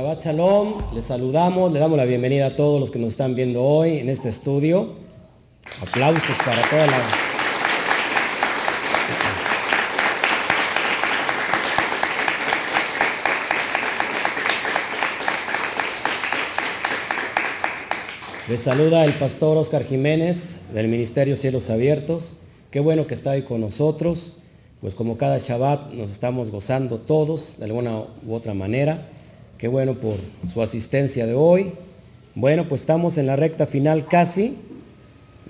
Shabbat 0.00 0.24
Shalom, 0.24 0.94
les 0.94 1.04
saludamos, 1.04 1.70
le 1.70 1.78
damos 1.78 1.98
la 1.98 2.06
bienvenida 2.06 2.46
a 2.46 2.56
todos 2.56 2.80
los 2.80 2.90
que 2.90 2.98
nos 2.98 3.10
están 3.10 3.34
viendo 3.34 3.62
hoy 3.62 3.98
en 3.98 4.08
este 4.08 4.30
estudio. 4.30 4.92
Aplausos 5.82 6.36
para 6.42 6.66
toda 6.70 6.86
la... 6.86 6.98
Les 18.48 18.62
saluda 18.62 19.04
el 19.04 19.12
pastor 19.12 19.58
Oscar 19.58 19.84
Jiménez 19.84 20.62
del 20.72 20.88
Ministerio 20.88 21.36
Cielos 21.36 21.68
Abiertos. 21.68 22.36
Qué 22.70 22.80
bueno 22.80 23.06
que 23.06 23.12
está 23.12 23.32
ahí 23.32 23.42
con 23.42 23.60
nosotros. 23.60 24.38
Pues 24.80 24.94
como 24.94 25.18
cada 25.18 25.36
Shabbat 25.36 25.92
nos 25.92 26.08
estamos 26.08 26.50
gozando 26.50 26.96
todos 26.96 27.58
de 27.58 27.66
alguna 27.66 27.98
u 28.26 28.32
otra 28.32 28.54
manera. 28.54 29.06
Qué 29.60 29.68
bueno 29.68 29.96
por 29.96 30.16
su 30.50 30.62
asistencia 30.62 31.26
de 31.26 31.34
hoy. 31.34 31.72
Bueno, 32.34 32.64
pues 32.66 32.80
estamos 32.80 33.18
en 33.18 33.26
la 33.26 33.36
recta 33.36 33.66
final 33.66 34.06
casi 34.06 34.56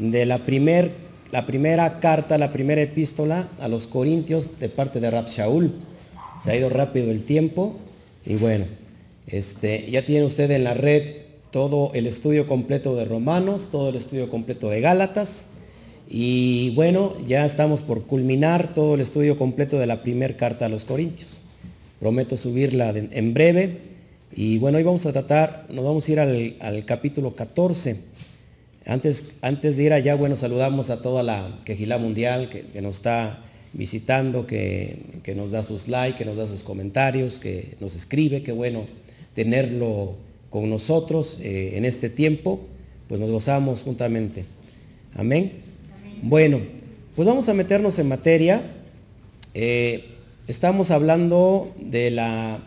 de 0.00 0.26
la, 0.26 0.38
primer, 0.38 0.90
la 1.30 1.46
primera 1.46 2.00
carta, 2.00 2.36
la 2.36 2.52
primera 2.52 2.82
epístola 2.82 3.48
a 3.60 3.68
los 3.68 3.86
Corintios 3.86 4.58
de 4.58 4.68
parte 4.68 4.98
de 4.98 5.12
Rab 5.12 5.28
Shaul. 5.28 5.70
Se 6.42 6.50
ha 6.50 6.56
ido 6.56 6.70
rápido 6.70 7.12
el 7.12 7.22
tiempo 7.22 7.76
y 8.26 8.34
bueno, 8.34 8.64
este, 9.28 9.88
ya 9.88 10.04
tiene 10.04 10.24
usted 10.24 10.50
en 10.50 10.64
la 10.64 10.74
red 10.74 11.18
todo 11.52 11.92
el 11.94 12.08
estudio 12.08 12.48
completo 12.48 12.96
de 12.96 13.04
Romanos, 13.04 13.68
todo 13.70 13.90
el 13.90 13.94
estudio 13.94 14.28
completo 14.28 14.68
de 14.70 14.80
Gálatas. 14.80 15.44
Y 16.08 16.70
bueno, 16.70 17.14
ya 17.28 17.46
estamos 17.46 17.80
por 17.80 18.02
culminar 18.06 18.74
todo 18.74 18.96
el 18.96 19.02
estudio 19.02 19.38
completo 19.38 19.78
de 19.78 19.86
la 19.86 20.02
primera 20.02 20.36
carta 20.36 20.66
a 20.66 20.68
los 20.68 20.84
Corintios. 20.84 21.42
Prometo 22.00 22.36
subirla 22.36 22.92
en 22.92 23.34
breve. 23.34 23.89
Y 24.34 24.58
bueno, 24.58 24.78
hoy 24.78 24.84
vamos 24.84 25.04
a 25.06 25.12
tratar, 25.12 25.66
nos 25.70 25.84
vamos 25.84 26.08
a 26.08 26.12
ir 26.12 26.20
al, 26.20 26.84
capítulo 26.84 27.34
14. 27.34 27.96
Antes, 28.86 29.24
antes 29.42 29.76
de 29.76 29.82
ir 29.82 29.92
allá, 29.92 30.14
bueno, 30.14 30.36
saludamos 30.36 30.88
a 30.90 31.02
toda 31.02 31.24
la 31.24 31.58
Quejilá 31.64 31.98
Mundial 31.98 32.48
que, 32.48 32.80
nos 32.80 32.96
está 32.96 33.40
visitando, 33.72 34.46
que, 34.46 34.98
nos 35.34 35.50
da 35.50 35.64
sus 35.64 35.88
likes, 35.88 36.16
que 36.16 36.24
nos 36.24 36.36
da 36.36 36.46
sus 36.46 36.62
comentarios, 36.62 37.40
que 37.40 37.74
nos 37.80 37.96
escribe. 37.96 38.44
Qué 38.44 38.52
bueno 38.52 38.84
tenerlo 39.34 40.14
con 40.48 40.70
nosotros 40.70 41.38
eh, 41.40 41.72
en 41.74 41.84
este 41.84 42.08
tiempo, 42.08 42.60
pues 43.08 43.20
nos 43.20 43.30
gozamos 43.30 43.82
juntamente. 43.82 44.44
Amén. 45.14 45.54
Bueno, 46.22 46.60
pues 47.16 47.26
vamos 47.26 47.48
a 47.48 47.54
meternos 47.54 47.98
en 47.98 48.06
materia. 48.06 48.62
Eh, 49.54 50.04
estamos 50.46 50.92
hablando 50.92 51.74
de 51.80 52.12
la, 52.12 52.60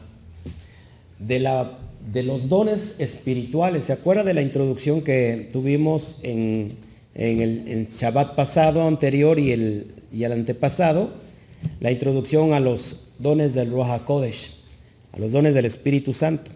de 1.27 1.39
la 1.39 1.79
de 2.11 2.23
los 2.23 2.49
dones 2.49 2.95
espirituales. 2.99 3.85
¿Se 3.85 3.93
acuerda 3.93 4.23
de 4.23 4.33
la 4.33 4.41
introducción 4.41 5.02
que 5.02 5.49
tuvimos 5.52 6.17
en, 6.23 6.73
el 7.15 7.88
Shabbat 7.89 8.35
pasado, 8.35 8.88
anterior 8.88 9.39
y 9.39 9.52
el, 9.52 9.87
y 10.11 10.23
el 10.23 10.31
antepasado? 10.31 11.11
La 11.80 11.92
introducción 11.92 12.53
a 12.53 12.59
los 12.59 13.08
dones 13.20 13.53
del 13.53 13.70
Ruach 13.71 14.02
HaKodesh, 14.02 14.52
a 15.14 15.20
los 15.20 15.31
dones 15.31 15.53
del 15.53 15.65
Espíritu 15.65 16.14
Santo. 16.14 16.52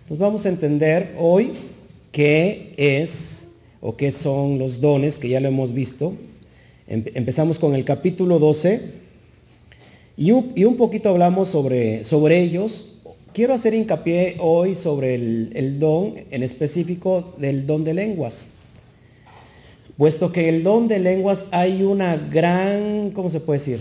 Entonces 0.00 0.18
vamos 0.18 0.46
a 0.46 0.48
entender 0.48 1.14
hoy 1.18 1.52
qué 2.12 2.72
es 2.76 3.48
o 3.80 3.96
qué 3.96 4.10
son 4.10 4.58
los 4.58 4.80
dones, 4.80 5.18
que 5.18 5.28
ya 5.28 5.40
lo 5.40 5.48
hemos 5.48 5.74
visto. 5.74 6.14
Empezamos 6.86 7.58
con 7.58 7.74
el 7.74 7.84
capítulo 7.84 8.38
12 8.38 8.80
y 10.16 10.32
un, 10.32 10.76
poquito 10.76 11.10
hablamos 11.10 11.48
sobre, 11.48 12.02
sobre 12.04 12.40
ellos. 12.40 12.97
Quiero 13.38 13.54
hacer 13.54 13.72
hincapié 13.72 14.34
hoy 14.40 14.74
sobre 14.74 15.14
el, 15.14 15.78
don, 15.78 16.14
en 16.32 16.42
específico 16.42 17.36
del 17.38 17.68
don 17.68 17.84
de 17.84 17.94
lenguas. 17.94 18.48
Puesto 19.96 20.32
que 20.32 20.48
el 20.48 20.64
don 20.64 20.88
de 20.88 20.98
lenguas 20.98 21.46
hay 21.52 21.84
una 21.84 22.16
gran, 22.16 23.12
¿cómo 23.12 23.30
se 23.30 23.38
puede 23.38 23.60
decir? 23.60 23.78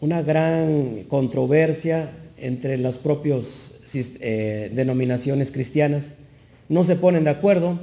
Una 0.00 0.22
gran 0.22 1.04
controversia 1.06 2.10
entre 2.36 2.76
los 2.76 2.98
propios 2.98 3.76
eh, 3.94 4.72
denominaciones 4.74 5.52
cristianas 5.52 6.14
no 6.68 6.82
se 6.82 6.96
ponen 6.96 7.22
de 7.22 7.30
acuerdo. 7.30 7.78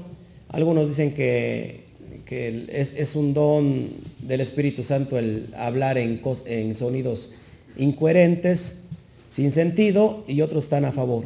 Algunos 0.49 0.89
dicen 0.89 1.13
que, 1.13 1.85
es, 2.29 3.15
un 3.15 3.33
don 3.33 3.88
del 4.21 4.41
Espíritu 4.41 4.83
Santo 4.83 5.17
el 5.17 5.47
hablar 5.55 5.97
en 5.97 6.75
sonidos 6.75 7.31
incoherentes, 7.77 8.78
sin 9.29 9.51
sentido, 9.51 10.23
y 10.28 10.41
otros 10.41 10.66
están 10.66 10.85
a 10.85 10.91
favor. 10.91 11.25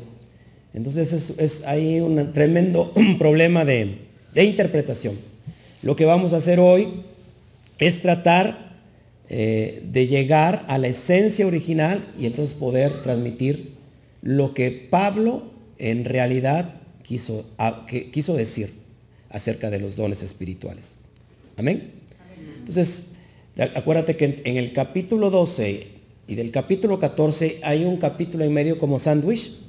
Entonces 0.74 1.34
es, 1.38 1.64
hay 1.66 2.00
un 2.00 2.34
tremendo 2.34 2.94
problema 3.20 3.66
de, 3.66 3.98
interpretación. 4.36 5.16
Lo 5.82 5.96
que 5.96 6.06
vamos 6.06 6.34
a 6.34 6.38
hacer 6.38 6.60
hoy 6.60 6.88
es 7.78 8.02
tratar 8.02 8.74
eh, 9.30 9.84
de 9.92 10.08
llegar 10.08 10.64
a 10.68 10.78
la 10.78 10.88
esencia 10.88 11.46
original 11.46 12.04
y 12.20 12.26
entonces 12.26 12.56
poder 12.56 13.02
transmitir 13.04 13.74
lo 14.22 14.54
que 14.54 14.88
Pablo 14.90 15.44
en 15.78 16.06
realidad 16.06 16.76
quiso, 17.04 17.46
quiso 18.12 18.36
decir 18.36 18.72
acerca 19.30 19.70
de 19.70 19.80
los 19.80 19.96
dones 19.96 20.24
espirituales. 20.24 20.96
Amén. 21.58 21.92
Entonces, 22.60 23.04
acuérdate 23.76 24.16
que 24.16 24.42
en, 24.46 24.58
el 24.58 24.74
capítulo 24.74 25.30
12 25.30 25.88
y 26.28 26.36
del 26.36 26.52
capítulo 26.52 27.00
14 27.00 27.60
hay 27.64 27.84
un 27.84 27.98
capítulo 27.98 28.46
en 28.46 28.54
medio 28.54 28.78
como 28.78 29.00
sándwich 29.00 29.60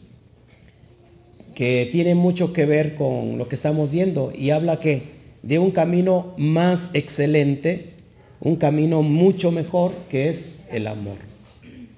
que 1.54 1.88
tiene 1.91 2.15
mucho 2.15 2.53
que 2.53 2.66
ver 2.66 2.94
con 2.94 3.38
lo 3.38 3.48
que 3.48 3.54
estamos 3.54 3.91
viendo 3.91 4.32
y 4.37 4.50
habla 4.50 4.81
que 4.81 5.14
de 5.43 5.59
un 5.59 5.70
camino 5.70 6.34
más 6.37 6.91
excelente, 6.94 7.94
un 8.41 8.56
camino 8.56 9.03
mucho 9.03 9.50
mejor 9.50 9.93
que 10.09 10.28
es 10.28 10.47
el 10.70 10.87
amor. 10.87 11.16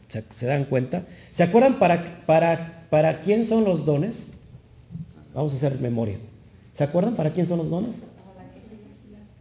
¿Se, 0.09 0.47
dan 0.47 0.65
cuenta? 0.65 1.05
¿Se 1.33 1.43
acuerdan 1.43 1.79
para, 1.79 2.25
para, 2.27 2.87
para 2.91 3.21
quién 3.21 3.47
son 3.47 3.65
los 3.65 3.85
dones? 3.85 4.29
Vamos 5.35 5.53
a 5.53 5.57
hacer 5.57 5.79
memoria. 5.81 6.17
¿Se 6.73 6.85
acuerdan 6.85 7.15
para 7.15 7.33
quién 7.33 7.47
son 7.47 7.59
los 7.59 7.69
dones? 7.69 8.05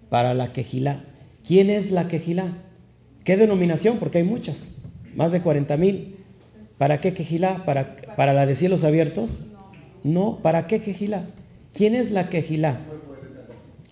Para 0.09 0.33
la 0.33 0.51
quejilá. 0.51 1.03
¿Quién 1.47 1.69
es 1.69 1.91
la 1.91 2.07
quejilá? 2.07 2.53
¿Qué 3.23 3.37
denominación? 3.37 3.97
Porque 3.97 4.19
hay 4.19 4.23
muchas. 4.23 4.74
Más 5.15 5.31
de 5.31 5.41
40 5.41 5.77
mil. 5.77 6.15
¿Para 6.77 6.99
qué 6.99 7.13
quejilá? 7.13 7.63
¿Para, 7.65 7.95
¿Para 8.15 8.33
la 8.33 8.45
de 8.45 8.55
cielos 8.55 8.83
abiertos? 8.83 9.51
No. 10.03 10.39
¿Para 10.41 10.67
qué 10.67 10.81
quejilá? 10.81 11.25
¿Quién 11.73 11.95
es 11.95 12.11
la 12.11 12.29
quejilá? 12.29 12.79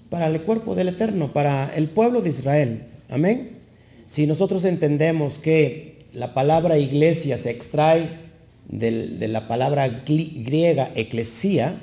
Para 0.09 0.27
el 0.27 0.41
cuerpo 0.41 0.75
del 0.75 0.89
Eterno, 0.89 1.33
para 1.33 1.73
el 1.75 1.89
pueblo 1.89 2.21
de 2.21 2.29
Israel. 2.29 2.83
Amén. 3.09 3.49
Si 4.07 4.27
nosotros 4.27 4.63
entendemos 4.65 5.39
que 5.39 6.05
la 6.13 6.33
palabra 6.33 6.77
iglesia 6.77 7.37
se 7.37 7.49
extrae 7.49 8.09
de 8.67 9.27
la 9.27 9.47
palabra 9.47 9.87
griega 10.05 10.91
eclesía, 10.95 11.79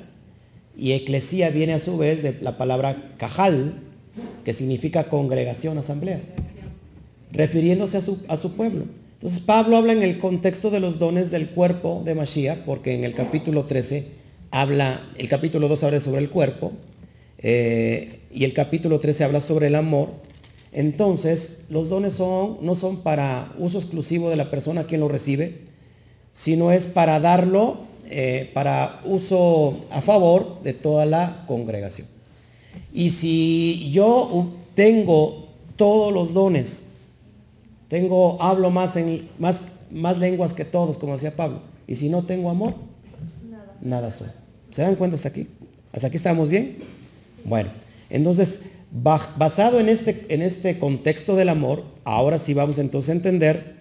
y 0.77 0.93
eclesía 0.93 1.49
viene 1.49 1.73
a 1.73 1.79
su 1.79 1.97
vez 1.97 2.23
de 2.23 2.37
la 2.41 2.57
palabra 2.57 2.95
cajal, 3.17 3.73
que 4.43 4.53
significa 4.53 5.09
congregación, 5.09 5.77
asamblea, 5.77 6.21
refiriéndose 7.31 7.97
a 7.97 8.01
su, 8.01 8.19
a 8.27 8.37
su 8.37 8.55
pueblo. 8.55 8.85
Entonces 9.21 9.41
Pablo 9.41 9.77
habla 9.77 9.93
en 9.93 10.01
el 10.01 10.17
contexto 10.17 10.71
de 10.71 10.79
los 10.79 10.97
dones 10.97 11.29
del 11.29 11.49
cuerpo 11.49 12.01
de 12.03 12.15
Mashiach, 12.15 12.59
porque 12.65 12.95
en 12.95 13.03
el 13.03 13.13
capítulo 13.13 13.65
13 13.65 14.07
habla, 14.49 15.07
el 15.15 15.27
capítulo 15.27 15.67
2 15.67 15.83
habla 15.83 16.01
sobre 16.01 16.21
el 16.21 16.31
cuerpo, 16.31 16.71
eh, 17.37 18.19
y 18.33 18.45
el 18.45 18.53
capítulo 18.53 18.99
13 18.99 19.23
habla 19.23 19.39
sobre 19.39 19.67
el 19.67 19.75
amor, 19.75 20.09
entonces, 20.71 21.59
los 21.69 21.89
dones 21.89 22.13
son, 22.13 22.57
no 22.61 22.75
son 22.75 23.01
para 23.01 23.53
uso 23.57 23.77
exclusivo 23.77 24.29
de 24.29 24.37
la 24.37 24.49
persona 24.49 24.85
quien 24.85 25.01
lo 25.01 25.09
recibe, 25.09 25.59
sino 26.33 26.71
es 26.71 26.85
para 26.85 27.19
darlo 27.19 27.77
eh, 28.09 28.49
para 28.53 29.01
uso 29.05 29.85
a 29.91 30.01
favor 30.01 30.61
de 30.63 30.73
toda 30.73 31.05
la 31.05 31.43
congregación. 31.45 32.07
Y 32.93 33.11
si 33.11 33.91
yo 33.91 34.47
tengo 34.75 35.47
todos 35.75 36.13
los 36.13 36.33
dones, 36.33 36.83
tengo, 37.91 38.41
hablo 38.41 38.71
más, 38.71 38.95
en, 38.95 39.27
más, 39.37 39.57
más 39.91 40.17
lenguas 40.17 40.53
que 40.53 40.63
todos, 40.63 40.97
como 40.97 41.11
decía 41.11 41.35
Pablo, 41.35 41.59
y 41.87 41.97
si 41.97 42.07
no 42.07 42.23
tengo 42.23 42.49
amor, 42.49 42.73
nada, 43.49 43.75
nada 43.81 44.11
soy. 44.11 44.29
¿Se 44.69 44.81
dan 44.81 44.95
cuenta 44.95 45.17
hasta 45.17 45.27
aquí? 45.27 45.49
¿Hasta 45.91 46.07
aquí 46.07 46.15
estamos 46.15 46.47
bien? 46.47 46.77
Bueno, 47.43 47.69
entonces 48.09 48.61
Basado 48.93 49.79
en 49.79 49.89
este, 49.89 50.25
en 50.29 50.41
este 50.41 50.77
contexto 50.77 51.35
del 51.35 51.49
amor, 51.49 51.83
ahora 52.05 52.39
sí 52.39 52.53
vamos 52.53 52.77
entonces 52.77 53.09
a 53.09 53.13
entender 53.13 53.75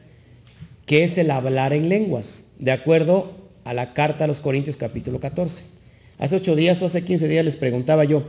qué 0.87 1.03
es 1.05 1.17
el 1.19 1.31
hablar 1.31 1.73
en 1.73 1.89
lenguas, 1.89 2.45
de 2.59 2.73
acuerdo 2.73 3.33
a 3.65 3.75
la 3.75 3.93
carta 3.93 4.25
a 4.25 4.27
los 4.29 4.41
Corintios 4.41 4.77
capítulo 4.77 5.19
14. 5.19 5.65
Hace 6.19 6.37
ocho 6.37 6.57
días 6.57 6.83
o 6.83 6.87
hace 6.87 7.03
15 7.03 7.29
días 7.29 7.45
les 7.45 7.57
preguntaba 7.57 8.05
yo, 8.05 8.25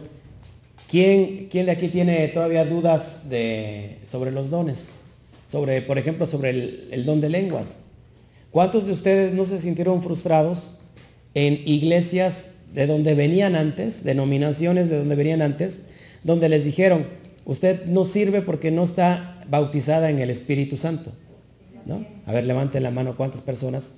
¿quién, 0.89 1.49
quién 1.51 1.67
de 1.67 1.71
aquí 1.71 1.87
tiene 1.87 2.27
todavía 2.29 2.65
dudas 2.65 3.29
de, 3.29 3.99
sobre 4.05 4.31
los 4.31 4.51
dones? 4.51 5.00
Sobre, 5.51 5.81
por 5.81 5.97
ejemplo, 5.97 6.25
sobre 6.25 6.51
el, 6.51 7.03
don 7.05 7.19
de 7.19 7.27
lenguas. 7.27 7.79
¿Cuántos 8.51 8.85
de 8.85 8.93
ustedes 8.93 9.33
no 9.33 9.45
se 9.45 9.59
sintieron 9.59 10.01
frustrados 10.01 10.77
en 11.33 11.61
iglesias 11.65 12.47
de 12.73 12.87
donde 12.87 13.15
venían 13.15 13.57
antes, 13.57 14.05
denominaciones 14.05 14.89
de 14.89 14.97
donde 14.97 15.15
venían 15.15 15.41
antes, 15.41 15.81
donde 16.23 16.47
les 16.47 16.63
dijeron, 16.63 17.05
usted 17.43 17.85
no 17.85 18.05
sirve 18.05 18.41
porque 18.41 18.71
no 18.71 18.83
está 18.83 19.43
bautizada 19.49 20.09
en 20.09 20.19
el 20.19 20.29
Espíritu 20.29 20.77
Santo. 20.77 21.11
¿No? 21.85 22.05
A 22.25 22.31
ver, 22.31 22.45
levanten 22.45 22.83
la 22.83 22.91
mano, 22.91 23.17
¿cuántas 23.17 23.41
personas? 23.41 23.91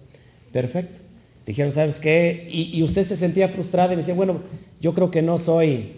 Perfecto. 0.52 1.02
Dijeron, 1.46 1.72
¿sabes 1.72 2.00
qué? 2.00 2.48
Y, 2.50 2.82
usted 2.82 3.06
se 3.06 3.16
sentía 3.16 3.48
frustrada 3.48 3.94
y 3.94 3.96
me 3.96 4.02
decía, 4.02 4.16
bueno, 4.16 4.42
yo 4.82 4.96
creo 4.96 5.12
que 5.12 5.22
no 5.22 5.38
soy, 5.38 5.98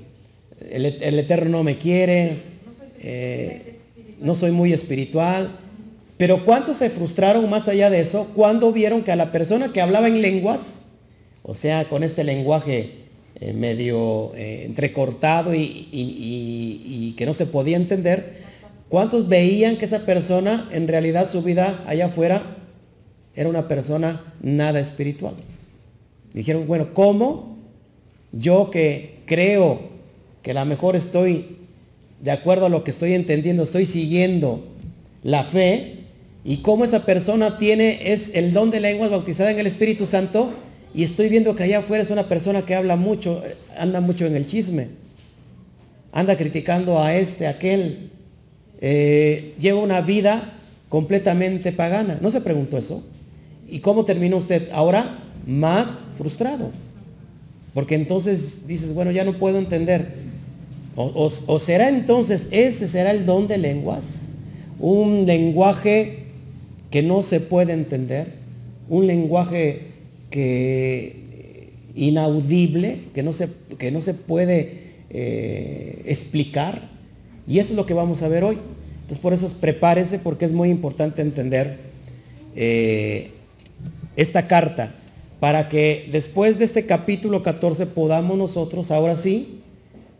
el, 0.70 0.86
Eterno 0.86 1.60
no 1.60 1.64
me 1.64 1.78
quiere, 1.78 2.40
eh, 3.00 3.75
no 4.20 4.36
soy 4.36 4.52
muy 4.52 4.74
espiritual. 4.74 5.60
Pero 6.18 6.46
¿cuántos 6.46 6.78
se 6.78 6.90
frustraron 6.90 7.50
más 7.50 7.68
allá 7.68 7.90
de 7.90 8.00
eso 8.00 8.32
cuando 8.36 8.72
vieron 8.72 9.04
que 9.04 9.12
a 9.12 9.18
la 9.18 9.32
persona 9.32 9.74
que 9.74 9.82
hablaba 9.82 10.08
en 10.08 10.22
lenguas, 10.22 10.82
o 11.44 11.54
sea, 11.54 11.86
con 11.86 12.04
este 12.04 12.24
lenguaje 12.24 13.06
eh, 13.38 13.52
medio 13.52 14.34
eh, 14.36 14.64
entrecortado 14.66 15.54
y, 15.54 17.14
que 17.18 17.26
no 17.26 17.34
se 17.34 17.46
podía 17.46 17.76
entender, 17.76 18.38
¿cuántos 18.88 19.28
veían 19.28 19.78
que 19.78 19.86
esa 19.86 20.06
persona 20.06 20.70
en 20.72 20.88
realidad 20.88 21.30
su 21.30 21.42
vida 21.42 21.84
allá 21.86 22.06
afuera 22.06 22.58
era 23.36 23.50
una 23.50 23.68
persona 23.68 24.34
nada 24.42 24.80
espiritual? 24.80 25.34
Dijeron, 26.34 26.66
bueno, 26.66 26.94
¿cómo 26.94 27.58
yo 28.32 28.70
que 28.72 29.20
creo 29.26 29.80
que 30.42 30.52
a 30.52 30.54
lo 30.54 30.66
mejor 30.66 30.96
estoy 30.96 31.55
de 32.26 32.32
acuerdo 32.32 32.66
a 32.66 32.70
lo 32.70 32.84
que 32.84 32.90
estoy 32.90 33.14
entendiendo, 33.14 33.62
estoy 33.62 33.86
siguiendo 33.86 34.66
la 35.22 35.44
fe, 35.44 36.00
y 36.44 36.58
cómo 36.58 36.84
esa 36.84 37.06
persona 37.06 37.60
tiene 37.60 38.12
es 38.12 38.32
el 38.34 38.52
don 38.52 38.72
de 38.72 38.80
lenguas 38.80 39.12
bautizada 39.12 39.52
en 39.52 39.60
el 39.60 39.68
Espíritu 39.68 40.08
Santo, 40.08 40.52
y 40.96 41.04
estoy 41.04 41.30
viendo 41.30 41.56
que 41.56 41.62
allá 41.62 41.80
afuera 41.80 42.04
es 42.04 42.10
una 42.10 42.26
persona 42.26 42.64
que 42.64 42.74
habla 42.74 42.96
mucho, 42.96 43.44
anda 43.78 44.02
mucho 44.02 44.26
en 44.26 44.36
el 44.36 44.48
chisme, 44.48 44.88
anda 46.12 46.36
criticando 46.36 47.00
a 47.00 47.16
este, 47.16 47.46
a 47.46 47.52
aquel, 47.52 48.10
eh, 48.82 49.54
lleva 49.60 49.80
una 49.80 50.02
vida 50.02 50.54
completamente 50.90 51.74
pagana. 51.74 52.18
¿No 52.22 52.32
se 52.32 52.42
preguntó 52.42 52.80
eso? 52.80 53.04
¿Y 53.70 53.82
cómo 53.82 54.04
terminó 54.04 54.38
usted? 54.38 54.70
Ahora 54.72 55.20
más 55.46 55.90
frustrado. 56.18 56.72
Porque 57.76 57.94
entonces 57.94 58.66
dices, 58.66 58.96
bueno, 58.96 59.12
ya 59.12 59.26
no 59.26 59.38
puedo 59.38 59.60
entender. 59.60 60.25
O, 60.98 61.60
será 61.60 61.90
entonces, 61.90 62.48
ese 62.52 62.88
será 62.88 63.12
el 63.12 63.26
don 63.26 63.48
de 63.48 63.58
lenguas, 63.58 64.30
un 64.80 65.26
lenguaje 65.26 66.20
que 66.90 67.04
no 67.04 67.22
se 67.22 67.42
puede 67.42 67.74
entender, 67.74 68.28
un 68.88 69.06
lenguaje 69.06 69.88
que 70.30 71.72
inaudible, 71.96 73.00
que 73.14 73.24
no 73.24 73.34
se, 73.34 73.50
que 73.78 73.92
no 73.92 74.00
se 74.00 74.14
puede 74.14 74.86
eh, 75.10 76.04
explicar. 76.06 76.90
Y 77.46 77.60
eso 77.60 77.74
es 77.74 77.76
lo 77.76 77.86
que 77.86 77.94
vamos 77.94 78.22
a 78.22 78.30
ver 78.30 78.46
hoy. 78.46 78.58
Entonces 79.02 79.20
por 79.20 79.34
eso 79.34 79.50
prepárese 79.60 80.18
porque 80.18 80.46
es 80.46 80.52
muy 80.52 80.70
importante 80.70 81.22
entender 81.22 81.78
eh, 82.56 83.32
esta 84.16 84.48
carta 84.48 84.96
para 85.40 85.68
que 85.68 86.08
después 86.12 86.58
de 86.58 86.66
este 86.66 86.86
capítulo 86.86 87.44
14 87.44 87.86
podamos 87.86 88.38
nosotros 88.38 88.90
ahora 88.92 89.16
sí 89.16 89.60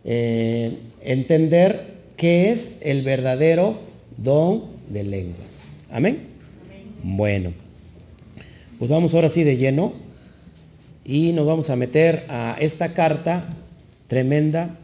eh, 0.08 0.78
entender 1.02 1.96
qué 2.16 2.52
es 2.52 2.78
el 2.80 3.02
verdadero 3.02 3.80
don 4.16 4.62
de 4.88 5.02
lenguas. 5.02 5.62
Amén. 5.90 6.28
Bueno. 7.02 7.52
Pues 8.78 8.90
vamos 8.90 9.14
ahora 9.14 9.28
sí 9.30 9.42
de 9.42 9.56
lleno 9.56 9.94
y 11.04 11.32
nos 11.32 11.46
vamos 11.46 11.70
a 11.70 11.76
meter 11.76 12.24
a 12.28 12.56
esta 12.60 12.94
carta 12.94 13.48
tremenda. 14.06 14.76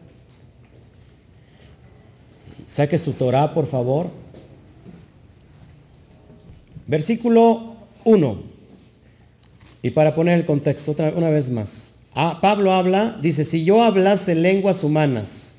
Saque 2.69 2.99
su 2.99 3.13
Torah, 3.13 3.55
por 3.55 3.67
favor. 3.67 4.11
Versículo 6.87 7.77
1. 8.05 8.43
Y 9.83 9.91
para 9.91 10.15
poner 10.15 10.39
el 10.39 10.47
contexto 10.47 10.97
una 11.15 11.31
vez 11.31 11.49
más. 11.49 11.92
Ah, 12.15 12.41
Pablo 12.43 12.73
habla, 12.73 13.19
dice, 13.23 13.45
si 13.45 13.65
yo 13.65 13.83
hablase 13.83 14.35
lenguas 14.35 14.85
humanas 14.85 15.53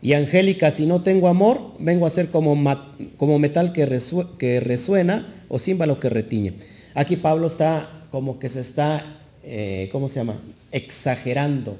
y 0.00 0.14
angélicas 0.14 0.80
y 0.80 0.86
no 0.86 1.02
tengo 1.02 1.28
amor, 1.28 1.72
vengo 1.78 2.06
a 2.06 2.10
ser 2.10 2.30
como, 2.30 2.56
metal 2.56 3.72
que, 3.74 4.60
resuena 4.60 5.44
o 5.48 5.58
címbalo 5.58 6.00
que 6.00 6.08
retiñe. 6.08 6.54
Aquí 6.94 7.16
Pablo 7.16 7.48
está 7.48 8.06
como 8.10 8.38
que 8.38 8.48
se 8.48 8.60
está, 8.60 9.04
eh, 9.44 9.90
¿cómo 9.92 10.08
se 10.08 10.20
llama? 10.20 10.40
Exagerando. 10.72 11.76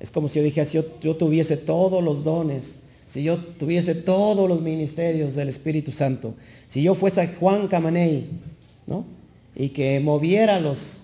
Es 0.00 0.10
como 0.10 0.28
si 0.28 0.38
yo 0.38 0.44
dijera, 0.44 0.66
si 0.66 0.78
yo, 1.00 1.16
tuviese 1.16 1.56
todos 1.56 2.04
los 2.04 2.24
dones, 2.24 2.76
si 3.06 3.22
yo 3.22 3.38
tuviese 3.38 3.94
todos 3.94 4.46
los 4.50 4.60
ministerios 4.60 5.34
del 5.34 5.48
Espíritu 5.48 5.92
Santo, 5.92 6.34
si 6.68 6.82
yo 6.82 6.94
fuese 6.94 7.26
Juan 7.40 7.68
Camaney, 7.68 8.28
¿no? 8.86 9.06
Y 9.54 9.70
que 9.70 9.98
moviera 10.00 10.60
los 10.60 11.00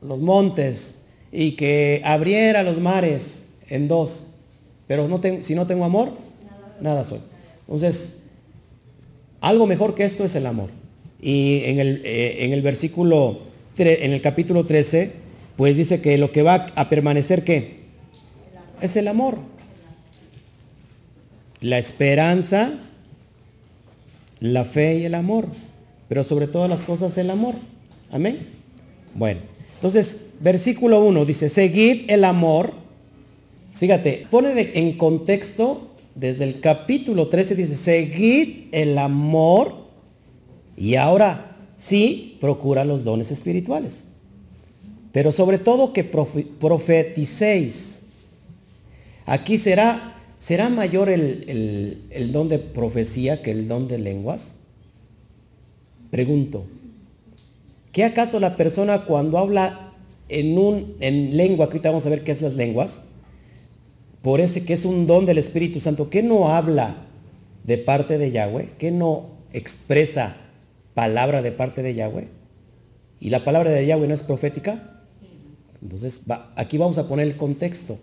montes 0.00 0.94
y 1.32 1.52
que 1.52 2.02
abriera 2.04 2.62
los 2.62 2.80
mares 2.80 3.42
en 3.68 3.88
dos, 3.88 4.26
pero 4.86 5.08
no 5.08 5.20
tengo, 5.20 5.42
si 5.42 5.54
no 5.54 5.66
tengo 5.66 5.84
amor, 5.84 6.10
nada 6.80 7.04
soy. 7.04 7.20
Entonces, 7.62 8.18
algo 9.40 9.66
mejor 9.66 9.94
que 9.94 10.04
esto 10.04 10.24
es 10.24 10.34
el 10.34 10.46
amor. 10.46 10.70
Y 11.20 11.62
en 11.64 11.78
el, 11.78 12.02
eh, 12.04 12.44
en 12.44 12.52
el 12.52 12.62
versículo, 12.62 13.38
en 13.76 14.12
el 14.12 14.20
capítulo 14.20 14.66
13, 14.66 15.12
pues 15.56 15.76
dice 15.76 16.00
que 16.00 16.18
lo 16.18 16.32
que 16.32 16.42
va 16.42 16.66
a 16.74 16.88
permanecer, 16.88 17.44
¿qué? 17.44 17.80
Es 18.80 18.96
el 18.96 19.08
amor. 19.08 19.38
La 21.60 21.78
esperanza, 21.78 22.72
la 24.40 24.64
fe 24.64 24.98
y 24.98 25.04
el 25.04 25.14
amor. 25.14 25.46
Pero 26.08 26.24
sobre 26.24 26.48
todas 26.48 26.68
las 26.68 26.80
cosas 26.82 27.16
el 27.18 27.30
amor. 27.30 27.54
Amén. 28.10 28.38
Bueno, 29.14 29.40
entonces, 29.76 30.16
versículo 30.40 31.04
1 31.04 31.24
dice, 31.24 31.48
seguid 31.48 32.10
el 32.10 32.24
amor. 32.24 32.72
Fíjate, 33.74 34.26
pone 34.30 34.72
en 34.74 34.98
contexto 34.98 35.90
desde 36.14 36.44
el 36.44 36.60
capítulo 36.60 37.28
13, 37.28 37.54
dice, 37.54 37.76
seguid 37.76 38.68
el 38.72 38.98
amor 38.98 39.74
y 40.76 40.96
ahora 40.96 41.56
sí, 41.78 42.38
procura 42.40 42.84
los 42.84 43.04
dones 43.04 43.30
espirituales. 43.30 44.04
Pero 45.12 45.30
sobre 45.32 45.58
todo 45.58 45.92
que 45.92 46.04
profeticéis. 46.04 48.00
Aquí 49.26 49.58
será, 49.58 50.16
será 50.38 50.68
mayor 50.68 51.10
el, 51.10 52.02
el, 52.10 52.32
don 52.32 52.48
de 52.48 52.58
profecía 52.58 53.42
que 53.42 53.50
el 53.50 53.68
don 53.68 53.88
de 53.88 53.98
lenguas. 53.98 54.52
Pregunto, 56.10 56.64
¿qué 57.92 58.04
acaso 58.04 58.40
la 58.40 58.56
persona 58.56 59.04
cuando 59.04 59.38
habla 59.38 59.89
en, 60.30 60.58
un, 60.58 60.96
en 61.00 61.36
lengua, 61.36 61.66
que 61.66 61.74
ahorita 61.74 61.90
vamos 61.90 62.06
a 62.06 62.10
ver 62.10 62.24
qué 62.24 62.32
es 62.32 62.40
las 62.40 62.54
lenguas, 62.54 63.02
por 64.22 64.40
ese 64.40 64.64
que 64.64 64.74
es 64.74 64.84
un 64.84 65.06
don 65.06 65.26
del 65.26 65.38
Espíritu 65.38 65.80
Santo, 65.80 66.10
¿qué 66.10 66.22
no 66.22 66.48
habla 66.48 67.06
de 67.64 67.78
parte 67.78 68.18
de 68.18 68.30
Yahweh? 68.30 68.70
¿Qué 68.78 68.90
no 68.90 69.40
expresa 69.52 70.36
palabra 70.94 71.42
de 71.42 71.52
parte 71.52 71.82
de 71.82 71.94
Yahweh. 71.94 72.28
Y 73.20 73.30
la 73.30 73.44
palabra 73.44 73.70
de 73.70 73.86
Yahweh 73.86 74.08
no 74.08 74.14
es 74.14 74.22
profética. 74.22 75.02
Entonces, 75.82 76.20
aquí 76.56 76.78
vamos 76.78 76.98
a 76.98 77.08
poner 77.08 77.26
el 77.26 77.36
contexto. 77.36 77.98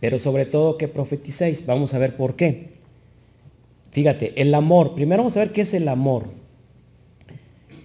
Pero 0.00 0.18
sobre 0.18 0.46
todo 0.46 0.78
que 0.78 0.88
profeticéis. 0.88 1.64
Vamos 1.66 1.94
a 1.94 1.98
ver 1.98 2.16
por 2.16 2.36
qué. 2.36 2.70
Fíjate, 3.90 4.40
el 4.40 4.54
amor. 4.54 4.94
Primero 4.94 5.22
vamos 5.22 5.36
a 5.36 5.40
ver 5.40 5.52
qué 5.52 5.62
es 5.62 5.74
el 5.74 5.88
amor. 5.88 6.24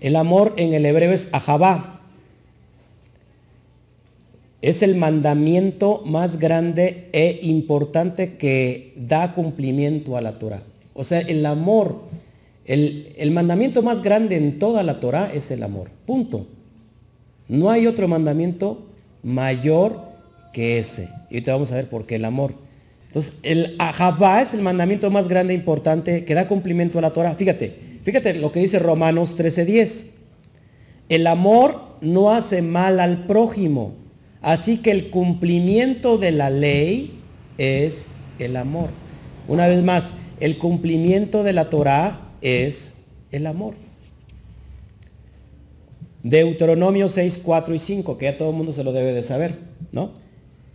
El 0.02 0.16
amor 0.16 0.54
en 0.58 0.74
el 0.74 0.86
hebreo 0.86 1.12
es 1.12 1.28
ahabá. 1.32 1.97
Es 4.68 4.82
el 4.82 4.96
mandamiento 4.96 6.04
más 6.06 6.40
grande 6.40 7.08
e 7.14 7.40
importante 7.44 8.36
que 8.38 8.94
da 8.98 9.34
cumplimiento 9.34 10.18
a 10.18 10.22
la 10.22 10.40
Torah. 10.40 10.62
O 10.94 11.04
sea, 11.04 11.20
el 11.20 11.46
amor 11.46 12.02
el, 12.68 13.32
mandamiento 13.32 13.82
más 13.82 14.04
grande 14.04 14.36
en 14.36 14.60
toda 14.60 14.84
la 14.84 15.00
Torah 15.00 15.32
es 15.34 15.52
el 15.52 15.64
amor. 15.64 15.90
Punto. 16.06 16.48
No 17.48 17.70
hay 17.70 17.88
otro 17.88 18.10
mandamiento 18.10 18.86
mayor 19.24 20.02
que 20.52 20.78
ese. 20.78 21.10
Y 21.30 21.42
te 21.42 21.52
vamos 21.52 21.72
a 21.72 21.76
ver 21.76 21.88
por 21.88 22.06
qué 22.06 22.16
el 22.16 22.26
amor. 22.26 22.54
Entonces, 23.08 23.36
el 23.44 23.76
ahabá 23.80 24.42
es 24.42 24.54
el 24.54 24.62
mandamiento 24.62 25.10
más 25.10 25.30
grande 25.30 25.54
e 25.54 25.58
importante 25.58 26.26
que 26.26 26.34
da 26.34 26.50
cumplimiento 26.50 27.00
a 27.00 27.02
la 27.02 27.12
Torah. 27.12 27.36
Fíjate, 27.36 27.74
fíjate 28.04 28.34
lo 28.34 28.52
que 28.52 28.60
dice 28.60 28.80
Romanos 28.80 29.38
13:10. 29.38 30.08
El 31.08 31.26
amor 31.26 31.80
no 32.02 32.32
hace 32.32 32.62
mal 32.62 33.00
al 33.00 33.26
prójimo. 33.28 33.94
Así 34.42 34.78
que 34.78 34.92
el 34.92 35.10
cumplimiento 35.10 36.18
de 36.18 36.32
la 36.32 36.50
ley 36.50 37.20
es 37.58 38.06
el 38.40 38.56
amor. 38.56 38.90
Una 39.48 39.68
vez 39.68 39.84
más, 39.84 40.12
el 40.40 40.58
cumplimiento 40.58 41.44
de 41.44 41.54
la 41.54 41.70
Torah 41.70 42.20
es 42.42 42.94
el 43.32 43.48
amor. 43.48 43.74
Deuteronomio 46.24 47.10
6, 47.10 47.42
4 47.44 47.74
y 47.74 47.80
5, 47.80 48.18
que 48.18 48.26
ya 48.26 48.38
todo 48.38 48.50
el 48.50 48.56
mundo 48.56 48.72
se 48.72 48.84
lo 48.84 48.92
debe 48.92 49.14
de 49.14 49.24
saber, 49.24 49.56
¿no? 49.92 50.12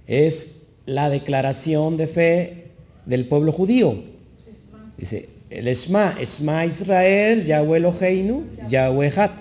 Es 0.07 0.57
la 0.87 1.11
declaración 1.11 1.97
de 1.97 2.07
fe 2.07 2.65
del 3.07 3.27
pueblo 3.27 3.53
judío. 3.53 3.97
Dice, 4.97 5.29
el 5.51 5.69
Esma, 5.69 6.17
Esma 6.19 6.65
Israel, 6.65 7.45
Yahweh 7.45 7.79
Eloheinu, 7.79 8.45
Yahweh 8.69 9.13
Hat. 9.15 9.33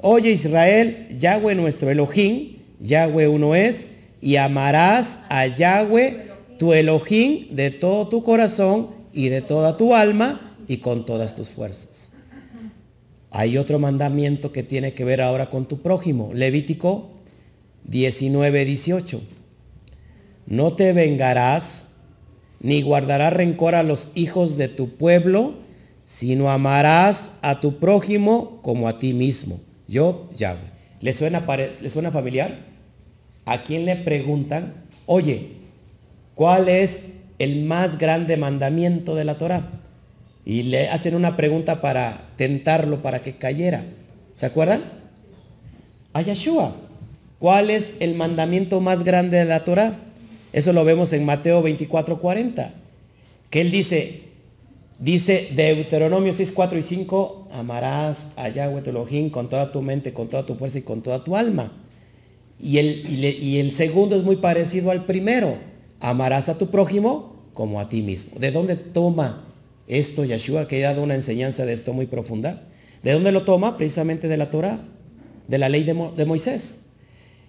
Oye 0.00 0.32
Israel, 0.32 1.08
Yahweh 1.18 1.54
nuestro 1.54 1.90
Elohim, 1.90 2.53
Yahweh 2.80 3.28
uno 3.28 3.54
es, 3.54 3.88
y 4.20 4.36
amarás 4.36 5.18
a 5.28 5.46
Yahweh 5.46 6.28
tu 6.58 6.72
Elohim 6.72 7.48
de 7.50 7.70
todo 7.70 8.08
tu 8.08 8.22
corazón 8.22 8.88
y 9.12 9.28
de 9.28 9.42
toda 9.42 9.76
tu 9.76 9.94
alma 9.94 10.56
y 10.66 10.78
con 10.78 11.04
todas 11.04 11.36
tus 11.36 11.50
fuerzas. 11.50 12.08
Hay 13.30 13.58
otro 13.58 13.78
mandamiento 13.78 14.52
que 14.52 14.62
tiene 14.62 14.94
que 14.94 15.04
ver 15.04 15.20
ahora 15.20 15.50
con 15.50 15.66
tu 15.66 15.82
prójimo. 15.82 16.30
Levítico 16.32 17.10
19, 17.84 18.64
18. 18.64 19.20
No 20.46 20.72
te 20.74 20.92
vengarás 20.92 21.86
ni 22.60 22.80
guardarás 22.80 23.32
rencor 23.32 23.74
a 23.74 23.82
los 23.82 24.08
hijos 24.14 24.56
de 24.56 24.68
tu 24.68 24.90
pueblo, 24.96 25.54
sino 26.06 26.50
amarás 26.50 27.30
a 27.42 27.60
tu 27.60 27.78
prójimo 27.78 28.60
como 28.62 28.88
a 28.88 28.98
ti 28.98 29.12
mismo. 29.12 29.60
Yo, 29.86 30.30
Yahweh. 30.36 30.73
¿Le 31.04 31.12
suena, 31.12 31.44
¿Le 31.82 31.90
suena 31.90 32.10
familiar? 32.10 32.56
¿A 33.44 33.62
quién 33.62 33.84
le 33.84 33.94
preguntan, 33.94 34.72
oye, 35.04 35.48
cuál 36.34 36.70
es 36.70 37.02
el 37.38 37.66
más 37.66 37.98
grande 37.98 38.38
mandamiento 38.38 39.14
de 39.14 39.26
la 39.26 39.36
Torah? 39.36 39.68
Y 40.46 40.62
le 40.62 40.88
hacen 40.88 41.14
una 41.14 41.36
pregunta 41.36 41.82
para 41.82 42.22
tentarlo, 42.38 43.02
para 43.02 43.22
que 43.22 43.36
cayera. 43.36 43.84
¿Se 44.34 44.46
acuerdan? 44.46 44.82
A 46.14 46.22
Yeshua. 46.22 46.74
¿Cuál 47.38 47.68
es 47.68 47.96
el 48.00 48.14
mandamiento 48.14 48.80
más 48.80 49.04
grande 49.04 49.36
de 49.36 49.44
la 49.44 49.62
Torah? 49.64 49.96
Eso 50.54 50.72
lo 50.72 50.86
vemos 50.86 51.12
en 51.12 51.26
Mateo 51.26 51.60
24, 51.60 52.18
40. 52.18 52.72
Que 53.50 53.60
él 53.60 53.70
dice, 53.70 54.22
dice 54.98 55.48
Deuteronomio 55.54 56.32
6, 56.32 56.52
4 56.52 56.78
y 56.78 56.82
5, 56.82 57.48
amarás 57.52 58.28
a 58.36 58.48
Yahweh 58.48 58.82
tu 58.82 58.90
Elohim 58.90 59.30
con 59.30 59.48
toda 59.48 59.72
tu 59.72 59.82
mente, 59.82 60.12
con 60.12 60.28
toda 60.28 60.46
tu 60.46 60.54
fuerza 60.54 60.78
y 60.78 60.82
con 60.82 61.02
toda 61.02 61.24
tu 61.24 61.36
alma. 61.36 61.72
Y 62.60 62.78
el, 62.78 63.08
y 63.08 63.58
el 63.58 63.74
segundo 63.74 64.16
es 64.16 64.22
muy 64.22 64.36
parecido 64.36 64.90
al 64.90 65.04
primero. 65.04 65.56
Amarás 66.00 66.48
a 66.48 66.58
tu 66.58 66.70
prójimo 66.70 67.34
como 67.52 67.80
a 67.80 67.88
ti 67.88 68.02
mismo. 68.02 68.38
¿De 68.38 68.50
dónde 68.50 68.76
toma 68.76 69.44
esto 69.86 70.24
Yeshua 70.24 70.68
que 70.68 70.84
ha 70.84 70.90
dado 70.90 71.02
una 71.02 71.14
enseñanza 71.14 71.66
de 71.66 71.72
esto 71.72 71.92
muy 71.92 72.06
profunda? 72.06 72.62
¿De 73.02 73.12
dónde 73.12 73.32
lo 73.32 73.42
toma? 73.42 73.76
Precisamente 73.76 74.28
de 74.28 74.36
la 74.36 74.50
Torah, 74.50 74.78
de 75.48 75.58
la 75.58 75.68
ley 75.68 75.84
de, 75.84 75.94
de 76.16 76.24
Moisés. 76.24 76.78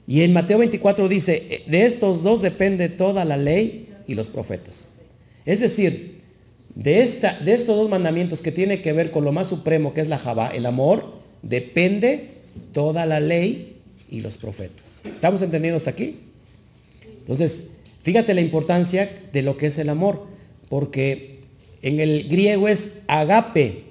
Y 0.07 0.21
en 0.21 0.33
Mateo 0.33 0.59
24 0.59 1.07
dice, 1.07 1.63
de 1.65 1.85
estos 1.85 2.21
dos 2.21 2.41
depende 2.41 2.89
toda 2.89 3.25
la 3.25 3.37
ley 3.37 3.89
y 4.07 4.13
los 4.13 4.29
profetas. 4.29 4.85
Es 5.45 5.59
decir, 5.59 6.14
de, 6.75 7.01
esta, 7.01 7.39
de 7.39 7.53
estos 7.53 7.75
dos 7.75 7.89
mandamientos 7.89 8.41
que 8.41 8.51
tiene 8.51 8.81
que 8.81 8.93
ver 8.93 9.11
con 9.11 9.23
lo 9.23 9.31
más 9.31 9.47
supremo 9.47 9.93
que 9.93 10.01
es 10.01 10.07
la 10.07 10.17
Jabá, 10.17 10.49
el 10.49 10.65
amor, 10.65 11.13
depende 11.41 12.29
toda 12.71 13.05
la 13.05 13.19
ley 13.19 13.77
y 14.09 14.21
los 14.21 14.37
profetas. 14.37 15.01
¿Estamos 15.03 15.41
entendiendo 15.41 15.77
hasta 15.77 15.91
aquí? 15.91 16.19
Entonces, 17.19 17.65
fíjate 18.03 18.33
la 18.33 18.41
importancia 18.41 19.09
de 19.31 19.41
lo 19.41 19.57
que 19.57 19.67
es 19.67 19.77
el 19.79 19.89
amor, 19.89 20.27
porque 20.69 21.39
en 21.81 21.99
el 21.99 22.27
griego 22.27 22.67
es 22.67 22.99
agape, 23.07 23.85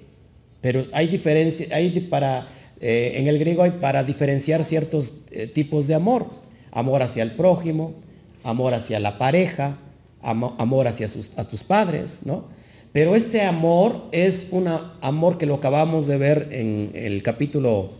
pero 0.60 0.86
hay 0.92 1.08
diferencia, 1.08 1.66
hay 1.74 1.90
para 2.00 2.48
eh, 2.80 3.14
en 3.16 3.28
el 3.28 3.38
griego 3.38 3.62
hay 3.62 3.70
para 3.70 4.04
diferenciar 4.04 4.62
ciertos 4.64 5.12
eh, 5.30 5.46
tipos 5.46 5.86
de 5.86 5.94
amor. 5.94 6.26
Amor 6.70 7.02
hacia 7.02 7.22
el 7.22 7.32
prójimo, 7.32 7.94
amor 8.42 8.74
hacia 8.74 9.00
la 9.00 9.16
pareja, 9.16 9.78
amor 10.20 10.88
hacia 10.88 11.08
tus 11.08 11.62
padres, 11.62 12.20
¿no? 12.24 12.53
Pero 12.94 13.16
este 13.16 13.42
amor 13.42 14.04
es 14.12 14.46
un 14.52 14.68
amor 15.00 15.36
que 15.36 15.46
lo 15.46 15.56
acabamos 15.56 16.06
de 16.06 16.16
ver 16.16 16.48
en 16.52 16.92
el 16.94 17.24
capítulo, 17.24 17.90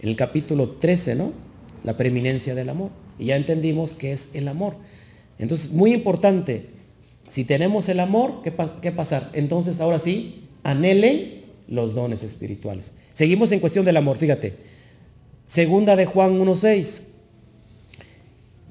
el 0.00 0.16
capítulo 0.16 0.68
13, 0.70 1.14
¿no? 1.14 1.32
La 1.84 1.96
preeminencia 1.96 2.52
del 2.56 2.68
amor. 2.68 2.90
Y 3.20 3.26
ya 3.26 3.36
entendimos 3.36 3.92
qué 3.92 4.10
es 4.10 4.30
el 4.34 4.48
amor. 4.48 4.74
Entonces, 5.38 5.70
muy 5.70 5.92
importante, 5.92 6.70
si 7.28 7.44
tenemos 7.44 7.88
el 7.88 8.00
amor, 8.00 8.42
¿qué, 8.42 8.52
qué 8.80 8.90
pasar? 8.90 9.30
Entonces, 9.32 9.80
ahora 9.80 10.00
sí, 10.00 10.48
anhelen 10.64 11.42
los 11.68 11.94
dones 11.94 12.24
espirituales. 12.24 12.94
Seguimos 13.12 13.52
en 13.52 13.60
cuestión 13.60 13.84
del 13.84 13.96
amor, 13.96 14.16
fíjate. 14.16 14.54
Segunda 15.46 15.94
de 15.94 16.06
Juan 16.06 16.40
1.6. 16.40 17.02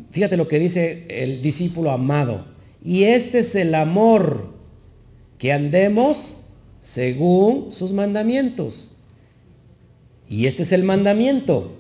Fíjate 0.10 0.36
lo 0.36 0.50
que 0.50 0.60
dice 0.60 1.06
el 1.08 1.42
discípulo 1.42 1.92
amado. 1.92 2.44
Y 2.84 3.06
este 3.06 3.40
es 3.40 3.56
el 3.56 3.74
amor, 3.74 4.60
que 5.42 5.52
andemos 5.52 6.36
según 6.84 7.74
sus 7.74 7.92
mandamientos. 7.94 8.92
Y 10.30 10.46
este 10.46 10.62
es 10.62 10.72
el 10.72 10.84
mandamiento, 10.84 11.72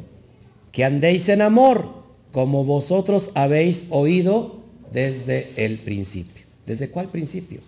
que 0.72 0.84
andéis 0.84 1.30
en 1.30 1.44
amor, 1.44 1.86
como 2.32 2.66
vosotros 2.66 3.30
habéis 3.36 3.86
oído 3.92 4.62
desde 4.92 5.52
el 5.58 5.78
principio. 5.78 6.44
¿Desde 6.66 6.90
cuál 6.90 7.10
principio? 7.10 7.60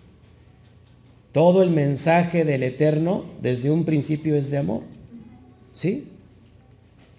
Todo 1.30 1.62
el 1.62 1.70
mensaje 1.70 2.44
del 2.44 2.64
Eterno 2.64 3.26
desde 3.40 3.70
un 3.70 3.84
principio 3.84 4.34
es 4.34 4.50
de 4.50 4.58
amor. 4.58 4.82
¿Sí? 5.74 6.08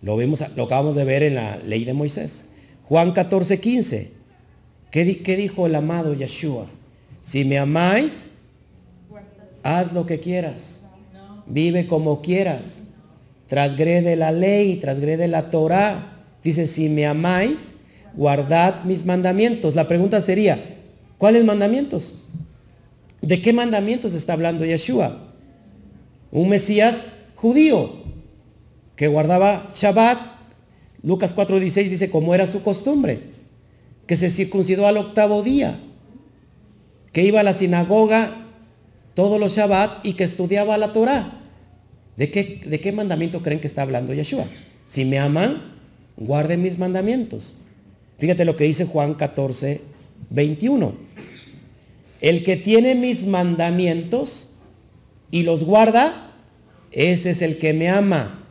Lo, 0.02 0.18
vimos, 0.18 0.44
lo 0.58 0.64
acabamos 0.64 0.98
de 0.98 1.06
ver 1.06 1.24
en 1.24 1.36
la 1.36 1.60
ley 1.60 1.86
de 1.86 1.94
Moisés. 1.94 2.44
Juan 2.84 3.14
14, 3.14 3.58
15. 3.58 4.12
¿Qué, 4.92 5.24
¿Qué, 5.24 5.38
dijo 5.38 5.66
el 5.66 5.76
amado 5.76 6.14
Yeshua? 6.14 6.68
Si 7.24 7.46
me 7.46 7.58
amáis, 7.58 8.35
haz 9.66 9.94
lo 9.94 10.06
que 10.06 10.20
quieras. 10.20 10.80
Vive 11.48 11.88
como 11.88 12.22
quieras. 12.22 12.84
Trasgrede 13.48 14.16
la 14.16 14.32
ley, 14.32 14.76
trasgrede 14.76 15.28
la 15.28 15.50
Torah. 15.50 16.20
Dice, 16.44 16.68
si 16.68 16.88
me 16.88 17.08
amáis, 17.08 17.74
guardad 18.14 18.84
mis 18.84 19.06
mandamientos. 19.06 19.74
La 19.74 19.88
pregunta 19.88 20.22
sería, 20.22 20.78
¿cuáles 21.18 21.44
mandamientos? 21.44 22.14
¿De 23.22 23.42
qué 23.42 23.54
mandamientos 23.54 24.14
está 24.14 24.34
hablando 24.34 24.66
Yeshua? 24.66 25.24
Un 26.32 26.50
Mesías 26.50 27.04
judío 27.36 28.04
que 28.96 29.08
guardaba 29.08 29.68
Shabbat. 29.74 30.20
Lucas 31.02 31.36
4:16 31.36 31.90
dice 31.90 32.10
como 32.12 32.36
era 32.36 32.46
su 32.46 32.62
costumbre, 32.62 33.20
que 34.06 34.16
se 34.16 34.30
circuncidó 34.30 34.86
al 34.86 34.98
octavo 34.98 35.42
día, 35.42 35.80
que 37.12 37.24
iba 37.24 37.40
a 37.40 37.44
la 37.44 37.54
sinagoga 37.56 38.45
todos 39.16 39.40
los 39.40 39.56
Shabbat 39.56 40.06
y 40.06 40.14
que 40.14 40.24
estudiaba 40.24 40.78
la 40.78 40.94
Torah. 40.94 41.42
¿De 42.18 42.30
qué, 42.30 42.62
¿De 42.66 42.80
qué 42.80 42.92
mandamiento 42.92 43.42
creen 43.42 43.60
que 43.60 43.68
está 43.68 43.82
hablando 43.82 44.14
Yeshua? 44.14 44.46
Si 44.88 45.04
me 45.04 45.18
aman, 45.18 45.74
guarden 46.18 46.62
mis 46.62 46.78
mandamientos. 46.78 47.58
Fíjate 48.20 48.46
lo 48.46 48.56
que 48.56 48.66
dice 48.66 48.86
Juan 48.86 49.16
14, 49.16 49.82
21. 50.30 50.94
El 52.22 52.44
que 52.44 52.56
tiene 52.56 52.96
mis 52.96 53.26
mandamientos 53.26 54.52
y 55.32 55.44
los 55.44 55.64
guarda, 55.66 56.32
ese 56.92 57.32
es 57.32 57.42
el 57.42 57.58
que 57.58 57.74
me 57.74 57.90
ama. 57.90 58.42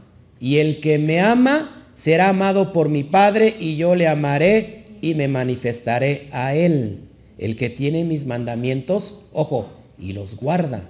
Y 0.40 0.58
el 0.58 0.80
que 0.80 0.98
me 0.98 1.20
ama 1.20 1.86
será 1.96 2.28
amado 2.28 2.72
por 2.72 2.88
mi 2.88 3.04
Padre 3.04 3.54
y 3.58 3.76
yo 3.76 3.94
le 3.94 4.08
amaré 4.08 4.84
y 5.00 5.14
me 5.14 5.28
manifestaré 5.28 6.28
a 6.32 6.54
él. 6.54 7.00
El 7.38 7.56
que 7.56 7.70
tiene 7.70 8.04
mis 8.04 8.26
mandamientos, 8.26 9.26
ojo, 9.32 9.68
y 9.98 10.12
los 10.12 10.36
guarda. 10.36 10.82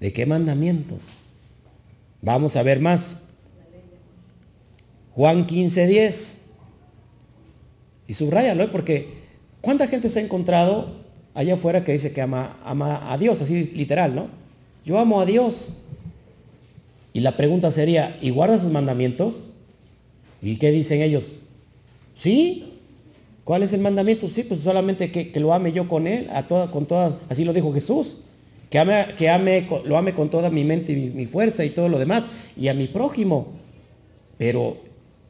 ¿De 0.00 0.12
qué 0.12 0.26
mandamientos? 0.26 1.14
Vamos 2.22 2.56
a 2.56 2.62
ver 2.62 2.80
más. 2.80 3.16
Juan 5.12 5.46
15, 5.46 5.86
10. 5.86 6.38
Y 8.06 8.14
subrayalo, 8.14 8.70
porque 8.72 9.08
¿cuánta 9.60 9.86
gente 9.86 10.08
se 10.08 10.20
ha 10.20 10.22
encontrado 10.22 11.00
allá 11.34 11.54
afuera 11.54 11.84
que 11.84 11.92
dice 11.92 12.12
que 12.12 12.20
ama, 12.22 12.56
ama 12.64 13.12
a 13.12 13.18
Dios, 13.18 13.40
así 13.40 13.70
literal, 13.74 14.14
¿no? 14.14 14.28
Yo 14.84 14.98
amo 14.98 15.20
a 15.20 15.26
Dios. 15.26 15.68
Y 17.12 17.20
la 17.20 17.36
pregunta 17.36 17.70
sería, 17.70 18.16
¿y 18.20 18.30
guarda 18.30 18.58
sus 18.58 18.70
mandamientos? 18.70 19.44
¿Y 20.42 20.56
qué 20.56 20.70
dicen 20.70 21.02
ellos? 21.02 21.34
¿Sí? 22.14 22.69
¿Cuál 23.50 23.64
es 23.64 23.72
el 23.72 23.80
mandamiento? 23.80 24.28
Sí, 24.28 24.44
pues 24.44 24.60
solamente 24.60 25.10
que, 25.10 25.32
lo 25.40 25.52
ame 25.52 25.72
yo 25.72 25.88
con 25.88 26.06
él, 26.06 26.28
a 26.32 26.44
toda, 26.44 26.70
con 26.70 26.86
todas, 26.86 27.14
así 27.28 27.44
lo 27.44 27.52
dijo 27.52 27.72
Jesús. 27.72 28.18
Que, 28.70 28.78
ame, 28.78 29.06
que 29.18 29.28
ame, 29.28 29.66
lo 29.86 29.96
ame 29.98 30.14
con 30.14 30.30
toda 30.30 30.50
mi 30.50 30.62
mente 30.62 30.92
y 30.92 31.10
mi, 31.10 31.26
fuerza 31.26 31.64
y 31.64 31.70
todo 31.70 31.88
lo 31.88 31.98
demás. 31.98 32.22
Y 32.56 32.68
a 32.68 32.74
mi 32.74 32.86
prójimo. 32.86 33.48
Pero 34.38 34.76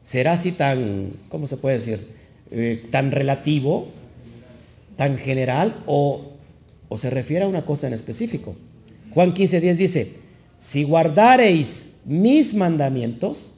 será 0.04 0.32
así 0.34 0.52
tan, 0.52 1.12
¿cómo 1.30 1.46
se 1.46 1.56
puede 1.56 1.78
decir? 1.78 2.08
Eh, 2.50 2.84
tan 2.90 3.10
relativo 3.10 3.88
tan 4.98 5.16
general 5.16 5.76
o, 5.86 6.20
o 6.90 6.98
se 6.98 7.08
refiere 7.08 7.46
a 7.46 7.48
una 7.48 7.64
cosa 7.64 7.86
en 7.86 7.94
específico. 7.94 8.54
Juan 9.14 9.32
15, 9.32 9.62
10 9.62 9.78
dice, 9.78 10.12
si 10.58 10.82
guardareis 10.82 11.92
mis 12.04 12.52
mandamientos, 12.52 13.54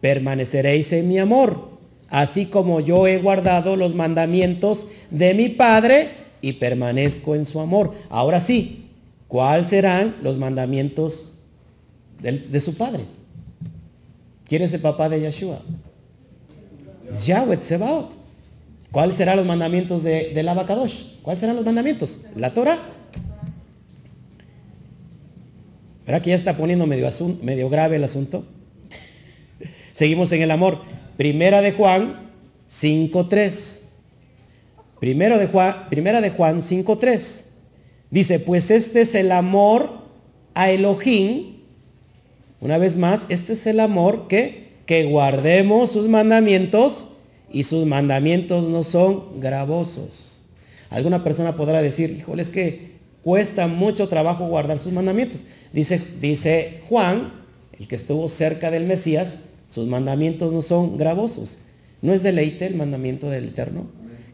permaneceréis 0.00 0.90
en 0.94 1.06
mi 1.06 1.18
amor, 1.18 1.73
así 2.14 2.46
como 2.46 2.78
yo 2.78 3.08
he 3.08 3.18
guardado 3.18 3.74
los 3.74 3.96
mandamientos 3.96 4.86
de 5.10 5.34
mi 5.34 5.48
Padre 5.48 6.10
y 6.40 6.52
permanezco 6.52 7.34
en 7.34 7.44
su 7.44 7.58
amor. 7.58 7.92
Ahora 8.08 8.40
sí, 8.40 8.84
¿cuáles 9.26 9.66
serán 9.66 10.14
los 10.22 10.38
mandamientos 10.38 11.40
de, 12.20 12.60
su 12.60 12.76
Padre? 12.76 13.04
¿Quién 14.46 14.62
es 14.62 14.72
el 14.72 14.80
papá 14.80 15.08
de 15.08 15.22
Yeshua? 15.22 15.58
Yahweh 17.26 17.56
Tsebaot. 17.56 18.12
¿Cuáles 18.92 19.16
serán 19.16 19.36
los 19.38 19.46
mandamientos 19.46 20.04
de, 20.04 20.30
del 20.32 20.48
Abacadosh? 20.48 21.16
¿Cuáles 21.20 21.40
serán 21.40 21.56
los 21.56 21.64
mandamientos? 21.64 22.20
La 22.36 22.54
Torah. 22.54 22.78
¿Verdad 26.06 26.22
que 26.22 26.30
ya 26.30 26.36
está 26.36 26.56
poniendo 26.56 26.86
medio, 26.86 27.10
medio 27.42 27.68
grave 27.68 27.96
el 27.96 28.04
asunto? 28.04 28.44
Seguimos 29.94 30.30
en 30.30 30.42
el 30.42 30.52
amor. 30.52 30.93
Primera 31.16 31.62
de 31.62 31.72
Juan 31.72 32.30
5.3. 32.68 33.80
Primero 35.00 35.38
de 35.38 35.46
Juan, 35.46 35.88
primera 35.88 36.20
de 36.20 36.30
Juan 36.30 36.62
5.3. 36.62 37.42
Dice, 38.10 38.38
pues 38.38 38.70
este 38.70 39.02
es 39.02 39.14
el 39.14 39.32
amor 39.32 39.88
a 40.54 40.70
Elohim. 40.70 41.56
Una 42.60 42.78
vez 42.78 42.96
más, 42.96 43.22
este 43.28 43.52
es 43.52 43.66
el 43.66 43.80
amor 43.80 44.28
que, 44.28 44.68
que 44.86 45.04
guardemos 45.04 45.90
sus 45.90 46.08
mandamientos 46.08 47.08
y 47.52 47.64
sus 47.64 47.86
mandamientos 47.86 48.66
no 48.68 48.82
son 48.82 49.40
gravosos. 49.40 50.42
Alguna 50.90 51.22
persona 51.22 51.56
podrá 51.56 51.82
decir, 51.82 52.10
híjole, 52.10 52.42
es 52.42 52.50
que 52.50 52.94
cuesta 53.22 53.66
mucho 53.66 54.08
trabajo 54.08 54.46
guardar 54.46 54.78
sus 54.78 54.92
mandamientos. 54.92 55.40
Dice, 55.72 56.00
dice 56.20 56.80
Juan, 56.88 57.32
el 57.78 57.88
que 57.88 57.96
estuvo 57.96 58.28
cerca 58.28 58.70
del 58.70 58.84
Mesías, 58.84 59.38
sus 59.74 59.88
mandamientos 59.88 60.52
no 60.52 60.62
son 60.62 60.96
gravosos. 60.96 61.58
¿No 62.00 62.12
es 62.12 62.22
deleite 62.22 62.64
el 62.64 62.76
mandamiento 62.76 63.28
del 63.28 63.46
Eterno? 63.46 63.86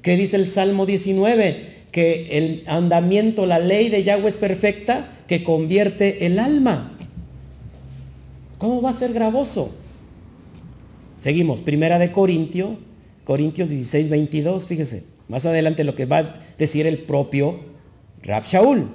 ¿Qué 0.03 0.15
dice 0.15 0.37
el 0.37 0.51
Salmo 0.51 0.85
19? 0.85 1.81
Que 1.93 2.37
el 2.37 2.65
andamiento, 2.67 3.47
la 3.47 3.59
ley 3.59 3.89
de 3.89 4.05
Yahweh 4.05 4.29
es 4.29 4.37
perfecta, 4.37 5.17
que 5.27 5.43
convierte 5.43 6.27
el 6.27 6.39
alma. 6.39 6.93
¿Cómo 8.59 8.83
va 8.83 8.91
a 8.91 8.99
ser 8.99 9.15
gravoso? 9.15 9.75
Seguimos, 11.19 11.63
primera 11.63 11.99
de 11.99 12.13
Corintio, 12.13 12.77
Corintios 13.25 13.71
16, 13.71 14.11
22, 14.11 14.67
fíjese, 14.67 15.05
más 15.29 15.47
adelante 15.47 15.85
lo 15.85 15.95
que 15.95 16.05
va 16.05 16.19
a 16.19 16.35
decir 16.59 16.87
el 16.87 16.99
propio 16.99 17.61
Rab 18.23 18.45
Shaul. 18.45 18.89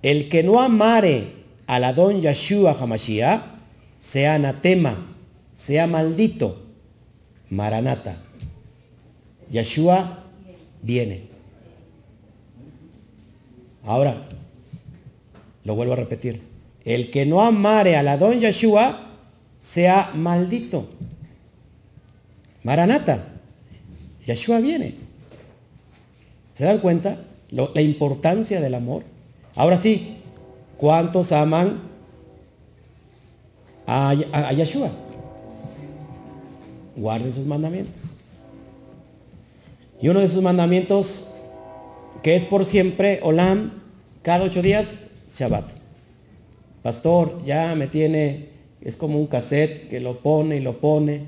El 0.00 0.30
que 0.30 0.42
no 0.42 0.60
amare 0.60 1.24
a 1.66 1.78
la 1.78 1.92
don 1.92 2.22
Yeshua 2.22 2.72
Hamashiach, 2.80 3.42
sea 3.98 4.34
anatema, 4.34 5.17
sea 5.58 5.86
maldito. 5.86 6.62
Maranata. 7.50 8.16
Yeshua 9.50 10.24
viene. 10.82 11.24
Ahora, 13.84 14.28
lo 15.64 15.74
vuelvo 15.74 15.94
a 15.94 15.96
repetir. 15.96 16.40
El 16.84 17.10
que 17.10 17.26
no 17.26 17.42
amare 17.42 17.96
a 17.96 18.02
la 18.02 18.16
don 18.16 18.38
Yeshua, 18.38 19.08
sea 19.60 20.12
maldito. 20.14 20.88
Maranata. 22.62 23.24
Yeshua 24.24 24.60
viene. 24.60 24.94
¿Se 26.54 26.64
dan 26.64 26.78
cuenta 26.78 27.18
la 27.50 27.80
importancia 27.82 28.60
del 28.60 28.74
amor? 28.74 29.02
Ahora 29.54 29.78
sí, 29.78 30.18
¿Cuántos 30.78 31.32
aman 31.32 31.80
a, 33.84 34.14
Yeshua? 34.54 34.90
Guarden 36.98 37.32
sus 37.32 37.46
mandamientos. 37.46 38.16
Y 40.00 40.08
uno 40.08 40.20
de 40.20 40.28
sus 40.28 40.42
mandamientos, 40.42 41.28
que 42.22 42.34
es 42.34 42.44
por 42.44 42.64
siempre, 42.64 43.20
Olam, 43.22 43.82
cada 44.22 44.44
ocho 44.44 44.62
días, 44.62 44.94
Shabbat. 45.32 45.64
Pastor, 46.82 47.42
ya 47.44 47.74
me 47.76 47.86
tiene, 47.86 48.48
es 48.80 48.96
como 48.96 49.18
un 49.18 49.26
cassette 49.26 49.88
que 49.88 50.00
lo 50.00 50.20
pone 50.20 50.56
y 50.56 50.60
lo 50.60 50.80
pone. 50.80 51.26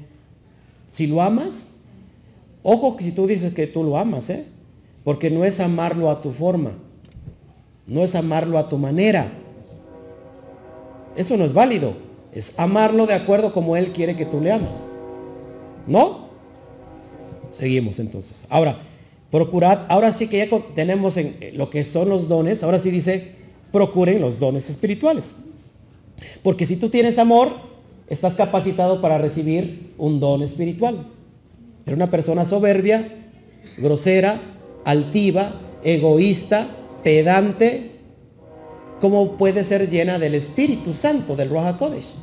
Si 0.91 1.07
lo 1.07 1.23
amas, 1.23 1.67
ojo 2.63 2.97
que 2.97 3.05
si 3.05 3.13
tú 3.13 3.27
dices 3.27 3.55
que 3.55 3.67
tú 3.67 3.85
lo 3.85 3.97
amas, 3.97 4.29
¿eh? 4.31 4.47
porque 5.05 5.31
no 5.31 5.45
es 5.45 5.61
amarlo 5.61 6.11
a 6.11 6.21
tu 6.21 6.33
forma, 6.33 6.73
no 7.87 8.03
es 8.03 8.15
amarlo 8.15 8.59
a 8.59 8.69
tu 8.69 8.77
manera. 8.77 9.31
Eso 11.17 11.37
no 11.37 11.45
es 11.45 11.53
válido. 11.53 11.95
Es 12.33 12.57
amarlo 12.59 13.07
de 13.07 13.15
acuerdo 13.15 13.53
como 13.53 13.77
Él 13.77 13.93
quiere 13.93 14.17
que 14.17 14.25
tú 14.25 14.41
le 14.41 14.53
amas. 14.53 14.87
¿No? 15.87 16.29
Seguimos 17.51 17.99
entonces. 17.99 18.45
Ahora, 18.49 18.79
procurad, 19.31 19.81
ahora 19.89 20.13
sí 20.13 20.29
que 20.29 20.39
ya 20.39 20.59
tenemos 20.75 21.17
en 21.17 21.37
eh, 21.41 21.53
lo 21.55 21.71
que 21.71 21.85
son 21.85 22.09
los 22.09 22.29
dones, 22.29 22.63
ahora 22.63 22.79
sí 22.79 22.91
dice, 22.91 23.33
procuren 23.73 24.21
los 24.21 24.39
dones 24.39 24.71
espirituales. 24.71 25.35
Porque 26.43 26.67
si 26.67 26.77
tú 26.77 26.89
tienes 26.89 27.19
amor, 27.19 27.51
estás 28.09 28.35
capacitado 28.35 29.01
para 29.01 29.19
recibir 29.19 29.93
un 29.99 30.21
don 30.21 30.43
espiritual. 30.43 31.07
Pero 31.85 31.97
una 31.97 32.11
persona 32.11 32.45
soberbia, 32.45 33.09
grosera, 33.79 34.41
altiva, 34.85 35.55
egoísta, 35.83 36.67
pedante, 37.03 37.93
¿cómo 39.01 39.37
puede 39.37 39.65
ser 39.65 39.89
llena 39.89 40.19
del 40.19 40.35
Espíritu 40.35 40.93
Santo, 40.93 41.37
del 41.37 41.51
Ruach 41.51 41.75
HaKodesh? 41.75 42.15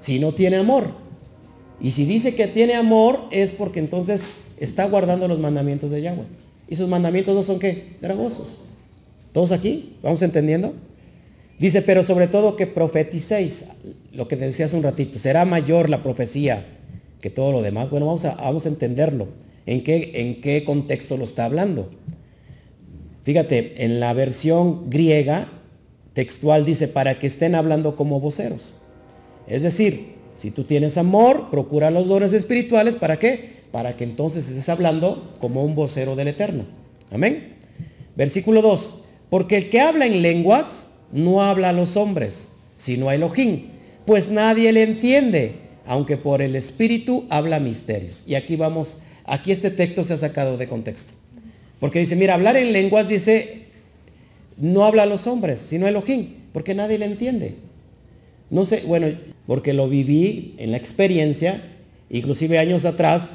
Si 0.00 0.18
no 0.18 0.32
tiene 0.32 0.56
amor. 0.56 1.07
Y 1.80 1.92
si 1.92 2.04
dice 2.04 2.34
que 2.34 2.46
tiene 2.48 2.74
amor 2.74 3.20
es 3.30 3.52
porque 3.52 3.78
entonces 3.78 4.20
está 4.58 4.84
guardando 4.86 5.28
los 5.28 5.38
mandamientos 5.38 5.90
de 5.90 6.02
Yahweh. 6.02 6.24
Y 6.68 6.76
sus 6.76 6.88
mandamientos 6.88 7.34
no 7.34 7.42
son 7.42 7.58
qué? 7.58 7.96
Gravosos. 8.00 8.60
¿Todos 9.32 9.52
aquí? 9.52 9.96
¿Vamos 10.02 10.22
entendiendo? 10.22 10.74
Dice, 11.58 11.82
pero 11.82 12.02
sobre 12.02 12.28
todo 12.28 12.56
que 12.56 12.66
profeticéis, 12.66 13.64
lo 14.12 14.28
que 14.28 14.36
te 14.36 14.46
decía 14.46 14.66
hace 14.66 14.76
un 14.76 14.82
ratito, 14.82 15.18
será 15.18 15.44
mayor 15.44 15.90
la 15.90 16.02
profecía 16.02 16.66
que 17.20 17.30
todo 17.30 17.52
lo 17.52 17.62
demás. 17.62 17.90
Bueno, 17.90 18.06
vamos 18.06 18.24
a, 18.24 18.34
vamos 18.34 18.66
a 18.66 18.68
entenderlo. 18.68 19.28
¿En 19.66 19.82
qué, 19.82 20.12
¿En 20.14 20.40
qué 20.40 20.64
contexto 20.64 21.16
lo 21.16 21.24
está 21.24 21.44
hablando? 21.44 21.90
Fíjate, 23.24 23.84
en 23.84 24.00
la 24.00 24.12
versión 24.14 24.88
griega 24.88 25.48
textual 26.14 26.64
dice, 26.64 26.88
para 26.88 27.18
que 27.18 27.26
estén 27.26 27.54
hablando 27.54 27.96
como 27.96 28.20
voceros. 28.20 28.74
Es 29.46 29.62
decir, 29.62 30.17
si 30.38 30.50
tú 30.50 30.64
tienes 30.64 30.96
amor, 30.96 31.50
procura 31.50 31.90
los 31.90 32.08
dones 32.08 32.32
espirituales, 32.32 32.96
¿para 32.96 33.18
qué? 33.18 33.58
Para 33.72 33.96
que 33.96 34.04
entonces 34.04 34.48
estés 34.48 34.68
hablando 34.68 35.36
como 35.40 35.64
un 35.64 35.74
vocero 35.74 36.16
del 36.16 36.28
Eterno. 36.28 36.64
Amén. 37.10 37.56
Versículo 38.16 38.62
2. 38.62 39.02
Porque 39.28 39.56
el 39.58 39.68
que 39.68 39.80
habla 39.80 40.06
en 40.06 40.22
lenguas 40.22 40.86
no 41.12 41.42
habla 41.42 41.70
a 41.70 41.72
los 41.72 41.96
hombres, 41.96 42.48
sino 42.76 43.08
a 43.08 43.14
Elohim, 43.14 43.66
pues 44.06 44.30
nadie 44.30 44.72
le 44.72 44.84
entiende, 44.84 45.56
aunque 45.84 46.16
por 46.16 46.40
el 46.40 46.56
Espíritu 46.56 47.26
habla 47.28 47.60
misterios. 47.60 48.22
Y 48.26 48.36
aquí 48.36 48.56
vamos, 48.56 48.98
aquí 49.24 49.52
este 49.52 49.70
texto 49.70 50.04
se 50.04 50.14
ha 50.14 50.18
sacado 50.18 50.56
de 50.56 50.68
contexto. 50.68 51.12
Porque 51.80 51.98
dice, 51.98 52.16
mira, 52.16 52.34
hablar 52.34 52.56
en 52.56 52.72
lenguas 52.72 53.08
dice 53.08 53.66
no 54.56 54.84
habla 54.84 55.04
a 55.04 55.06
los 55.06 55.26
hombres, 55.26 55.60
sino 55.60 55.86
a 55.86 55.88
Elohim, 55.88 56.34
porque 56.52 56.74
nadie 56.74 56.98
le 56.98 57.06
entiende. 57.06 57.54
No 58.50 58.64
sé, 58.64 58.82
bueno, 58.86 59.08
porque 59.48 59.72
lo 59.72 59.88
viví 59.88 60.54
en 60.58 60.72
la 60.72 60.76
experiencia, 60.76 61.62
inclusive 62.10 62.58
años 62.58 62.84
atrás, 62.84 63.30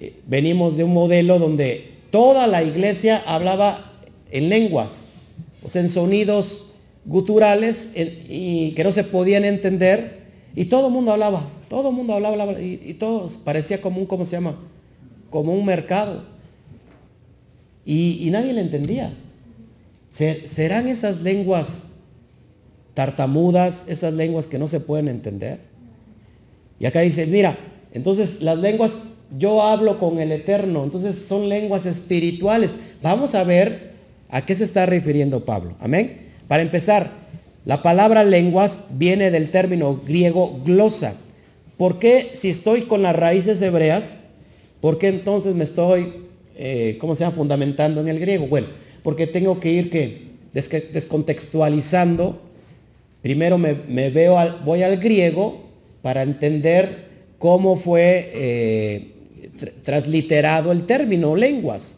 eh, 0.00 0.14
venimos 0.26 0.76
de 0.76 0.82
un 0.82 0.92
modelo 0.92 1.38
donde 1.38 1.92
toda 2.10 2.48
la 2.48 2.64
iglesia 2.64 3.22
hablaba 3.24 4.00
en 4.32 4.48
lenguas, 4.48 5.04
o 5.64 5.68
sea, 5.70 5.80
en 5.80 5.90
sonidos 5.90 6.72
guturales 7.04 7.92
y 7.94 8.72
que 8.72 8.82
no 8.82 8.90
se 8.90 9.04
podían 9.04 9.44
entender, 9.44 10.24
y 10.56 10.64
todo 10.64 10.88
el 10.88 10.92
mundo 10.92 11.12
hablaba, 11.12 11.48
todo 11.68 11.90
el 11.90 11.94
mundo 11.94 12.14
hablaba, 12.14 12.60
y, 12.60 12.82
y 12.84 12.94
todos 12.94 13.38
parecía 13.44 13.80
como 13.80 14.00
un, 14.00 14.06
¿cómo 14.06 14.24
se 14.24 14.32
llama? 14.32 14.56
Como 15.30 15.54
un 15.54 15.64
mercado. 15.64 16.24
y 17.86 18.28
nadie 18.32 18.52
le 18.52 18.62
entendía. 18.62 19.14
¿Serán 20.10 20.88
esas 20.88 21.22
lenguas 21.22 21.84
tartamudas, 22.98 23.84
esas 23.86 24.12
lenguas 24.12 24.48
que 24.48 24.58
no 24.58 24.66
se 24.66 24.80
pueden 24.80 25.06
entender? 25.06 25.60
Y 26.80 26.86
acá 26.86 26.98
dice, 27.02 27.28
mira, 27.28 27.56
entonces 27.92 28.42
las 28.42 28.58
lenguas, 28.58 28.90
yo 29.38 29.62
hablo 29.62 30.00
con 30.00 30.18
el 30.18 30.32
Eterno, 30.32 30.82
entonces 30.82 31.14
son 31.28 31.48
lenguas 31.48 31.86
espirituales. 31.86 32.72
Vamos 33.00 33.36
a 33.36 33.44
ver 33.44 33.92
a 34.28 34.44
qué 34.44 34.56
se 34.56 34.64
está 34.64 34.84
refiriendo 34.84 35.44
Pablo. 35.44 35.76
Amén. 35.78 36.22
Para 36.48 36.64
empezar, 36.64 37.08
la 37.64 37.82
palabra 37.82 38.24
lenguas 38.24 38.80
viene 38.90 39.30
del 39.30 39.52
término 39.52 40.00
griego 40.04 40.60
glosa. 40.64 41.14
¿Por 41.76 42.00
qué 42.00 42.32
si 42.34 42.50
estoy 42.50 42.82
con 42.82 43.02
las 43.02 43.14
raíces 43.14 43.62
hebreas, 43.62 44.16
por 44.80 44.98
qué 44.98 45.06
entonces 45.06 45.54
me 45.54 45.62
estoy, 45.62 46.14
eh, 46.56 46.98
¿cómo 47.00 47.14
se 47.14 47.30
fundamentando 47.30 48.00
en 48.00 48.08
el 48.08 48.18
griego? 48.18 48.48
Bueno, 48.48 48.66
porque 49.04 49.28
tengo 49.28 49.60
que 49.60 49.70
ir 49.70 49.88
que 49.88 50.26
descontextualizando. 50.52 52.47
Primero 53.22 53.58
me, 53.58 53.74
veo 54.10 54.36
voy 54.64 54.82
al 54.82 54.98
griego 54.98 55.64
para 56.02 56.22
entender 56.22 57.08
cómo 57.38 57.76
fue 57.76 58.30
eh, 58.32 59.08
transliterado 59.82 60.70
el 60.70 60.86
término 60.86 61.34
lenguas, 61.34 61.96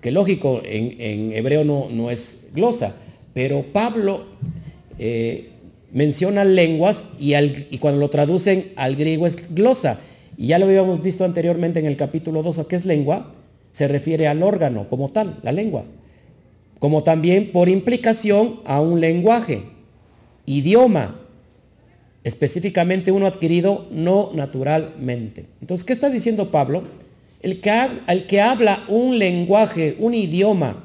que 0.00 0.12
lógico, 0.12 0.62
en, 0.64 1.32
hebreo 1.32 1.64
no, 1.64 2.10
es 2.10 2.46
glosa, 2.52 2.94
pero 3.32 3.64
Pablo 3.72 4.26
eh, 4.98 5.50
menciona 5.92 6.44
lenguas 6.44 7.04
y, 7.18 7.34
y, 7.34 7.78
cuando 7.78 8.00
lo 8.00 8.10
traducen 8.10 8.72
al 8.76 8.94
griego 8.94 9.26
es 9.26 9.54
glosa. 9.54 9.98
Y 10.36 10.48
ya 10.48 10.58
lo 10.58 10.66
habíamos 10.66 11.02
visto 11.02 11.24
anteriormente 11.24 11.80
en 11.80 11.86
el 11.86 11.96
capítulo 11.96 12.42
2, 12.42 12.66
¿qué 12.68 12.76
es 12.76 12.84
lengua? 12.84 13.32
Se 13.72 13.88
refiere 13.88 14.28
al 14.28 14.42
órgano 14.42 14.88
como 14.88 15.10
tal, 15.10 15.38
la 15.42 15.52
lengua. 15.52 15.84
Como 16.78 17.02
también 17.02 17.50
por 17.50 17.68
implicación 17.68 18.60
a 18.64 18.80
un 18.80 19.00
lenguaje, 19.00 19.73
idioma, 20.46 21.20
específicamente 22.24 23.12
uno 23.12 23.26
adquirido 23.26 23.86
no 23.90 24.30
naturalmente. 24.34 25.46
Entonces, 25.60 25.84
¿qué 25.84 25.92
está 25.92 26.10
diciendo 26.10 26.50
Pablo? 26.50 26.84
El 27.40 27.60
que, 27.60 27.72
el 28.08 28.26
que 28.26 28.40
habla 28.40 28.84
un 28.88 29.18
lenguaje, 29.18 29.96
un 29.98 30.14
idioma, 30.14 30.82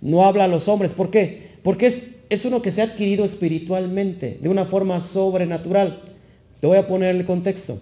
no 0.00 0.24
habla 0.24 0.44
a 0.44 0.48
los 0.48 0.68
hombres. 0.68 0.92
¿Por 0.92 1.10
qué? 1.10 1.48
Porque 1.62 1.86
es, 1.86 2.16
es 2.28 2.44
uno 2.44 2.62
que 2.62 2.70
se 2.70 2.82
ha 2.82 2.84
adquirido 2.84 3.24
espiritualmente, 3.24 4.38
de 4.40 4.48
una 4.48 4.66
forma 4.66 5.00
sobrenatural. 5.00 6.02
Te 6.60 6.66
voy 6.66 6.76
a 6.76 6.86
poner 6.86 7.14
el 7.14 7.24
contexto. 7.24 7.80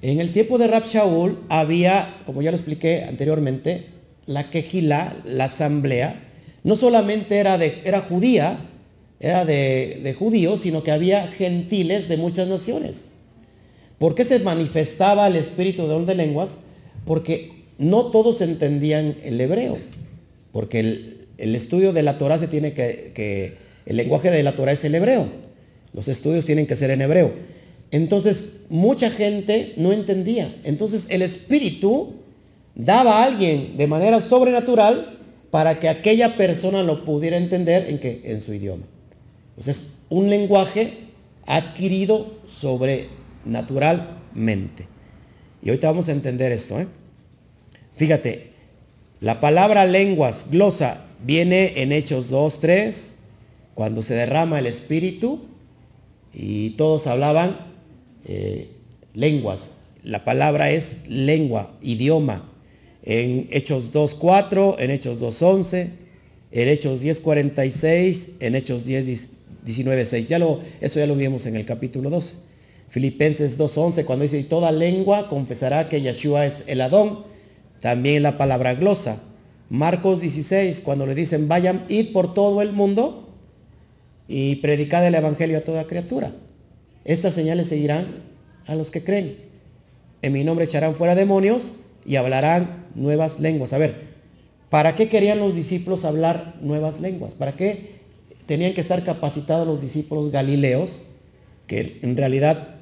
En 0.00 0.20
el 0.20 0.32
tiempo 0.32 0.58
de 0.58 0.66
Rab 0.66 0.84
Shaul 0.84 1.40
había, 1.48 2.16
como 2.26 2.42
ya 2.42 2.50
lo 2.50 2.56
expliqué 2.56 3.04
anteriormente, 3.04 3.86
la 4.26 4.50
quejila, 4.50 5.16
la 5.24 5.44
asamblea, 5.44 6.20
no 6.62 6.76
solamente 6.76 7.38
era, 7.38 7.58
de, 7.58 7.82
era 7.84 8.00
judía, 8.00 8.58
era 9.20 9.44
de, 9.44 10.14
judíos, 10.18 10.60
sino 10.60 10.82
que 10.82 10.90
había 10.90 11.28
gentiles 11.28 12.08
de 12.08 12.16
muchas 12.16 12.48
naciones. 12.48 13.08
¿Por 13.98 14.14
qué 14.14 14.24
se 14.24 14.38
manifestaba 14.40 15.26
el 15.26 15.36
espíritu 15.36 15.82
de 15.82 15.88
don 15.88 16.06
de 16.06 16.14
lenguas? 16.14 16.58
Porque 17.04 17.50
no 17.78 18.06
todos 18.06 18.40
entendían 18.40 19.16
el 19.22 19.40
hebreo, 19.40 19.78
porque 20.52 20.80
el, 20.80 21.54
estudio 21.54 21.92
de 21.92 22.02
la 22.02 22.18
Torah 22.18 22.38
se 22.38 22.48
tiene 22.48 22.72
que, 22.72 23.12
que, 23.14 23.56
el 23.86 23.96
lenguaje 23.96 24.30
de 24.30 24.42
la 24.42 24.52
Torah 24.52 24.72
es 24.72 24.84
el 24.84 24.94
hebreo, 24.94 25.28
los 25.92 26.08
estudios 26.08 26.44
tienen 26.44 26.66
que 26.66 26.76
ser 26.76 26.90
en 26.90 27.02
hebreo. 27.02 27.32
Entonces, 27.90 28.60
mucha 28.68 29.10
gente 29.10 29.74
no 29.76 29.92
entendía. 29.92 30.54
Entonces, 30.64 31.06
el 31.08 31.22
espíritu 31.22 32.14
daba 32.74 33.18
a 33.18 33.24
alguien 33.24 33.76
de 33.76 33.86
manera 33.86 34.20
sobrenatural 34.20 35.18
para 35.50 35.78
que 35.78 35.88
aquella 35.88 36.36
persona 36.36 36.82
lo 36.82 37.04
pudiera 37.04 37.36
entender 37.36 37.86
en, 37.88 38.00
en 38.02 38.40
su 38.40 38.52
idioma. 38.52 38.84
Entonces, 39.56 39.88
un 40.08 40.30
lenguaje 40.30 41.04
adquirido 41.46 42.38
sobrenaturalmente. 42.46 44.86
Y 45.62 45.68
ahorita 45.68 45.90
vamos 45.90 46.08
a 46.08 46.12
entender 46.12 46.52
esto. 46.52 46.80
¿eh? 46.80 46.86
Fíjate, 47.96 48.52
la 49.20 49.40
palabra 49.40 49.84
lenguas, 49.86 50.46
glosa, 50.50 51.04
viene 51.24 51.82
en 51.82 51.92
Hechos 51.92 52.28
2, 52.28 52.60
3, 52.60 53.14
cuando 53.74 54.02
se 54.02 54.14
derrama 54.14 54.58
el 54.58 54.66
Espíritu 54.66 55.46
y 56.32 56.70
todos 56.70 57.06
hablaban 57.06 57.58
eh, 58.26 58.70
lenguas. 59.14 59.70
La 60.02 60.24
palabra 60.24 60.70
es 60.70 61.08
lengua, 61.08 61.72
idioma. 61.80 62.50
En 63.02 63.48
Hechos 63.50 63.92
2, 63.92 64.14
4, 64.16 64.76
en 64.78 64.90
Hechos 64.90 65.20
2, 65.20 65.42
11, 65.42 65.90
en 66.52 66.68
Hechos 66.68 67.00
10, 67.00 67.20
46, 67.20 68.28
en 68.40 68.54
Hechos 68.54 68.84
10, 68.84 69.28
19.6. 69.66 70.26
Ya 70.26 70.38
lo, 70.38 70.60
eso 70.80 70.98
ya 70.98 71.06
lo 71.06 71.16
vimos 71.16 71.46
en 71.46 71.56
el 71.56 71.64
capítulo 71.64 72.10
12. 72.10 72.34
Filipenses 72.88 73.58
2.11, 73.58 74.04
cuando 74.04 74.22
dice, 74.22 74.42
toda 74.44 74.70
lengua 74.70 75.28
confesará 75.28 75.88
que 75.88 76.00
Yeshua 76.00 76.46
es 76.46 76.64
el 76.66 76.80
Adón. 76.80 77.24
También 77.80 78.22
la 78.22 78.38
palabra 78.38 78.74
glosa. 78.74 79.20
Marcos 79.68 80.20
16, 80.20 80.80
cuando 80.80 81.06
le 81.06 81.14
dicen, 81.14 81.48
vayan, 81.48 81.84
id 81.88 82.12
por 82.12 82.34
todo 82.34 82.62
el 82.62 82.72
mundo 82.72 83.28
y 84.28 84.56
predicad 84.56 85.06
el 85.06 85.14
Evangelio 85.14 85.58
a 85.58 85.62
toda 85.62 85.84
criatura. 85.84 86.32
Estas 87.04 87.34
señales 87.34 87.68
seguirán 87.68 88.22
a 88.66 88.74
los 88.74 88.90
que 88.90 89.04
creen. 89.04 89.36
En 90.22 90.32
mi 90.32 90.44
nombre 90.44 90.64
echarán 90.64 90.94
fuera 90.94 91.14
demonios 91.14 91.74
y 92.06 92.16
hablarán 92.16 92.86
nuevas 92.94 93.40
lenguas. 93.40 93.72
A 93.72 93.78
ver, 93.78 93.94
¿para 94.70 94.94
qué 94.94 95.08
querían 95.08 95.38
los 95.38 95.54
discípulos 95.54 96.04
hablar 96.04 96.54
nuevas 96.60 97.00
lenguas? 97.00 97.34
¿Para 97.34 97.56
qué 97.56 97.93
tenían 98.46 98.74
que 98.74 98.80
estar 98.80 99.04
capacitados 99.04 99.66
los 99.66 99.80
discípulos 99.80 100.30
galileos, 100.30 101.00
que 101.66 101.98
en 102.02 102.16
realidad 102.16 102.76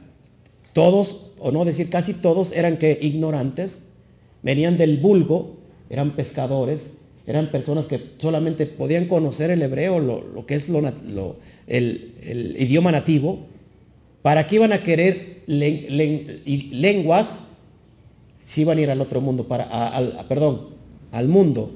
todos, 0.73 1.29
o 1.39 1.53
no 1.53 1.65
decir 1.65 1.89
casi 1.91 2.15
todos, 2.15 2.53
eran 2.53 2.79
que 2.79 2.99
ignorantes, 3.01 3.83
venían 4.43 4.77
del 4.77 4.99
vulgo, 4.99 5.57
eran 5.89 6.17
pescadores, 6.17 6.95
eran 7.27 7.51
personas 7.51 7.87
que 7.87 8.01
solamente 8.19 8.67
podían 8.67 9.07
conocer 9.07 9.51
el 9.51 9.63
hebreo, 9.63 10.01
lo, 10.01 10.47
que 10.47 10.55
es 10.55 10.69
lo, 10.69 10.83
el, 11.67 12.57
idioma 12.59 12.91
nativo, 12.91 13.47
¿para 14.23 14.47
qué 14.47 14.57
iban 14.57 14.73
a 14.73 14.83
querer 14.83 15.43
lenguas 15.47 17.41
si 18.45 18.63
iban 18.63 18.79
a 18.79 18.81
ir 18.81 18.91
al 18.91 19.01
otro 19.01 19.21
mundo, 19.21 19.47
para, 19.47 19.69
perdón, 20.29 20.69
al 21.13 21.29
mundo, 21.29 21.71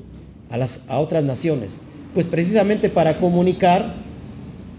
a, 0.50 0.56
las, 0.56 0.80
a 0.88 0.98
otras 0.98 1.22
naciones? 1.22 1.78
Pues 2.16 2.26
precisamente 2.26 2.88
para 2.88 3.18
comunicar 3.18 3.92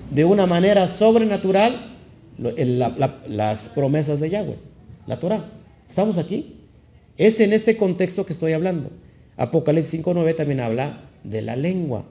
de 0.10 0.26
una 0.26 0.48
manera 0.48 0.88
sobrenatural 0.88 1.94
las 3.28 3.70
promesas 3.70 4.20
de 4.20 4.32
Yahweh, 4.32 4.56
la 5.06 5.20
Torah. 5.20 5.46
¿Estamos 5.88 6.18
aquí? 6.18 6.56
Es 7.16 7.40
en 7.40 7.54
este 7.54 7.78
contexto 7.78 8.26
que 8.26 8.34
estoy 8.34 8.54
hablando. 8.54 8.90
Apocalipsis 9.36 10.04
5.9 10.04 10.36
también 10.36 10.62
habla 10.62 11.02
de 11.24 11.44
la 11.44 11.56
lengua, 11.56 12.06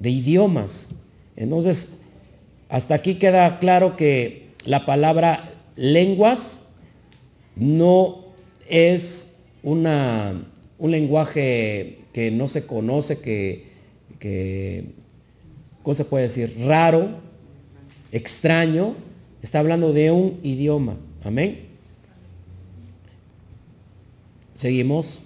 de 0.00 0.10
idiomas. 0.10 0.90
Entonces, 1.34 1.88
hasta 2.68 2.96
aquí 2.96 3.14
queda 3.14 3.58
claro 3.58 3.96
que 3.96 4.48
la 4.66 4.84
palabra 4.84 5.50
lenguas 5.76 6.60
no 7.56 8.18
es 8.68 9.34
una, 9.62 10.44
un 10.78 10.90
lenguaje 10.90 12.00
que 12.12 12.30
no 12.30 12.48
se 12.48 12.66
conoce, 12.66 13.20
que 13.20 13.72
¿cómo 15.82 15.94
se 15.94 16.04
puede 16.04 16.24
decir? 16.24 16.54
Raro, 16.66 17.08
extraño, 18.12 18.94
está 19.42 19.58
hablando 19.58 19.92
de 19.92 20.10
un 20.10 20.38
idioma. 20.42 20.96
Amén. 21.22 21.60
Seguimos. 24.54 25.22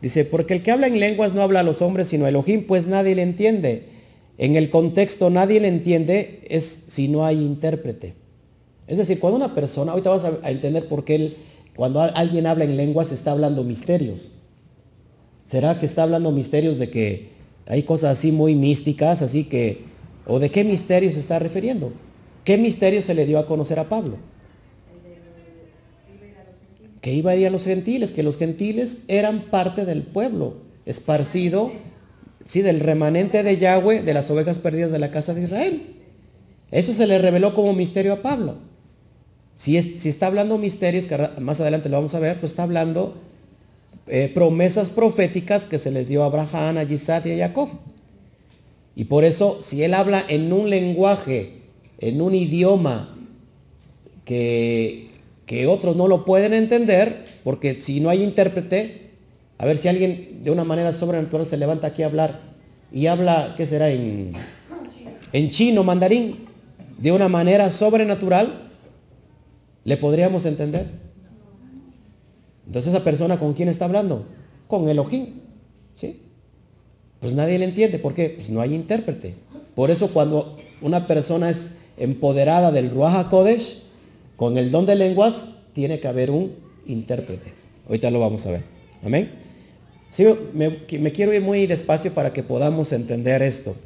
Dice, 0.00 0.24
porque 0.24 0.54
el 0.54 0.62
que 0.62 0.72
habla 0.72 0.86
en 0.86 0.98
lenguas 0.98 1.32
no 1.32 1.42
habla 1.42 1.60
a 1.60 1.64
los 1.64 1.82
hombres, 1.82 2.08
sino 2.08 2.24
a 2.24 2.28
Elohim, 2.28 2.66
pues 2.66 2.86
nadie 2.86 3.14
le 3.14 3.22
entiende. 3.22 3.84
En 4.38 4.56
el 4.56 4.70
contexto 4.70 5.30
nadie 5.30 5.60
le 5.60 5.68
entiende 5.68 6.40
es 6.48 6.80
si 6.88 7.08
no 7.08 7.24
hay 7.24 7.40
intérprete. 7.40 8.14
Es 8.86 8.98
decir, 8.98 9.20
cuando 9.20 9.36
una 9.36 9.54
persona, 9.54 9.92
ahorita 9.92 10.10
vas 10.10 10.24
a, 10.24 10.50
entender 10.50 10.88
por 10.88 11.04
qué 11.04 11.14
él, 11.14 11.36
cuando 11.76 12.00
alguien 12.00 12.46
habla 12.46 12.64
en 12.64 12.76
lenguas 12.76 13.12
está 13.12 13.30
hablando 13.30 13.62
misterios. 13.64 14.32
¿Será 15.46 15.78
que 15.78 15.86
está 15.86 16.02
hablando 16.02 16.32
misterios 16.32 16.78
de 16.78 16.90
que 16.90 17.31
hay 17.66 17.84
cosas 17.84 18.18
así 18.18 18.32
muy 18.32 18.54
místicas, 18.54 19.22
así 19.22 19.44
que, 19.44 19.82
¿o 20.26 20.38
de 20.38 20.50
qué 20.50 20.64
misterio 20.64 21.10
se 21.12 21.20
está 21.20 21.38
refiriendo? 21.38 21.92
¿Qué 22.44 22.58
misterio 22.58 23.02
se 23.02 23.14
le 23.14 23.26
dio 23.26 23.38
a 23.38 23.46
conocer 23.46 23.78
a 23.78 23.88
Pablo? 23.88 24.16
Que 27.00 27.12
iba 27.12 27.32
a 27.32 27.36
ir 27.36 27.46
a 27.46 27.50
los 27.50 27.64
gentiles, 27.64 28.12
que 28.12 28.22
los 28.22 28.38
gentiles 28.38 28.98
eran 29.08 29.50
parte 29.50 29.84
del 29.84 30.02
pueblo, 30.02 30.54
esparcido, 30.86 31.72
sí, 32.44 32.62
del 32.62 32.80
remanente 32.80 33.42
de 33.42 33.56
Yahweh, 33.56 34.02
de 34.02 34.14
las 34.14 34.30
ovejas 34.30 34.58
perdidas 34.58 34.92
de 34.92 34.98
la 34.98 35.10
casa 35.10 35.34
de 35.34 35.42
Israel. 35.42 35.82
Eso 36.70 36.94
se 36.94 37.06
le 37.06 37.18
reveló 37.18 37.54
como 37.54 37.74
misterio 37.74 38.12
a 38.12 38.22
Pablo. 38.22 38.56
Si, 39.56 39.80
si 39.82 40.08
está 40.08 40.26
hablando 40.26 40.58
misterios, 40.58 41.06
que 41.06 41.16
más 41.40 41.60
adelante 41.60 41.88
lo 41.88 41.96
vamos 41.96 42.14
a 42.14 42.20
ver, 42.20 42.38
pues 42.40 42.52
está 42.52 42.62
hablando 42.62 43.14
eh, 44.06 44.30
promesas 44.34 44.90
proféticas 44.90 45.64
que 45.64 45.78
se 45.78 45.90
les 45.90 46.08
dio 46.08 46.22
a 46.22 46.26
Abraham, 46.26 46.78
a 46.78 46.82
Isaac 46.82 47.26
y 47.26 47.40
a 47.40 47.48
Jacob. 47.48 47.68
Y 48.94 49.04
por 49.04 49.24
eso, 49.24 49.60
si 49.62 49.82
él 49.82 49.94
habla 49.94 50.24
en 50.28 50.52
un 50.52 50.68
lenguaje, 50.68 51.62
en 51.98 52.20
un 52.20 52.34
idioma 52.34 53.16
que, 54.24 55.10
que 55.46 55.66
otros 55.66 55.96
no 55.96 56.08
lo 56.08 56.24
pueden 56.24 56.52
entender, 56.52 57.24
porque 57.44 57.80
si 57.80 58.00
no 58.00 58.10
hay 58.10 58.22
intérprete, 58.22 59.10
a 59.58 59.66
ver 59.66 59.78
si 59.78 59.88
alguien 59.88 60.40
de 60.42 60.50
una 60.50 60.64
manera 60.64 60.92
sobrenatural 60.92 61.46
se 61.46 61.56
levanta 61.56 61.86
aquí 61.86 62.02
a 62.02 62.06
hablar 62.06 62.40
y 62.92 63.06
habla, 63.06 63.54
¿qué 63.56 63.66
será? 63.66 63.90
En, 63.90 64.32
en 65.32 65.50
chino, 65.50 65.84
mandarín, 65.84 66.46
de 66.98 67.12
una 67.12 67.28
manera 67.28 67.70
sobrenatural, 67.70 68.68
¿le 69.84 69.96
podríamos 69.96 70.44
entender? 70.44 70.86
Entonces 72.72 72.94
esa 72.94 73.04
persona 73.04 73.38
con 73.38 73.52
quién 73.52 73.68
está 73.68 73.84
hablando? 73.84 74.24
Con 74.66 74.88
Elohim. 74.88 75.26
¿Sí? 75.92 76.22
Pues 77.20 77.34
nadie 77.34 77.58
le 77.58 77.66
entiende. 77.66 77.98
¿Por 77.98 78.14
qué? 78.14 78.30
Pues 78.30 78.48
no 78.48 78.62
hay 78.62 78.74
intérprete. 78.74 79.34
Por 79.74 79.90
eso 79.90 80.08
cuando 80.08 80.56
una 80.80 81.06
persona 81.06 81.50
es 81.50 81.72
empoderada 81.98 82.72
del 82.72 82.88
Ruach 82.88 83.26
HaKodesh, 83.26 83.82
con 84.36 84.56
el 84.56 84.70
don 84.70 84.86
de 84.86 84.94
lenguas 84.94 85.34
tiene 85.74 86.00
que 86.00 86.08
haber 86.08 86.30
un 86.30 86.50
intérprete. 86.86 87.52
Ahorita 87.88 88.10
lo 88.10 88.20
vamos 88.20 88.46
a 88.46 88.52
ver. 88.52 88.62
Amén. 89.04 89.30
Sí, 90.10 90.24
me 90.54 91.12
quiero 91.12 91.34
ir 91.34 91.42
muy 91.42 91.66
despacio 91.66 92.14
para 92.14 92.32
que 92.32 92.42
podamos 92.42 92.90
entender 92.94 93.42
esto. 93.42 93.76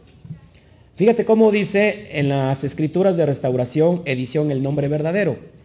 Fíjate 0.95 1.25
cómo 1.25 1.51
dice 1.51 2.07
en 2.13 2.29
las 2.29 2.63
escrituras 2.63 3.17
de 3.17 3.27
restauración, 3.27 4.03
edición 4.05 4.53
El 4.53 4.63
nombre 4.63 4.87
verdadero. 4.87 5.56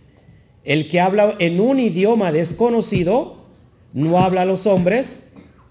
El 0.63 0.89
que 0.89 0.99
habla 0.99 1.35
en 1.39 1.59
un 1.59 1.79
idioma 1.79 2.31
desconocido 2.31 3.37
no 3.93 4.19
habla 4.19 4.43
a 4.43 4.45
los 4.45 4.67
hombres, 4.67 5.19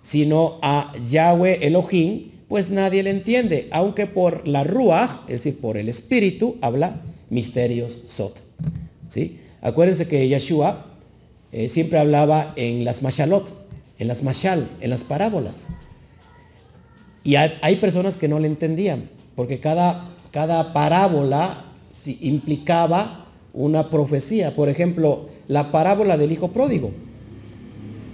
sino 0.03 0.59
a 0.63 0.93
Yahweh 1.09 1.59
Elohim, 1.63 2.31
pues 2.49 2.71
nadie 2.71 3.03
le 3.03 3.11
entiende, 3.11 3.69
aunque 3.71 4.07
por 4.07 4.47
la 4.49 4.65
Ruach, 4.65 5.21
es 5.29 5.45
decir, 5.45 5.61
por 5.61 5.77
el 5.77 5.89
Espíritu, 5.89 6.57
habla 6.61 7.01
misterios 7.29 8.03
Sot. 8.09 8.43
¿Sí? 9.09 9.39
Acuérdense 9.63 10.09
que 10.09 10.29
Yeshua 10.29 10.87
eh, 11.53 11.69
siempre 11.69 11.99
hablaba 11.99 12.53
en 12.57 12.85
las 12.85 13.03
Mashalot, 13.03 13.49
en 13.99 14.09
las 14.09 14.23
Mashal, 14.23 14.69
en 14.81 14.91
las 14.91 15.05
parábolas. 15.05 15.69
Y 17.23 17.37
hay, 17.37 17.77
personas 17.77 18.17
que 18.17 18.29
no 18.29 18.41
le 18.41 18.47
entendían, 18.47 19.11
porque 19.37 19.61
cada, 19.61 20.09
cada 20.33 20.73
parábola 20.73 21.67
implicaba 22.07 23.27
una 23.53 23.91
profecía. 23.91 24.55
Por 24.55 24.69
ejemplo, 24.69 25.27
la 25.49 25.73
parábola 25.73 26.17
del 26.17 26.33
hijo 26.33 26.49
pródigo. 26.49 26.91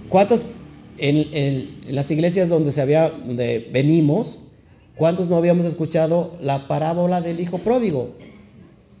¿Cuántas 0.09 0.41
en, 0.97 1.67
las 1.89 2.09
iglesias 2.11 2.49
donde 2.49 2.71
se 2.71 2.81
había, 2.81 3.09
donde 3.09 3.69
venimos, 3.71 4.39
cuántos 4.95 5.27
no 5.27 5.35
habíamos 5.35 5.65
escuchado 5.65 6.33
la 6.41 6.67
parábola 6.67 7.21
del 7.21 7.39
hijo 7.39 7.59
pródigo? 7.59 8.11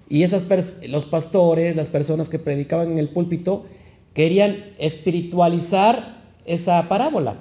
Y 0.09 0.23
esas 0.23 0.43
los 0.87 1.05
pastores, 1.05 1.75
las 1.75 1.87
personas 1.87 2.29
que 2.29 2.39
predicaban 2.39 2.91
en 2.91 2.97
el 2.97 3.09
púlpito, 3.09 3.65
querían 4.13 4.57
espiritualizar 4.79 6.23
esa 6.45 6.87
parábola. 6.87 7.35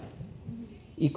Y, 0.98 1.10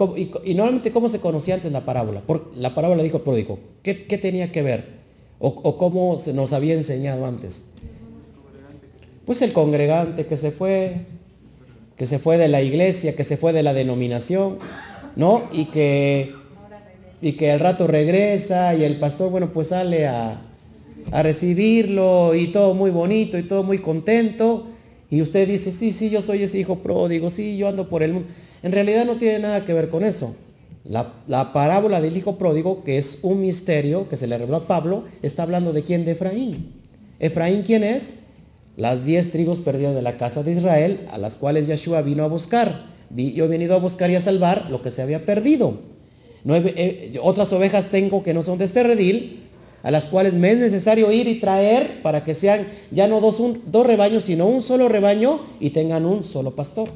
normalmente, 0.56 0.92
¿cómo 0.92 1.08
se 1.10 1.20
conocía 1.20 1.56
antes 1.56 1.72
la 1.72 1.86
parábola? 1.86 2.22
Por, 2.22 2.52
la 2.56 2.76
parábola 2.76 3.02
dijo 3.02 3.20
pródigo. 3.20 3.60
¿Qué, 3.82 4.06
¿Qué, 4.06 4.18
tenía 4.18 4.52
que 4.52 4.62
ver? 4.62 5.00
O, 5.40 5.48
o, 5.48 5.78
cómo 5.78 6.20
se 6.24 6.34
nos 6.34 6.52
había 6.52 6.74
enseñado 6.74 7.26
antes? 7.26 7.64
Pues 9.30 9.44
el 9.44 9.54
congregante 9.54 10.26
que 10.26 10.38
se 10.38 10.50
fue, 10.50 11.06
que 11.98 12.08
se 12.08 12.18
fue 12.18 12.40
de 12.40 12.48
la 12.48 12.64
iglesia, 12.64 13.16
que 13.16 13.24
se 13.24 13.38
fue 13.38 13.54
de 13.54 13.62
la 13.62 13.76
denominación, 13.76 14.58
¿no? 15.16 15.44
Y 15.54 15.66
que, 15.66 16.34
y 17.22 17.34
que 17.34 17.52
al 17.52 17.60
rato 17.60 17.86
regresa 17.86 18.74
y 18.74 18.84
el 18.84 18.98
pastor, 18.98 19.30
bueno, 19.30 19.54
pues 19.54 19.68
sale 19.68 20.08
a, 20.08 20.42
a 21.12 21.22
recibirlo 21.22 22.34
y 22.34 22.48
todo 22.48 22.74
muy 22.74 22.90
bonito 22.90 23.38
y 23.38 23.44
todo 23.44 23.62
muy 23.62 23.78
contento. 23.78 24.66
Y 25.12 25.22
usted 25.22 25.48
dice, 25.48 25.74
sí, 25.74 25.92
sí, 25.92 26.10
yo 26.10 26.24
soy 26.24 26.42
ese 26.42 26.58
hijo 26.58 26.78
pródigo, 26.78 27.30
sí, 27.30 27.56
yo 27.56 27.68
ando 27.68 27.88
por 27.88 28.02
el 28.02 28.14
mundo. 28.14 28.30
En 28.64 28.72
realidad 28.72 29.06
no 29.06 29.18
tiene 29.18 29.38
nada 29.38 29.64
que 29.64 29.74
ver 29.74 29.90
con 29.90 30.04
eso. 30.04 30.36
La, 30.84 31.14
la, 31.28 31.54
parábola 31.54 32.02
del 32.02 32.18
hijo 32.18 32.40
pródigo, 32.40 32.84
que 32.84 32.98
es 32.98 33.20
un 33.22 33.42
misterio 33.42 34.10
que 34.10 34.18
se 34.18 34.26
le 34.26 34.40
reveló 34.40 34.58
a 34.58 34.66
Pablo, 34.66 35.04
está 35.22 35.44
hablando 35.44 35.72
de 35.72 35.84
quién? 35.84 36.04
De 36.04 36.14
Efraín. 36.14 36.74
¿Efraín 37.20 37.62
quién 37.62 37.84
es? 37.84 38.16
Las 38.80 39.06
diez 39.06 39.30
tribus 39.34 39.60
perdidas 39.60 39.94
de 39.94 40.02
la 40.02 40.16
casa 40.16 40.42
de 40.42 40.54
Israel, 40.54 41.02
a 41.12 41.18
las 41.18 41.36
cuales 41.36 41.68
Yeshua 41.68 42.02
vino 42.02 42.24
a 42.24 42.28
buscar. 42.28 42.86
Yo 43.14 43.44
he 43.44 43.48
venido 43.50 43.76
a 43.76 43.78
buscar 43.78 44.10
y 44.10 44.16
a 44.16 44.22
salvar 44.22 44.72
lo 44.72 44.82
que 44.82 44.90
se 44.90 45.02
había 45.02 45.26
perdido. 45.26 45.80
Eh, 46.48 47.20
otras 47.22 47.52
ovejas 47.52 47.88
tengo 47.88 48.24
que 48.24 48.34
no 48.34 48.42
son 48.42 48.58
de 48.58 48.64
este 48.64 48.82
redil, 48.84 49.42
a 49.84 49.92
las 49.92 50.06
cuales 50.06 50.34
me 50.34 50.52
es 50.52 50.60
necesario 50.60 51.12
ir 51.12 51.28
y 51.28 51.42
traer 51.42 52.02
para 52.02 52.24
que 52.24 52.34
sean 52.34 52.70
ya 52.90 53.10
no 53.10 53.20
dos, 53.20 53.42
dos 53.66 53.86
rebaños, 53.86 54.24
sino 54.24 54.48
un 54.48 54.62
solo 54.62 54.88
rebaño 54.88 55.42
y 55.60 55.72
tengan 55.72 56.06
un 56.06 56.24
solo 56.24 56.52
pastor. 56.52 56.88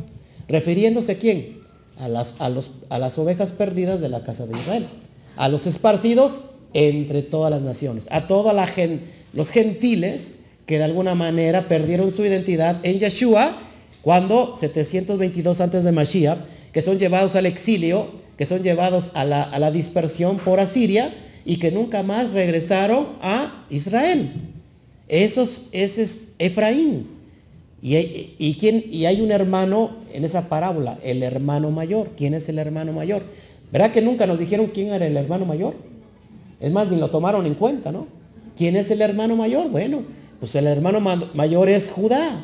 Refiriéndose 0.47 1.11
a 1.11 1.17
quién? 1.17 1.59
A 1.99 2.07
las, 2.07 2.39
a, 2.39 2.47
los, 2.47 2.85
a 2.87 2.97
las 2.97 3.19
ovejas 3.19 3.51
perdidas 3.51 3.99
de 3.99 4.07
la 4.07 4.23
casa 4.23 4.45
de 4.47 4.57
Israel. 4.57 4.87
A 5.35 5.49
los 5.49 5.67
esparcidos 5.67 6.39
entre 6.73 7.23
todas 7.23 7.51
las 7.51 7.61
naciones. 7.61 8.05
A 8.09 8.25
todos 8.27 8.55
los 9.33 9.49
gentiles 9.49 10.32
que 10.65 10.77
de 10.77 10.83
alguna 10.83 11.15
manera 11.15 11.67
perdieron 11.67 12.11
su 12.11 12.25
identidad 12.25 12.77
en 12.83 12.99
Yeshua 12.99 13.57
cuando 14.01 14.55
722 14.57 15.61
antes 15.61 15.83
de 15.83 15.91
Mashiach, 15.91 16.39
que 16.71 16.81
son 16.81 16.99
llevados 16.99 17.35
al 17.35 17.45
exilio, 17.45 18.07
que 18.37 18.45
son 18.45 18.63
llevados 18.63 19.11
a 19.13 19.25
la, 19.25 19.71
dispersión 19.71 20.37
por 20.37 20.59
Asiria 20.59 21.13
y 21.45 21.57
que 21.57 21.71
nunca 21.71 22.03
más 22.03 22.33
regresaron 22.33 23.07
a 23.21 23.65
Israel. 23.69 24.31
Esos, 25.07 25.69
ese 25.71 26.03
es 26.03 26.17
Efraín. 26.39 27.07
Y, 27.81 27.95
y, 28.37 28.57
quién, 28.59 28.83
y 28.89 29.05
hay 29.05 29.21
un 29.21 29.31
hermano 29.31 29.91
en 30.13 30.23
esa 30.23 30.47
parábola, 30.47 30.97
el 31.03 31.21
hermano 31.21 31.69
mayor. 31.69 32.11
¿Quién 32.17 32.33
es 32.33 32.47
el 32.49 32.59
hermano 32.59 32.93
mayor? 32.93 33.23
¿Verdad 33.71 33.91
que 33.91 34.01
nunca 34.01 34.25
nos 34.25 34.39
dijeron 34.39 34.71
quién 34.73 34.89
era 34.89 35.05
el 35.05 35.17
hermano 35.17 35.45
mayor? 35.45 35.75
Es 36.59 36.71
más, 36.71 36.89
ni 36.89 36.97
lo 36.97 37.09
tomaron 37.09 37.45
en 37.45 37.55
cuenta, 37.55 37.91
¿no? 37.91 38.07
¿Quién 38.57 38.75
es 38.75 38.89
el 38.91 39.01
hermano 39.01 39.35
mayor? 39.35 39.69
Bueno, 39.69 40.03
pues 40.43 40.55
el 40.55 40.67
hermano 40.67 40.99
mayor 40.99 41.69
es 41.69 41.89
Judá. 41.89 42.43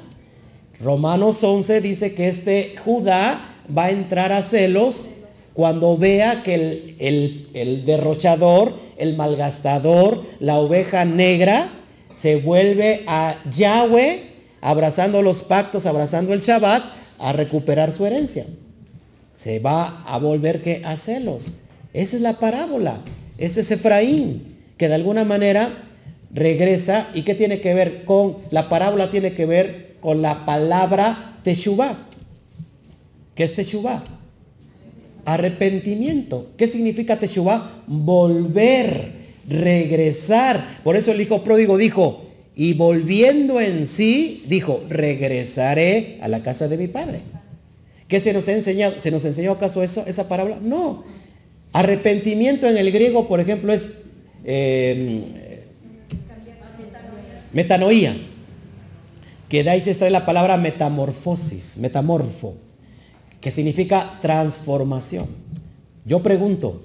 Romanos 0.80 1.44
11 1.44 1.82
dice 1.82 2.14
que 2.14 2.30
este 2.30 2.76
Judá 2.82 3.58
va 3.78 3.88
a 3.88 3.92
entrar 3.92 4.32
a 4.32 4.42
celos 4.42 5.10
cuando 5.54 5.98
vea 5.98 6.42
que 6.42 6.96
el, 6.98 7.84
derrochador, 7.86 8.74
el 8.98 9.18
malgastador, 9.18 10.24
la 10.40 10.60
oveja 10.60 11.04
negra, 11.04 11.72
se 12.18 12.38
vuelve 12.38 13.04
a 13.06 13.36
Yahweh, 13.54 14.30
abrazando 14.62 15.22
los 15.22 15.44
pactos, 15.44 15.86
abrazando 15.86 16.32
el 16.32 16.40
Shabbat, 16.40 16.82
a 17.20 17.34
recuperar 17.34 17.92
su 17.92 18.06
herencia. 18.06 18.46
Se 19.36 19.60
va 19.60 20.04
a 20.06 20.18
volver 20.20 20.62
que 20.62 20.84
a 20.86 20.96
celos. 20.96 21.52
Esa 21.92 22.16
es 22.16 22.22
la 22.22 22.40
parábola. 22.40 23.02
Ese 23.38 23.60
es 23.60 23.72
Efraín, 23.72 24.58
que 24.78 24.88
de 24.88 24.96
alguna 24.96 25.26
manera 25.26 25.89
regresa. 26.34 27.10
¿Y 27.14 27.24
qué 27.24 27.36
tiene 27.36 27.62
que 27.62 27.74
ver 27.74 28.06
con, 28.06 28.38
la 28.52 28.70
parábola 28.70 29.10
tiene 29.10 29.34
que 29.34 29.46
ver 29.46 29.96
con 30.00 30.22
la 30.22 30.46
palabra 30.46 31.40
Teshuvah? 31.44 32.08
¿Qué 33.36 33.44
es 33.44 33.56
Teshuvah? 33.56 34.04
Arrepentimiento. 35.26 36.50
¿Qué 36.58 36.68
significa 36.68 37.20
Teshuvah? 37.20 37.84
Volver, 37.88 39.12
regresar. 39.48 40.80
Por 40.84 40.96
eso 40.96 41.12
el 41.12 41.22
hijo 41.22 41.44
pródigo 41.44 41.78
dijo, 41.78 42.26
y 42.56 42.74
volviendo 42.74 43.62
en 43.62 43.88
sí, 43.88 44.44
dijo, 44.48 44.84
regresaré 44.90 46.18
a 46.22 46.28
la 46.28 46.44
casa 46.44 46.68
de 46.68 46.78
mi 46.78 46.88
padre. 46.88 47.22
¿Qué 48.10 48.20
se 48.20 48.34
nos 48.34 48.48
ha 48.48 48.54
enseñado? 48.54 49.00
¿Se 49.00 49.12
nos 49.12 49.24
enseñó 49.24 49.52
acaso 49.52 49.84
eso, 49.84 50.04
esa 50.08 50.28
parábola? 50.28 50.58
No. 50.62 51.04
Arrepentimiento 51.72 52.68
en 52.68 52.76
el 52.78 52.92
griego, 52.92 53.28
por 53.28 53.40
ejemplo, 53.40 53.72
es 53.72 53.92
eh, 54.44 55.49
Metanoía, 57.52 58.16
que 59.50 59.64
de 59.64 59.70
ahí 59.72 59.82
se 59.82 59.92
extrae 59.92 60.12
la 60.12 60.26
palabra 60.26 60.58
metamorfosis, 60.58 61.78
metamorfo, 61.78 62.56
que 63.42 63.52
significa 63.52 64.20
transformación. 64.22 65.28
Yo 66.06 66.22
pregunto, 66.22 66.82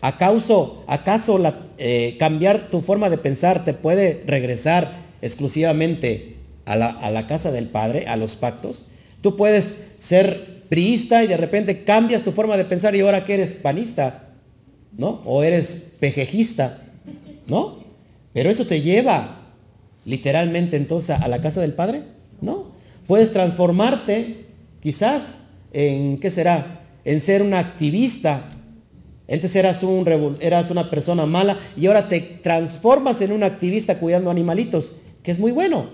¿acaso, 0.00 0.84
acaso 0.86 1.40
eh, 1.78 2.16
cambiar 2.18 2.70
tu 2.70 2.80
forma 2.80 3.10
de 3.10 3.18
pensar 3.18 3.64
te 3.64 3.74
puede 3.74 4.22
regresar 4.26 4.92
exclusivamente 5.22 6.36
a 6.64 6.76
la, 6.76 6.88
a 6.88 7.10
la 7.10 7.26
casa 7.26 7.50
del 7.50 7.66
Padre, 7.66 8.06
a 8.06 8.16
los 8.16 8.36
pactos? 8.36 8.84
Tú 9.20 9.36
puedes 9.36 9.74
ser 9.98 10.62
priista 10.68 11.24
y 11.24 11.26
de 11.26 11.36
repente 11.36 11.82
cambias 11.82 12.22
tu 12.22 12.32
forma 12.32 12.56
de 12.56 12.64
pensar 12.64 12.94
y 12.94 13.00
ahora 13.00 13.24
que 13.24 13.34
eres 13.34 13.52
panista, 13.52 14.28
¿no? 14.96 15.22
O 15.24 15.42
eres 15.42 15.86
pejejista, 15.98 16.82
¿no? 17.48 17.78
Pero 18.32 18.50
eso 18.50 18.66
te 18.66 18.82
lleva 18.82 19.37
literalmente 20.08 20.76
entonces 20.76 21.10
a 21.10 21.28
la 21.28 21.40
casa 21.42 21.60
del 21.60 21.74
Padre? 21.74 22.02
No. 22.40 22.72
Puedes 23.06 23.30
transformarte 23.32 24.46
quizás 24.80 25.40
en, 25.72 26.18
¿qué 26.18 26.30
será? 26.30 26.80
En 27.04 27.20
ser 27.20 27.42
un 27.42 27.52
activista. 27.52 28.44
Antes 29.30 29.54
eras, 29.54 29.82
un, 29.82 30.38
eras 30.40 30.70
una 30.70 30.88
persona 30.88 31.26
mala 31.26 31.58
y 31.76 31.86
ahora 31.86 32.08
te 32.08 32.20
transformas 32.20 33.20
en 33.20 33.32
un 33.32 33.42
activista 33.42 33.98
cuidando 33.98 34.30
animalitos, 34.30 34.94
que 35.22 35.30
es 35.30 35.38
muy 35.38 35.52
bueno, 35.52 35.86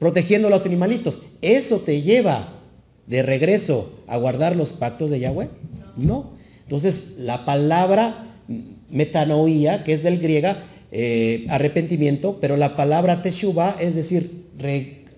protegiendo 0.00 0.48
a 0.48 0.50
los 0.50 0.66
animalitos. 0.66 1.22
¿Eso 1.40 1.78
te 1.78 2.02
lleva 2.02 2.54
de 3.06 3.22
regreso 3.22 3.92
a 4.08 4.16
guardar 4.16 4.56
los 4.56 4.72
pactos 4.72 5.10
de 5.10 5.20
Yahweh? 5.20 5.48
No. 5.96 6.32
Entonces 6.64 7.12
la 7.18 7.44
palabra 7.44 8.26
metanoía, 8.90 9.84
que 9.84 9.92
es 9.92 10.02
del 10.02 10.18
griega, 10.18 10.64
eh, 10.94 11.46
arrepentimiento, 11.48 12.36
pero 12.38 12.58
la 12.58 12.76
palabra 12.76 13.22
teshuva 13.22 13.76
es 13.80 13.94
decir, 13.94 14.44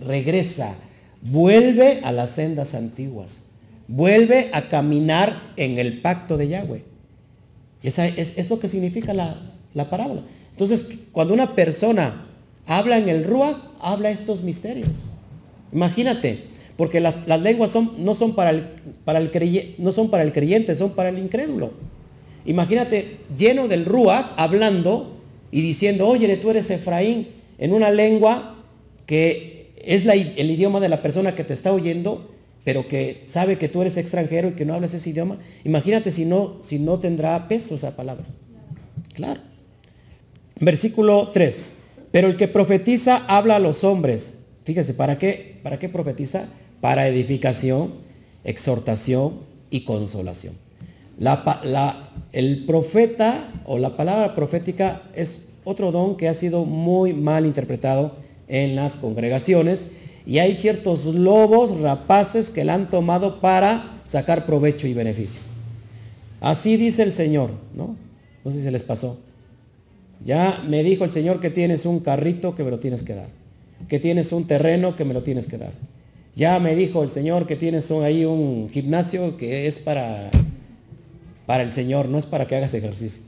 regresa, 0.00 0.76
vuelve 1.20 1.98
a 2.04 2.12
las 2.12 2.30
sendas 2.30 2.76
antiguas, 2.76 3.42
vuelve 3.88 4.50
a 4.52 4.68
caminar 4.68 5.52
en 5.56 5.78
el 5.78 6.00
pacto 6.00 6.36
de 6.36 6.46
Yahweh. 6.46 6.84
Esa 7.82 8.06
es, 8.06 8.48
lo 8.48 8.60
que 8.60 8.68
significa 8.68 9.12
la, 9.12 9.36
la 9.72 9.90
parábola. 9.90 10.22
Entonces, 10.52 10.88
cuando 11.10 11.34
una 11.34 11.56
persona 11.56 12.24
habla 12.66 12.96
en 12.98 13.08
el 13.08 13.24
Ruach, 13.24 13.56
habla 13.80 14.10
estos 14.10 14.44
misterios. 14.44 15.10
Imagínate, 15.72 16.44
porque 16.76 17.00
las 17.00 17.42
lenguas 17.42 17.72
son, 17.72 17.92
no, 17.98 18.14
son 18.14 18.36
para 18.36 18.50
el, 18.50 18.66
para 19.04 19.18
el 19.18 19.32
creyente, 19.32 19.74
no 19.78 19.90
son 19.90 20.08
para 20.08 20.22
el 20.22 20.32
creyente, 20.32 20.76
son 20.76 20.92
para 20.92 21.08
el 21.08 21.18
incrédulo. 21.18 21.72
Imagínate 22.46 23.18
lleno 23.36 23.66
del 23.66 23.84
Ruach 23.84 24.26
hablando 24.36 25.13
y 25.54 25.60
diciendo, 25.60 26.08
oye, 26.08 26.36
tú 26.36 26.50
eres 26.50 26.68
Efraín, 26.68 27.28
en 27.58 27.72
una 27.72 27.88
lengua 27.92 28.56
que 29.06 29.70
es 29.84 30.04
el 30.04 30.50
idioma 30.50 30.80
de 30.80 30.88
la 30.88 31.00
persona 31.00 31.36
que 31.36 31.44
te 31.44 31.52
está 31.52 31.72
oyendo, 31.72 32.28
pero 32.64 32.88
que 32.88 33.22
sabe 33.28 33.56
que 33.56 33.68
tú 33.68 33.80
eres 33.80 33.96
extranjero 33.96 34.48
y 34.48 34.52
que 34.54 34.64
no 34.64 34.74
hablas 34.74 34.94
ese 34.94 35.10
idioma. 35.10 35.38
Imagínate 35.62 36.10
si 36.10 36.24
no, 36.24 36.56
si 36.60 36.80
no 36.80 36.98
tendrá 36.98 37.46
peso 37.46 37.76
esa 37.76 37.94
palabra. 37.94 38.24
Claro. 39.12 39.42
Versículo 40.58 41.30
3. 41.32 41.70
Pero 42.10 42.26
el 42.26 42.36
que 42.36 42.48
profetiza 42.48 43.18
habla 43.28 43.54
a 43.54 43.60
los 43.60 43.84
hombres. 43.84 44.34
Fíjese, 44.64 44.92
¿para 44.92 45.18
qué, 45.18 45.60
para 45.62 45.78
qué 45.78 45.88
profetiza? 45.88 46.46
Para 46.80 47.06
edificación, 47.06 47.92
exhortación 48.42 49.34
y 49.70 49.82
consolación. 49.82 50.63
La, 51.18 52.10
el 52.32 52.64
profeta 52.66 53.48
o 53.64 53.78
la 53.78 53.96
palabra 53.96 54.34
profética 54.34 55.02
es 55.14 55.48
otro 55.64 55.92
don 55.92 56.16
que 56.16 56.28
ha 56.28 56.34
sido 56.34 56.64
muy 56.64 57.12
mal 57.12 57.46
interpretado 57.46 58.12
en 58.48 58.74
las 58.74 58.96
congregaciones 58.96 59.88
y 60.26 60.38
hay 60.38 60.56
ciertos 60.56 61.06
lobos 61.06 61.80
rapaces 61.80 62.50
que 62.50 62.64
la 62.64 62.74
han 62.74 62.90
tomado 62.90 63.40
para 63.40 64.02
sacar 64.04 64.46
provecho 64.46 64.86
y 64.86 64.94
beneficio. 64.94 65.40
Así 66.40 66.76
dice 66.76 67.02
el 67.02 67.12
Señor, 67.12 67.50
¿no? 67.74 67.96
No 68.44 68.50
sé 68.50 68.58
si 68.58 68.64
se 68.64 68.70
les 68.70 68.82
pasó. 68.82 69.18
Ya 70.24 70.62
me 70.66 70.82
dijo 70.82 71.04
el 71.04 71.10
Señor 71.10 71.40
que 71.40 71.50
tienes 71.50 71.86
un 71.86 72.00
carrito 72.00 72.54
que 72.54 72.64
me 72.64 72.70
lo 72.70 72.78
tienes 72.78 73.02
que 73.02 73.14
dar. 73.14 73.28
Que 73.88 73.98
tienes 73.98 74.32
un 74.32 74.46
terreno 74.46 74.96
que 74.96 75.04
me 75.04 75.14
lo 75.14 75.22
tienes 75.22 75.46
que 75.46 75.58
dar. 75.58 75.72
Ya 76.34 76.58
me 76.58 76.74
dijo 76.74 77.02
el 77.02 77.10
Señor 77.10 77.46
que 77.46 77.56
tienes 77.56 77.90
ahí 77.90 78.24
un 78.24 78.68
gimnasio 78.70 79.36
que 79.36 79.66
es 79.66 79.78
para, 79.78 80.30
para 81.46 81.62
el 81.62 81.72
Señor, 81.72 82.08
no 82.08 82.18
es 82.18 82.26
para 82.26 82.46
que 82.46 82.56
hagas 82.56 82.74
ejercicio. 82.74 83.22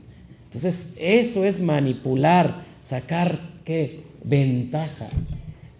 Entonces, 0.45 0.89
eso 0.97 1.43
es 1.43 1.59
manipular, 1.59 2.63
sacar 2.81 3.39
qué 3.63 4.03
ventaja. 4.23 5.07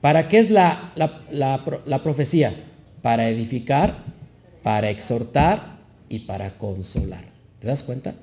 ¿Para 0.02 0.28
qué 0.28 0.39
es 0.39 0.52
la, 0.52 0.93
la, 1.32 2.04
profecía? 2.04 2.54
Para 3.02 3.30
edificar, 3.30 4.04
para 4.62 4.89
exhortar 4.89 5.78
y 6.10 6.19
para 6.19 6.58
consolar. 6.58 7.23
¿Te 7.60 7.67
das 7.67 7.84
cuenta? 7.84 8.13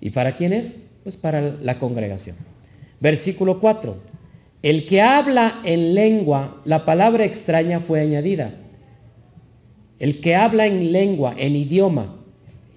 ¿Y 0.00 0.10
para 0.10 0.34
quién 0.34 0.52
es? 0.52 0.76
Pues 1.02 1.16
para 1.16 1.40
la 1.40 1.78
congregación. 1.78 2.36
Versículo 3.00 3.58
4. 3.58 3.96
El 4.62 4.86
que 4.86 5.00
habla 5.00 5.60
en 5.64 5.94
lengua, 5.94 6.60
la 6.64 6.84
palabra 6.84 7.24
extraña 7.24 7.80
fue 7.80 8.00
añadida. 8.00 8.52
El 9.98 10.20
que 10.20 10.36
habla 10.36 10.66
en 10.66 10.92
lengua, 10.92 11.34
en 11.36 11.56
idioma, 11.56 12.19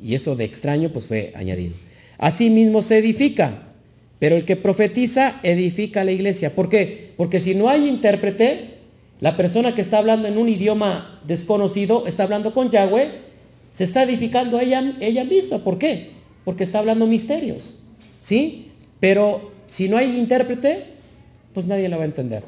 y 0.04 0.16
eso 0.16 0.36
de 0.36 0.44
extraño 0.44 0.90
pues 0.90 1.06
fue 1.06 1.32
añadido. 1.34 1.74
Asimismo 2.18 2.82
se 2.82 2.98
edifica. 2.98 3.70
Pero 4.20 4.38
el 4.38 4.46
que 4.46 4.56
profetiza 4.56 5.40
edifica 5.44 6.04
la 6.04 6.12
iglesia. 6.12 6.56
¿Por 6.56 6.70
qué? 6.70 7.12
Porque 7.18 7.42
si 7.42 7.56
no 7.56 7.70
hay 7.70 7.90
intérprete, 7.90 8.76
la 9.20 9.36
persona 9.36 9.76
que 9.76 9.82
está 9.82 9.98
hablando 9.98 10.28
en 10.28 10.38
un 10.38 10.48
idioma 10.48 11.20
desconocido, 11.28 12.06
está 12.08 12.24
hablando 12.24 12.54
con 12.54 12.70
Yahweh, 12.70 13.10
se 13.74 13.84
está 13.84 14.04
edificando 14.04 14.60
ella, 14.60 14.96
ella 15.02 15.26
misma. 15.26 15.58
¿Por 15.58 15.78
qué? 15.78 16.12
Porque 16.46 16.64
está 16.64 16.80
hablando 16.80 17.06
misterios. 17.06 17.80
¿Sí? 18.22 18.68
Pero 19.00 19.52
si 19.68 19.90
no 19.90 19.98
hay 19.98 20.18
intérprete, 20.18 20.86
pues 21.54 21.66
nadie 21.66 21.90
la 21.90 21.98
va 21.98 22.04
a 22.04 22.08
entender. 22.08 22.44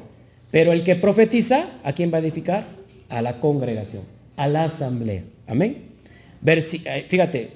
Pero 0.50 0.72
el 0.72 0.82
que 0.82 0.96
profetiza, 0.96 1.66
¿a 1.84 1.92
quién 1.92 2.10
va 2.12 2.18
a 2.18 2.20
edificar? 2.20 2.66
A 3.10 3.20
la 3.20 3.40
congregación, 3.40 4.02
a 4.36 4.48
la 4.48 4.64
asamblea. 4.64 5.24
Amén. 5.46 5.95
Eh, 6.44 7.06
fíjate, 7.08 7.50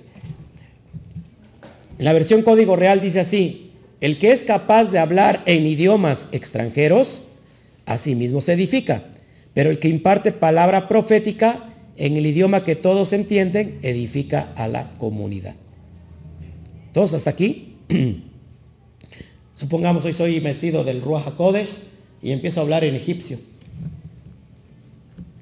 la 1.98 2.12
versión 2.12 2.42
código 2.42 2.76
real 2.76 3.00
dice 3.00 3.20
así, 3.20 3.72
el 4.00 4.18
que 4.18 4.32
es 4.32 4.42
capaz 4.42 4.84
de 4.84 4.98
hablar 4.98 5.42
en 5.46 5.66
idiomas 5.66 6.28
extranjeros, 6.32 7.22
sí 7.98 8.14
mismo 8.14 8.40
se 8.40 8.52
edifica. 8.52 9.02
Pero 9.54 9.70
el 9.70 9.78
que 9.78 9.88
imparte 9.88 10.32
palabra 10.32 10.88
profética 10.88 11.66
en 11.96 12.16
el 12.16 12.26
idioma 12.26 12.64
que 12.64 12.76
todos 12.76 13.12
entienden, 13.12 13.78
edifica 13.82 14.52
a 14.56 14.68
la 14.68 14.90
comunidad. 14.96 15.56
¿Todos 16.92 17.14
hasta 17.14 17.30
aquí? 17.30 17.76
Supongamos 19.54 20.04
hoy 20.04 20.12
soy 20.12 20.40
vestido 20.40 20.84
del 20.84 21.02
Ruach 21.02 21.28
y 22.22 22.32
empiezo 22.32 22.60
a 22.60 22.62
hablar 22.62 22.84
en 22.84 22.94
egipcio. 22.94 23.38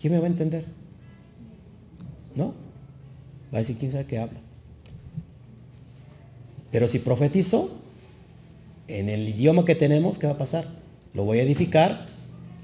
¿Quién 0.00 0.12
me 0.12 0.18
va 0.18 0.26
a 0.26 0.30
entender? 0.30 0.64
¿No? 2.34 2.54
Va 3.52 3.58
a 3.58 3.60
decir 3.60 3.76
quién 3.78 3.92
sabe 3.92 4.06
qué 4.06 4.18
habla. 4.18 4.40
Pero 6.70 6.86
si 6.86 6.98
profetizo, 6.98 7.70
en 8.88 9.08
el 9.08 9.28
idioma 9.28 9.64
que 9.64 9.74
tenemos, 9.74 10.18
¿qué 10.18 10.26
va 10.26 10.34
a 10.34 10.38
pasar? 10.38 10.66
Lo 11.14 11.24
voy 11.24 11.38
a 11.38 11.42
edificar, 11.42 12.04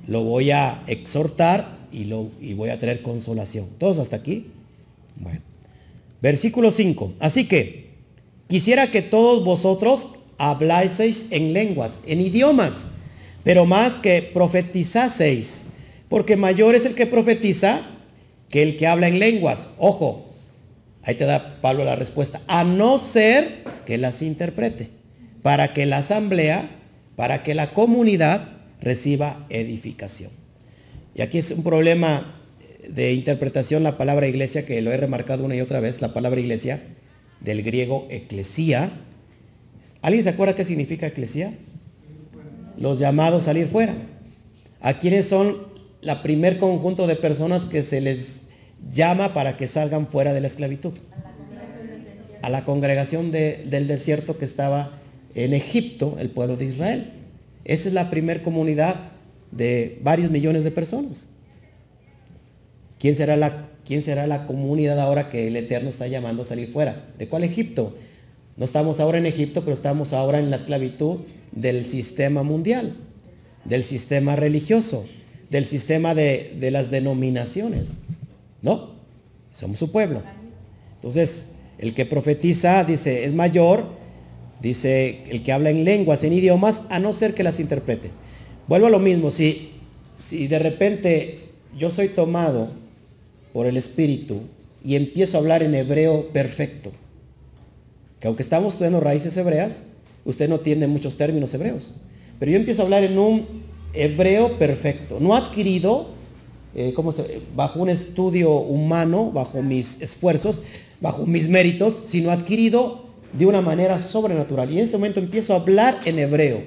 lo 0.07 0.25
voy 0.25 0.51
a 0.51 0.83
exhortar 0.87 1.79
y, 1.93 2.05
lo, 2.05 2.29
y 2.41 2.55
voy 2.55 2.71
a 2.71 2.79
traer 2.79 3.03
consolación. 3.03 3.67
¿Todos 3.79 3.99
hasta 3.99 4.17
aquí? 4.17 4.49
Bueno. 5.17 5.41
Versículo 6.21 6.71
5. 6.71 7.15
Así 7.21 7.47
que 7.47 7.91
quisiera 8.49 8.91
que 8.91 9.03
todos 9.03 9.45
vosotros 9.45 10.07
hablaseis 10.39 11.27
en 11.31 11.53
lenguas, 11.53 11.99
en 12.07 12.21
idiomas, 12.21 12.73
pero 13.43 13.67
más 13.67 13.95
que 13.95 14.23
profetizaseis, 14.23 15.63
porque 16.09 16.37
mayor 16.37 16.75
es 16.75 16.87
el 16.87 16.95
que 16.95 17.07
profetiza 17.07 17.83
que 18.49 18.63
el 18.63 18.77
que 18.77 18.87
habla 18.87 19.09
en 19.09 19.19
lenguas. 19.19 19.69
Ojo, 19.79 20.34
ahí 21.05 21.15
te 21.15 21.25
da 21.25 21.61
Pablo 21.61 21.85
la 21.85 21.97
respuesta, 21.97 22.41
a 22.47 22.65
no 22.65 22.99
ser 22.99 23.65
que 23.87 23.99
las 23.99 24.23
interprete 24.23 24.89
para 25.43 25.73
que 25.73 25.87
la 25.87 25.99
asamblea, 25.99 26.71
para 27.17 27.43
que 27.43 27.55
la 27.55 27.71
comunidad 27.71 28.49
reciba 28.81 29.47
edificación. 29.51 30.31
Y 31.15 31.23
aquí 31.23 31.39
es 31.39 31.51
un 31.51 31.63
problema 31.63 32.35
de 32.89 33.13
interpretación 33.13 33.83
la 33.83 33.97
palabra 33.97 34.27
iglesia, 34.27 34.67
que 34.67 34.81
lo 34.83 34.93
he 34.93 34.97
remarcado 34.97 35.45
una 35.45 35.55
y 35.55 35.61
otra 35.61 35.81
vez, 35.81 36.01
la 36.01 36.13
palabra 36.13 36.41
iglesia, 36.41 36.83
del 37.41 37.63
griego 37.63 38.07
eclesía. 38.11 38.91
¿Alguien 40.03 40.25
se 40.25 40.31
acuerda 40.31 40.57
qué 40.57 40.65
significa 40.65 41.07
eclesía? 41.07 41.55
Los 42.79 42.99
llamados 42.99 43.43
a 43.43 43.47
salir 43.47 43.67
fuera. 43.67 43.95
¿A 44.81 44.99
quiénes 44.99 45.27
son 45.27 45.75
la 46.01 46.23
primer 46.23 46.59
conjunto 46.59 47.07
de 47.07 47.17
personas 47.17 47.65
que 47.65 47.83
se 47.83 48.01
les 48.01 48.41
llama 48.93 49.35
para 49.35 49.57
que 49.57 49.67
salgan 49.67 50.07
fuera 50.07 50.33
de 50.33 50.41
la 50.41 50.47
esclavitud? 50.47 50.93
A 52.43 52.51
la 52.51 52.65
congregación 52.65 53.31
del 53.31 53.87
desierto 53.87 54.39
que 54.39 54.45
estaba 54.45 54.99
en 55.35 55.53
Egipto 55.55 56.17
el 56.19 56.31
pueblo 56.31 56.57
de 56.57 56.67
Israel. 56.67 57.11
Esa 57.65 57.89
es 57.89 57.95
la 57.95 58.11
primera 58.11 58.43
comunidad 58.43 58.97
de 59.51 59.99
varios 60.03 60.31
millones 60.31 60.65
de 60.65 60.71
personas. 60.71 61.29
¿Quién 62.99 63.17
será, 63.17 63.37
la, 63.37 63.69
¿Quién 63.85 64.03
será 64.03 64.27
la 64.27 64.47
comunidad 64.47 65.01
ahora 65.01 65.29
que 65.29 65.47
el 65.47 65.57
Eterno 65.57 65.89
está 65.91 66.07
llamando 66.07 66.43
a 66.43 66.47
salir 66.47 66.71
fuera? 66.71 67.07
¿De 67.19 67.29
cuál 67.29 67.45
Egipto? 67.45 67.97
No 68.57 68.65
estamos 68.65 69.01
ahora 69.01 69.19
en 69.19 69.27
Egipto, 69.27 69.63
pero 69.63 69.75
estamos 69.75 70.13
ahora 70.13 70.39
en 70.39 70.51
la 70.51 70.57
esclavitud 70.57 71.21
del 71.53 71.85
sistema 71.85 72.43
mundial, 72.43 72.95
del 73.65 73.85
sistema 73.85 74.37
religioso, 74.37 75.07
del 75.51 75.67
sistema 75.67 76.15
de, 76.15 76.55
de 76.59 76.71
las 76.71 76.91
denominaciones. 76.91 77.99
¿No? 78.65 78.95
Somos 79.53 79.79
su 79.79 79.93
pueblo. 79.93 80.23
Entonces, 80.97 81.47
el 81.79 81.95
que 81.95 82.05
profetiza 82.05 82.83
dice, 82.83 83.25
es 83.25 83.33
mayor 83.33 83.85
Dice 84.65 85.19
el 85.29 85.43
que 85.43 85.53
habla 85.53 85.69
en 85.69 85.85
lenguas, 85.85 86.25
en 86.25 86.33
idiomas, 86.33 86.85
a 86.89 86.99
no 86.99 87.13
ser 87.13 87.35
que 87.35 87.43
las 87.43 87.61
interprete. 87.61 88.11
Vuelvo 88.67 88.87
a 88.87 88.91
lo 88.91 88.99
mismo, 88.99 89.31
si, 89.31 89.73
si 90.15 90.47
de 90.47 90.59
repente 90.59 91.39
yo 91.77 91.91
soy 91.91 92.09
tomado 92.09 92.69
por 93.53 93.67
el 93.67 93.77
Espíritu 93.77 94.41
y 94.83 94.97
empiezo 94.97 95.37
a 95.37 95.41
hablar 95.41 95.63
en 95.63 95.75
hebreo 95.75 96.29
perfecto, 96.29 96.93
que 98.21 98.27
aunque 98.27 98.43
estamos 98.43 98.73
estudiando 98.73 99.01
raíces 99.01 99.37
hebreas, 99.37 99.83
usted 100.25 100.49
no 100.49 100.61
tiene 100.61 100.87
muchos 100.87 101.19
términos 101.19 101.53
hebreos, 101.53 101.97
pero 102.39 102.51
yo 102.51 102.57
empiezo 102.57 102.81
a 102.81 102.85
hablar 102.87 103.05
en 103.05 103.19
un 103.19 103.47
hebreo 103.93 104.59
perfecto, 104.59 105.19
no 105.21 105.35
adquirido 105.35 106.14
eh, 106.75 106.93
bajo 107.55 107.81
un 107.81 107.89
estudio 107.89 108.51
humano, 108.53 109.31
bajo 109.33 109.63
mis 109.63 110.01
esfuerzos, 110.01 110.61
bajo 111.01 111.27
mis 111.27 111.49
méritos, 111.49 112.03
sino 112.07 112.31
adquirido 112.31 113.05
de 113.33 113.47
una 113.47 113.61
manera 113.61 113.99
sobrenatural. 113.99 114.71
Y 114.71 114.79
en 114.79 114.85
ese 114.85 114.97
momento 114.97 115.21
empiezo 115.21 115.53
a 115.53 115.57
hablar 115.57 116.01
en 116.05 116.19
hebreo. 116.19 116.63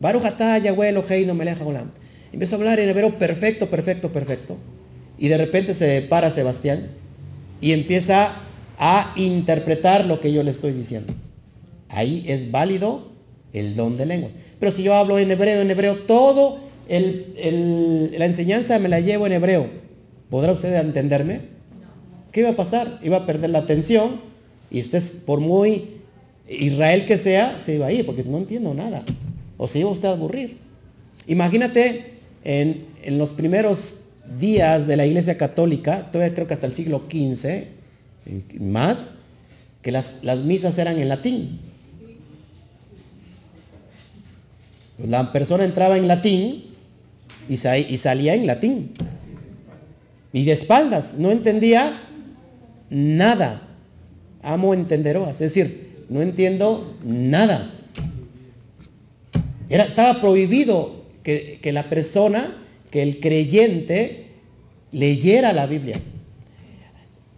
Baruch 0.00 0.24
Yahweh 0.38 0.92
no 0.92 1.34
me 1.34 1.56
Empiezo 2.32 2.56
a 2.56 2.58
hablar 2.58 2.80
en 2.80 2.88
hebreo 2.88 3.18
perfecto, 3.18 3.68
perfecto, 3.68 4.10
perfecto. 4.10 4.56
Y 5.18 5.28
de 5.28 5.36
repente 5.36 5.74
se 5.74 6.02
para 6.02 6.30
Sebastián 6.30 6.88
y 7.60 7.72
empieza 7.72 8.32
a 8.78 9.12
interpretar 9.16 10.06
lo 10.06 10.20
que 10.20 10.32
yo 10.32 10.42
le 10.42 10.50
estoy 10.50 10.72
diciendo. 10.72 11.12
Ahí 11.88 12.24
es 12.26 12.50
válido 12.50 13.12
el 13.52 13.76
don 13.76 13.96
de 13.96 14.06
lenguas. 14.06 14.32
Pero 14.58 14.72
si 14.72 14.82
yo 14.82 14.94
hablo 14.94 15.18
en 15.18 15.30
hebreo, 15.30 15.60
en 15.60 15.70
hebreo, 15.70 15.96
todo 15.98 16.58
la 16.88 18.26
enseñanza 18.26 18.78
me 18.78 18.88
la 18.88 19.00
llevo 19.00 19.26
en 19.26 19.32
hebreo. 19.32 19.66
¿Podrá 20.30 20.52
usted 20.52 20.74
entenderme? 20.74 21.40
¿Qué 22.32 22.40
iba 22.40 22.50
a 22.50 22.56
pasar? 22.56 22.98
Iba 23.02 23.18
a 23.18 23.26
perder 23.26 23.50
la 23.50 23.58
atención 23.58 24.20
y 24.70 24.80
usted, 24.80 25.02
por 25.26 25.40
muy 25.40 25.96
Israel 26.48 27.04
que 27.06 27.18
sea, 27.18 27.58
se 27.62 27.74
iba 27.74 27.86
a 27.86 27.92
ir 27.92 28.06
porque 28.06 28.24
no 28.24 28.38
entiendo 28.38 28.72
nada. 28.72 29.04
O 29.58 29.68
se 29.68 29.80
iba 29.80 29.90
usted 29.90 30.08
a 30.08 30.12
aburrir. 30.12 30.56
Imagínate 31.26 32.14
en, 32.44 32.86
en 33.02 33.18
los 33.18 33.32
primeros 33.34 33.96
días 34.40 34.86
de 34.86 34.96
la 34.96 35.06
Iglesia 35.06 35.36
Católica, 35.36 36.10
todavía 36.10 36.34
creo 36.34 36.46
que 36.46 36.54
hasta 36.54 36.66
el 36.66 36.72
siglo 36.72 37.02
XV, 37.10 37.64
más, 38.60 39.10
que 39.82 39.92
las, 39.92 40.22
las 40.22 40.38
misas 40.38 40.78
eran 40.78 40.98
en 40.98 41.08
latín. 41.08 41.60
La 45.04 45.32
persona 45.32 45.64
entraba 45.64 45.98
en 45.98 46.08
latín 46.08 46.71
y, 47.48 47.56
salía 47.56 48.34
en 48.34 48.46
latín. 48.46 48.92
Y 50.32 50.44
de 50.44 50.52
espaldas, 50.52 51.14
no 51.18 51.30
entendía 51.30 52.00
nada. 52.90 53.68
Amo 54.42 54.74
entenderos, 54.74 55.28
es 55.28 55.38
decir, 55.38 56.04
no 56.08 56.22
entiendo 56.22 56.96
nada. 57.04 57.70
Era, 59.68 59.84
estaba 59.84 60.20
prohibido 60.20 61.02
que, 61.22 61.58
que 61.62 61.72
la 61.72 61.88
persona, 61.88 62.56
que 62.90 63.02
el 63.02 63.20
creyente, 63.20 64.26
leyera 64.90 65.52
la 65.52 65.66
Biblia. 65.66 65.96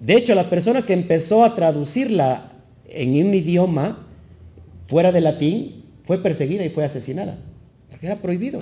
De 0.00 0.14
hecho, 0.14 0.34
la 0.34 0.50
persona 0.50 0.82
que 0.82 0.92
empezó 0.92 1.44
a 1.44 1.54
traducirla 1.54 2.52
en 2.88 3.10
un 3.26 3.34
idioma 3.34 4.06
fuera 4.86 5.12
de 5.12 5.20
latín 5.20 5.84
fue 6.04 6.22
perseguida 6.22 6.64
y 6.64 6.70
fue 6.70 6.84
asesinada, 6.84 7.38
porque 7.90 8.06
era 8.06 8.20
prohibido. 8.20 8.60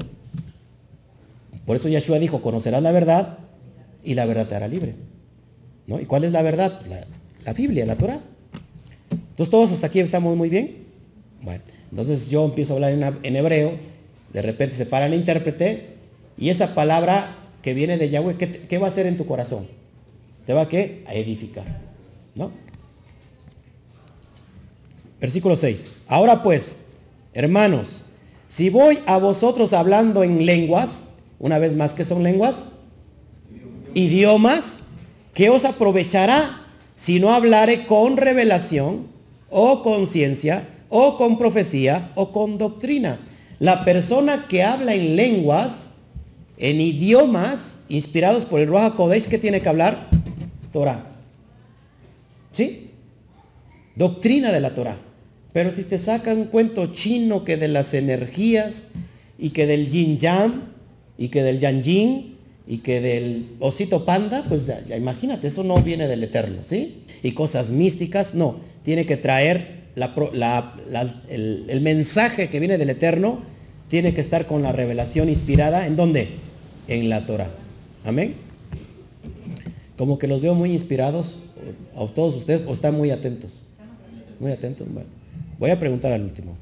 Por 1.67 1.77
eso 1.77 1.89
Yeshua 1.89 2.19
dijo, 2.19 2.43
conocerás 2.43 2.83
la 2.83 2.93
verdad 2.93 3.39
y 4.03 4.15
la 4.15 4.27
verdad 4.27 4.47
te 4.47 4.55
hará 4.55 4.69
libre. 4.69 4.95
¿No? 5.87 6.01
¿Y 6.01 6.07
cuál 6.07 6.25
es 6.25 6.33
la 6.33 6.43
verdad? 6.43 6.81
La, 7.45 7.53
Biblia, 7.53 7.87
la 7.87 7.97
Torah. 7.97 8.21
Entonces 9.11 9.51
todos 9.51 9.73
hasta 9.73 9.87
aquí 9.87 10.01
estamos 10.01 10.37
muy 10.37 10.49
bien. 10.49 10.85
Bueno, 11.41 11.63
entonces 11.91 12.29
yo 12.29 12.45
empiezo 12.45 12.75
a 12.75 12.77
hablar 12.77 13.15
en, 13.23 13.37
hebreo, 13.37 13.73
de 14.33 14.43
repente 14.43 14.77
se 14.77 14.87
para 14.87 15.07
el 15.07 15.15
intérprete 15.15 15.89
y 16.39 16.51
esa 16.51 16.75
palabra 16.75 17.37
que 17.63 17.75
viene 17.75 17.99
de 17.99 18.11
Yahweh, 18.11 18.37
¿qué, 18.37 18.79
va 18.79 18.87
a 18.87 18.91
hacer 18.91 19.07
en 19.07 19.17
tu 19.17 19.27
corazón? 19.27 19.67
Te 20.47 20.53
va 20.53 20.63
a 20.63 20.69
qué? 20.69 21.03
A 21.07 21.15
edificar. 21.15 21.65
¿No? 22.35 22.51
Versículo 25.21 25.55
6. 25.55 26.03
Ahora 26.09 26.43
pues, 26.43 26.77
hermanos, 27.33 28.05
si 28.49 28.71
voy 28.71 28.99
a 29.07 29.19
vosotros 29.19 29.73
hablando 29.73 30.25
en 30.25 30.45
lenguas, 30.45 31.03
una 31.43 31.59
vez 31.59 31.75
más, 31.75 31.93
¿qué 31.93 32.05
son 32.05 32.23
lenguas? 32.23 32.55
Idiomas. 33.95 34.79
¿Qué 35.35 35.51
os 35.51 35.65
aprovechará 35.65 36.63
si 36.95 37.19
no 37.19 37.35
hablare 37.35 37.85
con 37.87 38.17
revelación 38.17 39.09
o 39.51 39.83
con 39.83 40.07
ciencia 40.07 40.69
o 40.89 41.17
con 41.17 41.39
profecía 41.39 42.13
o 42.15 42.33
con 42.33 42.59
doctrina? 42.59 43.19
La 43.59 43.85
persona 43.85 44.47
que 44.49 44.63
habla 44.63 44.95
en 44.95 45.17
lenguas, 45.17 45.87
en 46.59 46.81
idiomas 46.81 47.79
inspirados 47.89 48.45
por 48.45 48.61
el 48.61 48.69
Ruach 48.69 48.95
Kodesh, 48.95 49.27
¿qué 49.27 49.39
tiene 49.39 49.61
que 49.61 49.69
hablar? 49.69 50.11
Torah. 50.73 51.07
¿Sí? 52.53 52.91
Doctrina 53.97 54.53
de 54.53 54.61
la 54.61 54.77
Torah. 54.77 54.97
Pero 55.53 55.75
si 55.75 55.83
te 55.83 55.99
sacan 55.99 56.39
un 56.39 56.45
cuento 56.45 56.93
chino 56.93 57.45
que 57.45 57.57
de 57.57 57.67
las 57.67 57.95
energías 57.95 58.85
y 59.39 59.51
que 59.51 59.67
del 59.67 59.91
yin 59.91 60.19
yang 60.19 60.72
y 61.19 61.29
que 61.29 61.43
del 61.43 61.61
yang 61.61 61.83
yin 61.83 62.37
y 62.67 62.79
que 62.79 63.01
del 63.01 63.47
osito 63.61 64.05
panda, 64.05 64.45
pues 64.49 64.71
imagínate, 64.97 65.49
eso 65.49 65.65
no 65.65 65.83
viene 65.83 66.09
del 66.09 66.23
eterno, 66.25 66.63
¿sí? 66.65 67.03
Y 67.23 67.33
cosas 67.33 67.71
místicas, 67.71 68.35
no. 68.35 68.57
Tiene 68.85 69.07
que 69.07 69.17
traer 69.17 69.83
el, 71.29 71.65
el, 71.69 71.81
mensaje 71.81 72.49
que 72.49 72.61
viene 72.61 72.79
del 72.79 72.91
eterno, 72.91 73.41
tiene 73.89 74.15
que 74.15 74.21
estar 74.21 74.47
con 74.47 74.63
la 74.63 74.73
revelación 74.73 75.29
inspirada, 75.29 75.87
¿en 75.87 75.97
dónde? 75.97 76.29
En 76.89 77.09
la 77.09 77.27
Torah. 77.27 77.51
Amén 78.05 78.35
como 80.03 80.19
que 80.19 80.27
los 80.27 80.41
veo 80.41 80.55
muy 80.57 80.73
inspirados, 80.73 81.39
a 81.95 82.05
todos 82.07 82.35
ustedes, 82.35 82.65
o 82.67 82.73
están 82.73 82.97
muy 82.97 83.13
atentos. 83.13 83.67
Muy 84.41 84.51
atentos. 84.51 84.87
Bueno, 84.93 85.09
voy 85.61 85.71
a 85.71 85.79
preguntar 85.79 86.11
al 86.11 86.23
último. 86.23 86.57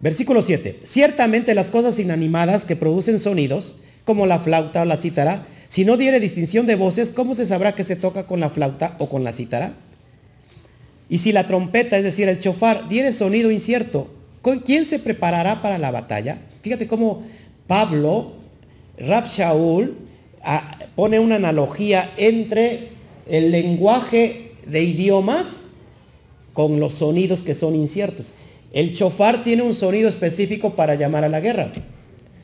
Versículo 0.00 0.42
7. 0.42 0.80
Ciertamente 0.84 1.54
las 1.54 1.70
cosas 1.70 1.98
inanimadas 1.98 2.64
que 2.64 2.76
producen 2.76 3.18
sonidos, 3.18 3.76
como 4.04 4.26
la 4.26 4.38
flauta 4.38 4.82
o 4.82 4.84
la 4.84 4.96
cítara, 4.96 5.46
si 5.68 5.84
no 5.84 5.96
diere 5.96 6.20
distinción 6.20 6.66
de 6.66 6.76
voces, 6.76 7.10
¿cómo 7.10 7.34
se 7.34 7.46
sabrá 7.46 7.74
que 7.74 7.84
se 7.84 7.96
toca 7.96 8.26
con 8.26 8.40
la 8.40 8.50
flauta 8.50 8.96
o 8.98 9.08
con 9.08 9.24
la 9.24 9.32
cítara? 9.32 9.74
Y 11.08 11.18
si 11.18 11.32
la 11.32 11.46
trompeta, 11.46 11.96
es 11.96 12.04
decir, 12.04 12.28
el 12.28 12.38
chofar, 12.38 12.88
diere 12.88 13.12
sonido 13.12 13.50
incierto, 13.50 14.08
¿con 14.42 14.60
quién 14.60 14.86
se 14.86 14.98
preparará 14.98 15.62
para 15.62 15.78
la 15.78 15.90
batalla? 15.90 16.38
Fíjate 16.62 16.86
cómo 16.86 17.24
Pablo, 17.66 18.32
Rab 18.98 19.26
Shaul, 19.26 19.96
pone 20.94 21.18
una 21.18 21.36
analogía 21.36 22.12
entre 22.16 22.90
el 23.28 23.50
lenguaje 23.50 24.52
de 24.66 24.82
idiomas 24.82 25.62
con 26.52 26.80
los 26.80 26.94
sonidos 26.94 27.42
que 27.42 27.54
son 27.54 27.74
inciertos. 27.74 28.32
El 28.76 28.94
chofar 28.94 29.42
tiene 29.42 29.62
un 29.62 29.72
sonido 29.72 30.06
específico 30.06 30.74
para 30.74 30.96
llamar 30.96 31.24
a 31.24 31.30
la 31.30 31.40
guerra. 31.40 31.72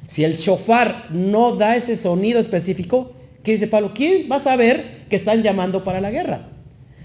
Si 0.07 0.25
el 0.25 0.39
chofar 0.39 1.09
no 1.11 1.57
da 1.57 1.77
ese 1.77 1.97
sonido 1.97 2.41
específico, 2.41 3.13
¿qué 3.45 3.53
dice 3.53 3.67
Pablo? 3.67 3.93
¿Quién 3.95 4.27
va 4.33 4.37
a 4.37 4.41
saber 4.41 5.03
que 5.11 5.17
están 5.17 5.43
llamando 5.43 5.85
para 5.85 6.01
la 6.01 6.11
guerra? 6.11 6.49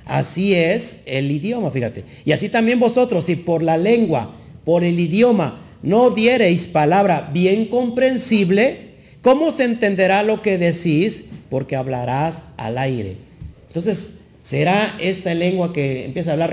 Así 0.05 0.55
es 0.55 1.01
el 1.05 1.29
idioma, 1.29 1.71
fíjate. 1.71 2.05
Y 2.23 2.31
así 2.31 2.47
también 2.47 2.79
vosotros, 2.79 3.25
si 3.25 3.35
por 3.35 3.63
la 3.63 3.77
lengua, 3.77 4.31
por 4.63 4.85
el 4.85 4.97
idioma, 4.97 5.59
no 5.83 6.11
diereis 6.11 6.65
palabra 6.65 7.29
bien 7.33 7.65
comprensible, 7.65 8.91
¿cómo 9.21 9.51
se 9.51 9.65
entenderá 9.65 10.23
lo 10.23 10.41
que 10.41 10.57
decís? 10.57 11.25
porque 11.49 11.75
hablarás 11.75 12.43
al 12.57 12.77
aire. 12.77 13.15
Entonces, 13.67 14.16
¿será 14.47 14.95
esta 14.99 15.33
lengua 15.33 15.73
que 15.73 16.05
empieza 16.05 16.29
a 16.29 16.33
hablar 16.33 16.51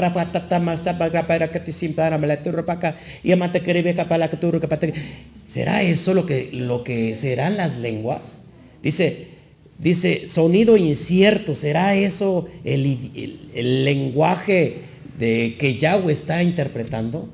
¿Será 5.47 5.83
eso 5.83 6.15
lo 6.15 6.27
que, 6.27 6.51
lo 6.53 6.83
que 6.83 7.15
serán 7.15 7.57
las 7.57 7.79
lenguas? 7.79 8.47
Dice, 8.83 9.29
dice, 9.79 10.29
sonido 10.29 10.77
incierto, 10.77 11.55
¿será 11.55 11.95
eso 11.95 12.49
el, 12.65 13.85
lenguaje 13.85 14.79
de 15.19 15.57
que 15.59 15.77
Yahweh 15.77 16.13
está 16.13 16.43
interpretando? 16.43 17.29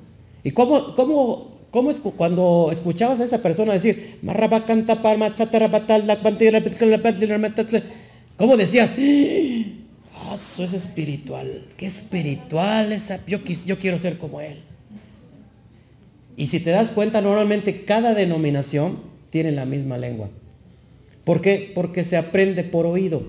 ¿Y 0.45 0.51
cómo, 0.51 0.95
cómo 0.95 1.51
¿Cómo 1.71 1.93
es 1.93 2.01
cuando 2.01 2.71
escuchabas 2.73 3.21
a 3.21 3.25
esa 3.25 3.39
persona 3.39 3.73
decir, 3.73 4.19
¿cómo 8.37 8.57
decías? 8.57 8.91
Ah, 10.23 10.35
eso 10.35 10.63
es 10.65 10.75
espiritual. 10.75 11.65
Qué 11.77 11.87
espiritual 11.87 12.93
esa. 12.93 13.25
Yo, 13.27 13.39
yo 13.67 13.79
quiero 13.79 13.99
ser 13.99 14.19
como 14.19 14.41
él. 14.41 14.61
Y 16.37 16.49
si 16.49 16.61
te 16.61 16.71
das 16.71 16.91
cuenta, 16.91 17.21
normalmente 17.21 17.85
cada 17.85 18.15
denominación 18.15 18.99
tiene 19.31 19.53
la 19.53 19.65
misma 19.65 19.99
lengua. 19.99 20.29
¿Por 21.25 21.41
qué? 21.41 21.73
Porque 21.75 22.05
se 22.05 22.17
aprende 22.17 22.65
por 22.65 22.87
oído. 22.87 23.23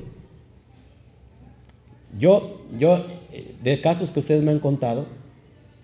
Yo, 2.19 2.61
yo, 2.77 3.05
eh, 3.31 3.53
de 3.63 3.81
casos 3.81 4.11
que 4.11 4.19
ustedes 4.19 4.43
me 4.43 4.51
han 4.51 4.59
contado, 4.59 5.07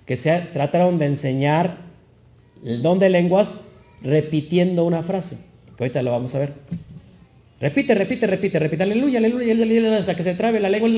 que 0.06 0.16
se 0.16 0.38
trataron 0.54 1.00
de 1.00 1.06
enseñar 1.06 1.78
el 2.66 2.82
don 2.82 3.00
de 3.00 3.10
lenguas 3.10 3.50
repitiendo 4.02 4.84
una 4.86 5.04
frase, 5.04 5.38
que 5.78 5.84
ahorita 5.84 6.04
lo 6.04 6.12
vamos 6.12 6.36
a 6.36 6.40
ver. 6.40 6.54
Repite, 7.60 7.96
repite, 7.96 8.28
repite, 8.28 8.60
repite, 8.60 8.84
aleluya, 8.84 9.18
aleluya, 9.18 9.98
hasta 9.98 10.16
que 10.16 10.24
se 10.24 10.36
trabe 10.36 10.60
la 10.60 10.70
lengua. 10.70 10.90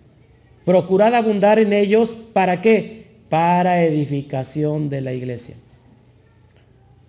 procurad 0.64 1.14
abundar 1.14 1.59
en 1.59 1.72
ellos, 1.72 2.16
¿para 2.32 2.62
qué? 2.62 3.07
Para 3.28 3.84
edificación 3.84 4.88
de 4.88 5.01
la 5.03 5.12
iglesia. 5.12 5.57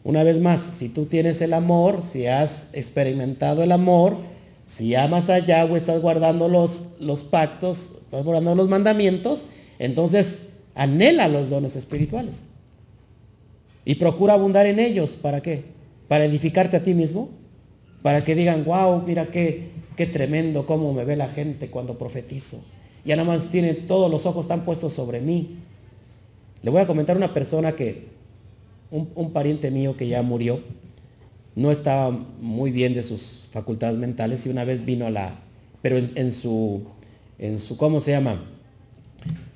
Una 0.03 0.23
vez 0.23 0.39
más, 0.39 0.61
si 0.77 0.89
tú 0.89 1.05
tienes 1.05 1.41
el 1.41 1.53
amor, 1.53 2.01
si 2.01 2.25
has 2.27 2.69
experimentado 2.73 3.63
el 3.63 3.71
amor, 3.71 4.17
si 4.77 4.95
amas 4.95 5.29
a 5.29 5.39
Yahweh, 5.39 5.77
estás 5.77 6.01
guardando 6.01 6.47
los, 6.47 6.93
los 6.99 7.23
pactos, 7.23 7.91
estás 8.05 8.23
guardando 8.23 8.55
los 8.55 8.69
mandamientos, 8.69 9.43
entonces 9.79 10.49
anhela 10.75 11.27
los 11.27 11.49
dones 11.49 11.75
espirituales. 11.75 12.45
Y 13.83 13.95
procura 13.95 14.33
abundar 14.33 14.65
en 14.67 14.79
ellos. 14.79 15.17
¿Para 15.21 15.41
qué? 15.41 15.65
Para 16.07 16.25
edificarte 16.25 16.77
a 16.77 16.83
ti 16.83 16.93
mismo. 16.93 17.29
Para 18.01 18.23
que 18.23 18.35
digan, 18.35 18.63
wow, 18.63 19.03
mira 19.05 19.27
qué, 19.27 19.69
qué 19.97 20.05
tremendo 20.05 20.65
cómo 20.65 20.93
me 20.93 21.03
ve 21.03 21.15
la 21.15 21.27
gente 21.27 21.69
cuando 21.69 21.97
profetizo. 21.97 22.63
Ya 23.03 23.15
nada 23.15 23.27
más 23.27 23.47
tiene 23.47 23.73
todos 23.73 24.09
los 24.09 24.25
ojos 24.25 24.45
están 24.45 24.63
puestos 24.65 24.93
sobre 24.93 25.19
mí. 25.19 25.57
Le 26.63 26.69
voy 26.69 26.81
a 26.81 26.87
comentar 26.87 27.17
una 27.17 27.33
persona 27.33 27.73
que, 27.73 28.07
un, 28.91 29.31
pariente 29.31 29.71
mío 29.71 29.97
que 29.97 30.07
ya 30.07 30.21
murió, 30.21 30.61
no 31.55 31.71
estaba 31.71 32.11
muy 32.11 32.71
bien 32.71 32.93
de 32.93 33.03
sus 33.03 33.47
facultades 33.51 33.97
mentales 33.97 34.45
y 34.45 34.49
una 34.49 34.63
vez 34.63 34.85
vino 34.85 35.05
a 35.05 35.09
la, 35.09 35.35
pero 35.81 35.97
en, 35.97 36.31
su, 36.31 36.83
en 37.37 37.59
su, 37.59 37.77
¿cómo 37.77 37.99
se 37.99 38.11
llama? 38.11 38.43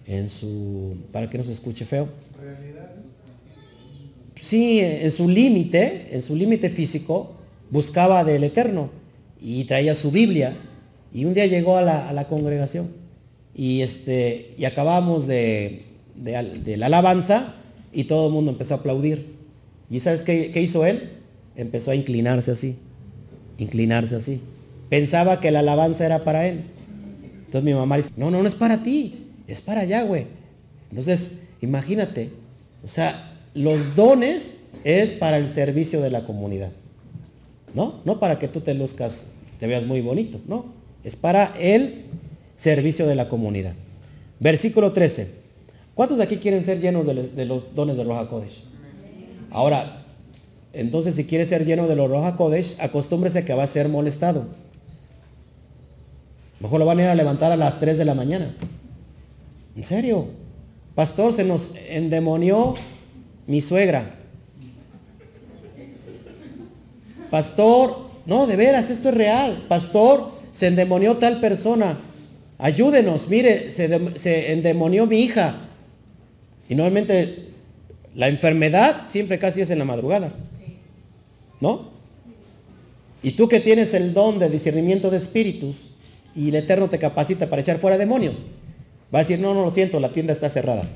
En 0.05 0.29
su, 0.29 0.97
para 1.11 1.29
que 1.29 1.37
no 1.37 1.43
se 1.43 1.51
escuche 1.51 1.85
feo. 1.85 2.09
Sí, 4.41 4.79
en 4.79 5.11
su 5.11 5.29
límite, 5.29 6.09
en 6.11 6.21
su 6.21 6.35
límite 6.35 6.69
físico, 6.69 7.35
buscaba 7.71 8.23
del 8.23 8.43
Eterno 8.43 8.89
y 9.41 9.63
traía 9.63 9.95
su 9.95 10.11
Biblia. 10.11 10.53
Y 11.13 11.25
un 11.25 11.33
día 11.33 11.45
llegó 11.45 11.77
a 11.77 11.81
la, 11.81 12.27
congregación 12.27 12.89
y, 13.55 13.81
este, 13.81 14.53
y 14.57 14.65
acabamos 14.65 15.27
de, 15.27 15.83
de, 16.15 16.77
la 16.77 16.87
alabanza 16.87 17.55
y 17.93 18.03
todo 18.03 18.27
el 18.27 18.33
mundo 18.33 18.51
empezó 18.51 18.73
a 18.73 18.77
aplaudir. 18.77 19.33
¿Y 19.89 20.01
sabes 20.01 20.23
qué, 20.23 20.51
qué 20.51 20.61
hizo 20.61 20.85
él? 20.85 21.09
Empezó 21.55 21.91
a 21.91 21.95
inclinarse 21.95 22.51
así, 22.51 22.77
inclinarse 23.57 24.15
así. 24.15 24.41
Pensaba 24.89 25.39
que 25.39 25.51
la 25.51 25.59
alabanza 25.59 26.05
era 26.05 26.19
para 26.19 26.47
él. 26.47 26.63
Entonces 27.45 27.63
mi 27.63 27.73
mamá 27.73 27.97
dice, 27.97 28.09
no, 28.17 28.31
no, 28.31 28.41
no 28.41 28.47
es 28.47 28.55
para 28.55 28.83
ti, 28.83 29.27
es 29.47 29.61
para 29.61 29.85
Yahweh. 29.85 30.27
Entonces, 30.89 31.39
imagínate, 31.61 32.29
o 32.83 32.87
sea, 32.87 33.33
los 33.53 33.95
dones 33.95 34.57
es 34.83 35.13
para 35.13 35.37
el 35.37 35.49
servicio 35.49 36.01
de 36.01 36.09
la 36.09 36.25
comunidad. 36.25 36.71
¿No? 37.73 38.01
No 38.05 38.19
para 38.19 38.39
que 38.39 38.47
tú 38.47 38.61
te 38.61 38.73
luzcas, 38.73 39.25
te 39.59 39.67
veas 39.67 39.85
muy 39.85 40.01
bonito, 40.01 40.39
no. 40.47 40.65
Es 41.03 41.15
para 41.15 41.53
el 41.59 42.05
servicio 42.55 43.05
de 43.07 43.15
la 43.15 43.27
comunidad. 43.27 43.75
Versículo 44.39 44.91
13. 44.91 45.27
¿Cuántos 45.93 46.17
de 46.17 46.23
aquí 46.23 46.37
quieren 46.37 46.63
ser 46.63 46.79
llenos 46.79 47.05
de, 47.05 47.45
los 47.45 47.73
dones 47.73 47.97
de 47.97 48.03
Roja 48.03 48.27
Kodesh? 48.27 48.63
Ahora, 49.49 50.04
entonces 50.75 51.15
si 51.15 51.25
quieres 51.25 51.49
ser 51.49 51.65
lleno 51.65 51.87
de 51.87 51.95
los 51.95 52.09
Roja 52.09 52.35
Kodesh, 52.35 52.75
acostúmbrese 52.79 53.45
que 53.45 53.53
va 53.53 53.63
a 53.63 53.67
ser 53.67 53.89
molestado. 53.89 54.45
Mejor 56.59 56.79
lo 56.79 56.85
van 56.85 56.99
a 56.99 57.03
ir 57.03 57.09
a 57.09 57.15
levantar 57.15 57.51
a 57.51 57.55
las 57.55 57.79
3 57.79 57.97
de 57.97 58.05
la 58.05 58.13
mañana. 58.13 58.55
¿En 59.75 59.83
serio? 59.83 60.27
Pastor, 60.95 61.33
se 61.33 61.43
nos 61.43 61.73
endemonió 61.89 62.75
mi 63.47 63.61
suegra. 63.61 64.15
Pastor, 67.29 68.07
no, 68.25 68.47
de 68.47 68.55
veras, 68.55 68.89
esto 68.89 69.09
es 69.09 69.15
real. 69.15 69.65
Pastor, 69.67 70.31
se 70.53 70.67
endemonió 70.67 71.17
tal 71.17 71.41
persona. 71.41 71.97
Ayúdenos, 72.57 73.27
mire, 73.27 73.71
se, 73.71 74.51
endemonió 74.53 75.05
mi 75.05 75.19
hija. 75.19 75.55
Y 76.69 76.75
normalmente 76.75 77.49
la 78.15 78.29
enfermedad 78.29 79.03
siempre 79.09 79.37
casi 79.37 79.61
es 79.61 79.69
en 79.69 79.79
la 79.79 79.85
madrugada. 79.85 80.31
¿No? 81.61 81.89
Y 83.23 83.31
tú 83.31 83.47
que 83.47 83.59
tienes 83.59 83.93
el 83.93 84.13
don 84.13 84.37
de 84.39 84.49
discernimiento 84.49 85.09
de 85.09 85.17
espíritus 85.17 85.91
y 86.35 86.49
el 86.49 86.55
Eterno 86.55 86.89
te 86.89 86.99
capacita 86.99 87.49
para 87.49 87.61
echar 87.61 87.79
fuera 87.79 87.97
demonios, 87.97 88.45
va 89.13 89.19
a 89.19 89.21
decir, 89.23 89.39
no, 89.39 89.53
no 89.53 89.63
lo 89.63 89.71
siento, 89.71 89.99
la 89.99 90.11
tienda 90.11 90.33
está 90.33 90.49
cerrada. 90.49 90.87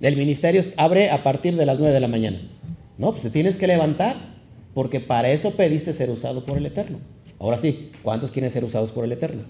El 0.00 0.16
ministerio 0.16 0.62
abre 0.76 1.10
a 1.10 1.22
partir 1.22 1.56
de 1.56 1.66
las 1.66 1.78
9 1.78 1.94
de 1.94 2.00
la 2.00 2.08
mañana. 2.08 2.40
No, 2.98 3.10
pues 3.10 3.22
te 3.22 3.30
tienes 3.30 3.56
que 3.56 3.66
levantar, 3.66 4.16
porque 4.74 5.00
para 5.00 5.30
eso 5.30 5.52
pediste 5.52 5.92
ser 5.92 6.10
usado 6.10 6.44
por 6.44 6.58
el 6.58 6.66
Eterno. 6.66 6.98
Ahora 7.38 7.58
sí, 7.58 7.90
¿cuántos 8.02 8.30
quieren 8.30 8.50
ser 8.50 8.64
usados 8.64 8.92
por 8.92 9.04
el 9.04 9.12
Eterno? 9.12 9.42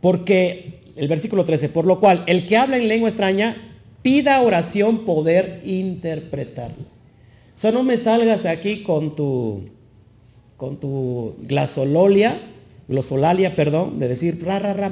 Porque 0.00 0.80
el 0.96 1.08
versículo 1.08 1.44
13, 1.44 1.68
por 1.68 1.86
lo 1.86 2.00
cual 2.00 2.24
el 2.26 2.46
que 2.46 2.56
habla 2.56 2.76
en 2.76 2.88
lengua 2.88 3.08
extraña, 3.08 3.56
pida 4.02 4.40
oración 4.42 5.04
poder 5.04 5.60
interpretarla. 5.64 6.91
Sea, 7.62 7.70
no 7.70 7.84
me 7.84 7.96
salgas 7.96 8.44
aquí 8.44 8.82
con 8.82 9.14
tu, 9.14 9.68
con 10.56 10.80
tu 10.80 11.36
glasololia, 11.38 12.40
glosolalia, 12.88 13.54
perdón, 13.54 14.00
de 14.00 14.08
decir, 14.08 14.44
ra, 14.44 14.58
ra, 14.58 14.74
ra, 14.74 14.90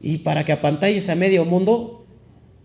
y 0.00 0.18
para 0.18 0.44
que 0.44 0.52
apantalles 0.52 1.08
a 1.08 1.16
medio 1.16 1.44
mundo, 1.44 2.06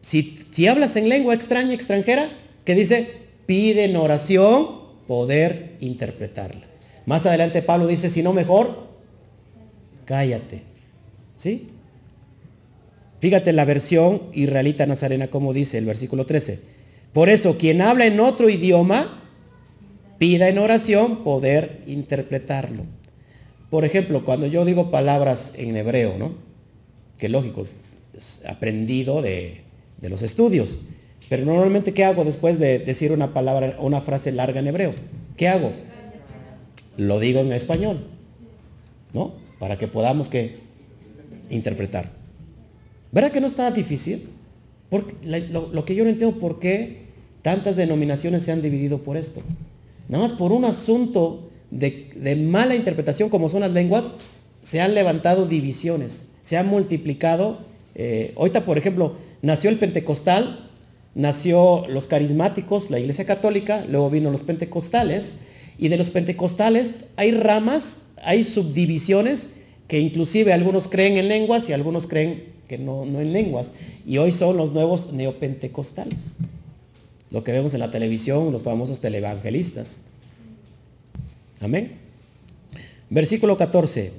si, 0.01 0.37
si 0.51 0.67
hablas 0.67 0.97
en 0.97 1.09
lengua 1.09 1.33
extraña, 1.33 1.73
extranjera, 1.73 2.29
que 2.63 2.75
dice, 2.75 3.07
pide 3.47 3.85
en 3.85 3.95
oración 3.95 4.67
poder 5.07 5.77
interpretarla. 5.79 6.67
Más 7.07 7.25
adelante 7.25 7.63
Pablo 7.63 7.87
dice, 7.87 8.11
si 8.11 8.21
no 8.21 8.33
mejor, 8.33 8.87
cállate. 10.05 10.61
¿Sí? 11.35 11.69
Fíjate 13.19 13.51
la 13.51 13.65
versión 13.65 14.21
israelita 14.33 14.85
nazarena 14.85 15.29
como 15.29 15.53
dice 15.53 15.79
el 15.79 15.85
versículo 15.85 16.27
13. 16.27 16.68
Por 17.13 17.29
eso, 17.29 17.57
quien 17.57 17.81
habla 17.81 18.05
en 18.05 18.19
otro 18.19 18.49
idioma, 18.49 19.21
pida 20.17 20.49
en 20.49 20.57
oración 20.57 21.23
poder 21.23 21.81
interpretarlo. 21.87 22.83
Por 23.69 23.85
ejemplo, 23.85 24.25
cuando 24.25 24.47
yo 24.47 24.65
digo 24.65 24.91
palabras 24.91 25.53
en 25.55 25.75
hebreo, 25.75 26.17
¿no? 26.17 26.49
que 27.19 27.29
lógico, 27.29 27.67
aprendido 28.47 29.21
de, 29.21 29.61
los 30.01 30.21
estudios. 30.21 30.79
Pero 31.27 31.45
normalmente, 31.45 31.93
¿qué 31.93 32.05
hago 32.05 32.23
después 32.23 32.57
de 32.57 32.79
decir 32.79 33.11
una 33.11 33.33
palabra 33.33 33.75
o 33.77 33.85
una 33.85 34.01
frase 34.01 34.31
larga 34.31 34.61
en 34.61 34.67
hebreo? 34.67 34.93
¿Qué 35.37 35.47
hago? 35.47 35.71
Lo 36.97 37.19
digo 37.19 37.41
en 37.41 37.51
español, 37.51 38.07
¿no? 39.13 39.33
Para 39.59 39.77
que 39.77 39.87
podamos 39.87 40.29
que 40.29 40.55
interpretar. 41.49 42.09
¿Verdad 43.11 43.31
que 43.31 43.41
no 43.41 43.47
está 43.47 43.69
difícil? 43.69 44.29
Lo, 44.91 45.85
que 45.85 45.95
yo 45.95 46.03
no 46.03 46.09
entiendo 46.09 46.39
por 46.39 46.59
qué 46.59 47.03
tantas 47.41 47.75
denominaciones 47.75 48.43
se 48.43 48.51
han 48.51 48.61
dividido 48.61 48.99
por 48.99 49.17
esto. 49.17 49.41
Nada 50.07 50.23
más 50.23 50.33
por 50.33 50.51
un 50.51 50.65
asunto 50.65 51.49
de, 51.71 52.35
mala 52.35 52.75
interpretación 52.75 53.29
como 53.29 53.49
son 53.49 53.61
las 53.61 53.71
lenguas, 53.71 54.05
se 54.61 54.81
han 54.81 54.93
levantado 54.93 55.47
divisiones 55.47 56.25
se 56.49 56.57
ha 56.57 56.63
multiplicado. 56.63 57.59
Eh, 57.93 58.33
ahorita, 58.35 58.65
por 58.65 58.79
ejemplo, 58.79 59.17
nació 59.43 59.69
el 59.69 59.77
pentecostal, 59.77 60.67
nació 61.13 61.85
los 61.87 62.07
carismáticos, 62.07 62.89
la 62.89 62.99
iglesia 62.99 63.25
católica, 63.25 63.85
luego 63.87 64.09
vino 64.09 64.31
los 64.31 64.41
pentecostales, 64.41 65.33
y 65.77 65.89
de 65.89 65.97
los 65.97 66.09
pentecostales 66.09 66.95
hay 67.17 67.33
ramas 67.33 67.97
hay 68.23 68.43
subdivisiones 68.43 69.47
que 69.87 69.99
inclusive 69.99 70.51
algunos 70.51 70.87
creen 70.87 71.17
en 71.17 71.27
lenguas 71.27 71.69
y 71.69 71.73
algunos 71.73 72.07
creen 72.07 72.45
que 72.69 72.77
no, 72.77 73.03
no 73.03 73.19
en 73.19 73.33
lenguas. 73.33 73.73
Y 74.05 74.19
hoy 74.19 74.31
son 74.31 74.55
los 74.55 74.71
nuevos 74.71 75.11
neopentecostales. 75.11 76.35
Lo 77.31 77.43
que 77.43 77.51
vemos 77.51 77.73
en 77.73 77.81
la 77.81 77.91
televisión, 77.91 78.53
los 78.53 78.61
famosos 78.63 79.01
televangelistas. 79.01 79.97
Amén. 81.59 81.93
Versículo 83.09 83.57
14. 83.57 84.13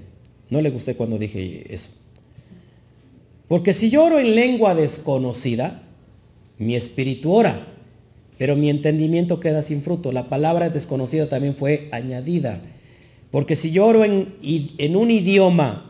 No 0.50 0.60
le 0.60 0.70
gusté 0.70 0.96
cuando 0.96 1.16
dije 1.16 1.72
eso. 1.72 1.92
Porque 3.48 3.72
si 3.72 3.88
yo 3.88 4.04
oro 4.04 4.18
en 4.18 4.34
lengua 4.34 4.74
desconocida, 4.74 5.82
mi 6.58 6.76
espíritu 6.76 7.32
ora, 7.32 7.66
pero 8.36 8.56
mi 8.56 8.68
entendimiento 8.68 9.40
queda 9.40 9.62
sin 9.62 9.82
fruto. 9.82 10.12
La 10.12 10.28
palabra 10.28 10.70
desconocida 10.70 11.28
también 11.28 11.54
fue 11.54 11.88
añadida. 11.92 12.60
Porque 13.30 13.54
si 13.54 13.70
yo 13.70 13.86
oro 13.86 14.04
en, 14.04 14.34
en 14.42 14.96
un 14.96 15.10
idioma 15.10 15.89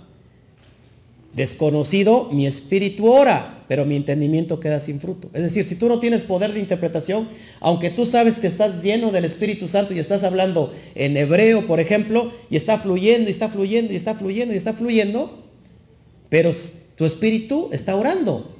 desconocido, 1.32 2.28
mi 2.32 2.46
espíritu 2.46 3.10
ora, 3.10 3.64
pero 3.68 3.84
mi 3.84 3.94
entendimiento 3.94 4.58
queda 4.58 4.80
sin 4.80 5.00
fruto. 5.00 5.30
Es 5.32 5.42
decir, 5.42 5.64
si 5.64 5.76
tú 5.76 5.88
no 5.88 6.00
tienes 6.00 6.22
poder 6.22 6.52
de 6.52 6.60
interpretación, 6.60 7.28
aunque 7.60 7.90
tú 7.90 8.04
sabes 8.04 8.38
que 8.38 8.48
estás 8.48 8.82
lleno 8.82 9.12
del 9.12 9.24
Espíritu 9.24 9.68
Santo 9.68 9.94
y 9.94 10.00
estás 10.00 10.24
hablando 10.24 10.72
en 10.96 11.16
hebreo, 11.16 11.66
por 11.66 11.78
ejemplo, 11.78 12.32
y 12.50 12.56
está 12.56 12.78
fluyendo 12.78 13.30
y 13.30 13.32
está 13.32 13.48
fluyendo 13.48 13.92
y 13.92 13.96
está 13.96 14.14
fluyendo 14.14 14.54
y 14.54 14.56
está 14.56 14.72
fluyendo, 14.72 15.44
pero 16.28 16.52
tu 16.96 17.04
espíritu 17.04 17.68
está 17.72 17.94
orando, 17.94 18.56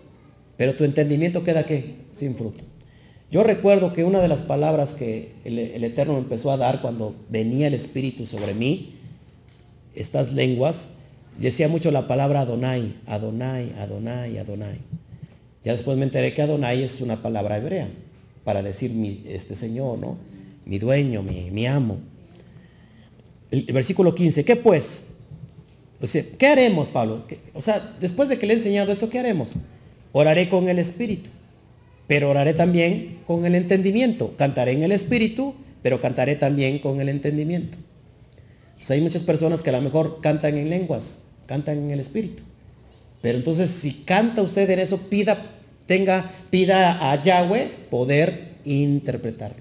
pero 0.57 0.77
tu 0.77 0.85
entendimiento 0.85 1.43
queda 1.43 1.67
¿qué? 1.67 1.97
sin 2.13 2.37
fruto. 2.37 2.65
Yo 3.31 3.45
recuerdo 3.45 3.93
que 3.93 4.05
una 4.05 4.21
de 4.21 4.29
las 4.29 4.43
palabras 4.43 4.93
que 4.93 5.33
el, 5.45 5.59
Eterno 5.85 6.15
me 6.15 6.19
empezó 6.21 6.51
a 6.51 6.57
dar 6.57 6.81
cuando 6.81 7.15
venía 7.29 7.69
el 7.69 7.75
Espíritu 7.75 8.27
sobre 8.27 8.55
mí, 8.55 8.95
estas 9.95 10.33
lenguas, 10.33 10.89
decía 11.45 11.69
mucho 11.69 11.91
la 11.91 12.07
palabra 12.07 12.41
Adonai, 12.41 12.97
Adonai, 13.07 13.73
Adonai, 13.79 14.39
Adonai. 14.39 14.79
Ya 15.65 15.73
después 15.73 15.97
me 15.99 16.05
enteré 16.05 16.33
que 16.35 16.43
Adonai 16.43 16.83
es 16.83 17.01
una 17.01 17.23
palabra 17.23 17.59
hebrea 17.59 17.89
para 18.45 18.63
decir 18.63 18.93
mi, 18.93 19.23
este 19.27 19.55
Señor, 19.55 19.99
¿no? 19.99 20.17
Mi 20.65 20.79
dueño, 20.79 21.23
mi, 21.23 21.67
amo. 21.67 21.99
El, 23.51 23.65
versículo 23.73 24.15
15, 24.15 24.45
¿qué 24.45 24.57
pues? 24.57 25.03
O 26.01 26.07
sea, 26.07 26.25
¿qué 26.39 26.47
haremos, 26.47 26.89
Pablo? 26.89 27.25
O 27.55 27.61
sea, 27.61 27.95
después 28.01 28.29
de 28.29 28.39
que 28.39 28.47
le 28.47 28.55
he 28.55 28.57
enseñado 28.57 28.93
esto, 28.93 29.11
¿qué 29.11 29.19
haremos? 29.19 29.55
Oraré 30.13 30.49
con 30.49 30.69
el 30.69 30.79
Espíritu 30.79 31.31
pero 32.11 32.29
oraré 32.29 32.55
también 32.55 33.21
con 33.25 33.47
el 33.47 33.55
entendimiento. 33.55 34.35
Cantaré 34.37 34.73
en 34.73 34.83
el 34.83 34.91
espíritu, 34.91 35.55
pero 35.81 36.01
cantaré 36.01 36.35
también 36.35 36.81
con 36.81 37.01
el 37.01 37.09
entendimiento. 37.09 37.79
hay 38.89 39.01
muchas 39.01 39.23
personas 39.23 39.63
que 39.63 39.71
a 39.71 39.75
lo 39.75 39.81
mejor 39.81 40.21
cantan 40.21 40.59
en 40.59 40.71
lenguas, 40.71 41.21
cantan 41.51 41.79
en 41.79 41.91
el 41.91 41.99
espíritu. 41.99 42.45
Pero 43.21 43.37
entonces 43.37 43.71
si 43.71 43.91
canta 43.91 44.41
usted 44.41 44.71
en 44.71 44.79
eso, 44.79 44.99
pida, 44.99 45.47
tenga, 45.85 46.31
pida 46.49 47.11
a 47.11 47.21
Yahweh 47.21 47.69
poder 47.91 48.51
interpretarlo. 48.65 49.61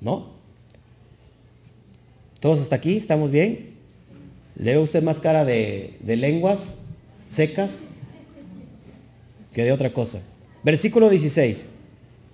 ¿No? 0.00 0.30
¿Todos 2.40 2.60
hasta 2.60 2.76
aquí? 2.76 2.96
¿Estamos 2.96 3.30
bien? 3.30 3.74
¿Leo 4.56 4.80
usted 4.80 5.02
más 5.02 5.20
cara 5.20 5.44
de, 5.44 5.92
de 6.00 6.16
lenguas 6.16 6.76
secas 7.30 7.82
que 9.52 9.62
de 9.62 9.72
otra 9.72 9.92
cosa? 9.92 10.22
Versículo 10.62 11.10
16. 11.10 11.66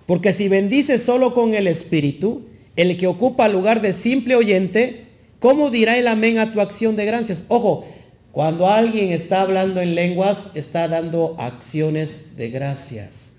Porque 0.05 0.31
si 0.31 0.47
bendices 0.47 1.03
solo 1.03 1.33
con 1.33 1.55
el 1.55 1.67
Espíritu, 1.67 2.45
el 2.77 2.95
que 2.95 3.07
ocupa 3.07 3.49
lugar 3.49 3.81
de 3.81 3.91
simple 3.91 4.35
oyente, 4.35 5.07
¿cómo 5.39 5.71
dirá 5.71 5.97
el 5.97 6.07
amén 6.07 6.37
a 6.37 6.53
tu 6.53 6.61
acción 6.61 6.95
de 6.95 7.05
gracias? 7.05 7.43
Ojo, 7.49 7.85
cuando 8.31 8.67
alguien 8.67 9.11
está 9.11 9.41
hablando 9.41 9.81
en 9.81 9.93
lenguas, 9.93 10.37
está 10.53 10.87
dando 10.87 11.35
acciones 11.37 12.37
de 12.37 12.49
gracias. 12.49 13.33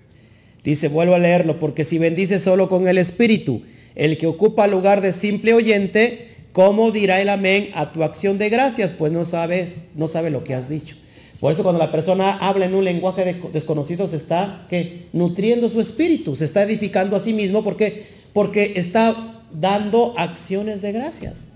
Dice, 0.63 0.87
vuelvo 0.87 1.15
a 1.15 1.19
leerlo, 1.19 1.59
porque 1.59 1.83
si 1.83 1.97
bendices 1.97 2.43
solo 2.43 2.69
con 2.69 2.87
el 2.87 2.97
Espíritu, 2.97 3.63
el 3.95 4.17
que 4.17 4.27
ocupa 4.27 4.67
lugar 4.67 5.01
de 5.01 5.11
simple 5.11 5.53
oyente, 5.53 6.27
¿cómo 6.51 6.91
dirá 6.91 7.21
el 7.21 7.29
amén 7.29 7.69
a 7.73 7.91
tu 7.91 8.03
acción 8.03 8.37
de 8.37 8.49
gracias? 8.49 8.91
Pues 8.91 9.11
no 9.11 9.25
sabes, 9.25 9.75
no 9.95 10.07
sabe 10.07 10.29
lo 10.29 10.43
que 10.43 10.53
has 10.53 10.69
dicho. 10.69 10.95
Por 11.39 11.51
eso 11.51 11.63
cuando 11.63 11.79
la 11.79 11.91
persona 11.91 12.37
habla 12.37 12.65
en 12.65 12.75
un 12.75 12.85
lenguaje 12.85 13.35
desconocido 13.51 14.07
se 14.07 14.15
está 14.15 14.65
nutriendo 15.11 15.67
su 15.67 15.81
espíritu, 15.81 16.37
se 16.37 16.45
está 16.45 16.63
edificando 16.63 17.17
a 17.17 17.19
sí 17.19 17.33
mismo 17.33 17.63
porque, 17.63 18.05
porque 18.31 18.73
está 18.77 19.41
dando 19.51 20.13
acciones 20.17 20.81
de 20.81 20.93
gracias. 20.93 21.47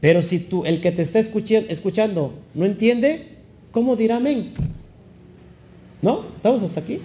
Pero 0.00 0.22
si 0.22 0.38
tú, 0.38 0.64
el 0.64 0.80
que 0.80 0.92
te 0.92 1.02
está 1.02 1.18
escuchando, 1.18 2.34
no 2.54 2.64
entiende, 2.64 3.26
¿cómo 3.70 3.96
dirá 3.96 4.16
amén? 4.16 4.52
¿No? 6.00 6.24
¿Estamos 6.36 6.62
hasta 6.62 6.80
aquí? 6.80 7.00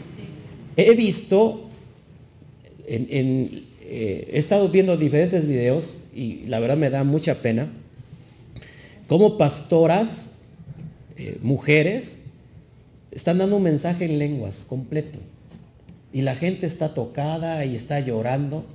He 0.78 0.96
visto, 0.96 1.62
eh, 2.88 3.60
he 3.82 4.40
estado 4.40 4.70
viendo 4.70 4.96
diferentes 4.98 5.48
videos 5.48 5.98
y 6.14 6.46
la 6.48 6.60
verdad 6.60 6.78
me 6.78 6.90
da 6.90 7.04
mucha 7.04 7.42
pena, 7.42 7.70
cómo 9.08 9.38
pastoras 9.38 10.32
eh, 11.18 11.38
mujeres 11.42 12.18
están 13.12 13.38
dando 13.38 13.58
un 13.58 13.64
mensaje 13.64 14.06
en 14.06 14.20
lenguas 14.20 14.66
completo. 14.68 15.20
Y 16.12 16.22
la 16.22 16.36
gente 16.36 16.66
está 16.66 16.94
tocada 16.94 17.66
y 17.66 17.76
está 17.76 18.00
llorando. 18.00 18.66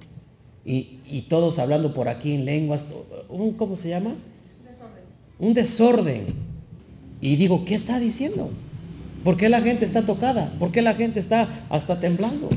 Y, 0.65 1.27
todos 1.29 1.59
hablando 1.59 1.95
por 1.95 2.09
aquí 2.09 2.35
en 2.35 2.45
lenguas. 2.45 2.85
Un, 3.29 3.53
¿Cómo 3.55 3.77
se 3.77 3.89
llama? 3.89 4.15
Desorden. 4.65 5.05
Un 5.39 5.55
desorden. 5.55 6.27
Y 7.21 7.37
digo, 7.37 7.65
¿qué 7.65 7.75
está 7.75 7.99
diciendo? 7.99 8.51
¿Por 9.25 9.37
qué 9.37 9.49
la 9.49 9.61
gente 9.61 9.85
está 9.85 10.03
tocada? 10.03 10.53
¿Por 10.59 10.73
qué 10.73 10.83
la 10.83 10.95
gente 10.95 11.21
está 11.21 11.49
hasta 11.69 12.01
temblando? 12.01 12.49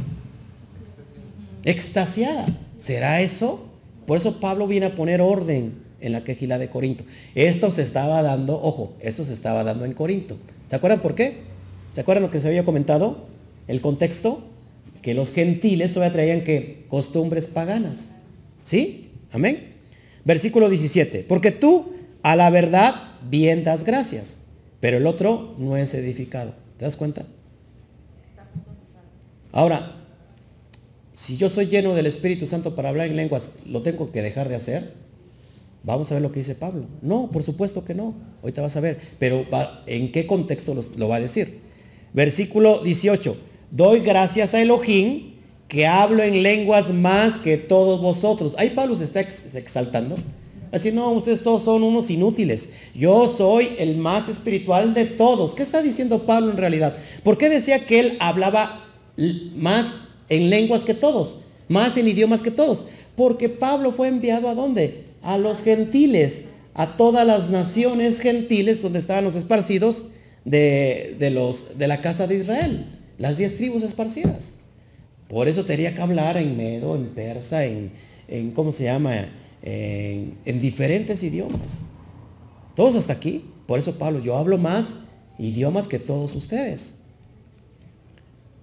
Extasiada. 1.64 2.45
¿Será 2.78 3.22
eso? 3.22 3.66
Por 4.06 4.18
eso 4.18 4.39
Pablo 4.39 4.68
viene 4.68 4.88
a 4.88 4.95
poner 4.95 5.22
orden 5.22 5.74
en 6.01 6.12
la 6.12 6.24
quejila 6.24 6.58
de 6.58 6.70
Corinto. 6.70 7.04
Esto 7.36 7.72
se 7.72 7.82
estaba 7.82 8.22
dando, 8.22 8.62
ojo, 8.62 8.93
esto 8.99 9.24
se 9.24 9.34
estaba 9.34 9.64
dando 9.64 9.86
en 9.86 9.93
Corinto. 9.93 10.38
¿Se 10.70 10.76
acuerdan 10.76 11.01
por 11.01 11.16
qué? 11.16 11.38
¿Se 11.93 12.01
acuerdan 12.01 12.24
lo 12.24 12.32
que 12.32 12.39
se 12.39 12.47
había 12.47 12.66
comentado? 12.66 13.26
El 13.68 13.80
contexto, 13.80 14.43
que 15.04 15.14
los 15.14 15.32
gentiles 15.32 15.93
todavía 15.93 16.14
traían 16.14 16.43
que 16.43 16.86
costumbres 16.88 17.45
paganas. 17.45 18.10
¿Sí? 18.64 19.12
Amén. 19.32 19.74
Versículo 20.26 20.70
17. 20.70 21.26
Porque 21.28 21.51
tú 21.51 21.93
a 22.24 22.36
la 22.36 22.49
verdad 22.49 22.95
bien 23.30 23.64
das 23.64 23.84
gracias, 23.84 24.38
pero 24.80 24.97
el 24.97 25.06
otro 25.06 25.54
no 25.60 25.78
es 25.78 25.93
edificado. 25.93 26.54
¿Te 26.78 26.86
das 26.86 26.95
cuenta? 26.95 27.26
Ahora, 29.51 29.97
si 31.14 31.38
yo 31.38 31.49
soy 31.49 31.68
lleno 31.68 31.93
del 31.93 32.08
Espíritu 32.08 32.47
Santo 32.47 32.76
para 32.76 32.89
hablar 32.89 33.08
en 33.08 33.18
lenguas, 33.18 33.51
¿lo 33.68 33.82
tengo 33.82 34.12
que 34.12 34.22
dejar 34.22 34.49
de 34.49 34.56
hacer? 34.56 34.93
Vamos 35.84 36.10
a 36.10 36.16
ver 36.16 36.24
lo 36.24 36.32
que 36.32 36.39
dice 36.39 36.56
Pablo. 36.56 36.86
No, 37.01 37.30
por 37.30 37.43
supuesto 37.43 37.84
que 37.84 37.93
no. 37.93 38.16
Ahorita 38.41 38.62
vas 38.62 38.76
a 38.78 38.80
ver. 38.80 38.99
Pero 39.20 39.45
¿en 39.86 40.14
qué 40.14 40.26
contexto 40.26 40.82
lo, 40.95 41.08
va 41.10 41.18
a 41.18 41.20
decir? 41.20 41.60
Versículo 42.14 42.82
18. 42.82 43.38
Doy 43.76 43.99
gracias 43.99 44.53
a 44.53 44.61
Elohim 44.61 45.34
que 45.67 45.86
hablo 45.86 46.24
en 46.24 46.43
lenguas 46.43 46.93
más 46.93 47.38
que 47.39 47.57
todos 47.57 47.99
vosotros. 47.99 48.55
Ahí 48.57 48.69
Pablo 48.69 48.95
se 48.95 49.03
está 49.03 49.19
exaltando. 49.21 50.15
Así, 50.71 50.91
no, 50.91 51.11
ustedes 51.11 51.43
todos 51.43 51.63
son 51.63 51.84
unos 51.84 52.09
inútiles. 52.09 52.69
Yo 52.95 53.28
soy 53.28 53.71
el 53.80 53.97
más 53.97 54.30
espiritual 54.30 54.93
de 54.93 55.05
todos. 55.05 55.55
¿Qué 55.55 55.63
está 55.63 55.82
diciendo 55.82 56.19
Pablo 56.19 56.51
en 56.51 56.57
realidad? 56.57 56.95
¿Por 57.24 57.38
qué 57.38 57.49
decía 57.49 57.86
que 57.86 57.99
él 57.99 58.17
hablaba 58.19 58.86
más 59.55 59.88
en 60.30 60.49
lenguas 60.49 60.84
que 60.84 60.93
todos? 60.93 61.39
Más 61.67 61.97
en 61.97 62.07
idiomas 62.07 62.41
que 62.41 62.51
todos. 62.51 62.86
Porque 63.15 63.49
Pablo 63.49 63.91
fue 63.91 64.07
enviado 64.07 64.47
a 64.47 64.55
dónde? 64.55 65.03
a 65.24 65.38
los 65.38 65.63
gentiles, 65.63 66.43
a 66.74 66.97
todas 66.97 67.26
las 67.26 67.49
naciones 67.49 68.19
gentiles 68.19 68.82
donde 68.82 68.99
estaban 68.99 69.24
los 69.24 69.36
esparcidos 69.36 70.03
de, 70.45 71.15
los, 71.32 71.78
de 71.78 71.88
la 71.88 72.01
casa 72.01 72.28
de 72.28 72.36
Israel, 72.36 72.86
las 73.18 73.38
diez 73.38 73.57
tribus 73.57 73.84
esparcidas. 73.84 74.55
Por 75.28 75.47
eso 75.47 75.66
tenía 75.66 75.95
que 75.95 76.01
hablar 76.01 76.38
en 76.38 76.57
medo, 76.57 76.95
en 76.95 77.07
persa, 77.07 77.66
en, 77.66 77.91
en 78.28 78.51
¿cómo 78.51 78.72
se 78.72 78.86
llama? 78.86 79.30
En, 79.61 80.36
en 80.45 80.59
diferentes 80.59 81.24
idiomas. 81.24 81.84
Todos 82.76 82.95
hasta 82.95 83.14
aquí. 83.14 83.45
Por 83.68 83.80
eso 83.80 83.97
Pablo, 83.97 84.20
yo 84.20 84.38
hablo 84.38 84.57
más 84.57 84.97
idiomas 85.39 85.88
que 85.88 85.99
todos 85.99 86.36
ustedes. 86.36 86.95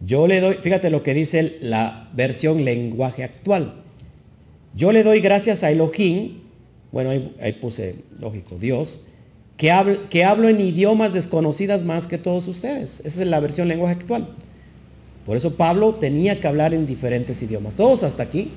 Yo 0.01 0.27
le 0.27 0.41
doy, 0.41 0.55
fíjate 0.55 0.91
lo 0.91 1.03
que 1.03 1.15
dice 1.15 1.59
la 1.61 2.11
versión 2.15 2.65
lenguaje 2.65 3.25
actual. 3.25 3.83
Yo 4.75 4.93
le 4.93 5.03
doy 5.03 5.21
gracias 5.21 5.63
a 5.63 5.71
Elohim 5.71 6.41
bueno, 6.93 7.11
ahí, 7.41 7.53
puse, 7.61 7.97
lógico, 8.19 8.57
Dios, 8.59 9.05
que 9.61 9.71
hablo, 10.25 10.49
en 10.49 10.59
idiomas 10.59 11.13
desconocidas 11.13 11.85
más 11.85 12.07
que 12.07 12.17
todos 12.17 12.49
ustedes. 12.49 13.01
Esa 13.01 13.21
es 13.21 13.29
la 13.29 13.41
versión 13.41 13.69
lenguaje 13.69 13.95
actual. 13.95 14.27
Por 15.27 15.37
eso 15.37 15.55
Pablo 15.57 15.97
tenía 15.97 16.41
que 16.41 16.49
hablar 16.49 16.73
en 16.73 16.87
diferentes 16.87 17.43
idiomas. 17.43 17.75
Todos 17.75 18.03
hasta 18.03 18.23
aquí. 18.23 18.53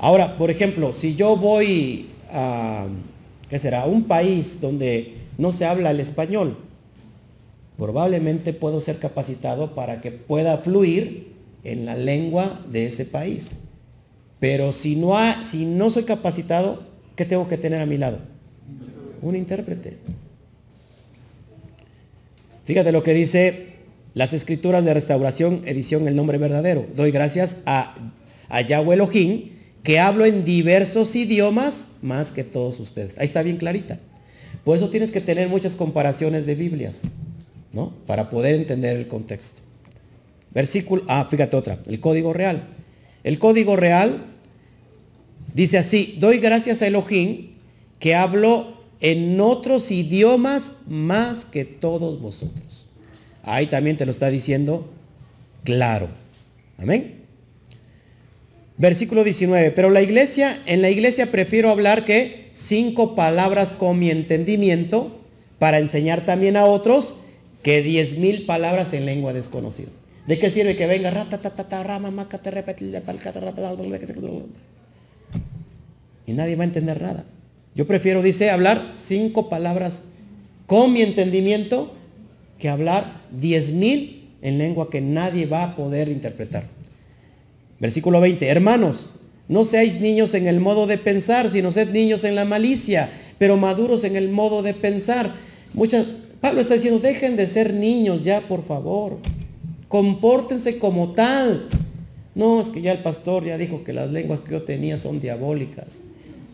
Ahora, 0.00 0.36
por 0.36 0.50
ejemplo, 0.50 0.92
si 0.92 1.14
yo 1.14 1.34
voy 1.34 2.10
a, 2.30 2.88
¿qué 3.48 3.58
será? 3.58 3.86
Un 3.86 4.04
país 4.04 4.60
donde 4.60 5.14
no 5.38 5.50
se 5.50 5.64
habla 5.64 5.92
el 5.92 6.00
español, 6.00 6.58
probablemente 7.78 8.52
puedo 8.52 8.82
ser 8.82 8.98
capacitado 8.98 9.74
para 9.74 10.02
que 10.02 10.10
pueda 10.10 10.58
fluir 10.58 11.32
en 11.64 11.86
la 11.86 11.96
lengua 11.96 12.60
de 12.70 12.84
ese 12.84 13.06
país. 13.06 13.52
Pero 14.40 14.72
si 14.72 14.94
no, 14.94 15.14
si 15.42 15.64
no 15.64 15.88
soy 15.88 16.02
capacitado, 16.02 16.82
¿qué 17.16 17.24
tengo 17.24 17.48
que 17.48 17.56
tener 17.56 17.80
a 17.80 17.86
mi 17.86 17.96
lado? 17.96 18.18
Un 19.22 19.36
intérprete. 19.36 19.96
Fíjate 22.64 22.92
lo 22.92 23.02
que 23.02 23.14
dice 23.14 23.66
las 24.14 24.32
escrituras 24.32 24.84
de 24.84 24.94
restauración, 24.94 25.62
edición 25.64 26.06
El 26.08 26.16
Nombre 26.16 26.38
Verdadero. 26.38 26.84
Doy 26.94 27.10
gracias 27.10 27.56
a, 27.66 27.94
a 28.48 28.60
Yahweh 28.60 28.94
Elohim, 28.94 29.50
que 29.82 30.00
hablo 30.00 30.26
en 30.26 30.44
diversos 30.44 31.14
idiomas 31.16 31.86
más 32.02 32.30
que 32.30 32.44
todos 32.44 32.80
ustedes. 32.80 33.16
Ahí 33.18 33.26
está 33.26 33.42
bien 33.42 33.56
clarita. 33.56 33.98
Por 34.64 34.76
eso 34.76 34.90
tienes 34.90 35.12
que 35.12 35.20
tener 35.20 35.48
muchas 35.48 35.74
comparaciones 35.76 36.46
de 36.46 36.54
Biblias, 36.54 37.02
¿no? 37.72 37.94
Para 38.06 38.28
poder 38.28 38.56
entender 38.56 38.96
el 38.96 39.08
contexto. 39.08 39.62
Versículo, 40.50 41.04
ah, 41.08 41.26
fíjate 41.30 41.56
otra, 41.56 41.78
el 41.86 42.00
código 42.00 42.32
real. 42.32 42.64
El 43.24 43.38
código 43.38 43.76
real 43.76 44.26
dice 45.54 45.78
así, 45.78 46.16
doy 46.18 46.38
gracias 46.38 46.82
a 46.82 46.86
Elohim 46.86 47.50
que 47.98 48.14
hablo 48.14 48.77
en 49.00 49.40
otros 49.40 49.90
idiomas 49.90 50.72
más 50.86 51.44
que 51.44 51.64
todos 51.64 52.20
vosotros. 52.20 52.86
Ahí 53.42 53.66
también 53.66 53.96
te 53.96 54.04
lo 54.04 54.10
está 54.10 54.30
diciendo 54.30 54.88
claro. 55.64 56.08
Amén. 56.78 57.14
Versículo 58.76 59.24
19, 59.24 59.72
pero 59.72 59.90
la 59.90 60.02
iglesia, 60.02 60.62
en 60.66 60.82
la 60.82 60.90
iglesia 60.90 61.30
prefiero 61.30 61.70
hablar 61.70 62.04
que 62.04 62.50
cinco 62.52 63.14
palabras 63.14 63.70
con 63.70 63.98
mi 63.98 64.10
entendimiento 64.10 65.20
para 65.58 65.78
enseñar 65.78 66.24
también 66.24 66.56
a 66.56 66.64
otros 66.64 67.16
que 67.62 67.82
diez 67.82 68.18
mil 68.18 68.46
palabras 68.46 68.92
en 68.92 69.06
lengua 69.06 69.32
desconocida. 69.32 69.90
¿De 70.28 70.38
qué 70.38 70.50
sirve 70.50 70.76
que 70.76 70.86
venga? 70.86 71.10
Y 76.26 76.32
nadie 76.32 76.54
va 76.54 76.62
a 76.62 76.66
entender 76.66 77.02
nada. 77.02 77.24
Yo 77.78 77.86
prefiero, 77.86 78.22
dice, 78.22 78.50
hablar 78.50 78.90
cinco 78.92 79.48
palabras 79.48 80.00
con 80.66 80.92
mi 80.92 81.00
entendimiento 81.00 81.92
que 82.58 82.68
hablar 82.68 83.22
diez 83.30 83.70
mil 83.70 84.30
en 84.42 84.58
lengua 84.58 84.90
que 84.90 85.00
nadie 85.00 85.46
va 85.46 85.62
a 85.62 85.76
poder 85.76 86.08
interpretar. 86.08 86.64
Versículo 87.78 88.20
20. 88.20 88.48
Hermanos, 88.48 89.20
no 89.46 89.64
seáis 89.64 90.00
niños 90.00 90.34
en 90.34 90.48
el 90.48 90.58
modo 90.58 90.88
de 90.88 90.98
pensar, 90.98 91.50
sino 91.52 91.70
sed 91.70 91.90
niños 91.90 92.24
en 92.24 92.34
la 92.34 92.44
malicia, 92.44 93.10
pero 93.38 93.56
maduros 93.56 94.02
en 94.02 94.16
el 94.16 94.28
modo 94.28 94.64
de 94.64 94.74
pensar. 94.74 95.34
Muchas, 95.72 96.04
Pablo 96.40 96.62
está 96.62 96.74
diciendo, 96.74 96.98
dejen 96.98 97.36
de 97.36 97.46
ser 97.46 97.72
niños 97.72 98.24
ya, 98.24 98.40
por 98.40 98.64
favor. 98.64 99.18
Compórtense 99.86 100.80
como 100.80 101.12
tal. 101.12 101.68
No, 102.34 102.60
es 102.60 102.70
que 102.70 102.82
ya 102.82 102.90
el 102.90 103.04
pastor 103.04 103.44
ya 103.44 103.56
dijo 103.56 103.84
que 103.84 103.92
las 103.92 104.10
lenguas 104.10 104.40
que 104.40 104.50
yo 104.50 104.62
tenía 104.62 104.96
son 104.96 105.20
diabólicas. 105.20 106.00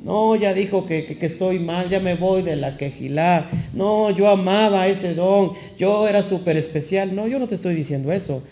No, 0.05 0.37
ya 0.37 0.53
dijo 0.53 0.85
que, 0.85 1.17
estoy 1.19 1.59
mal, 1.59 1.89
ya 1.89 1.99
me 1.99 2.15
voy 2.15 2.43
de 2.43 2.57
la 2.57 2.77
quejilá. 2.77 3.49
No, 3.73 4.11
yo 4.11 4.29
amaba 4.29 4.87
ese 4.87 5.15
don, 5.15 5.53
yo 5.79 6.07
era 6.07 6.23
súper 6.23 6.59
especial. 6.59 7.15
No, 7.17 7.27
yo 7.27 7.39
no 7.39 7.49
te 7.49 7.55
estoy 7.55 7.75
diciendo 7.75 8.13
eso. 8.13 8.43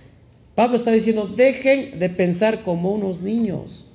Pablo 0.55 0.79
está 0.79 0.91
diciendo, 0.93 1.27
dejen 1.27 1.99
de 1.99 2.09
pensar 2.09 2.63
como 2.63 2.91
unos 2.91 3.21
niños. 3.21 3.87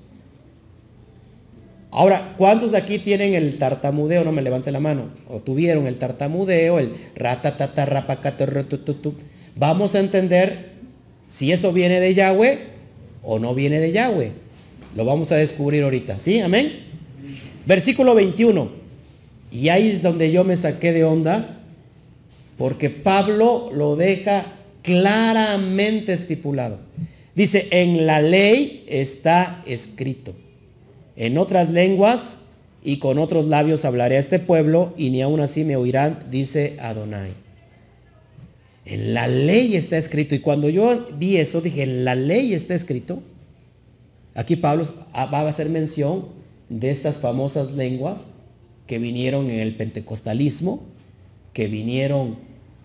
Ahora, 1.90 2.36
¿cuántos 2.38 2.74
de 2.74 2.78
aquí 2.78 3.00
tienen 3.00 3.34
el 3.34 3.58
tartamudeo? 3.58 4.24
No 4.24 4.32
me 4.32 4.44
levante 4.44 4.72
la 4.72 4.80
mano. 4.80 5.10
O 5.28 5.40
tuvieron 5.40 5.88
el 5.88 5.98
tartamudeo, 5.98 6.78
el 6.78 6.94
ratatata, 7.16 7.88
rapacata, 7.88 8.48
Vamos 9.56 9.96
a 9.96 10.00
entender 10.00 10.74
si 11.28 11.52
eso 11.52 11.74
viene 11.74 12.00
de 12.00 12.14
Yahweh 12.14 12.60
o 13.24 13.40
no 13.40 13.56
viene 13.56 13.80
de 13.80 13.94
Yahweh. 13.94 14.32
Lo 14.96 15.06
vamos 15.06 15.32
a 15.32 15.38
descubrir 15.38 15.84
ahorita. 15.84 16.20
¿Sí? 16.20 16.40
Amén. 16.40 16.87
Versículo 17.68 18.16
21. 18.16 18.70
Y 19.52 19.70
ahí 19.70 19.90
es 19.90 20.02
donde 20.02 20.32
yo 20.32 20.46
me 20.46 20.56
saqué 20.56 20.94
de 20.94 21.04
onda, 21.04 21.60
porque 22.58 22.90
Pablo 22.90 23.70
lo 23.74 23.98
deja 23.98 24.54
claramente 24.84 26.14
estipulado. 26.14 26.80
Dice, 27.36 27.68
en 27.72 28.08
la 28.08 28.22
ley 28.22 28.86
está 28.88 29.64
escrito. 29.66 30.34
En 31.18 31.38
otras 31.38 31.70
lenguas 31.70 32.38
y 32.84 33.00
con 33.00 33.20
otros 33.20 33.46
labios 33.46 33.84
hablaré 33.84 34.16
a 34.16 34.22
este 34.22 34.40
pueblo 34.40 34.94
y 34.98 35.10
ni 35.10 35.22
aún 35.22 35.42
así 35.42 35.66
me 35.66 35.76
oirán, 35.76 36.20
dice 36.32 36.78
Adonai. 36.80 37.32
En 38.86 39.14
la 39.14 39.28
ley 39.28 39.76
está 39.76 39.98
escrito. 39.98 40.36
Y 40.36 40.40
cuando 40.40 40.70
yo 40.70 41.08
vi 41.18 41.36
eso, 41.36 41.60
dije, 41.60 41.84
en 41.84 42.06
la 42.06 42.16
ley 42.16 42.54
está 42.54 42.76
escrito. 42.76 43.22
Aquí 44.36 44.56
Pablo 44.56 44.88
va 45.14 45.40
a 45.42 45.50
hacer 45.50 45.68
mención 45.70 46.37
de 46.70 46.92
estas 46.92 47.18
famosas 47.18 47.74
lenguas 47.74 48.28
que 48.86 49.00
vinieron 49.00 49.50
en 49.50 49.60
el 49.60 49.76
pentecostalismo, 49.76 50.84
que 51.54 51.68
vinieron 51.68 52.38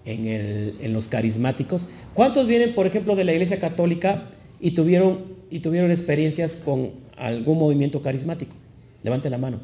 en, 0.04 0.26
en 0.26 0.92
los 0.92 1.08
carismáticos. 1.08 1.88
¿Cuántos 2.14 2.46
vienen, 2.46 2.74
por 2.74 2.86
ejemplo, 2.86 3.16
de 3.16 3.24
la 3.24 3.32
iglesia 3.32 3.60
católica 3.60 4.30
y 4.60 4.72
tuvieron, 4.72 5.24
y 5.50 5.60
tuvieron 5.60 5.90
experiencias 5.90 6.56
con 6.56 6.90
algún 7.16 7.58
movimiento 7.58 8.02
carismático? 8.02 8.54
Levante 9.02 9.30
la 9.30 9.38
mano. 9.38 9.60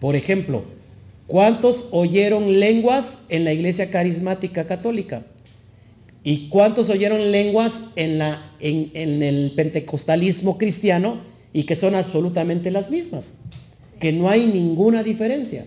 Por 0.00 0.16
ejemplo, 0.16 0.64
¿cuántos 1.26 1.88
oyeron 1.92 2.58
lenguas 2.58 3.18
en 3.28 3.44
la 3.44 3.52
iglesia 3.52 3.90
carismática 3.90 4.66
católica? 4.66 5.24
¿Y 6.24 6.48
cuántos 6.48 6.88
oyeron 6.88 7.32
lenguas 7.32 7.72
en, 7.96 8.18
la, 8.18 8.52
en, 8.60 8.90
en 8.94 9.22
el 9.22 9.52
pentecostalismo 9.56 10.56
cristiano 10.56 11.31
y 11.52 11.64
que 11.64 11.76
son 11.76 11.94
absolutamente 11.94 12.70
las 12.70 12.90
mismas? 12.90 13.34
Que 14.00 14.12
no 14.12 14.28
hay 14.28 14.46
ninguna 14.46 15.02
diferencia. 15.02 15.66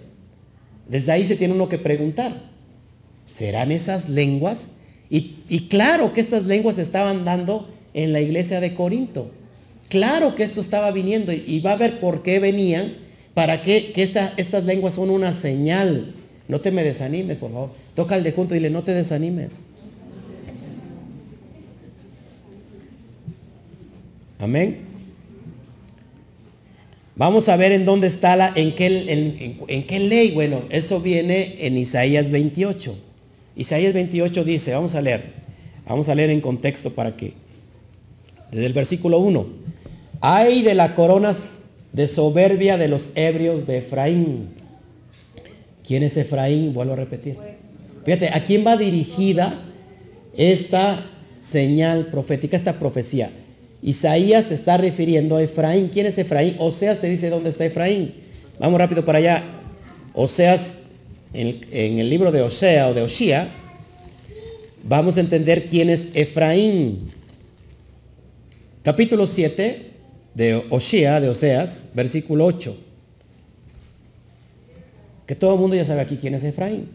Desde 0.90 1.12
ahí 1.12 1.26
se 1.26 1.36
tiene 1.36 1.54
uno 1.54 1.70
que 1.70 1.78
preguntar, 1.78 2.42
¿serán 3.34 3.72
esas 3.72 4.10
lenguas 4.10 4.70
y, 5.10 5.68
claro 5.70 6.14
que 6.14 6.22
estas 6.22 6.46
lenguas 6.46 6.78
estaban 6.78 7.26
dando 7.26 7.70
en 7.94 8.12
la 8.12 8.22
iglesia 8.22 8.60
de 8.60 8.74
Corinto. 8.74 9.32
Claro 9.88 10.36
que 10.36 10.44
esto 10.44 10.62
estaba 10.62 10.92
viniendo 10.92 11.32
y, 11.32 11.60
va 11.60 11.74
a 11.74 11.78
ver 11.78 12.00
por 12.00 12.24
qué 12.24 12.40
venían, 12.40 12.94
para 13.34 13.62
que, 13.62 13.92
que 13.92 14.04
estas 14.04 14.66
lenguas 14.66 14.96
son 14.96 15.10
una 15.10 15.34
señal. 15.34 16.14
No 16.48 16.62
te 16.62 16.72
me 16.72 16.84
desanimes, 16.84 17.38
por 17.38 17.52
favor. 17.52 17.70
Toca 17.94 18.16
al 18.16 18.24
de 18.24 18.32
junto 18.32 18.56
y 18.56 18.58
dile, 18.58 18.70
no 18.70 18.84
te 18.84 18.94
desanimes. 18.94 19.62
Amén. 24.40 24.85
Vamos 27.18 27.48
a 27.48 27.56
ver 27.56 27.72
en 27.72 27.86
dónde 27.86 28.08
está 28.08 28.36
la, 28.36 28.52
en 28.56 28.76
qué, 28.76 29.58
en 29.68 29.84
qué 29.88 30.00
ley. 30.00 30.32
Bueno, 30.32 30.62
eso 30.70 31.00
viene 31.00 31.56
en 31.66 31.78
Isaías 31.78 32.30
28. 32.30 32.96
Isaías 33.56 33.94
28 33.94 34.44
dice, 34.44 34.74
vamos 34.74 34.96
a 34.96 35.02
leer, 35.02 35.24
vamos 35.88 36.10
a 36.10 36.16
leer 36.16 36.30
en 36.30 36.42
contexto 36.42 36.92
para 36.92 37.16
que, 37.16 37.34
desde 38.52 38.66
el 38.66 38.74
versículo 38.74 39.20
1, 39.20 39.48
hay 40.20 40.62
de 40.62 40.76
las 40.76 40.92
coronas 40.92 41.38
de 41.94 42.08
soberbia 42.08 42.78
de 42.78 42.90
los 42.90 43.12
ebrios 43.16 43.66
de 43.66 43.78
Efraín. 43.78 44.50
¿Quién 45.88 46.04
es 46.04 46.18
Efraín? 46.18 46.74
Vuelvo 46.74 46.94
a 46.94 46.98
repetir. 46.98 47.38
Fíjate, 48.04 48.30
¿a 48.30 48.44
quién 48.44 48.66
va 48.68 48.76
dirigida 48.76 49.62
esta 50.36 51.06
señal 51.40 52.08
profética, 52.08 52.58
esta 52.58 52.78
profecía? 52.78 53.32
Isaías 53.86 54.48
se 54.48 54.56
está 54.56 54.78
refiriendo 54.78 55.36
a 55.38 55.44
Efraín. 55.44 55.90
¿Quién 55.94 56.08
es 56.08 56.18
Efraín? 56.18 56.56
Oseas 56.58 57.00
te 57.00 57.08
dice 57.08 57.30
dónde 57.30 57.52
está 57.52 57.66
Efraín. 57.66 58.16
Vamos 58.58 58.80
rápido 58.80 59.06
para 59.06 59.20
allá. 59.20 59.44
Oseas 60.16 60.74
en, 61.34 62.00
el 62.00 62.10
libro 62.10 62.32
de 62.32 62.42
Osea 62.42 62.88
o 62.88 62.96
de 62.96 63.04
Oshia, 63.04 63.50
vamos 64.84 65.18
a 65.18 65.20
entender 65.20 65.68
quién 65.68 65.92
es 65.92 66.08
Efraín. 66.16 67.02
Capítulo 68.82 69.28
7 69.28 69.92
de 70.34 70.66
Oshia, 70.72 71.22
de 71.22 71.30
Oseas, 71.30 71.90
versículo 71.94 72.46
8. 72.46 72.76
Que 75.28 75.36
todo 75.36 75.54
el 75.54 75.60
mundo 75.60 75.76
ya 75.76 75.86
sabe 75.86 76.02
aquí 76.02 76.18
quién 76.18 76.34
es 76.34 76.44
Efraín. 76.44 76.90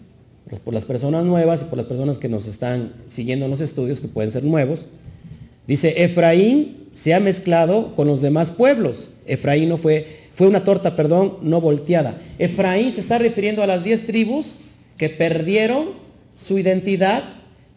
Por 0.65 0.75
las 0.75 0.87
personas 0.87 1.25
nuevas 1.25 1.63
y 1.63 1.65
por 1.67 1.77
las 1.77 1.87
personas 1.87 2.19
que 2.19 2.29
nos 2.29 2.49
están 2.49 2.95
siguiendo 3.07 3.45
en 3.45 3.53
los 3.53 3.61
estudios, 3.61 4.01
que 4.01 4.09
pueden 4.09 4.33
ser 4.33 4.43
nuevos. 4.43 4.89
Dice, 5.71 6.03
Efraín 6.03 6.89
se 6.93 7.15
ha 7.15 7.21
mezclado 7.21 7.95
con 7.95 8.09
los 8.09 8.21
demás 8.21 8.51
pueblos. 8.51 9.13
Efraín 9.27 9.69
no 9.69 9.79
fue 9.79 10.21
fue 10.41 10.49
una 10.49 10.65
torta, 10.65 10.97
perdón, 10.97 11.37
no 11.43 11.61
volteada. 11.61 12.17
Efraín 12.39 12.91
se 12.93 13.03
está 13.03 13.19
refiriendo 13.19 13.63
a 13.63 13.67
las 13.67 13.85
diez 13.85 14.07
tribus 14.07 14.57
que 14.97 15.11
perdieron 15.11 15.89
su 16.35 16.59
identidad 16.59 17.25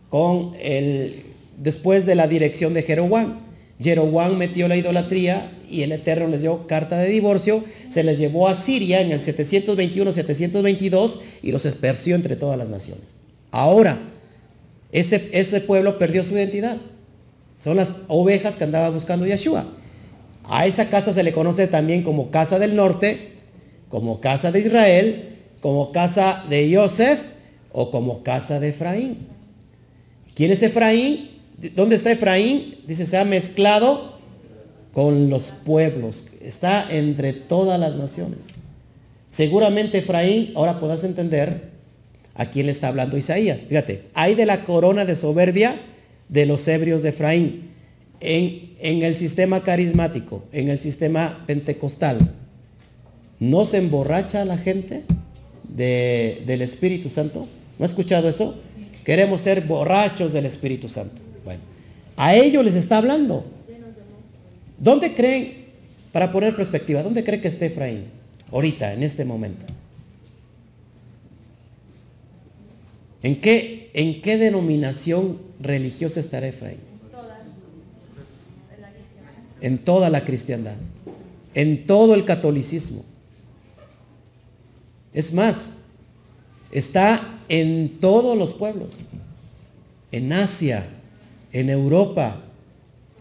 con 0.08 0.54
el, 0.62 1.24
después 1.58 2.06
de 2.06 2.16
la 2.16 2.26
dirección 2.26 2.74
de 2.74 2.84
Jeroboam. 2.84 3.40
Jeroboam 3.82 4.38
metió 4.38 4.70
la 4.70 4.78
idolatría 4.78 5.52
y 5.70 5.82
el 5.82 5.92
Eterno 5.92 6.30
les 6.30 6.40
dio 6.40 6.66
carta 6.66 6.98
de 7.00 7.10
divorcio, 7.10 7.66
se 7.92 8.02
les 8.02 8.18
llevó 8.18 8.48
a 8.48 8.56
Siria 8.56 9.02
en 9.02 9.12
el 9.12 9.20
721-722 9.20 11.20
y 11.42 11.52
los 11.52 11.66
esparció 11.66 12.16
entre 12.16 12.38
todas 12.38 12.58
las 12.58 12.70
naciones. 12.70 13.04
Ahora, 13.52 14.00
ese, 14.94 15.28
ese 15.34 15.60
pueblo 15.60 16.00
perdió 16.00 16.24
su 16.24 16.34
identidad. 16.34 16.78
Son 17.64 17.78
las 17.78 17.90
ovejas 18.10 18.56
que 18.56 18.66
andaba 18.66 18.90
buscando 18.90 19.26
Yeshua. 19.26 19.66
A 20.44 20.68
esa 20.68 20.90
casa 20.90 21.14
se 21.14 21.24
le 21.24 21.32
conoce 21.32 21.68
también 21.68 22.04
como 22.04 22.30
casa 22.30 22.60
del 22.60 22.76
norte, 22.76 23.36
como 23.88 24.20
casa 24.20 24.52
de 24.52 24.60
Israel, 24.60 25.30
como 25.62 25.94
casa 25.94 26.44
de 26.50 26.70
Yosef 26.70 27.22
o 27.72 27.90
como 27.90 28.22
casa 28.22 28.60
de 28.60 28.70
Efraín. 28.70 29.28
¿Quién 30.36 30.52
es 30.52 30.62
Efraín? 30.62 31.30
¿Dónde 31.74 31.96
está 31.96 32.12
Efraín? 32.12 32.76
Dice, 32.86 33.06
se 33.06 33.18
ha 33.18 33.24
mezclado 33.24 34.18
con 34.92 35.30
los 35.30 35.52
pueblos. 35.66 36.28
Está 36.42 36.94
entre 36.94 37.32
todas 37.32 37.80
las 37.80 37.96
naciones. 37.96 38.40
Seguramente 39.30 40.00
Efraín, 40.00 40.52
ahora 40.56 40.82
podrás 40.82 41.06
entender 41.06 41.70
a 42.36 42.48
quién 42.48 42.66
le 42.66 42.74
está 42.74 42.90
hablando 42.90 43.16
Isaías. 43.16 43.62
Fíjate, 43.70 44.04
hay 44.14 44.36
de 44.36 44.46
la 44.46 44.66
corona 44.66 45.06
de 45.06 45.16
soberbia 45.16 45.80
de 46.30 46.46
los 46.46 46.68
ebrios 46.68 47.02
de 47.04 47.10
Efraín. 47.10 47.70
En, 48.20 48.74
en 48.80 49.04
el 49.04 49.16
sistema 49.16 49.64
carismático, 49.64 50.46
en 50.52 50.70
el 50.70 50.80
sistema 50.80 51.44
pentecostal, 51.46 52.32
¿no 53.40 53.66
se 53.66 53.78
emborracha 53.78 54.46
la 54.46 54.58
gente 54.58 55.04
del 55.68 56.62
Espíritu 56.62 57.10
Santo? 57.10 57.48
¿No 57.78 57.86
ha 57.86 57.88
escuchado 57.88 58.30
eso? 58.30 58.56
Queremos 59.04 59.42
ser 59.42 59.62
borrachos 59.62 60.32
del 60.32 60.46
Espíritu 60.46 60.88
Santo. 60.88 61.22
Bueno, 61.44 61.62
a 62.16 62.36
ellos 62.36 62.64
les 62.64 62.76
está 62.76 62.98
hablando. 62.98 63.46
¿Dónde 64.80 65.14
creen, 65.14 65.66
para 66.12 66.32
poner 66.32 66.56
perspectiva, 66.56 67.04
dónde 67.04 67.24
cree 67.24 67.42
que 67.42 67.48
esté 67.48 67.66
Efraín? 67.68 68.06
Ahorita, 68.52 68.94
en 68.94 69.04
este 69.04 69.26
momento. 69.26 69.66
¿En 73.24 73.40
qué, 73.40 73.83
en 73.94 74.22
qué 74.22 74.38
denominación 74.38 75.38
religiosa 75.60 76.20
estará 76.20 76.48
Efraín? 76.48 76.80
En 79.62 79.78
toda 79.78 80.10
la 80.10 80.26
cristiandad. 80.26 80.76
En 81.54 81.86
todo 81.86 82.16
el 82.16 82.26
catolicismo. 82.26 83.06
Es 85.14 85.32
más, 85.32 85.70
está 86.72 87.38
en 87.48 88.00
todos 88.00 88.38
los 88.38 88.54
pueblos. 88.54 89.08
En 90.12 90.34
Asia, 90.34 90.86
en 91.52 91.70
Europa, 91.70 92.42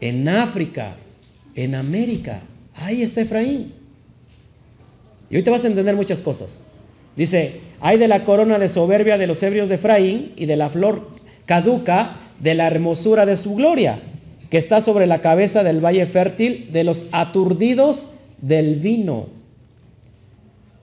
en 0.01 0.29
África, 0.29 0.97
en 1.55 1.75
América. 1.75 2.41
Ahí 2.75 3.03
está 3.03 3.21
Efraín. 3.21 3.73
Y 5.31 5.37
hoy 5.37 5.43
te 5.43 5.51
vas 5.51 5.65
a 5.65 5.69
entender 5.69 5.95
muchas 5.95 6.21
cosas. 6.21 6.59
Dice, 7.15 7.61
hay 7.83 7.99
de 7.99 8.07
la 8.07 8.25
corona 8.25 8.61
de 8.61 8.69
soberbia 8.69 9.19
de 9.19 9.27
los 9.27 9.43
ebrios 9.43 9.69
de 9.69 9.75
Efraín 9.75 10.33
y 10.37 10.47
de 10.47 10.57
la 10.57 10.71
flor 10.71 11.09
caduca 11.47 12.17
de 12.39 12.55
la 12.55 12.69
hermosura 12.69 13.27
de 13.27 13.37
su 13.37 13.57
gloria, 13.57 13.99
que 14.51 14.59
está 14.59 14.83
sobre 14.83 15.09
la 15.09 15.21
cabeza 15.21 15.65
del 15.65 15.85
valle 15.85 16.07
fértil 16.07 16.69
de 16.73 16.85
los 16.85 17.07
aturdidos 17.11 18.11
del 18.41 18.77
vino. 18.77 19.27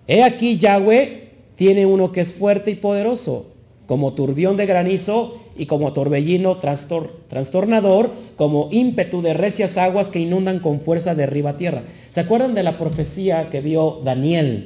He 0.08 0.24
aquí 0.24 0.58
Yahweh 0.58 1.30
tiene 1.56 1.86
uno 1.86 2.12
que 2.12 2.20
es 2.20 2.34
fuerte 2.34 2.72
y 2.72 2.76
poderoso, 2.76 3.46
como 3.88 4.12
turbión 4.12 4.58
de 4.58 4.66
granizo 4.66 5.40
y 5.58 5.68
como 5.68 5.94
torbellino 5.94 6.60
trastornador, 7.30 8.12
como 8.36 8.68
ímpetu 8.72 9.22
de 9.22 9.34
recias 9.34 9.78
aguas 9.78 10.08
que 10.08 10.20
inundan 10.20 10.60
con 10.60 10.82
fuerza 10.82 11.16
de 11.16 11.24
arriba 11.24 11.52
a 11.52 11.58
tierra. 11.58 11.84
¿Se 12.12 12.20
acuerdan 12.20 12.56
de 12.56 12.64
la 12.64 12.78
profecía 12.78 13.50
que 13.50 13.62
vio 13.62 14.02
Daniel 14.04 14.66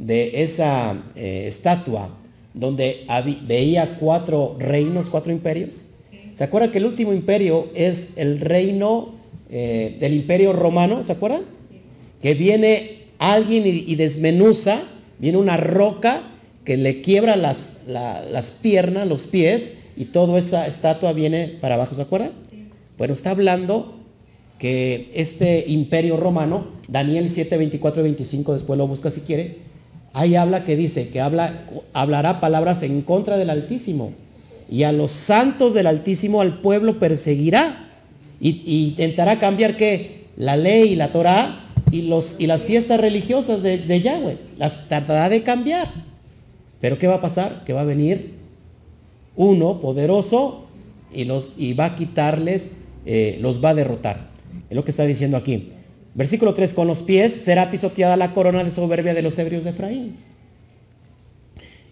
de 0.00 0.42
esa 0.42 0.96
eh, 1.14 1.44
estatua 1.46 2.08
donde 2.54 3.06
veía 3.46 3.98
cuatro 4.00 4.56
reinos, 4.58 5.08
cuatro 5.08 5.30
imperios? 5.30 5.86
¿Se 6.34 6.44
acuerdan 6.44 6.72
que 6.72 6.78
el 6.78 6.86
último 6.86 7.12
imperio 7.12 7.68
es 7.74 8.16
el 8.16 8.40
reino 8.40 9.10
eh, 9.50 9.96
del 10.00 10.14
imperio 10.14 10.52
romano? 10.52 11.04
¿Se 11.04 11.12
acuerdan? 11.12 11.42
Que 12.20 12.34
viene 12.34 13.02
alguien 13.18 13.64
y 13.66 13.94
desmenuza, 13.94 14.82
viene 15.18 15.38
una 15.38 15.56
roca 15.56 16.22
que 16.64 16.76
le 16.76 17.02
quiebra 17.02 17.36
las, 17.36 17.80
las 17.86 18.50
piernas, 18.62 19.06
los 19.06 19.26
pies, 19.26 19.72
y 19.96 20.06
toda 20.06 20.38
esa 20.38 20.66
estatua 20.66 21.12
viene 21.12 21.58
para 21.60 21.74
abajo, 21.74 21.94
¿se 21.94 22.02
acuerdan? 22.02 22.32
Bueno, 22.96 23.14
está 23.14 23.30
hablando 23.30 23.96
que 24.58 25.10
este 25.14 25.64
imperio 25.68 26.16
romano, 26.16 26.68
Daniel 26.88 27.28
7, 27.28 27.56
24 27.56 28.02
25, 28.02 28.54
después 28.54 28.78
lo 28.78 28.86
busca 28.86 29.10
si 29.10 29.20
quiere, 29.20 29.58
ahí 30.12 30.36
habla 30.36 30.64
que 30.64 30.76
dice 30.76 31.08
que 31.08 31.20
habla, 31.20 31.64
hablará 31.92 32.40
palabras 32.40 32.82
en 32.82 33.02
contra 33.02 33.36
del 33.36 33.50
Altísimo, 33.50 34.12
y 34.70 34.84
a 34.84 34.92
los 34.92 35.10
santos 35.10 35.74
del 35.74 35.86
Altísimo 35.86 36.40
al 36.40 36.60
pueblo 36.60 36.98
perseguirá, 36.98 37.88
y, 38.40 38.88
intentará 38.88 39.38
cambiar 39.38 39.76
que 39.76 40.24
la 40.36 40.56
ley 40.56 40.92
y 40.92 40.96
la 40.96 41.12
Torah 41.12 41.68
y, 41.90 42.02
los, 42.02 42.36
y 42.38 42.46
las 42.46 42.64
fiestas 42.64 43.00
religiosas 43.00 43.62
de, 43.62 43.78
de 43.78 44.00
Yahweh, 44.00 44.38
las 44.56 44.88
tratará 44.88 45.28
de 45.28 45.42
cambiar. 45.42 45.88
Pero 46.80 46.98
¿qué 46.98 47.06
va 47.06 47.16
a 47.16 47.20
pasar? 47.20 47.64
Que 47.64 47.72
va 47.72 47.82
a 47.82 47.84
venir 47.84 48.34
uno 49.36 49.80
poderoso 49.80 50.66
y, 51.12 51.24
los, 51.24 51.50
y 51.56 51.74
va 51.74 51.86
a 51.86 51.96
quitarles, 51.96 52.70
eh, 53.06 53.38
los 53.40 53.62
va 53.62 53.70
a 53.70 53.74
derrotar. 53.74 54.28
Es 54.68 54.76
lo 54.76 54.84
que 54.84 54.90
está 54.90 55.04
diciendo 55.04 55.36
aquí. 55.36 55.68
Versículo 56.14 56.54
3, 56.54 56.74
con 56.74 56.86
los 56.86 57.02
pies 57.02 57.32
será 57.44 57.70
pisoteada 57.70 58.16
la 58.16 58.32
corona 58.32 58.64
de 58.64 58.70
soberbia 58.70 59.14
de 59.14 59.22
los 59.22 59.38
ebrios 59.38 59.64
de 59.64 59.70
Efraín. 59.70 60.16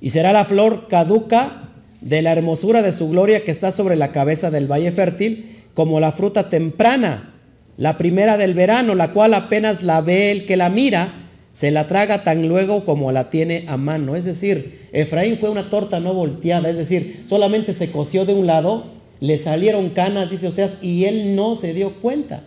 Y 0.01 0.11
será 0.11 0.33
la 0.33 0.45
flor 0.45 0.89
caduca 0.89 1.69
de 2.01 2.23
la 2.23 2.33
hermosura 2.33 2.83
de 2.83 2.93
su 2.93 3.09
gloria 3.09 3.45
que 3.45 3.51
está 3.51 3.73
sobre 3.73 3.97
la 3.97 4.12
cabeza 4.12 4.51
del 4.51 4.71
valle 4.71 4.93
fértil, 4.93 5.57
como 5.75 6.01
la 6.01 6.12
fruta 6.12 6.49
temprana, 6.49 7.35
la 7.77 7.97
primera 7.99 8.37
del 8.37 8.55
verano, 8.55 8.95
la 8.95 9.12
cual 9.12 9.35
apenas 9.35 9.83
la 9.83 10.01
ve 10.01 10.33
el 10.33 10.47
que 10.47 10.57
la 10.57 10.69
mira, 10.69 11.12
se 11.53 11.71
la 11.71 11.89
traga 11.89 12.25
tan 12.25 12.49
luego 12.49 12.85
como 12.85 13.11
la 13.12 13.31
tiene 13.31 13.64
a 13.69 13.77
mano. 13.77 14.16
Es 14.16 14.25
decir, 14.25 14.89
Efraín 14.93 15.39
fue 15.39 15.51
una 15.51 15.71
torta 15.71 16.01
no 16.01 16.14
volteada, 16.14 16.69
es 16.71 16.77
decir, 16.77 17.25
solamente 17.29 17.73
se 17.73 17.91
coció 17.91 18.25
de 18.25 18.35
un 18.35 18.47
lado, 18.47 18.87
le 19.21 19.39
salieron 19.39 19.91
canas, 19.91 20.31
dice 20.31 20.49
Oseas, 20.49 20.79
y 20.83 21.05
él 21.05 21.35
no 21.35 21.57
se 21.57 21.75
dio 21.75 21.95
cuenta. 21.95 22.43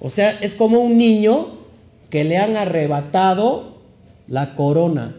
O 0.00 0.10
sea, 0.10 0.38
es 0.40 0.54
como 0.54 0.80
un 0.80 0.96
niño 0.98 1.60
que 2.08 2.24
le 2.24 2.38
han 2.38 2.56
arrebatado 2.56 3.78
la 4.26 4.54
corona, 4.54 5.16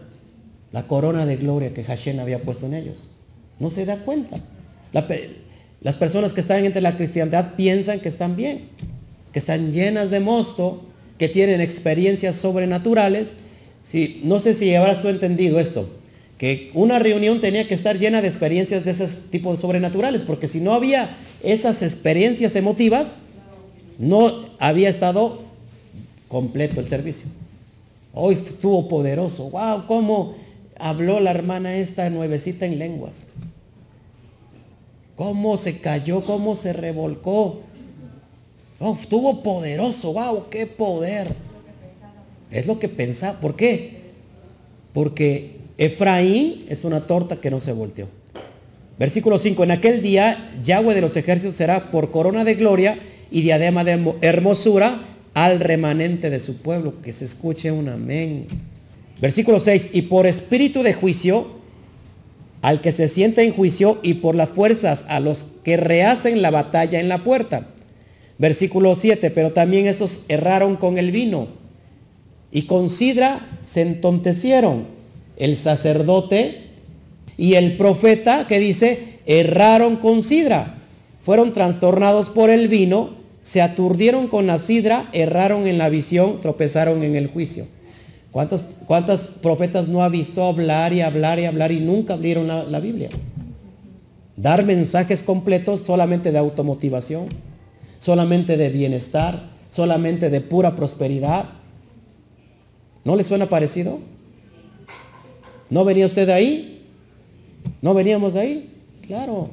la 0.72 0.86
corona 0.86 1.24
de 1.24 1.36
gloria 1.36 1.72
que 1.72 1.84
Hashem 1.84 2.18
había 2.18 2.42
puesto 2.42 2.66
en 2.66 2.74
ellos. 2.74 3.08
No 3.58 3.70
se 3.70 3.86
da 3.86 4.04
cuenta. 4.04 4.38
las 5.80 5.94
personas 5.96 6.32
que 6.32 6.40
están 6.40 6.64
entre 6.64 6.82
la 6.82 6.96
cristiandad 6.96 7.54
piensan 7.54 8.00
que 8.00 8.08
están 8.08 8.36
bien, 8.36 8.62
que 9.32 9.38
están 9.38 9.72
llenas 9.72 10.10
de 10.10 10.20
mosto, 10.20 10.82
que 11.18 11.28
tienen 11.28 11.60
experiencias 11.60 12.36
sobrenaturales. 12.36 13.34
Si, 13.82 14.20
no 14.24 14.38
sé 14.38 14.54
si 14.54 14.74
habrás 14.74 15.02
tú 15.02 15.08
entendido 15.08 15.60
esto, 15.60 15.88
que 16.38 16.70
una 16.74 16.98
reunión 16.98 17.40
tenía 17.40 17.68
que 17.68 17.74
estar 17.74 17.98
llena 17.98 18.20
de 18.20 18.28
experiencias 18.28 18.84
de 18.84 18.90
ese 18.90 19.06
tipo 19.30 19.56
sobrenaturales, 19.56 20.22
porque 20.22 20.48
si 20.48 20.60
no 20.60 20.72
había 20.72 21.16
esas 21.42 21.82
experiencias 21.82 22.56
emotivas, 22.56 23.18
no 23.98 24.32
había 24.58 24.88
estado 24.88 25.40
completo 26.28 26.80
el 26.80 26.88
servicio. 26.88 27.28
Hoy 28.14 28.34
estuvo 28.34 28.88
poderoso. 28.88 29.50
¡Wow! 29.50 29.86
¿Cómo 29.86 30.34
habló 30.78 31.20
la 31.20 31.30
hermana 31.30 31.76
esta 31.76 32.08
nuevecita 32.10 32.66
en 32.66 32.78
lenguas? 32.78 33.26
¿Cómo 35.16 35.56
se 35.56 35.78
cayó? 35.78 36.22
¿Cómo 36.22 36.54
se 36.54 36.72
revolcó? 36.72 37.60
estuvo 38.90 39.42
poderoso, 39.42 40.12
wow, 40.12 40.48
qué 40.50 40.66
poder. 40.66 41.28
Es 42.50 42.66
lo 42.66 42.78
que 42.78 42.88
pensaba. 42.88 43.38
¿Por 43.38 43.54
qué? 43.54 43.98
Porque 44.92 45.56
Efraín 45.78 46.66
es 46.68 46.84
una 46.84 47.06
torta 47.06 47.36
que 47.36 47.50
no 47.50 47.60
se 47.60 47.72
volteó. 47.72 48.08
Versículo 48.98 49.38
5. 49.38 49.64
En 49.64 49.70
aquel 49.70 50.02
día 50.02 50.52
Yahweh 50.62 50.94
de 50.94 51.00
los 51.00 51.16
ejércitos 51.16 51.56
será 51.56 51.90
por 51.90 52.10
corona 52.10 52.44
de 52.44 52.54
gloria 52.54 52.98
y 53.32 53.42
diadema 53.42 53.82
de 53.82 54.14
hermosura 54.20 55.00
al 55.34 55.60
remanente 55.60 56.30
de 56.30 56.40
su 56.40 56.58
pueblo. 56.58 56.94
Que 57.02 57.12
se 57.12 57.24
escuche 57.24 57.72
un 57.72 57.88
amén. 57.88 58.46
Versículo 59.20 59.58
6. 59.58 59.90
Y 59.92 60.02
por 60.02 60.26
espíritu 60.26 60.82
de 60.82 60.94
juicio 60.94 61.62
al 62.62 62.80
que 62.80 62.92
se 62.92 63.08
sienta 63.08 63.42
en 63.42 63.52
juicio 63.52 63.98
y 64.02 64.14
por 64.14 64.36
las 64.36 64.48
fuerzas 64.48 65.04
a 65.08 65.18
los 65.18 65.46
que 65.64 65.76
rehacen 65.76 66.42
la 66.42 66.50
batalla 66.50 67.00
en 67.00 67.08
la 67.08 67.18
puerta. 67.18 67.66
Versículo 68.38 68.96
7, 68.98 69.30
pero 69.30 69.52
también 69.52 69.86
estos 69.86 70.20
erraron 70.28 70.76
con 70.76 70.96
el 70.96 71.10
vino 71.10 71.48
y 72.52 72.62
con 72.62 72.88
sidra 72.88 73.40
se 73.64 73.82
entontecieron. 73.82 74.84
El 75.36 75.56
sacerdote 75.56 76.62
y 77.36 77.54
el 77.54 77.76
profeta 77.76 78.46
que 78.46 78.60
dice, 78.60 79.18
erraron 79.26 79.96
con 79.96 80.22
sidra. 80.22 80.76
Fueron 81.22 81.52
trastornados 81.52 82.28
por 82.28 82.50
el 82.50 82.68
vino, 82.68 83.10
se 83.42 83.60
aturdieron 83.60 84.28
con 84.28 84.46
la 84.46 84.58
sidra, 84.58 85.08
erraron 85.12 85.66
en 85.66 85.78
la 85.78 85.88
visión, 85.88 86.40
tropezaron 86.40 87.02
en 87.02 87.16
el 87.16 87.26
juicio. 87.26 87.66
¿Cuántas, 88.30 88.62
cuántas 88.86 89.20
profetas 89.20 89.88
no 89.88 90.02
ha 90.02 90.08
visto 90.08 90.44
hablar 90.44 90.92
y 90.92 91.02
hablar 91.02 91.38
y 91.38 91.44
hablar 91.44 91.72
y 91.72 91.80
nunca 91.80 92.14
abrieron 92.14 92.46
la, 92.46 92.64
la 92.64 92.80
Biblia? 92.80 93.10
Dar 94.36 94.64
mensajes 94.64 95.22
completos 95.22 95.80
solamente 95.80 96.32
de 96.32 96.38
automotivación, 96.38 97.26
solamente 97.98 98.56
de 98.56 98.70
bienestar, 98.70 99.50
solamente 99.68 100.30
de 100.30 100.40
pura 100.40 100.74
prosperidad. 100.76 101.44
¿No 103.04 103.16
le 103.16 103.24
suena 103.24 103.48
parecido? 103.48 103.98
¿No 105.68 105.84
venía 105.84 106.06
usted 106.06 106.26
de 106.26 106.32
ahí? 106.32 106.84
¿No 107.82 107.92
veníamos 107.92 108.34
de 108.34 108.40
ahí? 108.40 108.70
Claro. 109.06 109.50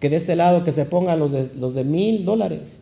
Que 0.00 0.10
de 0.10 0.16
este 0.16 0.36
lado 0.36 0.64
que 0.64 0.72
se 0.72 0.84
pongan 0.84 1.18
los 1.18 1.32
de, 1.32 1.50
los 1.56 1.74
de 1.74 1.84
mil 1.84 2.24
dólares. 2.24 2.80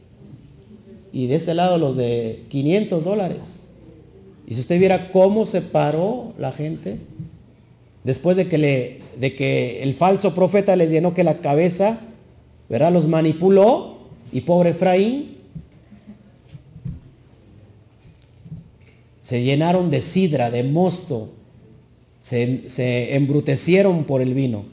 Y 1.14 1.28
de 1.28 1.36
este 1.36 1.54
lado 1.54 1.78
los 1.78 1.96
de 1.96 2.42
500 2.48 3.04
dólares. 3.04 3.60
Y 4.48 4.54
si 4.54 4.60
usted 4.60 4.80
viera 4.80 5.12
cómo 5.12 5.46
se 5.46 5.60
paró 5.60 6.32
la 6.38 6.50
gente, 6.50 6.98
después 8.02 8.36
de 8.36 8.48
que, 8.48 8.58
le, 8.58 9.00
de 9.20 9.36
que 9.36 9.84
el 9.84 9.94
falso 9.94 10.34
profeta 10.34 10.74
les 10.74 10.90
llenó 10.90 11.14
que 11.14 11.22
la 11.22 11.38
cabeza, 11.38 12.00
¿verdad? 12.68 12.92
Los 12.92 13.06
manipuló 13.06 13.98
y 14.32 14.40
pobre 14.40 14.70
Efraín 14.70 15.36
se 19.22 19.44
llenaron 19.44 19.92
de 19.92 20.00
sidra, 20.00 20.50
de 20.50 20.64
mosto, 20.64 21.30
se, 22.22 22.68
se 22.68 23.14
embrutecieron 23.14 24.02
por 24.02 24.20
el 24.20 24.34
vino. 24.34 24.64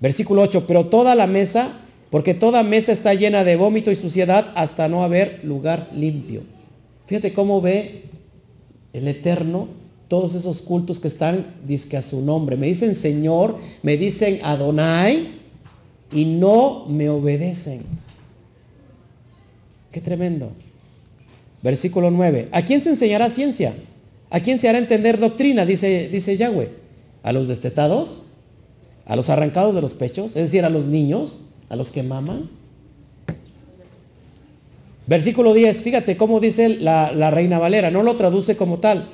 Versículo 0.00 0.40
8, 0.40 0.64
pero 0.66 0.86
toda 0.86 1.14
la 1.14 1.26
mesa, 1.26 1.79
porque 2.10 2.34
toda 2.34 2.62
mesa 2.62 2.92
está 2.92 3.14
llena 3.14 3.44
de 3.44 3.56
vómito 3.56 3.90
y 3.90 3.96
suciedad 3.96 4.52
hasta 4.56 4.88
no 4.88 5.04
haber 5.04 5.40
lugar 5.44 5.88
limpio. 5.92 6.42
Fíjate 7.06 7.32
cómo 7.32 7.60
ve 7.60 8.04
el 8.92 9.08
Eterno 9.08 9.68
todos 10.08 10.34
esos 10.34 10.60
cultos 10.60 10.98
que 10.98 11.06
están, 11.06 11.54
disque 11.64 11.96
a 11.96 12.02
su 12.02 12.20
nombre. 12.20 12.56
Me 12.56 12.66
dicen 12.66 12.96
Señor, 12.96 13.58
me 13.82 13.96
dicen 13.96 14.40
Adonai 14.42 15.38
y 16.12 16.24
no 16.24 16.86
me 16.88 17.08
obedecen. 17.08 17.82
Qué 19.92 20.00
tremendo. 20.00 20.50
Versículo 21.62 22.10
9. 22.10 22.48
¿A 22.52 22.62
quién 22.62 22.80
se 22.80 22.90
enseñará 22.90 23.30
ciencia? 23.30 23.74
¿A 24.30 24.40
quién 24.40 24.58
se 24.58 24.68
hará 24.68 24.78
entender 24.78 25.18
doctrina? 25.18 25.64
Dice, 25.64 26.08
dice 26.10 26.36
Yahweh. 26.36 26.70
¿A 27.22 27.32
los 27.32 27.48
destetados? 27.48 28.22
¿A 29.04 29.16
los 29.16 29.28
arrancados 29.28 29.74
de 29.74 29.82
los 29.82 29.94
pechos? 29.94 30.28
Es 30.36 30.44
decir, 30.44 30.64
a 30.64 30.70
los 30.70 30.86
niños, 30.86 31.40
a 31.70 31.76
los 31.76 31.90
que 31.90 32.02
maman. 32.02 32.50
Versículo 35.06 35.54
10. 35.54 35.82
Fíjate 35.82 36.18
cómo 36.18 36.38
dice 36.38 36.68
la, 36.68 37.12
la 37.12 37.30
Reina 37.30 37.58
Valera. 37.58 37.90
No 37.90 38.02
lo 38.02 38.16
traduce 38.16 38.56
como 38.56 38.78
tal. 38.78 39.08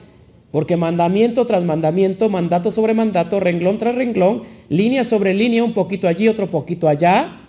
Porque 0.51 0.77
mandamiento 0.77 1.47
tras 1.47 1.63
mandamiento, 1.65 2.29
mandato 2.29 2.71
sobre 2.71 2.95
mandato, 2.95 3.41
renglón 3.41 3.79
tras 3.79 3.95
renglón, 3.95 4.43
línea 4.69 5.05
sobre 5.05 5.35
línea, 5.35 5.63
un 5.63 5.75
poquito 5.75 6.09
allí, 6.09 6.29
otro 6.29 6.51
poquito 6.51 6.89
allá. 6.89 7.41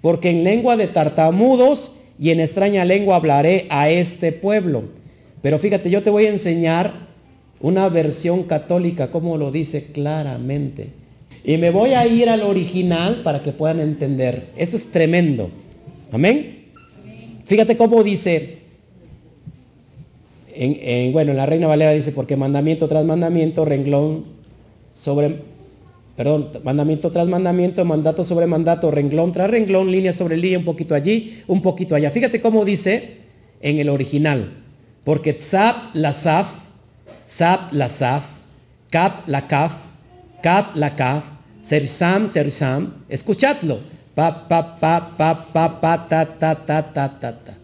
Porque 0.00 0.30
en 0.30 0.44
lengua 0.44 0.76
de 0.76 0.86
tartamudos 0.86 1.92
y 2.18 2.30
en 2.30 2.40
extraña 2.40 2.84
lengua 2.84 3.16
hablaré 3.16 3.66
a 3.68 3.90
este 3.90 4.32
pueblo. 4.32 4.84
Pero 5.42 5.58
fíjate, 5.58 5.90
yo 5.90 6.02
te 6.02 6.10
voy 6.10 6.26
a 6.26 6.30
enseñar 6.30 7.08
una 7.60 7.88
versión 7.88 8.44
católica, 8.44 9.10
como 9.10 9.36
lo 9.36 9.50
dice 9.50 9.86
claramente. 9.92 11.01
Y 11.44 11.56
me 11.56 11.70
voy 11.70 11.90
a 11.90 12.06
ir 12.06 12.28
al 12.28 12.42
original 12.42 13.22
para 13.24 13.42
que 13.42 13.52
puedan 13.52 13.80
entender. 13.80 14.50
Eso 14.56 14.76
es 14.76 14.90
tremendo. 14.92 15.50
Amén. 16.12 16.66
Fíjate 17.44 17.76
cómo 17.76 18.02
dice, 18.04 18.58
en, 20.54 21.12
bueno, 21.12 21.32
en 21.32 21.36
la 21.36 21.46
Reina 21.46 21.66
Valera 21.66 21.92
dice, 21.92 22.12
porque 22.12 22.36
mandamiento 22.36 22.86
tras 22.86 23.04
mandamiento, 23.04 23.64
renglón 23.64 24.24
sobre, 24.94 25.36
perdón, 26.16 26.50
mandamiento 26.62 27.10
tras 27.10 27.26
mandamiento, 27.26 27.84
mandato 27.84 28.24
sobre 28.24 28.46
mandato, 28.46 28.90
renglón 28.90 29.32
tras 29.32 29.50
renglón, 29.50 29.90
línea 29.90 30.12
sobre 30.12 30.36
línea, 30.36 30.58
un 30.58 30.64
poquito 30.64 30.94
allí, 30.94 31.42
un 31.48 31.60
poquito 31.60 31.96
allá. 31.96 32.10
Fíjate 32.10 32.40
cómo 32.40 32.64
dice 32.64 33.16
en 33.60 33.78
el 33.78 33.88
original, 33.88 34.52
porque 35.02 35.32
tzap 35.32 35.94
la 35.94 36.12
saf, 36.12 36.46
zap 37.28 37.72
la 37.72 37.88
saf, 37.88 38.22
kap 38.90 39.26
la 39.26 39.48
kaf, 39.48 39.72
kap 40.42 40.76
la 40.76 40.94
kaf, 40.94 41.24
sersam 41.72 42.28
sersam, 42.28 42.92
escuchadlo, 43.08 43.80
pa 44.14 44.28
pa 44.30 44.60
pa 44.76 45.00
pa 45.16 45.30
pa 45.52 45.64
pa 45.80 45.92
ta 46.04 46.20
ta 46.26 46.52
ta 46.54 46.82
ta 46.82 47.08
ta 47.08 47.30
ta. 47.32 47.54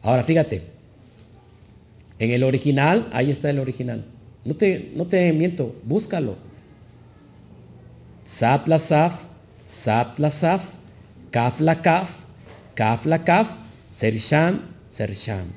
Ahora 0.00 0.24
fíjate, 0.24 0.62
en 2.18 2.30
el 2.30 2.42
original, 2.42 3.10
ahí 3.12 3.30
está 3.30 3.50
el 3.50 3.58
original. 3.58 4.04
No 4.44 4.54
te, 4.54 4.92
no 4.94 5.04
te 5.06 5.32
miento, 5.34 5.74
búscalo. 5.84 6.36
Sap 8.24 8.68
la 8.68 8.78
saf, 8.78 9.20
sap 9.66 10.18
la 10.18 10.30
saf, 10.30 10.62
kaf 11.30 11.60
la 11.60 11.82
kaf, 11.82 12.08
kaf 12.74 13.04
la 13.04 13.18
kaf, 13.18 13.52
sersham, 13.90 14.62
sersham. 14.88 15.52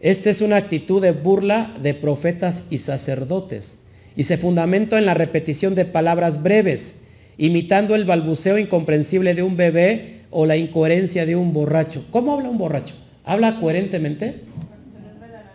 Esta 0.00 0.30
es 0.30 0.40
una 0.40 0.56
actitud 0.56 1.02
de 1.02 1.12
burla 1.12 1.74
de 1.82 1.92
profetas 1.92 2.62
y 2.70 2.78
sacerdotes 2.78 3.81
y 4.16 4.24
se 4.24 4.36
fundamenta 4.36 4.98
en 4.98 5.06
la 5.06 5.14
repetición 5.14 5.74
de 5.74 5.84
palabras 5.84 6.42
breves, 6.42 6.96
imitando 7.38 7.94
el 7.94 8.04
balbuceo 8.04 8.58
incomprensible 8.58 9.34
de 9.34 9.42
un 9.42 9.56
bebé 9.56 10.20
o 10.30 10.46
la 10.46 10.56
incoherencia 10.56 11.26
de 11.26 11.36
un 11.36 11.52
borracho. 11.52 12.04
¿Cómo 12.10 12.32
habla 12.32 12.48
un 12.48 12.58
borracho? 12.58 12.94
¿Habla 13.24 13.60
coherentemente? 13.60 14.40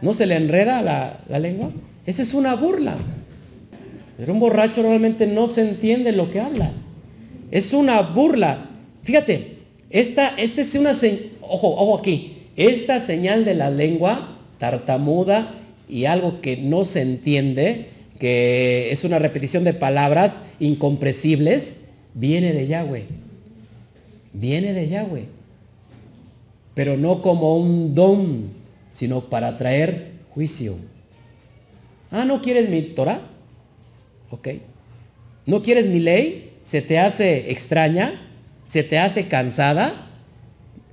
¿No 0.02 0.14
se 0.14 0.26
le 0.26 0.36
enreda 0.36 0.82
la, 0.82 1.20
la 1.28 1.40
lengua? 1.40 1.72
Esa 2.06 2.22
es 2.22 2.34
una 2.34 2.56
burla. 2.56 2.96
Pero 4.18 4.34
un 4.34 4.40
borracho 4.40 4.82
normalmente 4.82 5.28
no 5.28 5.48
se 5.48 5.62
entiende 5.62 6.12
lo 6.12 6.32
que 6.32 6.40
habla. 6.40 6.72
Es 7.52 7.74
una 7.74 8.02
burla. 8.02 8.70
Fíjate, 9.04 9.58
esta, 9.90 10.34
esta 10.38 10.62
es 10.62 10.74
una 10.76 10.96
ojo, 11.42 11.70
ojo 11.70 11.98
aquí. 11.98 12.34
Esta 12.56 13.00
señal 13.00 13.46
de 13.46 13.56
la 13.56 13.70
lengua 13.70 14.36
tartamuda 14.58 15.54
y 15.88 16.06
algo 16.06 16.42
que 16.42 16.58
no 16.58 16.86
se 16.86 17.02
entiende, 17.02 17.90
que 18.20 18.92
es 18.92 19.04
una 19.04 19.20
repetición 19.20 19.64
de 19.64 19.74
palabras 19.74 20.40
incomprensibles, 20.60 21.78
viene 22.14 22.54
de 22.54 22.68
Yahweh. 22.68 23.06
Viene 24.34 24.74
de 24.74 24.88
Yahweh. 24.88 25.26
Pero 26.74 26.98
no 26.98 27.22
como 27.22 27.58
un 27.58 27.96
don, 27.96 28.52
sino 28.92 29.30
para 29.30 29.58
traer 29.58 30.12
juicio. 30.32 30.76
Ah, 32.12 32.26
¿no 32.26 32.42
quieres 32.42 32.70
mi 32.70 32.82
Torah? 32.82 33.20
Ok. 34.30 34.50
¿No 35.46 35.62
quieres 35.62 35.88
mi 35.88 36.00
ley? 36.00 36.54
¿Se 36.64 36.82
te 36.82 37.00
hace 37.00 37.52
extraña? 37.52 38.22
¿Se 38.68 38.84
te 38.84 39.00
hace 39.00 39.28
cansada? 39.28 40.08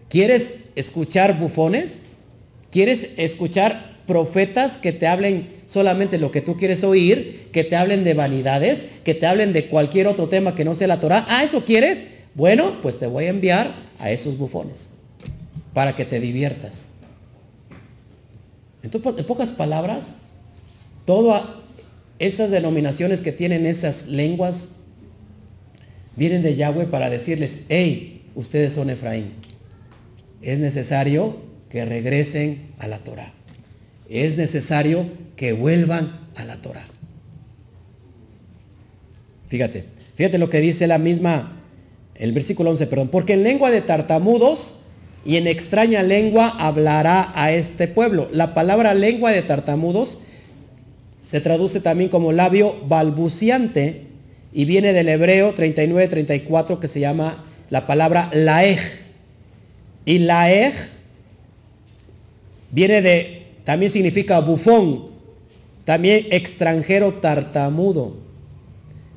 ¿Quieres 0.09 0.55
escuchar 0.77 1.39
bufones? 1.39 2.03
¿Quieres 2.71 3.11
escuchar 3.17 3.95
profetas 4.07 4.77
que 4.77 4.93
te 4.93 5.07
hablen 5.07 5.49
solamente 5.75 6.19
lo 6.19 6.31
que 6.31 6.41
tú 6.41 6.57
quieres 6.57 6.85
oír, 6.85 7.49
que 7.51 7.65
te 7.65 7.75
hablen 7.75 8.05
de 8.05 8.15
vanidades, 8.15 8.87
que 9.03 9.13
te 9.13 9.27
hablen 9.27 9.53
de 9.53 9.67
cualquier 9.67 10.07
otro 10.07 10.29
tema 10.29 10.55
que 10.55 10.65
no 10.65 10.77
sea 10.77 10.87
la 10.87 11.01
Torah? 11.01 11.27
Ah, 11.29 11.43
¿eso 11.43 11.65
quieres? 11.65 12.05
Bueno, 12.37 12.81
pues 12.81 12.97
te 13.01 13.09
voy 13.09 13.25
a 13.25 13.31
enviar 13.31 13.75
a 13.99 14.13
esos 14.13 14.39
bufones 14.39 14.91
para 15.73 15.97
que 15.97 16.05
te 16.05 16.21
diviertas. 16.21 16.91
Entonces, 18.85 19.15
en 19.19 19.27
pocas 19.27 19.49
palabras, 19.49 20.15
todas 21.07 21.43
esas 22.21 22.53
denominaciones 22.53 23.21
que 23.21 23.33
tienen 23.33 23.67
esas 23.67 24.07
lenguas 24.07 24.69
vienen 26.15 26.45
de 26.45 26.55
Yahweh 26.55 26.87
para 26.87 27.11
decirles, 27.11 27.59
hey, 27.69 28.23
ustedes 28.37 28.75
son 28.75 28.91
Efraín. 28.91 29.33
Es 30.41 30.61
necesario 30.61 31.37
que 31.69 31.85
regresen 31.85 32.69
a 32.79 32.87
la 32.87 32.99
Torah. 32.99 33.33
Es 34.09 34.37
necesario 34.37 35.07
que 35.37 35.53
vuelvan 35.53 36.21
a 36.37 36.45
la 36.45 36.57
Torah. 36.57 36.85
Fíjate, 39.49 39.85
fíjate 40.17 40.39
lo 40.39 40.51
que 40.51 40.61
dice 40.61 40.87
la 40.87 40.99
misma, 40.99 41.53
el 42.15 42.33
versículo 42.33 42.71
11, 42.71 42.87
perdón, 42.87 43.09
porque 43.09 43.35
en 43.35 43.45
lengua 43.45 43.71
de 43.71 43.81
tartamudos 43.81 44.77
y 45.25 45.37
en 45.37 45.47
extraña 45.47 46.03
lengua 46.03 46.49
hablará 46.59 47.33
a 47.35 47.53
este 47.53 47.89
pueblo. 47.89 48.29
La 48.33 48.55
palabra 48.55 48.95
lengua 48.95 49.31
de 49.31 49.43
tartamudos 49.43 50.19
se 51.23 51.41
traduce 51.41 51.81
también 51.81 52.11
como 52.11 52.33
labio 52.33 52.77
balbuciante 52.87 54.03
y 54.53 54.67
viene 54.67 54.93
del 54.93 55.09
hebreo 55.09 55.55
39-34 55.55 56.79
que 56.79 56.89
se 56.89 57.01
llama 57.01 57.45
la 57.71 57.87
palabra 57.87 58.31
laej. 58.33 58.81
Y 60.05 60.19
laej 60.19 60.75
viene 62.71 63.03
de, 63.03 63.44
también 63.65 63.91
significa 63.91 64.41
bufón, 64.41 65.07
también 65.85 66.27
extranjero 66.31 67.13
tartamudo. 67.15 68.15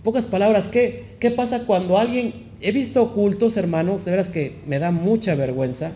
Pocas 0.04 0.26
palabras, 0.26 0.68
¿qué, 0.68 1.04
¿qué 1.20 1.32
pasa 1.32 1.66
cuando 1.66 1.98
alguien 1.98 2.34
he 2.62 2.72
visto 2.72 3.14
cultos, 3.14 3.58
hermanos, 3.58 4.06
de 4.06 4.12
veras 4.12 4.30
que 4.30 4.56
me 4.66 4.80
da 4.80 4.92
mucha 4.92 5.36
vergüenza, 5.36 5.92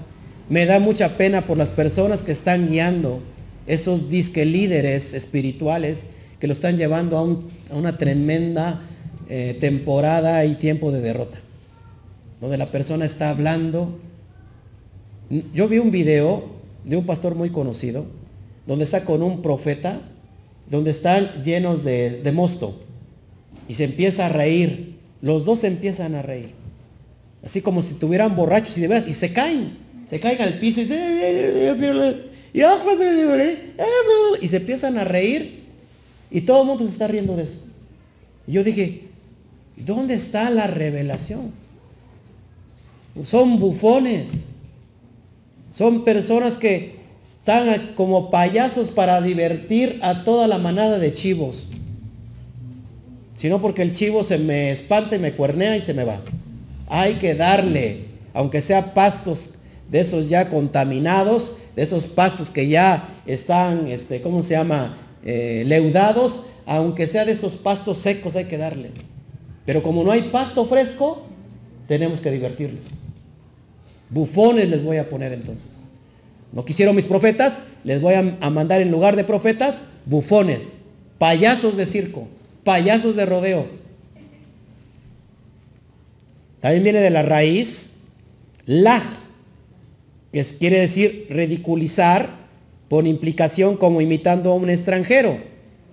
me 0.49 0.65
da 0.65 0.79
mucha 0.79 1.17
pena 1.17 1.41
por 1.41 1.57
las 1.57 1.69
personas 1.69 2.21
que 2.21 2.31
están 2.31 2.67
guiando 2.67 3.21
esos 3.67 4.09
disque 4.09 4.45
líderes 4.45 5.13
espirituales 5.13 6.03
que 6.39 6.47
lo 6.47 6.53
están 6.53 6.77
llevando 6.77 7.17
a, 7.17 7.75
una 7.75 7.97
tremenda 7.97 8.81
eh, 9.29 9.55
temporada 9.59 10.43
y 10.45 10.55
tiempo 10.55 10.91
de 10.91 10.99
derrota, 10.99 11.39
donde 12.41 12.57
la 12.57 12.71
persona 12.71 13.05
está 13.05 13.29
hablando. 13.29 13.99
Yo 15.53 15.67
vi 15.69 15.77
un 15.77 15.91
video 15.91 16.43
de 16.83 16.97
un 16.97 17.05
pastor 17.05 17.35
muy 17.35 17.51
conocido, 17.51 18.05
donde 18.65 18.85
está 18.85 19.05
con 19.05 19.23
un 19.23 19.41
profeta, 19.41 20.01
donde 20.69 20.91
están 20.91 21.41
llenos 21.43 21.83
de, 21.83 22.31
mosto, 22.33 22.79
y 23.67 23.75
se 23.75 23.85
empieza 23.85 24.27
a 24.27 24.29
reír. 24.29 24.95
Los 25.21 25.45
dos 25.45 25.59
se 25.59 25.67
empiezan 25.67 26.15
a 26.15 26.21
reír. 26.21 26.51
Así 27.43 27.61
como 27.61 27.81
si 27.81 27.89
estuvieran 27.89 28.35
borrachos 28.35 28.77
y 28.77 28.81
de 28.81 28.87
veras, 28.87 29.07
y 29.07 29.13
se 29.13 29.33
caen, 29.33 29.77
se 30.07 30.19
caen 30.19 30.41
al 30.41 30.59
piso 30.59 30.81
y, 30.81 30.85
y 34.41 34.47
se 34.47 34.57
empiezan 34.57 34.97
a 34.97 35.03
reír 35.03 35.61
y 36.31 36.41
todo 36.41 36.61
el 36.61 36.67
mundo 36.67 36.85
se 36.85 36.91
está 36.91 37.07
riendo 37.07 37.35
de 37.35 37.43
eso. 37.43 37.59
Y 38.47 38.53
yo 38.53 38.63
dije, 38.63 39.01
¿dónde 39.75 40.13
está 40.13 40.49
la 40.49 40.65
revelación? 40.67 41.51
Son 43.25 43.59
bufones, 43.59 44.29
son 45.75 46.05
personas 46.05 46.57
que 46.57 47.00
están 47.41 47.93
como 47.95 48.29
payasos 48.29 48.89
para 48.89 49.19
divertir 49.19 49.99
a 50.03 50.23
toda 50.23 50.47
la 50.47 50.59
manada 50.59 50.99
de 50.99 51.11
chivos. 51.11 51.69
Sino 53.35 53.59
porque 53.59 53.81
el 53.81 53.93
chivo 53.93 54.23
se 54.23 54.37
me 54.37 54.69
espanta 54.69 55.15
y 55.15 55.19
me 55.19 55.33
cuernea 55.33 55.75
y 55.75 55.81
se 55.81 55.95
me 55.95 56.03
va. 56.03 56.21
Hay 56.87 57.15
que 57.15 57.33
darle, 57.33 58.05
aunque 58.35 58.61
sea 58.61 58.93
pastos 58.93 59.55
de 59.89 60.01
esos 60.01 60.29
ya 60.29 60.49
contaminados, 60.49 61.55
de 61.75 61.81
esos 61.81 62.05
pastos 62.05 62.51
que 62.51 62.67
ya 62.67 63.09
están, 63.25 63.87
este, 63.87 64.21
¿cómo 64.21 64.43
se 64.43 64.53
llama? 64.53 64.97
Eh, 65.25 65.63
leudados, 65.65 66.43
aunque 66.67 67.07
sea 67.07 67.25
de 67.25 67.31
esos 67.31 67.55
pastos 67.55 67.97
secos 67.97 68.35
hay 68.35 68.45
que 68.45 68.59
darle. 68.59 68.91
Pero 69.65 69.81
como 69.81 70.03
no 70.03 70.11
hay 70.11 70.23
pasto 70.23 70.65
fresco, 70.65 71.23
tenemos 71.87 72.21
que 72.21 72.29
divertirlos. 72.29 72.91
Bufones 74.11 74.69
les 74.69 74.83
voy 74.83 74.97
a 74.97 75.09
poner 75.09 75.33
entonces. 75.33 75.80
No 76.53 76.65
quisieron 76.65 76.95
mis 76.95 77.05
profetas, 77.05 77.59
les 77.83 78.01
voy 78.01 78.13
a, 78.13 78.49
mandar 78.49 78.81
en 78.81 78.91
lugar 78.91 79.15
de 79.15 79.23
profetas, 79.23 79.81
bufones, 80.05 80.73
payasos 81.17 81.77
de 81.77 81.85
circo 81.85 82.27
payasos 82.63 83.15
de 83.15 83.25
rodeo. 83.25 83.65
También 86.59 86.83
viene 86.83 86.99
de 86.99 87.09
la 87.09 87.23
raíz 87.23 87.89
la, 88.65 89.01
que 90.31 90.43
quiere 90.43 90.79
decir 90.79 91.25
ridiculizar 91.29 92.29
por 92.87 93.07
implicación 93.07 93.77
como 93.77 94.01
imitando 94.01 94.51
a 94.51 94.55
un 94.55 94.69
extranjero. 94.69 95.39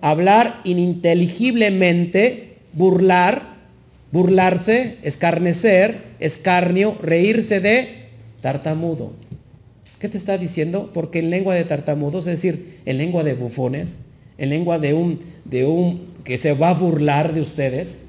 Hablar 0.01 0.61
ininteligiblemente, 0.63 2.57
burlar, 2.73 3.55
burlarse, 4.11 4.97
escarnecer, 5.01 6.03
escarnio, 6.19 6.95
reírse 7.01 7.59
de 7.59 8.09
tartamudo. 8.41 9.13
¿Qué 9.99 10.07
te 10.07 10.17
está 10.17 10.37
diciendo? 10.37 10.91
Porque 10.93 11.19
en 11.19 11.29
lengua 11.29 11.53
de 11.55 11.65
tartamudos, 11.65 12.25
es 12.25 12.41
decir, 12.41 12.79
en 12.85 12.97
lengua 12.97 13.23
de 13.23 13.33
bufones, 13.33 13.99
en 14.37 14.49
lengua 14.49 14.79
de 14.79 14.93
un, 14.93 15.19
de 15.43 15.65
un 15.65 16.07
que 16.23 16.37
se 16.37 16.53
va 16.53 16.69
a 16.69 16.73
burlar 16.73 17.33
de 17.33 17.41
ustedes, 17.41 18.01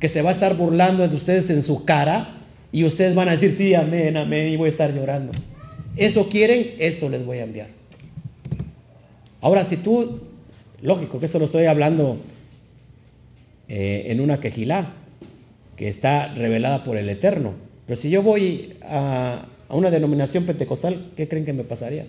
que 0.00 0.08
se 0.08 0.22
va 0.22 0.30
a 0.30 0.32
estar 0.32 0.56
burlando 0.56 1.06
de 1.06 1.14
ustedes 1.14 1.48
en 1.50 1.62
su 1.62 1.84
cara 1.84 2.38
y 2.72 2.84
ustedes 2.84 3.14
van 3.14 3.28
a 3.28 3.32
decir, 3.32 3.54
sí, 3.56 3.74
amén, 3.74 4.16
amén, 4.16 4.52
y 4.52 4.56
voy 4.56 4.66
a 4.66 4.72
estar 4.72 4.92
llorando. 4.92 5.32
Eso 5.96 6.28
quieren, 6.28 6.74
eso 6.78 7.08
les 7.08 7.24
voy 7.24 7.38
a 7.38 7.44
enviar. 7.44 7.68
Ahora, 9.40 9.64
si 9.64 9.76
tú, 9.76 10.20
lógico 10.82 11.20
que 11.20 11.26
eso 11.26 11.38
lo 11.38 11.44
estoy 11.44 11.66
hablando 11.66 12.18
eh, 13.68 14.06
en 14.08 14.20
una 14.20 14.40
quejilá, 14.40 14.94
que 15.76 15.88
está 15.88 16.34
revelada 16.34 16.82
por 16.82 16.96
el 16.96 17.08
Eterno, 17.08 17.54
pero 17.86 18.00
si 18.00 18.10
yo 18.10 18.22
voy 18.22 18.74
a, 18.82 19.46
a 19.68 19.76
una 19.76 19.90
denominación 19.90 20.44
pentecostal, 20.44 21.10
¿qué 21.16 21.28
creen 21.28 21.44
que 21.44 21.52
me 21.52 21.64
pasaría? 21.64 22.06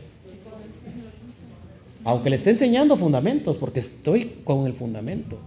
Aunque 2.06 2.30
le 2.30 2.38
esté 2.38 2.52
enseñando 2.52 2.96
fundamentos, 2.98 3.58
porque 3.58 3.82
estoy 3.82 4.38
con 4.44 4.66
el 4.66 4.74
fundamento. 4.74 5.38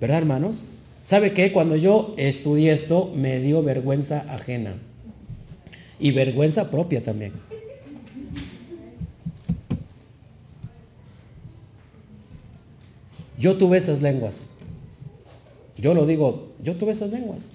¿Verdad, 0.00 0.18
hermanos? 0.18 0.64
¿Sabe 1.04 1.32
qué? 1.32 1.52
Cuando 1.52 1.76
yo 1.76 2.14
estudié 2.18 2.72
esto, 2.72 3.10
me 3.14 3.40
dio 3.40 3.62
vergüenza 3.62 4.26
ajena. 4.28 4.74
Y 5.98 6.10
vergüenza 6.10 6.70
propia 6.70 7.02
también. 7.02 7.32
Yo 13.38 13.56
tuve 13.56 13.78
esas 13.78 14.02
lenguas. 14.02 14.46
Yo 15.78 15.94
lo 15.94 16.06
digo, 16.06 16.52
yo 16.62 16.76
tuve 16.76 16.92
esas 16.92 17.10
lenguas. 17.10 17.48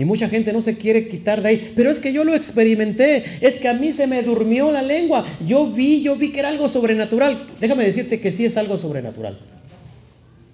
Y 0.00 0.06
mucha 0.06 0.30
gente 0.30 0.54
no 0.54 0.62
se 0.62 0.78
quiere 0.78 1.08
quitar 1.08 1.42
de 1.42 1.50
ahí. 1.50 1.72
Pero 1.76 1.90
es 1.90 2.00
que 2.00 2.14
yo 2.14 2.24
lo 2.24 2.34
experimenté. 2.34 3.22
Es 3.42 3.58
que 3.58 3.68
a 3.68 3.74
mí 3.74 3.92
se 3.92 4.06
me 4.06 4.22
durmió 4.22 4.72
la 4.72 4.80
lengua. 4.80 5.26
Yo 5.46 5.66
vi, 5.66 6.00
yo 6.00 6.16
vi 6.16 6.32
que 6.32 6.38
era 6.38 6.48
algo 6.48 6.68
sobrenatural. 6.68 7.48
Déjame 7.60 7.84
decirte 7.84 8.18
que 8.18 8.32
sí 8.32 8.46
es 8.46 8.56
algo 8.56 8.78
sobrenatural. 8.78 9.38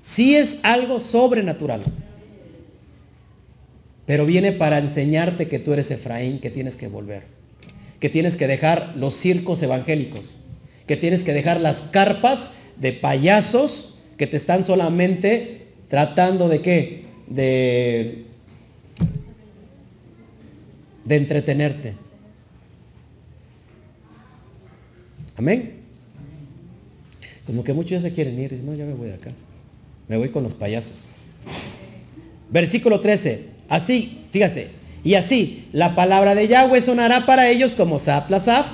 Sí 0.01 0.35
es 0.35 0.57
algo 0.65 0.99
sobrenatural. 0.99 1.81
Pero 4.05 4.27
viene 4.27 4.51
para 4.51 4.79
enseñarte 4.79 5.47
que 5.47 5.61
tú 5.61 5.75
eres 5.75 5.93
Efraín, 5.93 6.41
que 6.41 6.51
tienes 6.51 6.75
que 6.75 6.89
volver. 6.89 7.23
Que 8.01 8.09
tienes 8.09 8.35
que 8.35 8.49
dejar 8.49 8.95
los 8.97 9.15
circos 9.15 9.63
evangélicos. 9.63 10.25
Que 10.89 10.97
tienes 10.97 11.23
que 11.23 11.35
dejar 11.35 11.61
las 11.61 11.83
carpas 11.93 12.51
de 12.81 12.93
payasos 12.93 13.95
que 14.18 14.27
te 14.27 14.39
están 14.39 14.64
solamente 14.64 15.67
tratando 15.89 16.49
de 16.49 16.63
qué? 16.63 17.05
De 17.29 18.26
de 21.07 21.16
entretenerte. 21.16 21.95
Amén. 25.37 25.76
Como 27.46 27.62
que 27.62 27.72
muchos 27.72 27.91
ya 27.91 28.00
se 28.00 28.12
quieren 28.12 28.38
ir. 28.38 28.53
No, 28.64 28.74
ya 28.74 28.84
me 28.84 28.92
voy 28.92 29.08
de 29.08 29.14
acá. 29.14 29.30
Me 30.08 30.16
voy 30.16 30.30
con 30.30 30.42
los 30.42 30.53
payasos. 30.53 31.11
Versículo 32.50 33.00
13. 33.00 33.46
Así, 33.68 34.24
fíjate. 34.30 34.70
Y 35.04 35.14
así, 35.14 35.68
la 35.72 35.95
palabra 35.95 36.34
de 36.34 36.49
Yahweh 36.49 36.83
sonará 36.83 37.26
para 37.26 37.49
ellos 37.49 37.76
como 37.76 38.00
Saplasaf, 38.00 38.66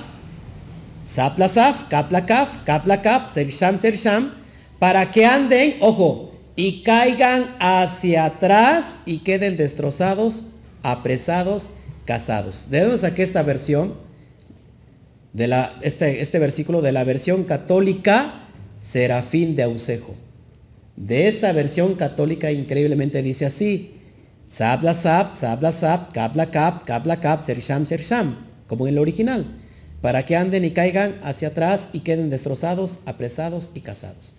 Saplasaf, 1.07 1.87
Kaplakaf, 1.89 2.63
Kaplakaf, 2.65 3.31
Sersham, 3.31 3.79
Sersham, 3.79 4.33
para 4.79 5.11
que 5.11 5.25
anden, 5.25 5.75
ojo, 5.79 6.31
y 6.55 6.81
caigan 6.81 7.55
hacia 7.59 8.25
atrás 8.25 8.95
y 9.05 9.19
queden 9.19 9.57
destrozados, 9.57 10.45
apresados 10.81 11.69
casados. 12.05 12.69
¿De 12.69 12.81
dónde 12.81 12.97
saqué 12.97 13.23
esta 13.23 13.43
versión? 13.43 13.93
De 15.33 15.47
la, 15.47 15.73
este, 15.81 16.21
este 16.21 16.39
versículo 16.39 16.81
de 16.81 16.91
la 16.91 17.03
versión 17.03 17.43
católica 17.43 18.43
Serafín 18.81 19.55
de 19.55 19.63
Ausejo. 19.63 20.15
De 20.95 21.27
esa 21.27 21.51
versión 21.53 21.95
católica 21.95 22.51
increíblemente 22.51 23.21
dice 23.23 23.45
así. 23.45 23.91
Sabla 24.49 24.93
sab, 24.93 25.35
sabla 25.35 25.71
sab, 25.71 26.11
kabla 26.11 26.51
kab, 26.51 26.85
kabla 26.85 27.19
kab, 27.19 27.43
sersham, 27.43 27.87
sersham. 27.87 28.37
Como 28.67 28.87
en 28.87 28.93
el 28.93 28.99
original. 28.99 29.45
Para 30.01 30.25
que 30.25 30.35
anden 30.35 30.65
y 30.65 30.71
caigan 30.71 31.15
hacia 31.23 31.47
atrás 31.47 31.87
y 31.93 32.01
queden 32.01 32.29
destrozados, 32.29 32.99
apresados 33.05 33.71
y 33.73 33.79
casados. 33.79 34.35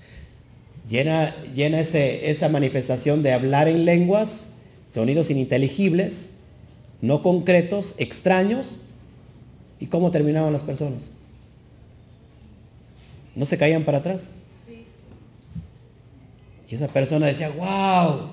Llena, 0.89 1.35
llena 1.55 1.81
ese, 1.81 2.31
esa 2.31 2.49
manifestación 2.49 3.23
de 3.23 3.33
hablar 3.33 3.67
en 3.67 3.87
lenguas, 3.87 4.51
sonidos 4.93 5.31
ininteligibles, 5.31 6.29
no 7.05 7.23
concretos, 7.23 7.95
extraños. 7.99 8.79
¿Y 9.79 9.87
cómo 9.87 10.11
terminaban 10.11 10.53
las 10.53 10.63
personas? 10.63 11.11
¿No 13.37 13.45
se 13.45 13.59
caían 13.59 13.85
para 13.85 13.99
atrás? 13.99 14.31
Y 16.71 16.75
esa 16.75 16.89
persona 16.89 17.27
decía, 17.27 17.51
wow, 17.51 18.31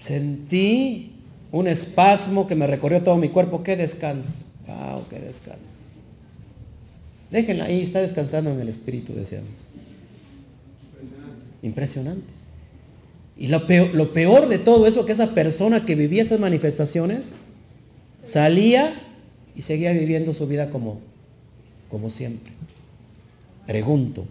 sentí 0.00 1.10
un 1.50 1.66
espasmo 1.66 2.46
que 2.46 2.54
me 2.54 2.66
recorrió 2.66 3.02
todo 3.02 3.16
mi 3.16 3.28
cuerpo, 3.28 3.64
qué 3.64 3.76
descanso, 3.76 4.42
wow, 4.66 5.02
qué 5.10 5.18
descanso. 5.18 5.82
Déjenla 7.30 7.64
ahí, 7.64 7.82
está 7.82 8.00
descansando 8.00 8.52
en 8.52 8.60
el 8.60 8.68
espíritu, 8.68 9.14
deseamos. 9.14 9.66
Impresionante. 10.94 11.66
Impresionante. 11.66 12.38
Y 13.36 13.48
lo 13.48 13.66
peor, 13.66 13.94
lo 13.94 14.12
peor 14.12 14.48
de 14.48 14.58
todo 14.58 14.86
eso, 14.86 15.04
que 15.04 15.12
esa 15.12 15.34
persona 15.34 15.84
que 15.84 15.96
vivía 15.96 16.22
esas 16.22 16.40
manifestaciones, 16.40 17.32
salía 18.22 18.94
y 19.56 19.62
seguía 19.62 19.92
viviendo 19.92 20.32
su 20.32 20.46
vida 20.46 20.70
como, 20.70 21.00
como 21.88 22.10
siempre. 22.10 22.52
Pregunto, 23.66 24.24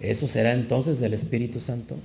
¿eso 0.00 0.28
será 0.28 0.52
entonces 0.52 1.00
del 1.00 1.14
Espíritu 1.14 1.60
Santo? 1.60 1.96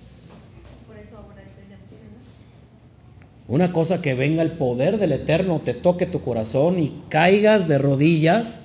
Una 3.48 3.74
cosa 3.74 4.02
que 4.02 4.14
venga 4.14 4.44
el 4.44 4.54
poder 4.54 4.98
del 4.98 5.12
Eterno, 5.12 5.60
te 5.60 5.74
toque 5.74 6.06
tu 6.06 6.22
corazón 6.22 6.80
y 6.80 7.02
caigas 7.10 7.68
de 7.68 7.78
rodillas, 7.78 8.60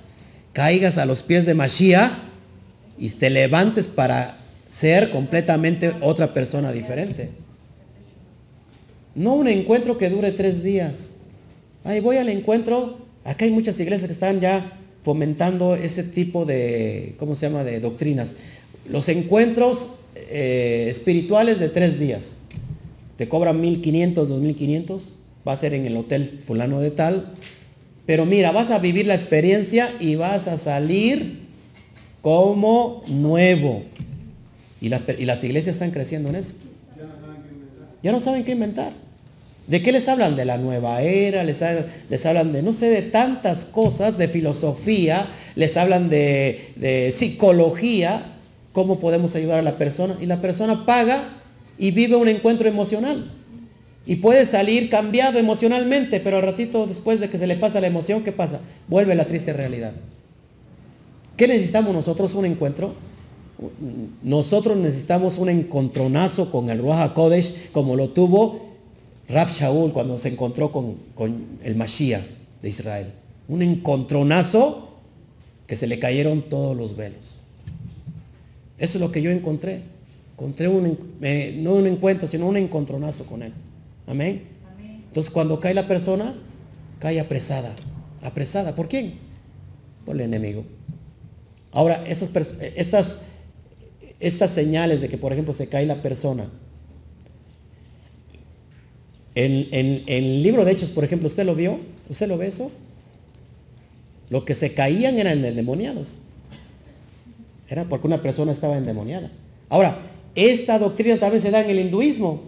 caigas 0.53 0.97
a 0.97 1.05
los 1.05 1.23
pies 1.23 1.45
de 1.45 1.53
Mashiach 1.53 2.11
y 2.97 3.09
te 3.09 3.29
levantes 3.29 3.85
para 3.85 4.37
ser 4.69 5.09
completamente 5.11 5.93
otra 5.99 6.33
persona 6.33 6.71
diferente. 6.71 7.31
No 9.13 9.33
un 9.33 9.49
encuentro 9.49 9.97
que 9.97 10.09
dure 10.09 10.31
tres 10.31 10.63
días. 10.63 11.11
Ahí 11.87 12.01
voy 12.01 12.17
al 12.17 12.27
encuentro. 12.27 12.97
Acá 13.23 13.45
hay 13.45 13.51
muchas 13.51 13.79
iglesias 13.79 14.07
que 14.07 14.13
están 14.13 14.41
ya 14.41 14.77
fomentando 15.03 15.73
ese 15.75 16.03
tipo 16.03 16.43
de, 16.43 17.15
¿cómo 17.17 17.33
se 17.33 17.47
llama?, 17.47 17.63
de 17.63 17.79
doctrinas. 17.79 18.35
Los 18.89 19.07
encuentros 19.07 19.95
eh, 20.13 20.87
espirituales 20.89 21.61
de 21.61 21.69
tres 21.69 21.97
días. 21.97 22.35
Te 23.15 23.29
cobran 23.29 23.63
1.500, 23.63 24.15
2.500. 24.15 25.01
Va 25.47 25.53
a 25.53 25.57
ser 25.57 25.73
en 25.73 25.85
el 25.85 25.95
hotel 25.95 26.41
fulano 26.45 26.81
de 26.81 26.91
tal. 26.91 27.31
Pero 28.05 28.25
mira, 28.25 28.51
vas 28.51 28.69
a 28.69 28.79
vivir 28.79 29.07
la 29.07 29.15
experiencia 29.15 29.89
y 30.01 30.15
vas 30.15 30.49
a 30.49 30.57
salir 30.57 31.39
como 32.21 33.01
nuevo. 33.07 33.83
Y, 34.81 34.89
las 34.89 35.41
iglesias 35.41 35.75
están 35.75 35.91
creciendo 35.91 36.27
en 36.27 36.35
eso. 36.35 36.53
Ya 38.03 38.11
no 38.11 38.19
saben 38.19 38.43
qué 38.43 38.51
inventar. 38.51 39.06
¿De 39.67 39.83
qué 39.83 39.91
les 39.91 40.07
hablan? 40.07 40.37
De 40.37 40.45
la 40.45 40.57
nueva 40.57 41.01
era, 41.01 41.43
les, 41.43 41.59
les 42.09 42.25
hablan 42.25 42.53
de, 42.53 42.63
no 42.63 42.71
sé, 42.71 42.87
de 42.87 43.01
tantas 43.01 43.65
cosas, 43.65 44.17
de 44.17 44.29
filosofía, 44.29 45.27
les 45.55 45.75
hablan 45.75 46.09
de, 46.09 46.71
de 46.77 47.13
psicología, 47.15 48.27
cómo 48.71 48.99
podemos 48.99 49.35
ayudar 49.35 49.59
a 49.59 49.63
la 49.63 49.77
persona. 49.77 50.15
Y 50.21 50.25
la 50.25 50.41
persona 50.41 50.85
paga 50.85 51.29
y 51.77 51.91
vive 51.91 52.15
un 52.15 52.29
encuentro 52.29 52.67
emocional. 52.67 53.29
Y 54.05 54.17
puede 54.17 54.45
salir 54.45 54.89
cambiado 54.89 55.37
emocionalmente, 55.37 56.21
pero 56.21 56.37
al 56.37 56.43
ratito 56.43 56.87
después 56.87 57.19
de 57.19 57.29
que 57.29 57.37
se 57.37 57.45
le 57.45 57.57
pasa 57.57 57.81
la 57.81 57.87
emoción, 57.87 58.23
¿qué 58.23 58.31
pasa? 58.31 58.61
Vuelve 58.87 59.15
la 59.15 59.25
triste 59.25 59.51
realidad. 59.51 59.91
¿Qué 61.35 61.45
necesitamos 61.45 61.93
nosotros? 61.93 62.33
Un 62.35 62.45
encuentro. 62.45 62.93
Nosotros 64.23 64.77
necesitamos 64.77 65.37
un 65.37 65.49
encontronazo 65.49 66.51
con 66.51 66.69
el 66.69 66.79
Ruach 66.79 67.13
Kodesh, 67.13 67.69
como 67.73 67.97
lo 67.97 68.09
tuvo 68.09 68.66
Rab 69.29 69.49
Shaul 69.49 69.91
cuando 69.91 70.17
se 70.17 70.29
encontró 70.29 70.71
con, 70.71 70.97
el 71.63 71.75
Mashiach 71.75 72.23
de 72.61 72.69
Israel. 72.69 73.13
Un 73.47 73.61
encontronazo 73.61 74.95
que 75.65 75.75
se 75.75 75.87
le 75.87 75.99
cayeron 75.99 76.43
todos 76.43 76.75
los 76.75 76.95
velos. 76.95 77.39
Eso 78.77 78.97
es 78.97 79.01
lo 79.01 79.11
que 79.11 79.21
yo 79.21 79.31
encontré. 79.31 79.81
Encontré 80.33 80.67
un, 80.67 80.97
no 81.63 81.73
un 81.73 81.87
encuentro, 81.87 82.27
sino 82.27 82.47
un 82.47 82.57
encontronazo 82.57 83.25
con 83.25 83.43
él. 83.43 83.53
Amén. 84.05 84.43
Entonces 85.07 85.31
cuando 85.31 85.59
cae 85.59 85.73
la 85.73 85.87
persona, 85.87 86.35
cae 86.99 87.19
apresada. 87.19 87.73
¿Apresada? 88.21 88.75
¿Por 88.75 88.87
quién? 88.87 89.15
Por 90.05 90.15
el 90.15 90.21
enemigo. 90.21 90.63
Ahora, 91.71 92.03
estas, 92.07 92.29
estas, 92.75 93.17
estas 94.19 94.51
señales 94.51 95.01
de 95.01 95.09
que, 95.09 95.17
por 95.17 95.33
ejemplo, 95.33 95.53
se 95.53 95.67
cae 95.67 95.85
la 95.85 96.01
persona, 96.01 96.49
en, 99.45 100.03
el 100.07 100.41
libro 100.41 100.65
de 100.65 100.71
Hechos, 100.71 100.89
por 100.89 101.03
ejemplo, 101.03 101.27
¿usted 101.27 101.45
lo 101.45 101.53
vio? 101.53 101.79
¿Usted 102.09 102.27
lo 102.27 102.37
ve 102.37 102.47
eso? 102.47 102.71
Lo 104.31 104.45
que 104.45 104.55
se 104.55 104.73
caían 104.73 105.19
eran 105.19 105.45
endemoniados. 105.45 106.19
Era 107.69 107.83
porque 107.83 108.07
una 108.07 108.21
persona 108.21 108.51
estaba 108.51 108.77
endemoniada. 108.77 109.29
Ahora, 109.69 109.99
esta 110.33 110.79
doctrina 110.79 111.17
también 111.17 111.43
se 111.43 111.51
da 111.51 111.61
en 111.61 111.69
el 111.69 111.79
hinduismo. 111.79 112.41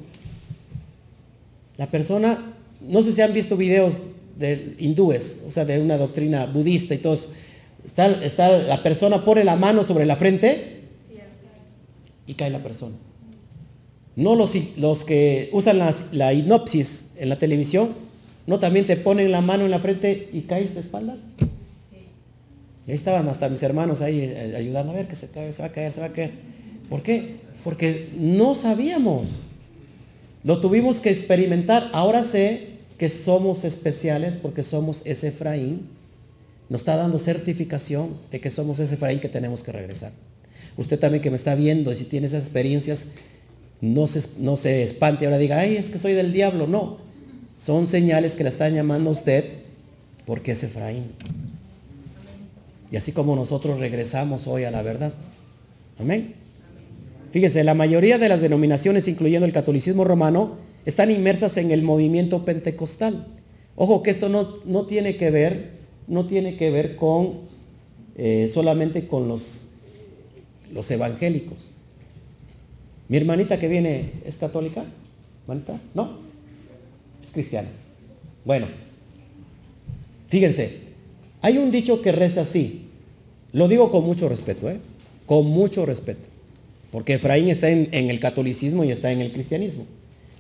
La 1.78 1.86
persona, 1.88 2.54
no 2.82 3.04
sé 3.04 3.14
si 3.14 3.22
han 3.22 3.34
visto 3.34 3.56
videos 3.56 3.98
de 4.38 4.74
hindúes, 4.80 5.44
o 5.48 5.52
sea, 5.52 5.66
de 5.66 5.80
una 5.80 5.98
doctrina 5.98 6.46
budista 6.48 6.96
y 6.96 7.00
todo 7.00 7.20
Está, 7.86 8.08
está, 8.24 8.50
la 8.50 8.84
persona 8.84 9.24
pone 9.24 9.44
la 9.44 9.56
mano 9.56 9.84
sobre 9.84 10.06
la 10.06 10.16
frente 10.16 10.82
y 12.28 12.34
cae 12.34 12.50
la 12.50 12.62
persona. 12.62 12.96
No 14.20 14.36
los, 14.36 14.52
los 14.76 15.06
que 15.06 15.50
usan 15.54 15.80
la 16.12 16.34
hipnosis 16.34 17.06
en 17.16 17.30
la 17.30 17.40
televisión, 17.40 17.96
no 18.48 18.60
también 18.60 18.86
te 18.86 18.98
ponen 18.98 19.32
la 19.32 19.40
mano 19.40 19.64
en 19.64 19.72
la 19.72 19.80
frente 19.80 20.28
y 20.34 20.42
caes 20.42 20.74
de 20.74 20.82
espaldas. 20.82 21.20
Y 22.86 22.92
ahí 22.92 22.96
estaban 22.96 23.30
hasta 23.30 23.48
mis 23.48 23.64
hermanos 23.64 24.02
ahí 24.02 24.20
eh, 24.20 24.56
ayudando 24.58 24.92
a 24.92 24.96
ver 24.96 25.08
que 25.08 25.16
se, 25.16 25.30
cae, 25.30 25.54
se 25.54 25.62
va 25.62 25.70
a 25.70 25.72
caer, 25.72 25.94
se 25.94 26.02
va 26.02 26.08
a 26.08 26.12
caer. 26.12 26.32
¿Por 26.90 27.02
qué? 27.02 27.36
Porque 27.64 28.10
no 28.18 28.56
sabíamos. 28.56 29.40
Lo 30.44 30.60
tuvimos 30.60 31.00
que 31.00 31.12
experimentar. 31.12 31.90
Ahora 31.94 32.26
sé 32.26 32.80
que 32.98 33.10
somos 33.10 33.64
especiales 33.64 34.36
porque 34.36 34.64
somos 34.64 35.02
ese 35.06 35.30
Efraín. 35.30 35.88
Nos 36.68 36.82
está 36.82 36.98
dando 36.98 37.20
certificación 37.20 38.18
de 38.32 38.42
que 38.42 38.50
somos 38.50 38.80
ese 38.80 38.96
Efraín 38.96 39.22
que 39.22 39.30
tenemos 39.30 39.64
que 39.64 39.72
regresar. 39.72 40.12
Usted 40.76 41.00
también 41.00 41.22
que 41.22 41.30
me 41.30 41.38
está 41.38 41.56
viendo 41.56 41.94
y 41.94 41.96
si 41.96 42.04
tiene 42.04 42.28
esas 42.28 42.44
experiencias, 42.44 43.06
no 43.82 44.08
se, 44.08 44.24
no 44.40 44.58
se 44.58 44.84
espante 44.84 45.26
ahora 45.26 45.38
diga, 45.38 45.60
ay, 45.60 45.78
es 45.78 45.90
que 45.90 46.00
soy 46.00 46.14
del 46.14 46.34
diablo. 46.34 46.68
No, 46.68 46.98
son 47.60 47.88
señales 47.88 48.36
que 48.36 48.44
la 48.44 48.50
están 48.50 48.74
llamando 48.74 49.10
a 49.10 49.14
usted 49.14 49.46
porque 50.26 50.52
es 50.52 50.64
Efraín. 50.64 51.06
Y 52.92 52.98
así 52.98 53.12
como 53.12 53.36
nosotros 53.36 53.80
regresamos 53.80 54.48
hoy 54.48 54.64
a 54.64 54.72
la 54.72 54.82
verdad. 54.82 55.14
Amén. 56.00 56.34
Fíjense, 57.32 57.64
la 57.64 57.76
mayoría 57.76 58.18
de 58.18 58.30
las 58.30 58.42
denominaciones, 58.42 59.08
incluyendo 59.08 59.46
el 59.46 59.54
catolicismo 59.54 60.04
romano, 60.04 60.58
están 60.86 61.12
inmersas 61.12 61.58
en 61.58 61.72
el 61.72 61.84
movimiento 61.84 62.46
pentecostal. 62.46 63.28
Ojo 63.76 64.02
que 64.02 64.12
esto 64.12 64.30
no, 64.30 64.58
no 64.66 64.86
tiene 64.88 65.18
que 65.18 65.30
ver, 65.30 65.72
no 66.08 66.26
tiene 66.26 66.58
que 66.58 66.72
ver 66.72 66.96
con 66.96 67.50
eh, 68.18 68.52
solamente 68.54 69.08
con 69.08 69.28
los, 69.28 69.68
los 70.74 70.90
evangélicos. 70.92 71.72
Mi 73.10 73.18
hermanita 73.18 73.60
que 73.60 73.68
viene 73.68 74.12
es 74.24 74.38
católica, 74.38 74.86
¿hermanita? 75.48 75.80
¿No? 75.96 76.20
Es 77.24 77.32
cristiana. 77.32 77.68
Bueno, 78.46 78.68
fíjense, 80.30 80.78
hay 81.42 81.58
un 81.58 81.72
dicho 81.72 82.04
que 82.04 82.12
reza 82.12 82.42
así. 82.42 82.86
Lo 83.52 83.68
digo 83.68 83.92
con 83.92 84.06
mucho 84.06 84.30
respeto, 84.30 84.70
¿eh? 84.70 84.78
Con 85.26 85.48
mucho 85.48 85.88
respeto. 85.88 86.28
Porque 86.92 87.16
Efraín 87.16 87.50
está 87.50 87.70
en, 87.70 87.90
el 87.92 88.20
catolicismo 88.20 88.84
y 88.84 88.92
está 88.92 89.12
en 89.12 89.22
el 89.22 89.32
cristianismo. 89.32 89.86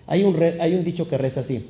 Hay 0.06 0.24
un, 0.24 0.40
hay 0.42 0.76
un 0.76 0.84
dicho 0.84 1.10
que 1.10 1.18
reza 1.18 1.40
así. 1.40 1.66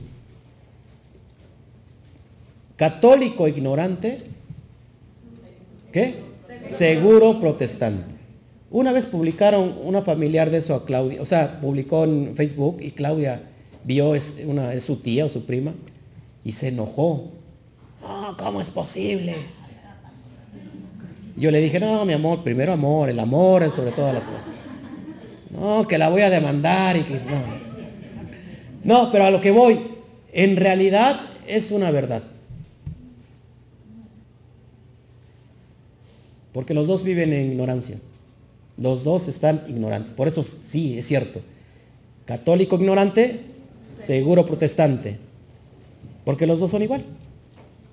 Católico 2.75 3.47
ignorante, 3.47 4.19
¿qué? 5.93 6.15
Seguro 6.69 7.39
protestante. 7.39 8.18
Una 8.71 8.91
vez 8.91 9.05
publicaron 9.07 9.75
una 9.83 10.03
familiar 10.03 10.51
de 10.51 10.57
eso 10.57 10.75
a 10.75 10.85
Claudia, 10.85 11.21
o 11.21 11.25
sea, 11.25 11.59
publicó 11.59 12.03
en 12.03 12.35
Facebook 12.35 12.77
y 12.81 12.91
Claudia 12.91 13.41
vio, 13.83 14.13
es, 14.13 14.37
una, 14.45 14.73
es 14.73 14.83
su 14.83 14.97
tía 14.97 15.25
o 15.25 15.29
su 15.29 15.45
prima, 15.45 15.73
y 16.43 16.51
se 16.51 16.67
enojó. 16.67 17.31
Oh, 18.03 18.35
¿cómo 18.37 18.61
es 18.61 18.69
posible? 18.69 19.35
Yo 21.35 21.49
le 21.49 21.61
dije, 21.61 21.79
no, 21.79 22.05
mi 22.05 22.13
amor, 22.13 22.43
primero 22.43 22.73
amor, 22.73 23.09
el 23.09 23.19
amor 23.19 23.63
es 23.63 23.73
sobre 23.73 23.91
todas 23.91 24.13
las 24.13 24.25
cosas. 24.25 24.49
No, 25.49 25.87
que 25.87 25.97
la 25.97 26.09
voy 26.09 26.21
a 26.21 26.29
demandar 26.29 26.95
y 26.95 27.01
que 27.01 27.13
no. 27.13 27.69
No, 28.83 29.11
pero 29.11 29.25
a 29.25 29.31
lo 29.31 29.41
que 29.41 29.49
voy, 29.49 29.79
en 30.31 30.57
realidad 30.57 31.19
es 31.47 31.71
una 31.71 31.89
verdad. 31.89 32.23
Porque 36.53 36.73
los 36.73 36.87
dos 36.87 37.03
viven 37.03 37.33
en 37.33 37.51
ignorancia. 37.51 37.97
Los 38.79 39.03
dos 39.03 39.27
están 39.27 39.63
ignorantes. 39.67 40.13
Por 40.13 40.27
eso 40.27 40.43
sí, 40.43 40.97
es 40.97 41.05
cierto. 41.05 41.41
Católico 42.25 42.77
ignorante, 42.77 43.41
seguro 44.01 44.45
protestante. 44.45 45.17
Porque 46.23 46.47
los 46.47 46.59
dos 46.59 46.71
son 46.71 46.83
igual. 46.83 47.03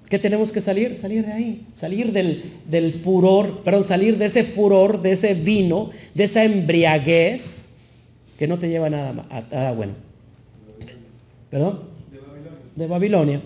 ¿Qué 0.08 0.20
tenemos 0.20 0.52
que 0.52 0.60
salir? 0.60 0.96
Salir 0.96 1.26
de 1.26 1.32
ahí. 1.32 1.66
Salir 1.74 2.12
del, 2.12 2.92
furor, 3.02 3.62
perdón, 3.64 3.84
salir 3.84 4.16
de 4.18 4.26
ese 4.26 4.44
furor, 4.44 5.02
de 5.02 5.12
ese 5.12 5.34
vino, 5.34 5.90
de 6.14 6.24
esa 6.24 6.44
embriaguez 6.44 7.66
que 8.38 8.46
no 8.46 8.58
te 8.58 8.68
lleva 8.68 8.86
a 8.86 8.90
nada, 8.90 9.26
a 9.30 9.40
nada 9.40 9.72
bueno. 9.72 9.94
¿Perdón? 11.50 11.80
De 12.12 12.18
Babilonia. 12.18 12.60
De 12.76 12.86
Babilonia. 12.86 13.42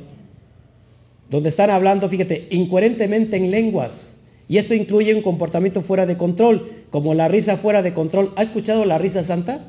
Donde 1.31 1.49
están 1.49 1.71
hablando, 1.71 2.09
fíjate, 2.09 2.49
incoherentemente 2.51 3.37
en 3.37 3.51
lenguas. 3.51 4.17
Y 4.49 4.59
esto 4.59 4.75
incluye 4.75 5.15
un 5.15 5.23
comportamiento 5.23 5.81
fuera 5.81 6.05
de 6.05 6.19
control 6.19 6.80
como 6.91 7.15
la 7.15 7.29
risa 7.29 7.57
fuera 7.57 7.83
de 7.83 7.95
control. 7.95 8.33
¿Ha 8.37 8.43
escuchado 8.43 8.85
la 8.85 8.99
risa 8.99 9.25
santa? 9.25 9.61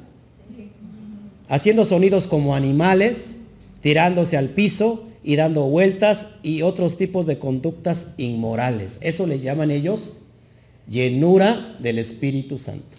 Haciendo 1.48 1.86
sonidos 1.86 2.28
como 2.28 2.56
animales, 2.56 3.38
tirándose 3.82 4.38
al 4.38 4.50
piso 4.50 5.08
y 5.24 5.36
dando 5.36 5.64
vueltas 5.64 6.28
y 6.44 6.62
otros 6.62 6.98
tipos 6.98 7.26
de 7.26 7.40
conductas 7.40 8.08
inmorales. 8.18 8.98
Eso 9.02 9.28
le 9.28 9.40
llaman 9.40 9.72
ellos 9.72 10.18
llenura 10.90 11.76
del 11.80 12.00
Espíritu 12.00 12.58
Santo. 12.58 12.98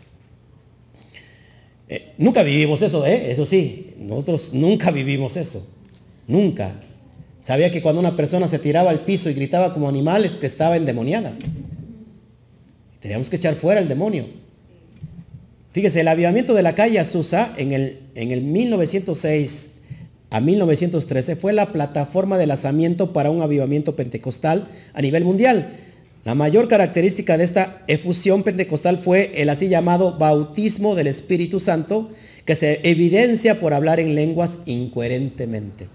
Eh, 1.88 2.12
nunca 2.16 2.42
vivimos 2.42 2.80
eso, 2.80 3.04
¿eh? 3.06 3.30
eso 3.30 3.44
sí, 3.44 3.90
nosotros 3.98 4.50
nunca 4.52 4.90
vivimos 4.90 5.36
eso. 5.36 5.66
Nunca. 6.26 6.72
Sabía 7.42 7.72
que 7.72 7.82
cuando 7.82 8.00
una 8.00 8.16
persona 8.16 8.46
se 8.48 8.58
tiraba 8.58 8.90
al 8.90 9.00
piso 9.00 9.28
y 9.28 9.34
gritaba 9.34 9.74
como 9.74 9.88
animal, 9.88 10.38
que 10.38 10.46
estaba 10.46 10.76
endemoniada. 10.76 11.34
Teníamos 13.02 13.28
que 13.28 13.36
echar 13.36 13.56
fuera 13.56 13.80
el 13.80 13.88
demonio. 13.88 14.26
Fíjese, 15.72 16.00
el 16.00 16.08
avivamiento 16.08 16.54
de 16.54 16.62
la 16.62 16.76
calle 16.76 17.00
Azusa 17.00 17.52
en 17.56 17.72
el, 17.72 17.98
en 18.14 18.30
el 18.30 18.42
1906 18.42 19.70
a 20.30 20.40
1913 20.40 21.34
fue 21.34 21.52
la 21.52 21.72
plataforma 21.72 22.38
de 22.38 22.46
lanzamiento 22.46 23.12
para 23.12 23.30
un 23.30 23.42
avivamiento 23.42 23.96
pentecostal 23.96 24.68
a 24.94 25.02
nivel 25.02 25.24
mundial. 25.24 25.76
La 26.24 26.36
mayor 26.36 26.68
característica 26.68 27.36
de 27.36 27.44
esta 27.44 27.82
efusión 27.88 28.44
pentecostal 28.44 28.98
fue 28.98 29.32
el 29.34 29.48
así 29.48 29.68
llamado 29.68 30.16
bautismo 30.16 30.94
del 30.94 31.08
Espíritu 31.08 31.58
Santo, 31.58 32.10
que 32.44 32.54
se 32.54 32.88
evidencia 32.88 33.58
por 33.58 33.74
hablar 33.74 33.98
en 33.98 34.14
lenguas 34.14 34.58
incoherentemente. 34.66 35.88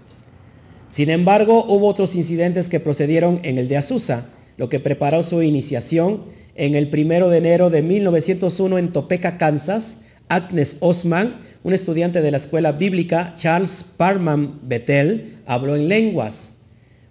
Sin 0.90 1.08
embargo, 1.08 1.64
hubo 1.64 1.86
otros 1.86 2.14
incidentes 2.14 2.68
que 2.68 2.80
procedieron 2.80 3.40
en 3.44 3.56
el 3.56 3.68
de 3.68 3.78
Azusa, 3.78 4.26
lo 4.58 4.68
que 4.68 4.80
preparó 4.80 5.22
su 5.22 5.42
iniciación 5.42 6.36
en 6.58 6.74
el 6.74 6.88
primero 6.88 7.30
de 7.30 7.38
enero 7.38 7.70
de 7.70 7.82
1901 7.82 8.78
en 8.78 8.92
Topeka, 8.92 9.38
Kansas. 9.38 9.98
Agnes 10.28 10.76
Osman, 10.80 11.36
un 11.64 11.72
estudiante 11.72 12.20
de 12.20 12.30
la 12.30 12.36
escuela 12.36 12.72
bíblica 12.72 13.34
Charles 13.36 13.84
Parham 13.96 14.58
Bethel, 14.62 15.38
habló 15.46 15.74
en 15.74 15.88
lenguas. 15.88 16.52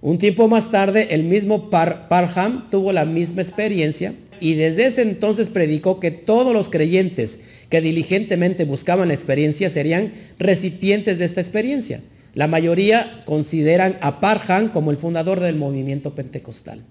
Un 0.01 0.19
tiempo 0.19 0.47
más 0.47 0.69
tarde, 0.69 1.07
el 1.11 1.23
mismo 1.23 1.69
Parham 1.71 2.69
tuvo 2.69 2.93
la 2.93 3.05
misma 3.05 3.41
experiencia 3.41 4.13
y 4.39 4.53
desde 4.53 4.85
ese 4.85 5.01
entonces 5.01 5.49
predicó 5.49 5.99
que 5.99 6.11
todos 6.11 6.53
los 6.53 6.69
creyentes 6.69 7.39
que 7.69 7.81
diligentemente 7.81 8.65
buscaban 8.65 9.07
la 9.07 9.15
experiencia 9.15 9.69
serían 9.69 10.13
recipientes 10.37 11.17
de 11.17 11.25
esta 11.25 11.41
experiencia. 11.41 12.01
La 12.35 12.47
mayoría 12.47 13.23
consideran 13.25 13.97
a 14.01 14.19
Parham 14.19 14.69
como 14.69 14.91
el 14.91 14.97
fundador 14.97 15.39
del 15.39 15.55
movimiento 15.55 16.13
pentecostal, 16.13 16.81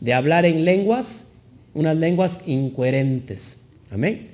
de 0.00 0.14
hablar 0.14 0.46
en 0.46 0.64
lenguas, 0.64 1.26
unas 1.76 1.96
lenguas 1.96 2.38
incoherentes. 2.46 3.58
Amén. 3.90 4.28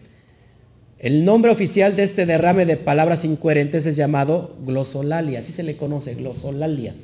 El 0.99 1.25
nombre 1.25 1.51
oficial 1.51 1.97
de 1.97 2.05
este 2.05 2.27
derrame 2.27 2.65
de 2.65 2.77
palabras 2.77 3.25
incoherentes 3.25 3.85
es 3.87 3.97
llamado 3.97 4.57
glosolalia, 4.65 5.41
así 5.41 5.51
se 5.53 5.65
le 5.65 5.77
conoce, 5.77 6.15
glosolalia. 6.15 6.95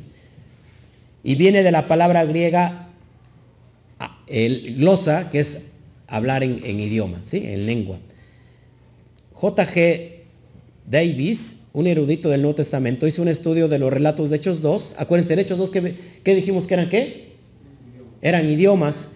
Y 1.25 1.35
viene 1.35 1.65
de 1.65 1.73
la 1.73 1.89
palabra 1.89 2.25
griega 2.25 2.87
el 4.29 4.77
glosa, 4.77 5.31
que 5.31 5.41
es 5.41 5.65
hablar 6.07 6.45
en, 6.45 6.81
idioma, 6.81 7.21
¿sí? 7.25 7.43
en 7.45 7.67
lengua. 7.67 7.99
J.G. 9.33 10.21
Davis, 10.89 11.57
un 11.73 11.89
erudito 11.89 12.29
del 12.29 12.43
Nuevo 12.43 12.55
Testamento, 12.55 13.07
hizo 13.07 13.23
un 13.23 13.29
estudio 13.29 13.67
de 13.67 13.81
los 13.81 13.93
relatos 13.93 14.31
de 14.31 14.37
Hechos 14.37 14.63
2. 14.63 14.95
Acuérdense, 14.97 15.33
en 15.33 15.41
Hechos 15.41 15.59
2, 15.59 15.71
¿qué, 16.23 16.35
dijimos 16.35 16.69
que 16.69 16.75
eran 16.75 16.89
qué? 16.89 17.29
Eran 18.23 18.49
idiomas. 18.49 19.09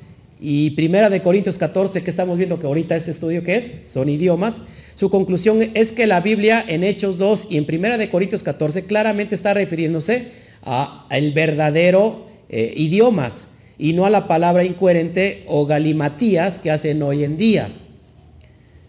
Y 0.45 0.71
Primera 0.71 1.09
de 1.09 1.23
Corintios 1.23 1.57
14, 1.57 2.03
que 2.03 2.11
estamos 2.11 2.37
viendo 2.37 2.59
que 2.59 2.67
ahorita 2.67 2.97
este 2.97 3.13
estudio, 3.13 3.45
¿qué 3.45 3.55
es? 3.59 3.77
Son 3.93 4.09
idiomas. 4.09 4.57
Su 4.97 5.09
conclusión 5.09 5.71
es 5.75 5.93
que 5.93 6.09
la 6.09 6.21
Biblia 6.21 6.65
en 6.67 6.83
Hechos 6.83 7.17
2 7.17 7.47
y 7.51 7.59
en 7.59 7.65
Primera 7.65 7.97
de 7.97 8.11
Corintios 8.11 8.43
14 8.43 8.83
claramente 8.83 9.37
está 9.37 9.55
refiriéndose 9.55 10.33
al 10.63 11.31
verdadero 11.33 12.27
eh, 12.49 12.75
idiomas 12.77 13.47
y 13.79 13.93
no 13.93 14.05
a 14.05 14.11
la 14.11 14.27
palabra 14.27 14.65
incoherente 14.65 15.45
o 15.47 15.65
galimatías 15.65 16.59
que 16.59 16.73
hacen 16.73 17.01
hoy 17.05 17.23
en 17.23 17.37
día. 17.37 17.69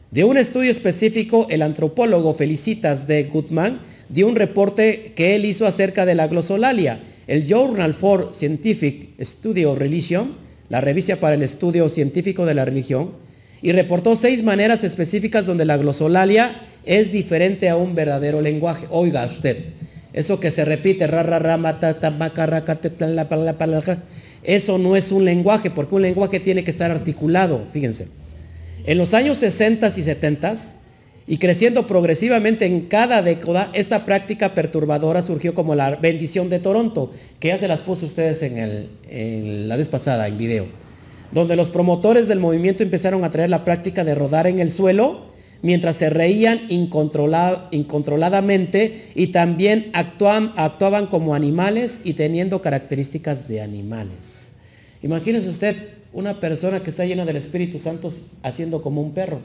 De 0.09 0.23
un 0.23 0.37
estudio 0.37 0.71
específico, 0.71 1.45
el 1.51 1.61
antropólogo 1.61 2.33
Felicitas 2.33 3.05
de 3.05 3.25
Gutman 3.25 3.79
dio 4.09 4.27
un 4.27 4.35
reporte 4.35 5.13
que 5.15 5.35
él 5.35 5.45
hizo 5.45 5.67
acerca 5.67 6.07
de 6.07 6.15
la 6.15 6.27
glosolalia. 6.27 7.03
El 7.27 7.45
Journal 7.47 7.93
for 7.93 8.31
Scientific 8.33 9.21
Study 9.21 9.65
of 9.65 9.77
Religion, 9.77 10.42
la 10.69 10.81
revista 10.81 11.17
para 11.17 11.35
el 11.35 11.43
estudio 11.43 11.89
científico 11.89 12.45
de 12.45 12.53
la 12.53 12.65
religión, 12.65 13.11
y 13.61 13.71
reportó 13.71 14.15
seis 14.15 14.43
maneras 14.43 14.83
específicas 14.83 15.45
donde 15.45 15.65
la 15.65 15.77
glosolalia 15.77 16.51
es 16.85 17.11
diferente 17.11 17.69
a 17.69 17.77
un 17.77 17.95
verdadero 17.95 18.41
lenguaje. 18.41 18.87
Oiga 18.89 19.25
usted, 19.25 19.57
eso 20.11 20.39
que 20.39 20.51
se 20.51 20.65
repite, 20.65 21.07
eso 24.43 24.77
no 24.77 24.95
es 24.95 25.11
un 25.11 25.25
lenguaje, 25.25 25.71
porque 25.71 25.95
un 25.95 26.01
lenguaje 26.01 26.39
tiene 26.39 26.63
que 26.63 26.71
estar 26.71 26.91
articulado, 26.91 27.65
fíjense. 27.71 28.07
En 28.85 28.97
los 28.97 29.13
años 29.13 29.37
60 29.37 29.93
y 29.95 30.03
70 30.03 30.55
y 31.25 31.37
creciendo 31.37 31.87
progresivamente 31.87 32.65
en 32.65 32.81
cada 32.81 33.21
década, 33.21 33.69
esta 33.73 34.03
práctica 34.05 34.53
perturbadora 34.53 35.21
surgió 35.21 35.53
como 35.53 35.73
la 35.73 35.95
bendición 35.95 36.49
de 36.49 36.59
Toronto, 36.59 37.13
que 37.39 37.47
ya 37.49 37.57
se 37.57 37.69
las 37.69 37.81
puse 37.81 38.05
ustedes 38.05 38.41
en, 38.41 38.89
la 39.69 39.75
vez 39.77 39.87
pasada 39.87 40.27
en 40.27 40.37
video, 40.37 40.65
donde 41.31 41.55
los 41.55 41.69
promotores 41.69 42.27
del 42.27 42.39
movimiento 42.39 42.83
empezaron 42.83 43.23
a 43.23 43.31
traer 43.31 43.49
la 43.49 43.63
práctica 43.63 44.03
de 44.03 44.15
rodar 44.15 44.47
en 44.47 44.59
el 44.59 44.69
suelo 44.71 45.31
mientras 45.61 45.95
se 45.95 46.09
reían 46.09 46.63
incontroladamente 46.67 49.03
y 49.15 49.27
también 49.27 49.91
actuaban 49.93 51.07
como 51.07 51.35
animales 51.35 52.01
y 52.03 52.15
teniendo 52.15 52.61
características 52.61 53.47
de 53.47 53.61
animales. 53.61 54.51
Imagínese 55.01 55.47
usted 55.47 55.77
una 56.11 56.41
persona 56.41 56.83
que 56.83 56.89
está 56.89 57.05
llena 57.05 57.23
del 57.25 57.37
Espíritu 57.37 57.79
Santo 57.79 58.11
haciendo 58.43 58.81
como 58.81 59.01
un 59.01 59.13
perro. 59.13 59.39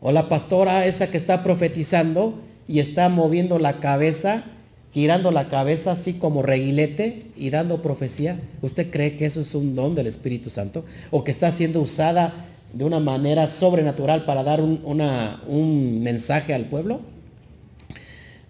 O 0.00 0.12
la 0.12 0.28
pastora 0.28 0.86
esa 0.86 1.08
que 1.08 1.16
está 1.16 1.42
profetizando 1.42 2.40
y 2.66 2.78
está 2.78 3.08
moviendo 3.08 3.58
la 3.58 3.80
cabeza, 3.80 4.44
girando 4.92 5.30
la 5.30 5.48
cabeza 5.48 5.92
así 5.92 6.14
como 6.14 6.42
reguilete 6.42 7.24
y 7.36 7.50
dando 7.50 7.82
profecía. 7.82 8.40
¿Usted 8.62 8.90
cree 8.90 9.16
que 9.16 9.26
eso 9.26 9.40
es 9.40 9.54
un 9.54 9.74
don 9.74 9.94
del 9.94 10.06
Espíritu 10.06 10.50
Santo? 10.50 10.84
¿O 11.10 11.24
que 11.24 11.32
está 11.32 11.52
siendo 11.52 11.80
usada 11.80 12.46
de 12.72 12.84
una 12.84 13.00
manera 13.00 13.46
sobrenatural 13.46 14.24
para 14.24 14.42
dar 14.42 14.60
un, 14.60 16.00
mensaje 16.02 16.54
al 16.54 16.66
pueblo? 16.66 17.00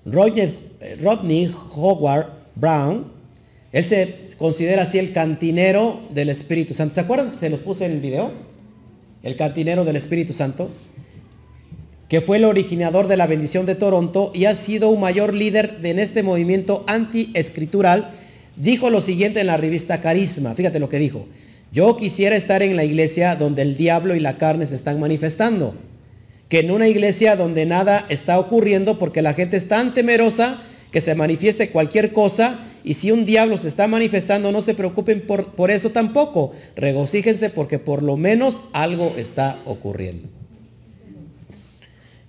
Rodney, 0.05 0.55
Rodney 1.03 1.51
Howard 1.75 2.29
Brown, 2.55 3.07
él 3.73 3.85
se 3.85 4.29
considera 4.37 4.83
así 4.83 4.99
el 4.99 5.13
cantinero 5.13 6.01
del 6.13 6.29
Espíritu 6.29 6.75
Santo. 6.75 6.95
¿Se 6.95 7.01
acuerdan? 7.01 7.33
Se 7.39 7.51
los 7.51 7.61
puse 7.61 7.87
en 7.87 7.93
el 7.93 8.01
video. 8.01 8.31
El 9.23 9.37
cantinero 9.37 9.85
del 9.85 9.97
Espíritu 9.97 10.33
Santo, 10.33 10.71
que 12.11 12.21
fue 12.21 12.39
el 12.39 12.45
originador 12.45 13.07
de 13.07 13.17
la 13.17 13.29
bendición 13.29 13.67
de 13.67 13.77
Toronto 13.77 14.33
y 14.35 14.47
ha 14.47 14.57
sido 14.57 14.89
un 14.91 15.01
mayor 15.01 15.33
líder 15.33 15.79
en 15.85 16.01
este 16.01 16.25
movimiento 16.25 16.83
anti-escritural, 16.89 18.11
dijo 18.57 18.91
lo 18.91 19.01
siguiente 19.01 19.41
en 19.41 19.47
la 19.47 19.57
revista 19.57 20.01
Carisma. 20.01 20.57
Fíjate 20.57 20.81
lo 20.81 20.89
que 20.89 20.99
dijo. 20.99 21.27
Yo 21.73 21.97
quisiera 21.97 22.35
estar 22.35 22.65
en 22.65 22.75
la 22.75 22.83
iglesia 22.83 23.37
donde 23.37 23.63
el 23.63 23.77
diablo 23.77 24.17
y 24.17 24.21
la 24.21 24.39
carne 24.39 24.67
se 24.67 24.75
están 24.75 24.99
manifestando. 24.99 25.77
Que 26.49 26.59
en 26.59 26.73
una 26.73 26.89
iglesia 26.89 27.37
donde 27.37 27.65
nada 27.65 28.07
está 28.09 28.41
ocurriendo 28.41 28.99
porque 28.99 29.23
la 29.23 29.35
gente 29.35 29.57
es 29.57 29.69
tan 29.69 29.95
temerosa 29.95 30.65
que 30.91 31.01
se 31.01 31.15
manifieste 31.15 31.71
cualquier 31.71 32.13
cosa 32.13 32.59
y 32.83 32.95
si 32.95 33.13
un 33.13 33.25
diablo 33.25 33.57
se 33.57 33.69
está 33.69 33.87
manifestando, 33.87 34.51
no 34.51 34.63
se 34.63 34.75
preocupen 34.75 35.21
por, 35.21 35.53
por 35.53 35.71
eso 35.71 35.91
tampoco. 35.91 36.55
Regocíjense 36.75 37.51
porque 37.51 37.79
por 37.79 38.03
lo 38.03 38.17
menos 38.17 38.61
algo 38.73 39.15
está 39.17 39.59
ocurriendo. 39.65 40.40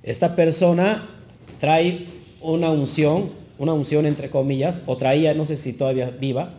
Esta 0.04 0.36
persona 0.36 1.08
trae 1.60 2.08
una 2.42 2.72
unción, 2.72 3.30
una 3.60 3.74
unción 3.74 4.06
entre 4.06 4.30
comillas, 4.30 4.82
o 4.86 4.98
traía, 4.98 5.34
no 5.34 5.46
sé 5.46 5.56
si 5.56 5.74
todavía 5.74 6.10
viva, 6.10 6.54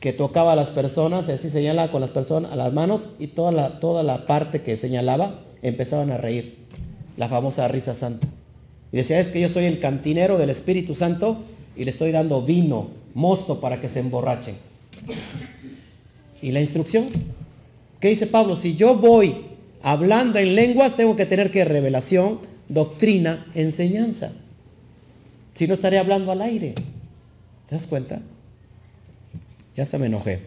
que 0.00 0.12
tocaba 0.12 0.54
a 0.54 0.56
las 0.56 0.70
personas 0.70 1.28
así 1.28 1.48
señalaba 1.48 1.92
con 1.92 2.00
las 2.00 2.10
personas 2.10 2.50
a 2.50 2.56
las 2.56 2.72
manos 2.72 3.10
y 3.20 3.28
toda 3.28 3.52
la, 3.52 3.78
toda 3.78 4.02
la 4.02 4.26
parte 4.26 4.62
que 4.62 4.76
señalaba 4.76 5.40
empezaban 5.62 6.10
a 6.10 6.18
reír. 6.18 6.58
La 7.16 7.28
famosa 7.28 7.68
risa 7.68 7.94
santa. 7.94 8.26
Y 8.90 8.96
decía, 8.96 9.20
es 9.20 9.30
que 9.30 9.40
yo 9.40 9.48
soy 9.48 9.66
el 9.66 9.78
cantinero 9.78 10.38
del 10.38 10.50
Espíritu 10.50 10.94
Santo 10.94 11.36
y 11.76 11.84
le 11.84 11.90
estoy 11.90 12.10
dando 12.10 12.42
vino 12.42 12.88
mosto 13.14 13.60
para 13.60 13.80
que 13.80 13.88
se 13.88 14.00
emborrachen. 14.00 14.56
¿Y 16.40 16.50
la 16.50 16.60
instrucción? 16.60 17.08
¿Qué 18.00 18.08
dice 18.08 18.26
Pablo? 18.26 18.56
Si 18.56 18.74
yo 18.74 18.96
voy 18.96 19.36
hablando 19.82 20.38
en 20.38 20.54
lenguas, 20.54 20.96
tengo 20.96 21.14
que 21.14 21.26
tener 21.26 21.50
que 21.50 21.64
revelación, 21.64 22.40
doctrina, 22.68 23.46
enseñanza. 23.54 24.32
Si 25.54 25.66
no 25.66 25.74
estaré 25.74 25.98
hablando 25.98 26.32
al 26.32 26.42
aire. 26.42 26.74
¿Te 27.66 27.74
das 27.74 27.86
cuenta? 27.86 28.20
Ya 29.76 29.82
hasta 29.82 29.98
me 29.98 30.06
enojé. 30.06 30.40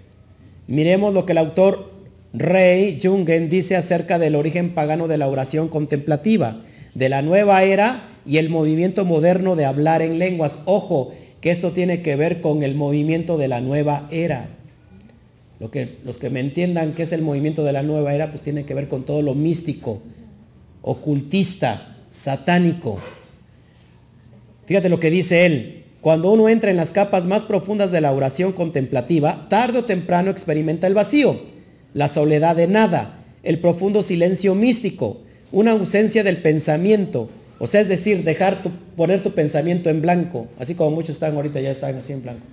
Miremos 0.68 1.14
lo 1.14 1.26
que 1.26 1.34
el 1.34 1.38
autor 1.40 1.92
Rey 2.34 3.00
Jungen 3.02 3.50
dice 3.50 3.76
acerca 3.76 4.20
del 4.20 4.36
origen 4.36 4.74
pagano 4.74 5.08
de 5.08 5.18
la 5.18 5.28
oración 5.28 5.70
contemplativa, 5.70 6.62
de 6.94 7.10
la 7.10 7.22
nueva 7.22 7.64
era 7.64 8.10
y 8.26 8.38
el 8.38 8.50
movimiento 8.50 9.06
moderno 9.06 9.56
de 9.56 9.66
hablar 9.66 10.02
en 10.02 10.20
lenguas. 10.20 10.60
Ojo, 10.66 11.14
que 11.40 11.52
esto 11.52 11.72
tiene 11.72 12.02
que 12.02 12.16
ver 12.16 12.42
con 12.42 12.64
el 12.64 12.76
movimiento 12.76 13.38
de 13.38 13.48
la 13.48 13.62
nueva 13.62 14.08
era. 14.12 14.50
Lo 15.60 15.72
que, 15.72 16.00
los 16.04 16.18
que 16.18 16.30
me 16.30 16.42
entiendan 16.42 16.94
qué 16.94 17.04
es 17.04 17.12
el 17.14 17.22
movimiento 17.22 17.64
de 17.64 17.72
la 17.72 17.84
nueva 17.84 18.14
era, 18.14 18.32
pues 18.32 18.42
tiene 18.42 18.66
que 18.66 18.74
ver 18.74 18.90
con 18.90 19.04
todo 19.04 19.22
lo 19.22 19.36
místico, 19.36 20.02
ocultista, 20.82 21.95
satánico. 22.24 23.00
Fíjate 24.66 24.90
lo 24.90 25.00
que 25.00 25.10
dice 25.10 25.46
él. 25.46 25.84
Cuando 26.02 26.32
uno 26.32 26.50
entra 26.50 26.70
en 26.70 26.78
las 26.78 26.92
capas 26.92 27.26
más 27.26 27.44
profundas 27.44 27.92
de 27.92 28.02
la 28.02 28.12
oración 28.12 28.52
contemplativa, 28.52 29.48
tarde 29.50 29.80
o 29.80 29.86
temprano 29.86 30.30
experimenta 30.30 30.86
el 30.86 30.94
vacío, 30.94 31.40
la 31.94 32.10
soledad 32.10 32.56
de 32.56 32.68
nada, 32.68 33.18
el 33.42 33.60
profundo 33.60 34.04
silencio 34.04 34.54
místico, 34.54 35.18
una 35.52 35.72
ausencia 35.72 36.24
del 36.24 36.38
pensamiento, 36.38 37.30
o 37.58 37.68
sea, 37.68 37.82
es 37.82 37.88
decir, 37.88 38.24
dejar 38.24 38.62
tu, 38.62 38.70
poner 38.96 39.24
tu 39.24 39.32
pensamiento 39.32 39.90
en 39.90 40.02
blanco, 40.02 40.48
así 40.60 40.76
como 40.76 40.92
muchos 40.92 41.12
están 41.12 41.36
ahorita 41.36 41.60
ya 41.62 41.72
están 41.72 41.96
así 41.96 42.14
en 42.14 42.22
blanco. 42.22 42.46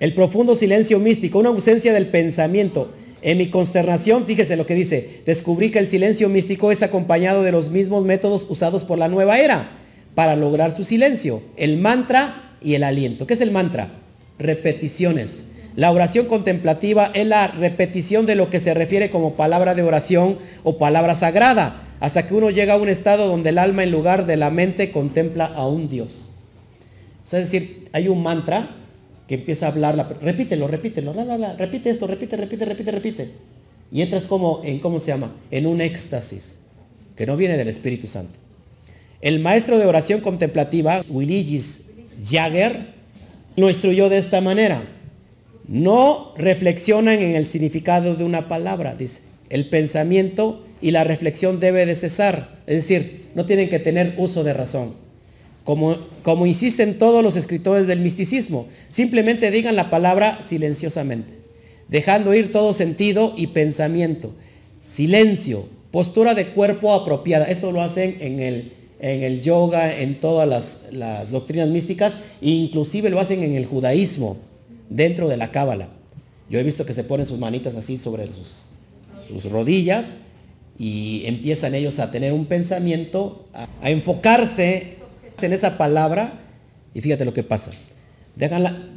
El 0.00 0.14
profundo 0.14 0.56
silencio 0.56 0.98
místico, 0.98 1.38
una 1.38 1.50
ausencia 1.50 1.92
del 1.92 2.06
pensamiento. 2.06 2.90
En 3.22 3.38
mi 3.38 3.48
consternación, 3.48 4.24
fíjese 4.24 4.56
lo 4.56 4.66
que 4.66 4.74
dice, 4.74 5.22
descubrí 5.26 5.70
que 5.70 5.78
el 5.78 5.88
silencio 5.88 6.28
místico 6.28 6.72
es 6.72 6.82
acompañado 6.82 7.42
de 7.42 7.52
los 7.52 7.70
mismos 7.70 8.04
métodos 8.04 8.46
usados 8.48 8.84
por 8.84 8.98
la 8.98 9.08
nueva 9.08 9.38
era 9.38 9.70
para 10.14 10.36
lograr 10.36 10.72
su 10.72 10.84
silencio, 10.84 11.42
el 11.56 11.76
mantra 11.76 12.54
y 12.62 12.74
el 12.74 12.84
aliento. 12.84 13.26
¿Qué 13.26 13.34
es 13.34 13.40
el 13.40 13.50
mantra? 13.50 13.88
Repeticiones. 14.38 15.44
La 15.76 15.92
oración 15.92 16.26
contemplativa 16.26 17.10
es 17.14 17.26
la 17.26 17.46
repetición 17.46 18.26
de 18.26 18.34
lo 18.34 18.50
que 18.50 18.58
se 18.58 18.74
refiere 18.74 19.10
como 19.10 19.34
palabra 19.34 19.74
de 19.74 19.82
oración 19.82 20.38
o 20.64 20.78
palabra 20.78 21.14
sagrada, 21.14 21.82
hasta 22.00 22.26
que 22.26 22.34
uno 22.34 22.50
llega 22.50 22.74
a 22.74 22.78
un 22.78 22.88
estado 22.88 23.28
donde 23.28 23.50
el 23.50 23.58
alma 23.58 23.84
en 23.84 23.92
lugar 23.92 24.26
de 24.26 24.36
la 24.36 24.50
mente 24.50 24.90
contempla 24.90 25.44
a 25.44 25.66
un 25.68 25.88
Dios. 25.88 26.30
es 27.24 27.30
decir, 27.30 27.88
hay 27.92 28.08
un 28.08 28.22
mantra 28.22 28.79
que 29.30 29.36
empieza 29.36 29.66
a 29.66 29.68
hablar, 29.68 30.18
repítelo, 30.20 30.66
repítelo, 30.66 31.14
repite 31.56 31.88
esto, 31.88 32.08
repite, 32.08 32.36
repite, 32.36 32.64
repite, 32.64 32.90
repite. 32.90 33.30
Y 33.92 34.02
entras 34.02 34.24
como 34.24 34.60
en, 34.64 34.80
¿cómo 34.80 34.98
se 34.98 35.12
llama? 35.12 35.36
En 35.52 35.66
un 35.66 35.80
éxtasis, 35.80 36.56
que 37.14 37.26
no 37.26 37.36
viene 37.36 37.56
del 37.56 37.68
Espíritu 37.68 38.08
Santo. 38.08 38.40
El 39.20 39.38
maestro 39.38 39.78
de 39.78 39.86
oración 39.86 40.20
contemplativa, 40.20 41.02
Willigis 41.08 41.82
Jagger, 42.28 42.86
lo 43.54 43.68
instruyó 43.68 44.08
de 44.08 44.18
esta 44.18 44.40
manera. 44.40 44.82
No 45.68 46.34
reflexionan 46.36 47.20
en 47.20 47.36
el 47.36 47.46
significado 47.46 48.16
de 48.16 48.24
una 48.24 48.48
palabra, 48.48 48.96
dice. 48.96 49.20
El 49.48 49.68
pensamiento 49.68 50.66
y 50.82 50.90
la 50.90 51.04
reflexión 51.04 51.60
debe 51.60 51.86
de 51.86 51.94
cesar. 51.94 52.58
Es 52.66 52.78
decir, 52.78 53.26
no 53.36 53.46
tienen 53.46 53.70
que 53.70 53.78
tener 53.78 54.14
uso 54.18 54.42
de 54.42 54.54
razón. 54.54 54.96
Como, 55.64 55.96
como 56.22 56.46
insisten 56.46 56.98
todos 56.98 57.22
los 57.22 57.36
escritores 57.36 57.86
del 57.86 58.00
misticismo, 58.00 58.66
simplemente 58.88 59.50
digan 59.50 59.76
la 59.76 59.90
palabra 59.90 60.40
silenciosamente, 60.48 61.32
dejando 61.88 62.34
ir 62.34 62.50
todo 62.50 62.72
sentido 62.72 63.34
y 63.36 63.48
pensamiento. 63.48 64.32
Silencio, 64.80 65.66
postura 65.90 66.34
de 66.34 66.48
cuerpo 66.48 66.92
apropiada. 66.92 67.44
Esto 67.44 67.72
lo 67.72 67.82
hacen 67.82 68.16
en 68.20 68.40
el 68.40 68.72
en 69.00 69.22
el 69.22 69.40
yoga, 69.40 69.98
en 69.98 70.20
todas 70.20 70.82
las, 70.92 71.30
doctrinas 71.30 71.68
místicas, 71.68 72.12
e 72.42 72.50
inclusive 72.50 73.10
lo 73.10 73.18
hacen 73.18 73.42
en 73.42 73.54
el 73.54 73.66
judaísmo, 73.66 74.36
dentro 74.88 75.28
de 75.28 75.36
la 75.36 75.50
cábala. 75.50 75.88
Yo 76.50 76.58
he 76.58 76.62
visto 76.62 76.84
que 76.84 76.92
se 76.92 77.04
ponen 77.04 77.26
sus 77.26 77.38
manitas 77.38 77.76
así 77.76 77.96
sobre 77.96 78.26
sus, 78.26 78.66
sus 79.26 79.50
rodillas 79.50 80.16
y 80.78 81.22
empiezan 81.26 81.74
ellos 81.74 81.98
a 81.98 82.10
tener 82.10 82.32
un 82.32 82.46
pensamiento, 82.46 83.46
a, 83.52 83.90
enfocarse 83.90 84.94
en 85.42 85.52
esa 85.52 85.78
palabra 85.78 86.34
y 86.94 87.00
fíjate 87.00 87.24
lo 87.24 87.34
que 87.34 87.42
pasa. 87.42 87.70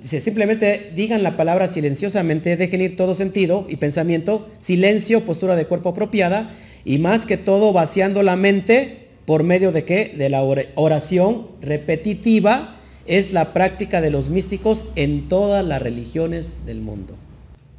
simplemente 0.04 0.92
digan 0.96 1.24
la 1.24 1.38
palabra 1.38 1.68
silenciosamente, 1.68 2.58
dejen 2.58 2.82
ir 2.82 2.96
todo 2.96 3.16
sentido 3.16 3.66
y 3.70 3.78
pensamiento, 3.78 4.50
silencio, 4.60 5.22
postura 5.22 5.56
de 5.56 5.66
cuerpo 5.66 5.90
apropiada 5.90 6.52
y 6.86 6.98
más 6.98 7.26
que 7.26 7.38
todo 7.38 7.74
vaciando 7.74 8.24
la 8.24 8.36
mente 8.36 9.08
por 9.26 9.44
medio 9.44 9.72
de 9.72 9.86
qué? 9.86 10.14
De 10.18 10.30
la 10.30 10.44
oración 10.76 11.48
repetitiva 11.62 12.78
es 13.06 13.32
la 13.32 13.54
práctica 13.54 14.02
de 14.02 14.12
los 14.12 14.30
místicos 14.30 14.86
en 14.96 15.28
todas 15.28 15.66
las 15.66 15.82
religiones 15.82 16.66
del 16.66 16.82
mundo. 16.82 17.16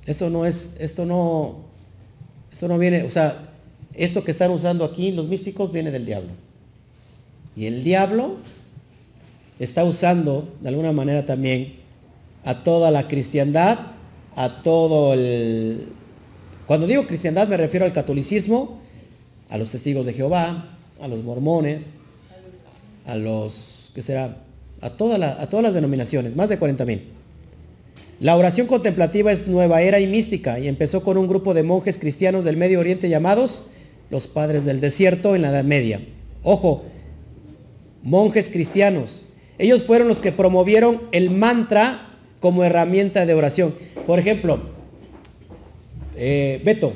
Esto 0.07 0.31
no 0.31 0.45
es, 0.47 0.77
esto 0.79 1.07
no, 1.07 1.57
esto 2.53 2.69
no 2.69 2.79
viene, 2.79 3.05
o 3.05 3.11
sea, 3.11 3.49
esto 3.95 4.25
que 4.25 4.33
están 4.33 4.51
usando 4.51 4.85
aquí 4.85 5.13
los 5.13 5.29
místicos 5.29 5.73
viene 5.73 5.91
del 5.91 6.05
diablo. 6.05 6.31
Y 7.57 7.67
el 7.67 7.85
diablo 7.85 8.37
está 9.59 9.85
usando 9.85 10.49
de 10.61 10.69
alguna 10.69 10.93
manera 10.93 11.27
también 11.27 11.75
a 12.45 12.63
toda 12.63 12.91
la 12.91 13.09
cristiandad, 13.09 13.79
a 14.37 14.63
todo 14.63 15.15
el... 15.15 15.89
Cuando 16.67 16.87
digo 16.87 17.07
cristiandad 17.07 17.49
me 17.49 17.57
refiero 17.57 17.87
al 17.87 17.93
catolicismo, 17.93 18.81
a 19.49 19.59
los 19.59 19.71
testigos 19.71 20.07
de 20.07 20.13
Jehová, 20.13 20.77
a 21.01 21.09
los 21.09 21.23
mormones, 21.23 21.87
a 23.07 23.17
los, 23.17 23.91
¿qué 23.95 24.03
será? 24.03 24.39
A, 24.81 24.91
toda 24.91 25.41
a 25.41 25.49
todas 25.49 25.63
las 25.63 25.75
denominaciones, 25.75 26.37
más 26.37 26.49
de 26.49 26.59
40 26.59 26.85
mil. 26.85 27.03
La 28.21 28.37
oración 28.37 28.67
contemplativa 28.67 29.33
es 29.33 29.47
nueva 29.49 29.83
era 29.83 30.01
y 30.01 30.07
mística 30.07 30.59
y 30.59 30.69
empezó 30.69 31.03
con 31.03 31.19
un 31.19 31.27
grupo 31.27 31.53
de 31.53 31.63
monjes 31.63 31.99
cristianos 31.99 32.45
del 32.45 32.57
Medio 32.57 32.81
Oriente 32.81 33.09
llamados 33.09 33.71
los 34.11 34.27
padres 34.27 34.65
del 34.65 34.81
desierto 34.81 35.35
en 35.35 35.43
la 35.43 35.51
Edad 35.51 35.65
Media. 35.65 36.01
Ojo, 36.43 36.85
monjes 38.03 38.49
cristianos. 38.49 39.24
Ellos 39.59 39.85
fueron 39.85 40.09
los 40.09 40.21
que 40.21 40.33
promovieron 40.33 41.03
el 41.13 41.31
mantra 41.31 42.09
como 42.41 42.65
herramienta 42.65 43.27
de 43.27 43.35
oración. 43.35 43.75
Por 44.07 44.19
ejemplo, 44.19 44.61
eh, 46.17 46.61
Beto, 46.65 46.93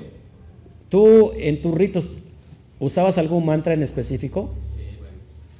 tú 0.88 1.32
en 1.36 1.62
tus 1.62 1.74
ritos 1.74 2.08
¿Usabas 2.80 3.18
algún 3.18 3.44
mantra 3.44 3.74
en 3.74 3.82
específico? 3.82 4.50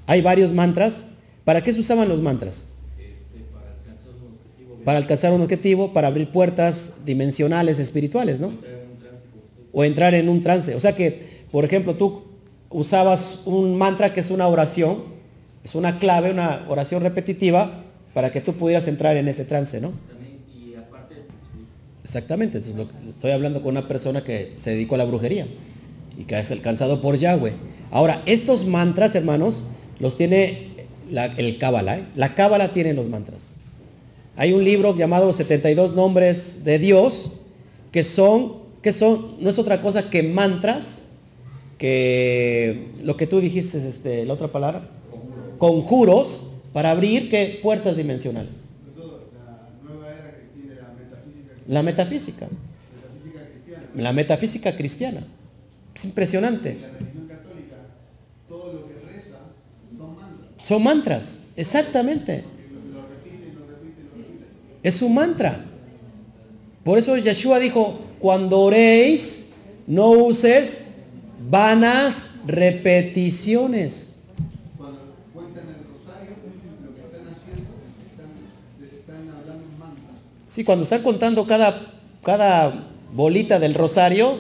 Hay 0.07 0.23
varios 0.23 0.53
mantras. 0.53 1.05
¿Para 1.45 1.65
qué 1.65 1.73
se 1.73 1.81
usaban 1.81 2.09
los 2.09 2.21
mantras? 2.23 2.65
para 4.85 4.99
alcanzar 4.99 5.33
un 5.33 5.43
objetivo. 5.43 5.93
Para 5.93 6.09
abrir 6.09 6.31
puertas 6.31 6.93
dimensionales 7.05 7.79
espirituales, 7.79 8.41
¿no? 8.41 8.53
O 9.73 9.85
entrar 9.85 10.15
en 10.15 10.29
un 10.29 10.41
trance. 10.43 10.75
O 10.75 10.81
sea 10.81 10.95
que, 10.95 11.43
por 11.51 11.65
ejemplo, 11.65 11.95
tú 11.95 12.23
usabas 12.71 13.43
un 13.45 13.77
mantra 13.77 14.15
que 14.15 14.21
es 14.21 14.31
una 14.31 14.47
oración, 14.47 15.03
es 15.69 15.75
una 15.75 15.99
clave, 15.99 16.31
una 16.31 16.65
oración 16.71 17.03
repetitiva, 17.03 17.71
para 18.15 18.33
que 18.33 18.41
tú 18.41 18.55
pudieras 18.55 18.89
entrar 18.89 19.19
en 19.19 19.29
ese 19.29 19.45
trance, 19.45 19.83
¿no? 19.83 19.93
Exactamente, 22.03 22.57
estoy 22.57 23.31
hablando 23.33 23.63
con 23.63 23.73
una 23.73 23.87
persona 23.87 24.25
que 24.25 24.55
se 24.57 24.71
dedicó 24.71 24.95
a 24.95 24.99
la 24.99 25.05
brujería 25.05 25.47
y 26.17 26.25
que 26.25 26.39
es 26.39 26.51
alcanzado 26.51 27.03
por 27.03 27.19
Yahweh. 27.19 27.53
Ahora, 27.91 28.23
estos 28.25 28.65
mantras, 28.65 29.15
hermanos, 29.15 29.67
los 30.01 30.17
tiene 30.17 30.69
el 31.37 31.59
Cábala. 31.59 31.99
¿eh? 31.99 32.05
La 32.15 32.35
Cábala 32.35 32.73
tiene 32.73 32.95
los 32.95 33.11
mantras. 33.11 33.53
Hay 34.37 34.55
un 34.55 34.65
libro 34.65 34.97
llamado 34.97 35.35
72 35.35 35.95
nombres 35.95 36.65
de 36.65 36.79
Dios 36.79 37.33
que 37.93 38.05
son, 38.05 38.55
que 38.81 38.95
son, 38.95 39.37
no 39.39 39.51
es 39.51 39.59
otra 39.59 39.83
cosa 39.83 40.09
que 40.09 40.23
mantras, 40.23 41.03
que 41.77 42.87
lo 43.03 43.19
que 43.19 43.27
tú 43.27 43.39
dijiste, 43.39 43.87
este, 43.87 44.25
la 44.25 44.33
otra 44.33 44.49
palabra, 44.49 44.89
conjuros 45.59 46.63
para 46.73 46.91
abrir 46.91 47.29
¿qué? 47.29 47.59
puertas 47.63 47.97
dimensionales. 47.97 48.69
La 51.67 51.83
metafísica. 51.83 52.49
La 53.95 54.13
metafísica 54.13 54.75
cristiana. 54.75 55.25
Es 55.95 56.05
impresionante. 56.05 56.79
Son 60.65 60.83
mantras. 60.83 61.39
Exactamente. 61.57 62.45
Es 64.83 65.03
un 65.03 65.15
mantra. 65.15 65.65
Por 66.85 66.99
eso 66.99 67.17
Yeshua 67.17 67.59
dijo, 67.59 67.99
cuando 68.19 68.61
oréis, 68.61 69.47
no 69.87 70.11
uses 70.11 70.83
vanas 71.51 72.29
repeticiones. 72.47 74.11
Cuando 74.77 75.01
cuentan 75.35 75.65
el 75.69 75.85
rosario, 75.91 76.37
lo 76.85 76.95
que 76.95 77.01
están 77.01 77.27
haciendo, 77.33 77.73
están, 78.11 78.31
están 78.99 79.37
hablando 79.37 79.65
en 79.65 79.79
mantra. 79.79 80.13
Sí, 80.59 80.65
cuando 80.65 80.83
están 80.83 81.03
contando 81.03 81.47
cada, 81.47 81.93
cada 82.25 82.89
bolita 83.13 83.61
del 83.61 83.75
rosario, 83.75 84.39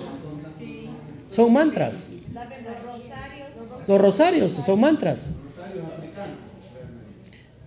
son 1.28 1.52
mantras. 1.52 2.08
Los 3.86 4.00
rosarios 4.00 4.50
son 4.66 4.80
mantras. 4.80 5.30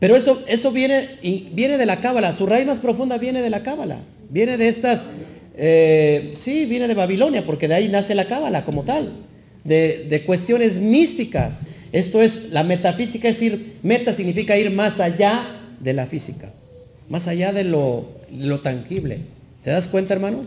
Pero 0.01 0.17
eso, 0.17 0.43
eso 0.47 0.69
viene, 0.71 1.11
viene 1.53 1.77
de 1.77 1.85
la 1.85 2.01
cábala. 2.01 2.33
Su 2.33 2.45
raíz 2.45 2.67
más 2.67 2.81
profunda 2.81 3.17
viene 3.17 3.41
de 3.41 3.49
la 3.49 3.63
cábala. 3.63 3.99
Viene 4.29 4.57
de 4.57 4.67
estas, 4.67 5.07
eh, 5.55 6.33
sí, 6.35 6.65
viene 6.65 6.89
de 6.89 6.93
Babilonia, 6.93 7.45
porque 7.45 7.69
de 7.69 7.75
ahí 7.75 7.87
nace 7.87 8.15
la 8.15 8.27
cábala 8.27 8.65
como 8.65 8.83
tal. 8.83 9.13
De, 9.63 10.07
de, 10.09 10.25
cuestiones 10.25 10.75
místicas. 10.75 11.67
Esto 11.93 12.21
es, 12.21 12.49
la 12.49 12.65
metafísica 12.65 13.29
es 13.29 13.41
ir, 13.41 13.77
meta 13.81 14.13
significa 14.13 14.57
ir 14.57 14.71
más 14.71 14.99
allá 14.99 15.41
de 15.79 15.93
la 15.93 16.05
física. 16.05 16.51
Más 17.07 17.29
allá 17.29 17.53
de 17.53 17.63
lo, 17.63 18.20
lo 18.35 18.59
tangible. 18.59 19.19
¿Te 19.63 19.71
das 19.71 19.87
cuenta, 19.87 20.13
hermano? 20.13 20.41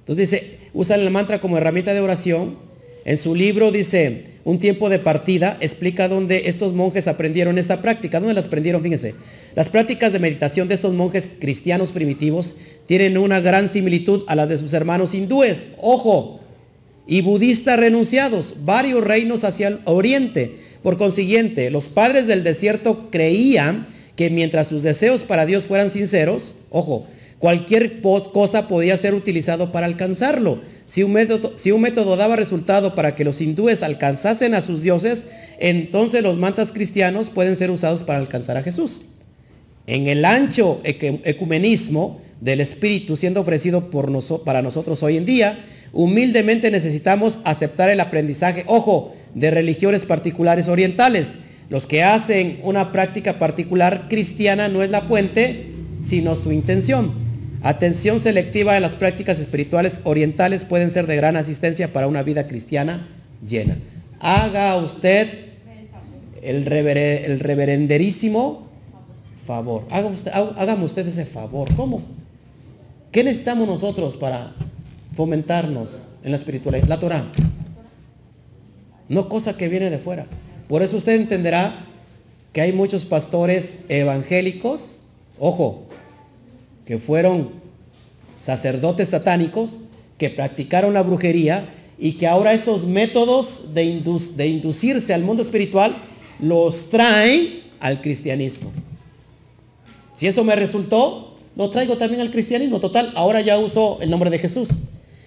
Entonces 0.00 0.30
dice, 0.30 0.58
usan 0.72 1.00
el 1.00 1.10
mantra 1.10 1.40
como 1.40 1.58
herramienta 1.58 1.94
de 1.94 2.00
oración. 2.00 2.56
En 3.04 3.18
su 3.18 3.34
libro 3.34 3.70
dice, 3.72 4.24
un 4.44 4.58
tiempo 4.60 4.88
de 4.88 4.98
partida, 4.98 5.56
explica 5.60 6.08
dónde 6.08 6.48
estos 6.48 6.72
monjes 6.72 7.08
aprendieron 7.08 7.58
esta 7.58 7.82
práctica. 7.82 8.20
¿Dónde 8.20 8.34
las 8.34 8.46
aprendieron? 8.46 8.82
Fíjense. 8.82 9.14
Las 9.54 9.68
prácticas 9.68 10.12
de 10.12 10.18
meditación 10.18 10.68
de 10.68 10.74
estos 10.74 10.94
monjes 10.94 11.28
cristianos 11.40 11.90
primitivos 11.90 12.54
tienen 12.86 13.18
una 13.18 13.40
gran 13.40 13.68
similitud 13.68 14.22
a 14.28 14.36
las 14.36 14.48
de 14.48 14.58
sus 14.58 14.72
hermanos 14.72 15.14
hindúes. 15.14 15.68
Ojo, 15.78 16.40
y 17.06 17.22
budistas 17.22 17.78
renunciados, 17.78 18.54
varios 18.64 19.02
reinos 19.02 19.44
hacia 19.44 19.68
el 19.68 19.78
oriente. 19.84 20.56
Por 20.82 20.98
consiguiente, 20.98 21.70
los 21.70 21.88
padres 21.88 22.26
del 22.26 22.44
desierto 22.44 23.08
creían 23.10 23.86
que 24.16 24.30
mientras 24.30 24.68
sus 24.68 24.82
deseos 24.82 25.22
para 25.22 25.46
Dios 25.46 25.64
fueran 25.64 25.90
sinceros, 25.90 26.54
ojo, 26.70 27.06
cualquier 27.38 28.00
cosa 28.00 28.68
podía 28.68 28.96
ser 28.96 29.14
utilizado 29.14 29.72
para 29.72 29.86
alcanzarlo. 29.86 30.60
Si 30.86 31.02
un, 31.02 31.12
método, 31.12 32.16
daba 32.16 32.36
resultado 32.36 32.94
para 32.94 33.14
que 33.14 33.24
los 33.24 33.40
hindúes 33.40 33.82
alcanzasen 33.82 34.54
a 34.54 34.60
sus 34.60 34.82
dioses, 34.82 35.26
entonces 35.58 36.22
los 36.22 36.36
mantas 36.36 36.72
cristianos 36.72 37.28
pueden 37.28 37.56
ser 37.56 37.70
usados 37.70 38.02
para 38.02 38.18
alcanzar 38.18 38.56
a 38.56 38.62
Jesús. 38.62 39.02
En 39.86 40.06
el 40.06 40.24
ancho 40.24 40.80
ecumenismo 40.84 42.20
del 42.40 42.60
Espíritu 42.60 43.16
siendo 43.16 43.40
ofrecido 43.40 43.90
por 43.90 44.12
para 44.44 44.62
nosotros 44.62 45.02
hoy 45.02 45.16
en 45.16 45.26
día, 45.26 45.64
humildemente 45.92 46.70
necesitamos 46.70 47.38
aceptar 47.44 47.90
el 47.90 48.00
aprendizaje, 48.00 48.64
ojo, 48.66 49.14
de 49.34 49.50
religiones 49.50 50.04
particulares 50.04 50.68
orientales. 50.68 51.26
Los 51.68 51.86
que 51.86 52.04
hacen 52.04 52.60
una 52.62 52.92
práctica 52.92 53.38
particular 53.38 54.06
cristiana 54.08 54.68
no 54.68 54.82
es 54.82 54.90
la 54.90 55.02
fuente, 55.02 55.66
sino 56.02 56.36
su 56.36 56.52
intención. 56.52 57.25
Atención 57.62 58.20
selectiva 58.20 58.76
en 58.76 58.82
las 58.82 58.92
prácticas 58.92 59.38
espirituales 59.38 60.00
orientales 60.04 60.64
pueden 60.64 60.90
ser 60.90 61.06
de 61.06 61.16
gran 61.16 61.36
asistencia 61.36 61.92
para 61.92 62.06
una 62.06 62.22
vida 62.22 62.46
cristiana 62.46 63.08
llena. 63.46 63.78
Haga 64.20 64.76
usted 64.76 65.28
el, 66.42 66.64
reverenderísimo 66.64 68.66
favor. 69.46 69.84
Haga 69.90 70.06
usted, 70.06 70.30
hágame 70.32 70.84
usted 70.84 71.06
ese 71.06 71.24
favor. 71.24 71.74
¿Cómo? 71.74 72.02
¿Qué 73.10 73.24
necesitamos 73.24 73.66
nosotros 73.66 74.16
para 74.16 74.52
fomentarnos 75.14 76.02
en 76.22 76.32
la 76.32 76.36
espiritualidad? 76.36 76.86
La 76.86 77.00
Torah. 77.00 77.24
No 79.08 79.28
cosa 79.28 79.56
que 79.56 79.68
viene 79.68 79.90
de 79.90 79.98
fuera. 79.98 80.26
Por 80.68 80.82
eso 80.82 80.96
usted 80.96 81.14
entenderá 81.14 81.74
que 82.52 82.60
hay 82.60 82.72
muchos 82.72 83.04
pastores 83.04 83.74
evangélicos, 83.88 84.98
ojo, 85.38 85.85
que 86.86 86.98
fueron 86.98 87.50
sacerdotes 88.38 89.10
satánicos, 89.10 89.82
que 90.16 90.30
practicaron 90.30 90.94
la 90.94 91.02
brujería 91.02 91.68
y 91.98 92.12
que 92.12 92.26
ahora 92.26 92.54
esos 92.54 92.86
métodos 92.86 93.74
de, 93.74 93.82
inducirse 94.46 95.12
al 95.12 95.22
mundo 95.22 95.42
espiritual 95.42 95.96
los 96.38 96.90
traen 96.90 97.62
al 97.80 98.00
cristianismo. 98.00 98.70
Si 100.16 100.26
eso 100.26 100.44
me 100.44 100.56
resultó, 100.56 101.36
lo 101.56 101.70
traigo 101.70 101.96
también 101.96 102.20
al 102.20 102.30
cristianismo. 102.30 102.80
Total, 102.80 103.12
ahora 103.16 103.40
ya 103.40 103.58
uso 103.58 103.98
el 104.00 104.08
nombre 104.08 104.30
de 104.30 104.38
Jesús. 104.38 104.68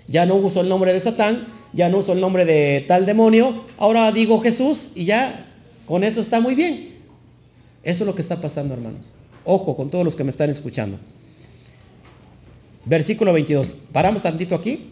Ya 0.08 0.26
no 0.26 0.36
uso 0.36 0.62
el 0.62 0.70
nombre 0.70 0.94
de 0.94 1.00
Satán, 1.00 1.46
ya 1.74 1.90
no 1.90 1.98
uso 2.00 2.14
el 2.14 2.22
nombre 2.22 2.46
de 2.46 2.84
tal 2.88 3.06
demonio, 3.06 3.64
ahora 3.78 4.12
digo 4.12 4.40
Jesús 4.40 4.90
y 4.96 5.06
ya 5.06 5.46
con 5.86 6.04
eso 6.04 6.22
está 6.22 6.40
muy 6.40 6.56
bien. 6.56 6.96
Eso 7.84 8.04
es 8.04 8.08
lo 8.08 8.16
que 8.16 8.22
está 8.22 8.42
pasando, 8.42 8.74
hermanos. 8.74 9.14
Ojo 9.46 9.76
con 9.76 9.90
todos 9.90 10.06
los 10.06 10.16
que 10.16 10.24
me 10.24 10.32
están 10.32 10.50
escuchando. 10.50 10.98
Versículo 12.86 13.34
22. 13.34 13.76
Paramos 13.92 14.22
tantito 14.22 14.56
aquí. 14.56 14.90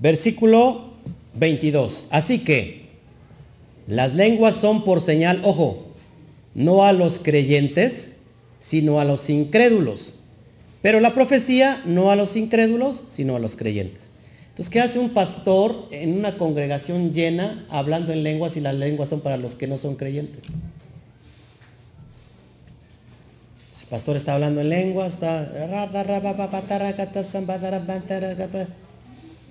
Versículo 0.00 0.90
22. 1.34 2.06
Así 2.10 2.40
que 2.40 2.88
las 3.86 4.14
lenguas 4.14 4.56
son 4.56 4.84
por 4.84 5.00
señal, 5.00 5.40
ojo, 5.42 5.86
no 6.54 6.84
a 6.84 6.92
los 6.92 7.18
creyentes, 7.18 8.12
sino 8.60 9.00
a 9.00 9.04
los 9.04 9.28
incrédulos. 9.30 10.14
Pero 10.82 11.00
la 11.00 11.14
profecía 11.14 11.82
no 11.84 12.10
a 12.10 12.16
los 12.16 12.36
incrédulos, 12.36 13.04
sino 13.10 13.36
a 13.36 13.38
los 13.38 13.56
creyentes. 13.56 14.10
Entonces, 14.50 14.70
¿qué 14.70 14.80
hace 14.80 14.98
un 14.98 15.10
pastor 15.10 15.86
en 15.90 16.18
una 16.18 16.36
congregación 16.36 17.12
llena 17.12 17.64
hablando 17.70 18.12
en 18.12 18.22
lenguas 18.22 18.56
y 18.56 18.60
las 18.60 18.74
lenguas 18.74 19.08
son 19.08 19.20
para 19.20 19.36
los 19.36 19.54
que 19.54 19.66
no 19.66 19.78
son 19.78 19.96
creyentes? 19.96 20.44
Pastor 23.90 24.16
está 24.16 24.34
hablando 24.34 24.60
en 24.60 24.68
lenguas, 24.68 25.14
está... 25.14 25.50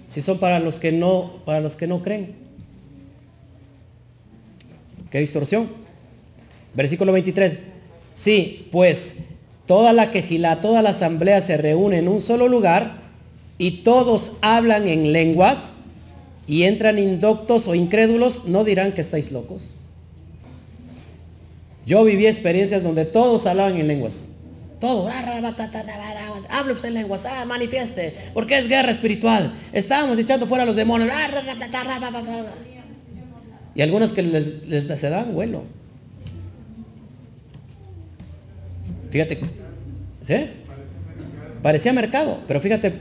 Si 0.07 0.21
son 0.21 0.39
para 0.39 0.59
los 0.59 0.77
que 0.77 0.91
no, 0.91 1.41
para 1.45 1.59
los 1.59 1.75
que 1.75 1.85
no 1.85 2.01
creen. 2.01 2.33
¿Qué 5.11 5.19
distorsión? 5.19 5.69
Versículo 6.73 7.11
23. 7.11 7.57
Sí, 8.13 8.67
pues 8.71 9.15
toda 9.65 9.91
la 9.93 10.11
quejilá, 10.11 10.61
toda 10.61 10.81
la 10.81 10.91
asamblea 10.91 11.41
se 11.41 11.57
reúne 11.57 11.97
en 11.97 12.07
un 12.07 12.21
solo 12.21 12.47
lugar 12.47 13.01
y 13.57 13.83
todos 13.83 14.31
hablan 14.41 14.87
en 14.87 15.11
lenguas 15.11 15.57
y 16.47 16.63
entran 16.63 16.97
indoctos 16.97 17.67
o 17.67 17.75
incrédulos, 17.75 18.45
no 18.45 18.63
dirán 18.63 18.93
que 18.93 19.01
estáis 19.01 19.31
locos. 19.31 19.75
Yo 21.85 22.03
viví 22.03 22.25
experiencias 22.25 22.83
donde 22.83 23.05
todos 23.05 23.45
hablaban 23.45 23.77
en 23.77 23.87
lenguas. 23.87 24.28
Todo. 24.79 25.09
Hable 25.09 26.73
usted 26.73 26.87
en 26.87 26.93
lenguas. 26.93 27.23
Manifieste. 27.45 28.15
Porque 28.33 28.57
es 28.57 28.67
guerra 28.67 28.91
espiritual. 28.91 29.51
Estábamos 29.73 30.17
echando 30.17 30.47
fuera 30.47 30.63
a 30.63 30.65
los 30.65 30.75
demonios. 30.75 31.11
Y 33.75 33.81
algunos 33.81 34.13
que 34.13 34.23
les, 34.23 34.67
les 34.67 34.99
se 34.99 35.09
dan 35.09 35.33
vuelo. 35.33 35.63
Fíjate. 39.11 39.39
¿Sí? 40.25 40.35
Parecía 41.61 41.91
mercado. 41.91 42.39
Pero 42.47 42.61
fíjate 42.61 42.93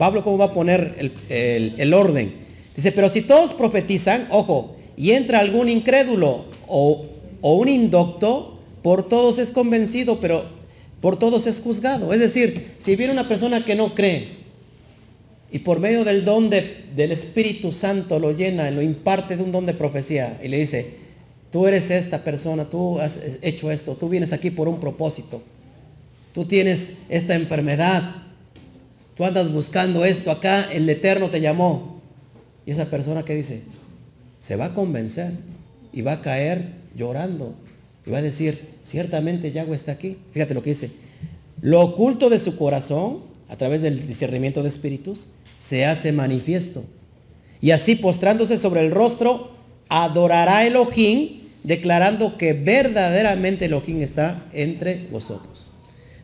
Pablo 0.00 0.24
cómo 0.24 0.38
va 0.38 0.46
a 0.46 0.52
poner 0.54 1.12
el, 1.28 1.92
orden. 1.92 2.32
Dice, 2.74 2.90
pero 2.90 3.10
si 3.10 3.20
todos 3.20 3.52
profetizan, 3.52 4.28
ojo, 4.30 4.76
y 4.96 5.10
entra 5.10 5.40
algún 5.40 5.68
incrédulo 5.68 6.46
o, 6.66 7.04
o 7.42 7.54
un 7.56 7.68
indocto, 7.68 8.58
por 8.82 9.06
todos 9.10 9.38
es 9.38 9.50
convencido, 9.50 10.18
pero 10.18 10.59
por 11.00 11.18
todos 11.18 11.46
es 11.46 11.60
juzgado. 11.60 12.12
Es 12.12 12.20
decir, 12.20 12.74
si 12.78 12.96
viene 12.96 13.12
una 13.12 13.28
persona 13.28 13.64
que 13.64 13.74
no 13.74 13.94
cree 13.94 14.40
y 15.50 15.60
por 15.60 15.80
medio 15.80 16.04
del 16.04 16.24
don 16.24 16.50
del 16.50 17.12
Espíritu 17.12 17.72
Santo 17.72 18.18
lo 18.18 18.32
llena, 18.32 18.70
lo 18.70 18.82
imparte 18.82 19.36
de 19.36 19.42
un 19.42 19.52
don 19.52 19.66
de 19.66 19.74
profecía 19.74 20.40
y 20.42 20.48
le 20.48 20.58
dice, 20.58 20.94
tú 21.50 21.66
eres 21.66 21.90
esta 21.90 22.22
persona, 22.22 22.66
tú 22.66 23.00
has 23.00 23.18
hecho 23.42 23.70
esto, 23.70 23.94
tú 23.94 24.08
vienes 24.08 24.32
aquí 24.32 24.50
por 24.50 24.68
un 24.68 24.78
propósito, 24.78 25.42
tú 26.32 26.44
tienes 26.44 26.92
esta 27.08 27.34
enfermedad, 27.34 28.20
Tú 29.20 29.26
andas 29.26 29.52
buscando 29.52 30.06
esto 30.06 30.30
acá, 30.30 30.72
el 30.72 30.88
Eterno 30.88 31.28
te 31.28 31.42
llamó. 31.42 32.00
Y 32.64 32.70
esa 32.70 32.86
persona 32.86 33.22
que 33.22 33.34
dice, 33.34 33.60
se 34.40 34.56
va 34.56 34.64
a 34.64 34.72
convencer 34.72 35.32
y 35.92 36.00
va 36.00 36.12
a 36.12 36.22
caer 36.22 36.72
llorando. 36.96 37.54
Y 38.06 38.10
va 38.10 38.18
a 38.18 38.22
decir, 38.22 38.68
ciertamente 38.82 39.50
Yahweh 39.50 39.76
está 39.76 39.92
aquí. 39.92 40.16
Fíjate 40.32 40.54
lo 40.54 40.62
que 40.62 40.70
dice. 40.70 40.90
Lo 41.60 41.80
oculto 41.82 42.30
de 42.30 42.38
su 42.38 42.56
corazón, 42.56 43.18
a 43.48 43.56
través 43.56 43.82
del 43.82 44.06
discernimiento 44.06 44.62
de 44.62 44.68
espíritus, 44.68 45.28
se 45.68 45.84
hace 45.84 46.12
manifiesto. 46.12 46.84
Y 47.60 47.72
así 47.72 47.94
postrándose 47.94 48.58
sobre 48.58 48.80
el 48.80 48.90
rostro, 48.90 49.50
adorará 49.88 50.66
Elohim, 50.66 51.40
declarando 51.62 52.38
que 52.38 52.54
verdaderamente 52.54 53.66
Elohim 53.66 54.02
está 54.02 54.46
entre 54.52 55.06
vosotros. 55.10 55.70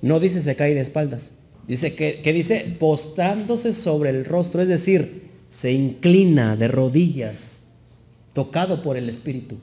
No 0.01 0.21
dice 0.21 0.43
se 0.43 0.57
cae 0.57 0.75
de 0.75 0.81
espaldas. 0.81 1.33
Dice 1.67 1.95
que, 1.95 2.33
dice 2.33 2.77
postrándose 2.79 3.73
sobre 3.73 4.11
el 4.11 4.25
rostro, 4.25 4.63
es 4.63 4.69
decir, 4.69 5.31
se 5.49 5.73
inclina 5.73 6.57
de 6.57 6.69
rodillas, 6.69 7.61
tocado 8.33 8.83
por 8.83 8.97
el 8.97 9.09
Espíritu, 9.09 9.59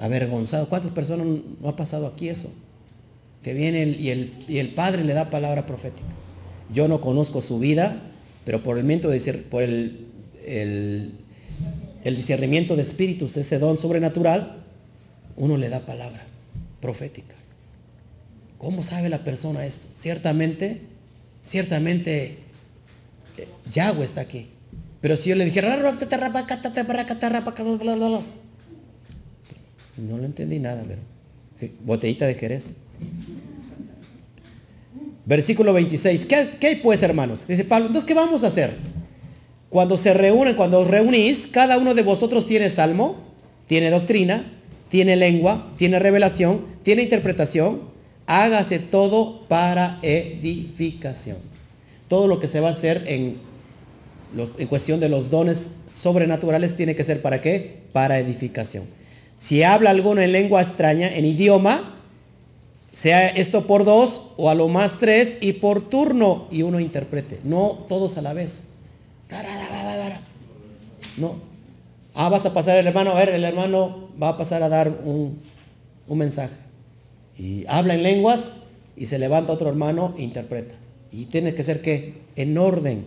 avergonzado. 0.00 0.68
¿Cuántas 0.68 0.90
personas 0.90 1.26
no 1.60 1.68
ha 1.68 1.76
pasado 1.76 2.06
aquí 2.08 2.28
eso? 2.28 2.50
Que 3.42 3.54
viene 3.54 3.84
y, 3.84 4.10
el, 4.10 4.34
y, 4.48 4.58
el, 4.58 4.74
Padre 4.74 5.04
le 5.04 5.14
da 5.14 5.30
palabra 5.30 5.66
profética. 5.66 6.08
Yo 6.72 6.88
no 6.88 7.00
conozco 7.00 7.40
su 7.40 7.58
vida, 7.58 8.00
pero 8.44 8.62
por 8.62 8.78
el, 8.78 9.00
por 9.50 9.62
el, 9.62 10.06
el, 10.44 11.12
el 12.02 12.16
discernimiento 12.16 12.74
de 12.76 12.82
espíritus, 12.82 13.36
ese 13.36 13.58
don 13.58 13.78
sobrenatural, 13.78 14.56
uno 15.36 15.56
le 15.56 15.68
da 15.68 15.80
palabra 15.80 16.24
profética. 16.80 17.34
¿Cómo 18.58 18.82
sabe 18.82 19.08
la 19.08 19.22
persona 19.22 19.64
esto? 19.64 19.86
Ciertamente 19.94 20.90
ciertamente 21.42 22.38
eh, 23.36 23.48
Yahweh 23.72 24.04
está 24.04 24.20
aquí. 24.20 24.48
Pero 25.00 25.16
si 25.16 25.30
yo 25.30 25.36
le 25.36 25.44
dijera, 25.44 25.76
no 30.08 30.18
lo 30.18 30.24
entendí 30.24 30.58
nada, 30.58 30.84
pero 30.86 31.00
botellita 31.84 32.26
de 32.26 32.34
Jerez. 32.34 32.72
Versículo 35.26 35.72
26. 35.72 36.26
¿Qué, 36.26 36.66
hay 36.66 36.76
pues, 36.76 37.02
hermanos? 37.02 37.46
Dice 37.46 37.64
Pablo, 37.64 37.86
entonces, 37.86 38.06
¿qué 38.08 38.14
vamos 38.14 38.42
a 38.44 38.48
hacer? 38.48 38.76
cuando 39.70 39.96
se 39.96 40.12
reúnen, 40.12 40.56
cuando 40.56 40.80
os 40.80 40.88
reunís, 40.88 41.46
cada 41.46 41.78
uno 41.78 41.94
de 41.94 42.02
vosotros 42.02 42.46
tiene 42.46 42.68
salmo, 42.70 43.16
tiene 43.68 43.88
doctrina, 43.88 44.44
tiene 44.90 45.14
lengua, 45.14 45.68
tiene 45.78 46.00
revelación, 46.00 46.66
tiene 46.82 47.04
interpretación. 47.04 47.88
Hágase 48.26 48.80
todo 48.80 49.46
para 49.48 50.00
edificación. 50.02 51.38
Todo 52.08 52.26
lo 52.26 52.40
que 52.40 52.48
se 52.48 52.58
va 52.58 52.68
a 52.68 52.72
hacer 52.72 53.04
en, 53.06 53.38
cuestión 54.68 54.98
de 54.98 55.08
los 55.08 55.30
dones 55.30 55.70
sobrenaturales 55.86 56.76
tiene 56.76 56.96
que 56.96 57.04
ser 57.04 57.22
para 57.22 57.40
qué? 57.40 57.78
Para 57.92 58.18
edificación. 58.18 58.84
Si 59.40 59.62
habla 59.62 59.90
alguno 59.90 60.20
en 60.20 60.32
lengua 60.32 60.60
extraña, 60.60 61.12
en 61.12 61.24
idioma, 61.24 61.96
sea 62.92 63.28
esto 63.28 63.66
por 63.66 63.86
dos 63.86 64.32
o 64.36 64.50
a 64.50 64.54
lo 64.54 64.68
más 64.68 64.98
tres 65.00 65.38
y 65.40 65.54
por 65.54 65.88
turno 65.88 66.46
y 66.50 66.62
uno 66.62 66.78
interprete. 66.78 67.40
No 67.42 67.86
todos 67.88 68.18
a 68.18 68.22
la 68.22 68.34
vez. 68.34 68.64
No. 71.16 71.34
Ah, 72.14 72.28
vas 72.28 72.44
a 72.44 72.52
pasar 72.52 72.76
el 72.76 72.86
hermano, 72.86 73.12
a 73.12 73.14
ver, 73.14 73.30
el 73.30 73.44
hermano 73.44 74.10
va 74.22 74.30
a 74.30 74.36
pasar 74.36 74.62
a 74.62 74.68
dar 74.68 74.88
un, 75.04 75.40
un 76.06 76.18
mensaje. 76.18 76.54
Y 77.38 77.64
habla 77.66 77.94
en 77.94 78.02
lenguas 78.02 78.50
y 78.94 79.06
se 79.06 79.18
levanta 79.18 79.54
otro 79.54 79.70
hermano 79.70 80.14
e 80.18 80.22
interpreta. 80.22 80.74
Y 81.10 81.24
tiene 81.26 81.54
que 81.54 81.64
ser 81.64 81.80
que 81.80 82.14
en 82.36 82.58
orden. 82.58 83.06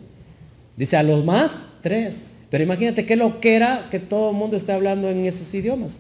Dice 0.77 0.97
a 0.97 1.03
los 1.03 1.23
más, 1.23 1.67
tres. 1.81 2.25
Pero 2.49 2.63
imagínate 2.63 3.05
qué 3.05 3.15
lo 3.15 3.39
que 3.39 3.55
era 3.55 3.87
que 3.91 3.99
todo 3.99 4.31
el 4.31 4.35
mundo 4.35 4.57
esté 4.57 4.71
hablando 4.71 5.09
en 5.09 5.25
esos 5.25 5.53
idiomas. 5.53 5.99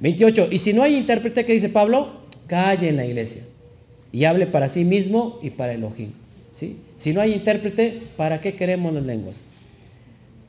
28. 0.00 0.48
Y 0.50 0.58
si 0.58 0.72
no 0.72 0.82
hay 0.82 0.96
intérprete, 0.96 1.44
¿qué 1.44 1.52
dice 1.52 1.68
Pablo? 1.68 2.20
Calle 2.46 2.88
en 2.88 2.96
la 2.96 3.06
iglesia. 3.06 3.42
Y 4.12 4.24
hable 4.24 4.46
para 4.46 4.68
sí 4.68 4.84
mismo 4.84 5.38
y 5.42 5.50
para 5.50 5.72
el 5.72 5.84
ojín. 5.84 6.12
¿sí? 6.54 6.78
Si 6.98 7.12
no 7.12 7.20
hay 7.20 7.32
intérprete, 7.32 7.98
¿para 8.16 8.40
qué 8.40 8.54
queremos 8.54 8.92
las 8.92 9.04
lenguas? 9.04 9.44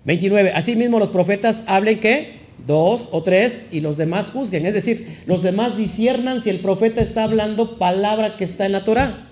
29. 0.06 0.52
Asimismo 0.54 1.00
los 1.00 1.12
profetas 1.12 1.64
hablen 1.68 2.00
que 2.00 2.42
dos 2.66 3.10
o 3.12 3.24
tres 3.24 3.64
y 3.72 3.82
los 3.82 3.98
demás 3.98 4.32
juzguen. 4.32 4.66
Es 4.66 4.74
decir, 4.74 5.20
los 5.26 5.44
demás 5.44 5.78
disiernan 5.78 6.42
si 6.42 6.50
el 6.50 6.60
profeta 6.60 7.02
está 7.02 7.24
hablando 7.24 7.78
palabra 7.78 8.38
que 8.38 8.46
está 8.46 8.66
en 8.66 8.72
la 8.72 8.84
Torah. 8.84 9.30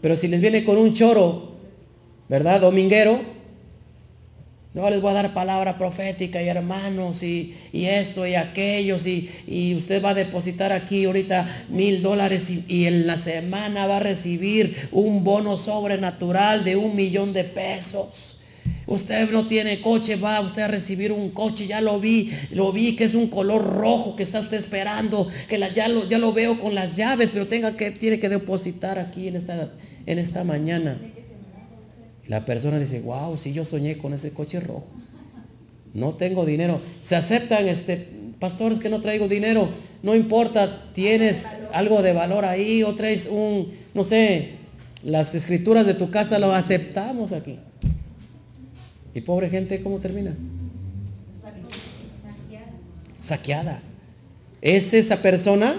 Pero 0.00 0.16
si 0.16 0.28
les 0.28 0.40
viene 0.40 0.64
con 0.64 0.78
un 0.78 0.92
choro, 0.92 1.52
¿verdad? 2.28 2.60
Dominguero, 2.60 3.20
no 4.74 4.90
les 4.90 5.00
voy 5.00 5.12
a 5.12 5.14
dar 5.14 5.34
palabra 5.34 5.78
profética 5.78 6.42
y 6.42 6.48
hermanos 6.48 7.22
y, 7.22 7.54
esto 7.72 8.26
y 8.26 8.34
aquellos 8.34 9.06
y, 9.06 9.30
y, 9.46 9.76
usted 9.76 10.04
va 10.04 10.10
a 10.10 10.14
depositar 10.14 10.72
aquí 10.72 11.04
ahorita 11.04 11.66
mil 11.68 12.02
dólares 12.02 12.50
y, 12.50 12.64
y, 12.66 12.86
en 12.86 13.06
la 13.06 13.16
semana 13.16 13.86
va 13.86 13.98
a 13.98 14.00
recibir 14.00 14.88
un 14.90 15.22
bono 15.22 15.56
sobrenatural 15.56 16.64
de 16.64 16.74
un 16.74 16.96
millón 16.96 17.32
de 17.32 17.44
pesos. 17.44 18.36
Usted 18.86 19.30
no 19.30 19.46
tiene 19.46 19.80
coche, 19.80 20.16
va 20.16 20.40
usted 20.40 20.62
a 20.62 20.68
recibir 20.68 21.12
un 21.12 21.30
coche, 21.30 21.68
ya 21.68 21.80
lo 21.80 22.00
vi, 22.00 22.32
lo 22.50 22.72
vi 22.72 22.96
que 22.96 23.04
es 23.04 23.14
un 23.14 23.28
color 23.28 23.64
rojo 23.64 24.16
que 24.16 24.24
está 24.24 24.40
usted 24.40 24.58
esperando, 24.58 25.28
que 25.48 25.56
la, 25.56 25.72
ya, 25.72 25.86
lo, 25.86 26.08
ya 26.08 26.18
lo 26.18 26.32
veo 26.32 26.58
con 26.58 26.74
las 26.74 26.96
llaves, 26.96 27.30
pero 27.32 27.46
tenga 27.46 27.76
que, 27.76 27.92
tiene 27.92 28.18
que 28.18 28.28
depositar 28.28 28.98
aquí 28.98 29.28
en 29.28 29.36
esta, 29.36 29.70
en 30.04 30.18
esta 30.18 30.42
mañana. 30.42 30.98
La 32.26 32.44
persona 32.44 32.78
dice, 32.78 33.00
wow, 33.00 33.36
si 33.36 33.52
yo 33.52 33.64
soñé 33.64 33.98
con 33.98 34.14
ese 34.14 34.32
coche 34.32 34.60
rojo. 34.60 34.86
No 35.92 36.14
tengo 36.14 36.44
dinero. 36.44 36.80
Se 37.04 37.16
aceptan 37.16 37.68
este, 37.68 38.08
pastores 38.38 38.78
que 38.78 38.88
no 38.88 39.00
traigo 39.00 39.28
dinero. 39.28 39.68
No 40.02 40.14
importa, 40.14 40.90
tienes 40.92 41.44
algo 41.72 42.02
de 42.02 42.12
valor 42.12 42.44
ahí 42.44 42.82
o 42.82 42.94
traes 42.94 43.26
un, 43.30 43.72
no 43.94 44.04
sé, 44.04 44.56
las 45.02 45.34
escrituras 45.34 45.86
de 45.86 45.94
tu 45.94 46.10
casa 46.10 46.38
lo 46.38 46.52
aceptamos 46.52 47.32
aquí. 47.32 47.58
Y 49.14 49.20
pobre 49.20 49.48
gente, 49.48 49.80
¿cómo 49.80 49.98
termina? 49.98 50.34
Saqueada. 53.20 53.80
Es 54.60 54.92
esa 54.92 55.18
persona, 55.22 55.74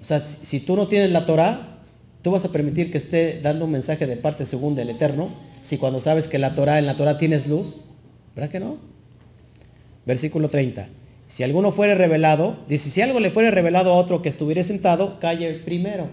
o 0.00 0.04
sea, 0.04 0.20
si, 0.20 0.60
tú 0.60 0.76
no 0.76 0.88
tienes 0.88 1.10
la 1.10 1.26
Torah, 1.26 1.80
tú 2.22 2.30
vas 2.30 2.44
a 2.44 2.52
permitir 2.52 2.90
que 2.90 2.98
esté 2.98 3.40
dando 3.42 3.66
un 3.66 3.72
mensaje 3.72 4.06
de 4.06 4.16
parte 4.16 4.46
según 4.46 4.74
del 4.74 4.90
Eterno 4.90 5.28
si 5.66 5.78
cuando 5.78 6.00
sabes 6.00 6.28
que 6.28 6.38
la 6.38 6.54
Torah, 6.54 6.78
en 6.78 6.86
la 6.86 6.96
Torah 6.96 7.18
tienes 7.18 7.46
luz? 7.46 7.78
¿Verdad 8.34 8.50
que 8.50 8.60
no? 8.60 8.78
Versículo 10.06 10.48
30. 10.48 10.88
Si 11.26 11.42
alguno 11.42 11.72
fuere 11.72 11.94
revelado, 11.94 12.58
dice, 12.68 12.90
si 12.90 13.00
algo 13.00 13.18
le 13.18 13.30
fuere 13.30 13.50
revelado 13.50 13.92
a 13.92 13.96
otro 13.96 14.22
que 14.22 14.28
estuviera 14.28 14.62
sentado, 14.62 15.18
calle 15.18 15.54
primero. 15.64 16.08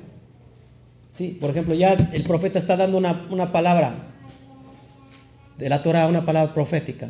Sí, 1.12 1.38
por 1.40 1.50
ejemplo, 1.50 1.76
ya 1.76 1.94
el 2.14 2.24
profeta 2.24 2.58
está 2.58 2.78
dando 2.78 2.98
una, 2.98 3.28
una 3.30 3.52
palabra 3.52 3.94
de 5.58 5.70
la 5.70 5.84
Torah, 5.84 6.08
una 6.08 6.26
palabra 6.26 6.54
profética. 6.54 7.10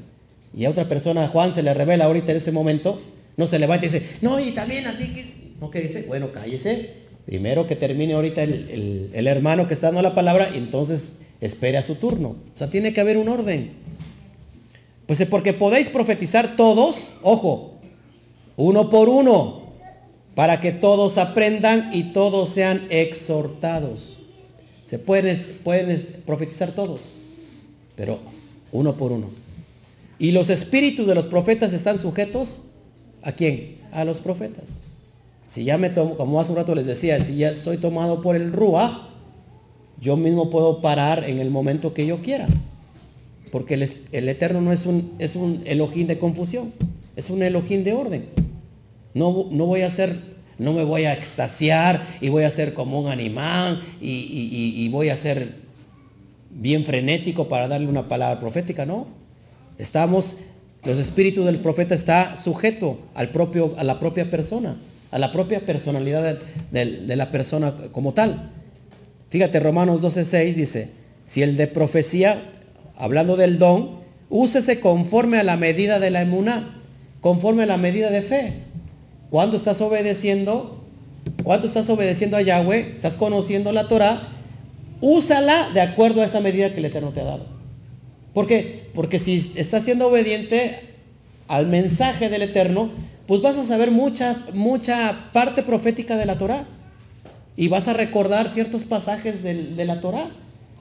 Y 0.54 0.66
a 0.66 0.70
otra 0.70 0.90
persona, 0.90 1.28
Juan, 1.28 1.54
se 1.54 1.64
le 1.64 1.74
revela 1.74 2.06
ahorita 2.06 2.32
en 2.32 2.38
ese 2.38 2.52
momento, 2.52 3.00
no 3.38 3.48
se 3.48 3.60
levanta 3.60 3.86
y 3.86 3.90
dice, 3.90 4.18
no, 4.22 4.40
y 4.40 4.52
también 4.52 4.88
así 4.88 5.14
que, 5.14 5.54
¿no 5.62 5.70
que 5.70 5.82
dice? 5.82 6.04
Bueno, 6.08 6.32
cállese. 6.34 7.02
Primero 7.26 7.68
que 7.68 7.76
termine 7.76 8.16
ahorita 8.16 8.42
el, 8.42 9.12
el, 9.14 9.28
hermano 9.28 9.68
que 9.68 9.76
está 9.76 9.88
dando 9.88 10.02
la 10.02 10.16
palabra 10.16 10.50
entonces 10.54 11.14
espere 11.42 11.78
a 11.78 11.84
su 11.84 11.96
turno. 11.96 12.36
O 12.56 12.58
sea, 12.58 12.70
tiene 12.70 12.94
que 12.94 13.02
haber 13.02 13.18
un 13.18 13.28
orden. 13.28 13.72
Pues 15.08 15.20
es 15.20 15.28
porque 15.28 15.54
podéis 15.54 15.90
profetizar 15.90 16.56
todos, 16.56 17.12
ojo, 17.24 17.74
uno 18.56 18.90
por 18.90 19.10
uno, 19.10 19.64
para 20.36 20.62
que 20.62 20.72
todos 20.72 21.18
aprendan 21.18 21.90
y 21.94 22.14
todos 22.14 22.50
sean 22.50 22.88
exhortados. 22.90 24.20
Se 24.86 25.00
pueden, 25.00 25.60
pueden 25.64 26.06
profetizar 26.26 26.74
todos, 26.74 27.02
pero 27.96 28.20
uno 28.72 28.96
por 28.96 29.12
uno. 29.12 29.30
Y 30.20 30.32
los 30.32 30.50
espíritus 30.50 31.08
de 31.08 31.16
los 31.16 31.26
profetas 31.26 31.74
están 31.74 32.00
sujetos 32.00 32.62
a 33.24 33.32
quién? 33.32 33.78
A 33.92 34.06
los 34.06 34.20
profetas. 34.20 34.80
Si 35.46 35.64
ya 35.64 35.78
me 35.78 35.90
tomo, 35.90 36.16
como 36.16 36.40
hace 36.40 36.52
un 36.52 36.58
rato 36.58 36.76
les 36.76 36.86
decía, 36.86 37.24
si 37.24 37.36
ya 37.38 37.56
soy 37.56 37.78
tomado 37.78 38.22
por 38.22 38.36
el 38.36 38.54
Rúa, 38.54 39.11
yo 40.02 40.18
mismo 40.18 40.50
puedo 40.50 40.82
parar 40.82 41.24
en 41.30 41.40
el 41.40 41.52
momento 41.52 41.94
que 41.94 42.08
yo 42.08 42.18
quiera. 42.18 42.48
Porque 43.52 43.76
el, 43.76 44.30
Eterno 44.30 44.62
no 44.62 44.72
es 44.72 44.86
un, 44.86 45.14
es 45.20 45.36
un 45.36 45.64
de 45.64 46.18
confusión, 46.18 46.74
es 47.16 47.30
un 47.30 47.44
elojín 47.44 47.84
de 47.84 47.94
orden. 47.94 48.26
No, 49.14 49.48
no 49.52 49.66
voy 49.66 49.82
a 49.82 49.92
no 50.58 50.74
me 50.74 50.84
voy 50.84 51.06
a 51.06 51.14
extasiar 51.14 52.06
y 52.22 52.30
voy 52.30 52.44
a 52.44 52.52
ser 52.52 52.74
como 52.74 53.00
un 53.00 53.10
animal 53.10 53.82
y, 54.00 54.88
voy 54.90 55.10
a 55.10 55.18
ser 55.18 55.56
bien 56.50 56.86
frenético 56.86 57.48
para 57.48 57.68
darle 57.68 57.88
una 57.88 58.08
palabra 58.08 58.40
profética, 58.40 58.86
no. 58.86 59.08
Estamos, 59.78 60.38
los 60.86 60.98
espíritus 60.98 61.46
del 61.46 61.60
profeta 61.60 61.96
está 61.96 62.38
sujeto 62.38 63.00
al 63.16 63.30
propio, 63.30 63.74
a 63.78 63.84
la 63.84 64.00
propia 64.00 64.30
persona, 64.30 64.78
a 65.12 65.20
la 65.20 65.32
propia 65.32 65.66
personalidad 65.66 66.40
de 66.72 67.16
la 67.16 67.32
persona 67.32 67.74
como 67.92 68.14
tal. 68.14 68.52
Fíjate, 69.32 69.62
Romanos 69.62 70.02
12.6 70.02 70.56
dice, 70.56 70.90
si 71.26 71.42
el 71.42 71.56
de 71.56 71.68
profecía, 71.68 72.42
hablando 72.98 73.38
del 73.38 73.60
don, 73.60 74.02
úsese 74.30 74.82
conforme 74.82 75.38
a 75.38 75.44
la 75.44 75.56
medida 75.56 76.00
de 76.00 76.10
la 76.10 76.22
emuná, 76.22 76.76
conforme 77.22 77.64
a 77.64 77.66
la 77.66 77.78
medida 77.78 78.10
de 78.10 78.24
fe. 78.24 78.56
Cuando 79.30 79.56
estás 79.56 79.80
obedeciendo, 79.80 80.84
cuando 81.46 81.68
estás 81.68 81.90
obedeciendo 81.90 82.36
a 82.36 82.42
Yahweh, 82.42 82.96
estás 82.96 83.16
conociendo 83.16 83.72
la 83.72 83.88
Torah, 83.88 84.28
úsala 85.00 85.70
de 85.74 85.80
acuerdo 85.80 86.22
a 86.22 86.26
esa 86.26 86.42
medida 86.42 86.74
que 86.74 86.80
el 86.80 86.86
Eterno 86.86 87.12
te 87.12 87.22
ha 87.22 87.26
dado. 87.26 87.46
¿Por 88.34 88.48
qué? 88.48 88.90
Porque 88.94 89.18
si 89.18 89.54
estás 89.56 89.86
siendo 89.86 90.10
obediente 90.10 90.78
al 91.48 91.68
mensaje 91.68 92.28
del 92.28 92.42
Eterno, 92.42 92.90
pues 93.28 93.42
vas 93.42 93.56
a 93.56 93.66
saber 93.66 93.92
mucha, 93.92 94.36
mucha 94.54 95.30
parte 95.32 95.64
profética 95.64 96.18
de 96.18 96.26
la 96.26 96.38
Torah 96.38 96.66
y 97.62 97.68
vas 97.68 97.88
a 97.88 97.94
recordar 97.94 98.50
ciertos 98.50 98.86
pasajes 98.86 99.44
de, 99.44 99.86
la 99.86 100.02
Torah. 100.02 100.26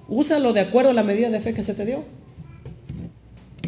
Úsalo 0.08 0.54
de 0.54 0.60
acuerdo 0.60 0.88
a 0.88 0.94
la 0.94 1.02
medida 1.02 1.28
de 1.28 1.38
fe 1.38 1.52
que 1.52 1.62
se 1.62 1.74
te 1.74 1.84
dio. 1.84 2.04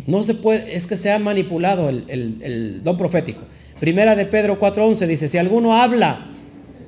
No 0.06 0.24
se 0.24 0.32
puede, 0.32 0.74
es 0.74 0.86
que 0.86 0.96
se 0.96 1.12
ha 1.12 1.18
manipulado 1.18 1.90
el, 1.90 2.80
don 2.82 2.96
profético. 2.96 3.42
Primera 3.80 4.16
de 4.16 4.24
Pedro 4.24 4.58
4.11 4.58 5.06
dice, 5.06 5.28
si 5.28 5.36
alguno 5.36 5.76
habla, 5.76 6.20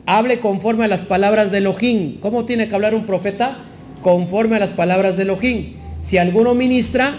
hable 0.07 0.41
conforme 0.41 0.87
a 0.87 0.89
las 0.89 1.05
palabras 1.05 1.51
de 1.51 1.59
Elohim. 1.59 2.19
¿Cómo 2.21 2.47
tiene 2.47 2.71
que 2.71 2.75
hablar 2.75 2.95
un 2.95 3.05
profeta? 3.05 3.59
Conforme 4.01 4.57
a 4.57 4.61
las 4.61 4.71
palabras 4.71 5.19
de 5.19 5.25
Elohim. 5.25 5.75
Si 6.01 6.17
alguno 6.17 6.55
ministra, 6.55 7.19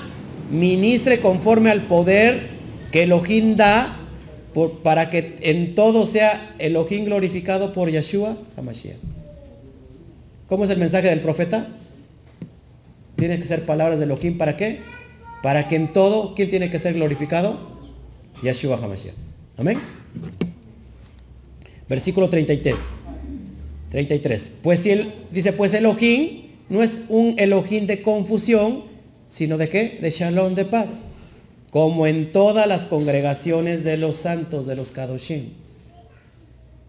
ministre 0.49 1.19
conforme 1.19 1.69
al 1.69 1.81
poder 1.81 2.47
que 2.91 3.03
Elohim 3.03 3.55
da 3.55 4.04
para 4.83 5.09
que 5.09 5.35
en 5.41 5.75
todo 5.75 6.05
sea 6.05 6.55
Elohim 6.59 7.05
glorificado 7.05 7.73
por 7.73 7.91
Yeshua 7.91 8.37
HaMashiach. 8.55 8.97
¿Cómo 10.47 10.63
es 10.63 10.69
el 10.69 10.77
mensaje 10.77 11.09
del 11.09 11.19
profeta? 11.19 11.67
Tiene 13.17 13.37
que 13.37 13.45
ser 13.45 13.65
palabras 13.65 13.99
de 13.99 14.05
Elohim, 14.05 14.37
¿para 14.37 14.55
qué? 14.55 14.79
Para 15.43 15.67
que 15.67 15.75
en 15.75 15.91
todo, 15.91 16.35
¿quién 16.35 16.49
tiene 16.49 16.69
que 16.69 16.79
ser 16.79 16.93
glorificado? 16.93 17.57
Yeshua 18.41 18.77
HaMashiach. 18.77 19.15
Amén. 19.57 19.79
Versículo 21.89 22.29
33. 22.29 22.75
33. 23.91 24.51
Pues 24.61 24.79
si 24.79 24.91
él 24.91 25.13
dice, 25.31 25.53
pues 25.53 25.73
Elohim 25.73 26.45
no 26.69 26.81
es 26.81 27.01
un 27.09 27.35
Elohim 27.37 27.87
de 27.87 28.01
confusión, 28.01 28.83
sino 29.27 29.57
de 29.57 29.69
qué? 29.69 29.97
De 30.01 30.09
shalom, 30.11 30.55
de 30.55 30.65
paz. 30.65 31.01
Como 31.75 32.07
en 32.07 32.31
todas 32.31 32.67
las 32.67 32.85
congregaciones 32.85 33.83
de 33.83 33.97
los 33.97 34.15
santos, 34.15 34.65
de 34.65 34.77
los 34.77 34.93
kadoshim. 34.93 35.49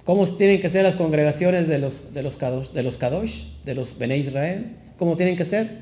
¿Cómo 0.04 0.28
tienen 0.28 0.60
que 0.60 0.70
ser 0.70 0.84
las 0.84 0.94
congregaciones 0.94 1.66
de 1.66 1.80
los, 1.80 2.14
de 2.14 2.22
los, 2.22 2.36
kadosh, 2.36 2.70
de 2.70 2.84
los 2.84 2.96
kadosh, 2.96 3.46
de 3.64 3.74
los 3.74 3.98
Bene 3.98 4.16
Israel? 4.16 4.76
¿Cómo 4.96 5.16
tienen 5.16 5.36
que 5.36 5.44
ser? 5.44 5.78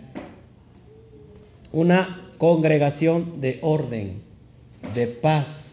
Una 1.71 2.31
congregación 2.39 3.43
de 3.43 3.59
orden, 3.61 4.23
de 4.95 5.07
paz. 5.07 5.73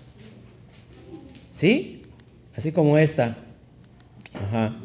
¿Sí? 1.53 2.01
Así 2.53 2.73
como 2.73 2.97
esta. 2.97 3.37
Ajá. 4.33 4.75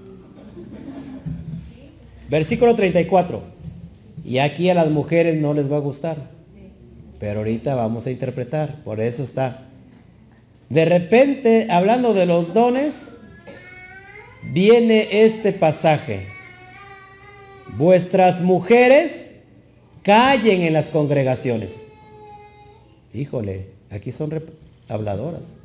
Versículo 2.30 2.76
34. 2.76 3.42
Y 4.24 4.38
aquí 4.38 4.70
a 4.70 4.74
las 4.74 4.88
mujeres 4.88 5.36
no 5.36 5.52
les 5.52 5.68
va 5.68 5.78
a 5.78 5.80
gustar. 5.80 6.35
Pero 7.18 7.40
ahorita 7.40 7.74
vamos 7.74 8.06
a 8.06 8.10
interpretar. 8.10 8.82
Por 8.84 9.00
eso 9.00 9.22
está. 9.22 9.62
De 10.68 10.84
repente, 10.84 11.68
hablando 11.70 12.14
de 12.14 12.26
los 12.26 12.52
dones, 12.52 13.10
viene 14.52 15.08
este 15.24 15.52
pasaje. 15.52 16.26
Vuestras 17.76 18.40
mujeres 18.40 19.32
callen 20.02 20.62
en 20.62 20.72
las 20.72 20.86
congregaciones. 20.86 21.72
Híjole, 23.12 23.66
aquí 23.90 24.12
son 24.12 24.30
habladoras. 24.88 25.56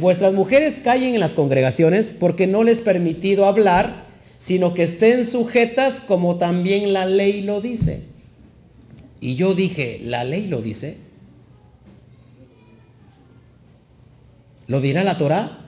Vuestras 0.00 0.32
mujeres 0.32 0.76
callen 0.84 1.14
en 1.14 1.20
las 1.20 1.32
congregaciones 1.32 2.14
porque 2.18 2.46
no 2.46 2.62
les 2.62 2.78
permitido 2.78 3.46
hablar 3.46 4.08
sino 4.38 4.72
que 4.72 4.84
estén 4.84 5.26
sujetas 5.26 6.00
como 6.00 6.36
también 6.36 6.92
la 6.92 7.06
ley 7.06 7.42
lo 7.42 7.60
dice. 7.60 8.02
Y 9.20 9.34
yo 9.34 9.54
dije, 9.54 10.00
¿la 10.04 10.24
ley 10.24 10.46
lo 10.46 10.62
dice? 10.62 10.98
¿Lo 14.66 14.80
dirá 14.80 15.02
la 15.02 15.18
Torá? 15.18 15.58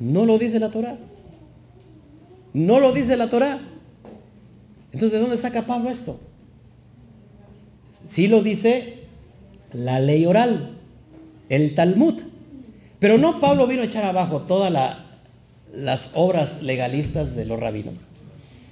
No 0.00 0.26
lo 0.26 0.38
dice 0.38 0.58
la 0.58 0.70
Torá. 0.70 0.98
No 2.52 2.80
lo 2.80 2.92
dice 2.92 3.16
la 3.16 3.30
Torá. 3.30 3.60
Entonces, 4.92 5.12
¿de 5.12 5.20
dónde 5.20 5.38
saca 5.38 5.62
Pablo 5.62 5.88
esto? 5.88 6.20
Sí 8.08 8.26
lo 8.26 8.42
dice 8.42 9.04
la 9.72 10.00
ley 10.00 10.26
oral, 10.26 10.78
el 11.48 11.74
Talmud. 11.74 12.20
Pero 12.98 13.18
no 13.18 13.40
Pablo 13.40 13.66
vino 13.66 13.82
a 13.82 13.86
echar 13.86 14.04
abajo 14.04 14.42
toda 14.42 14.68
la, 14.68 15.06
las 15.72 16.10
obras 16.14 16.62
legalistas 16.62 17.36
de 17.36 17.44
los 17.44 17.58
rabinos. 17.60 18.09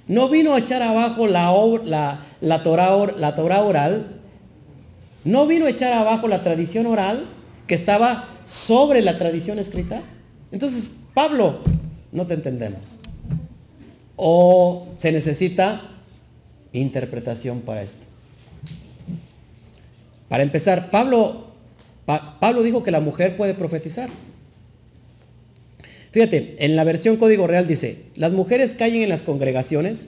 No 0.09 0.27
vino 0.27 0.55
a 0.55 0.59
echar 0.59 0.81
abajo 0.81 1.27
la, 1.27 2.25
la, 2.41 2.63
Torah, 2.63 3.61
oral, 3.61 4.07
no 5.23 5.45
vino 5.45 5.67
a 5.67 5.69
echar 5.69 5.93
abajo 5.93 6.27
la 6.27 6.41
tradición 6.41 6.87
oral 6.87 7.27
que 7.67 7.75
estaba 7.75 8.27
sobre 8.43 9.03
la 9.03 9.19
tradición 9.19 9.59
escrita. 9.59 10.01
Entonces, 10.51 10.89
Pablo, 11.13 11.59
no 12.11 12.25
te 12.25 12.33
entendemos. 12.33 12.97
O 14.15 14.87
se 14.97 15.11
necesita 15.11 15.83
interpretación 16.73 17.61
para 17.61 17.83
esto. 17.83 18.03
Para 20.27 20.41
empezar, 20.41 20.89
Pablo, 20.89 21.49
Pablo 22.39 22.63
dijo 22.63 22.81
que 22.81 22.89
la 22.89 22.99
mujer 22.99 23.37
puede 23.37 23.53
profetizar. 23.53 24.09
Fíjate, 26.11 26.55
en 26.59 26.75
la 26.75 26.83
versión 26.83 27.17
Código 27.17 27.47
Real 27.47 27.67
dice, 27.67 28.05
las 28.15 28.31
mujeres 28.31 28.73
callen 28.73 29.03
en 29.03 29.09
las 29.09 29.23
congregaciones 29.23 30.07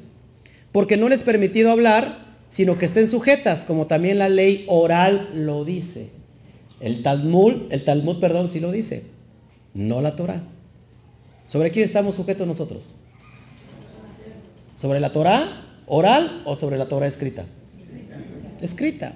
porque 0.72 0.98
no 0.98 1.10
les 1.10 1.20
es 1.20 1.26
permitido 1.26 1.72
hablar, 1.72 2.26
sino 2.50 2.78
que 2.78 2.86
estén 2.86 3.08
sujetas, 3.08 3.66
como 3.66 3.88
también 3.88 4.18
la 4.18 4.30
ley 4.30 4.66
oral 4.68 5.30
lo 5.34 5.64
dice. 5.66 6.10
El 6.80 7.04
Talmud, 7.04 7.72
el 7.72 7.84
Talmud, 7.84 8.20
perdón, 8.20 8.50
sí 8.50 8.60
lo 8.60 8.72
dice, 8.72 9.04
no 9.74 10.02
la 10.02 10.16
Torah. 10.16 10.44
¿Sobre 11.46 11.72
quién 11.72 11.86
estamos 11.86 12.16
sujetos 12.16 12.48
nosotros? 12.48 12.96
¿Sobre 14.76 15.00
la 15.00 15.12
Torah 15.12 15.68
oral 15.86 16.42
o 16.46 16.56
sobre 16.56 16.78
la 16.78 16.88
Torah 16.88 17.08
escrita? 17.08 17.46
Escrita. 18.62 19.14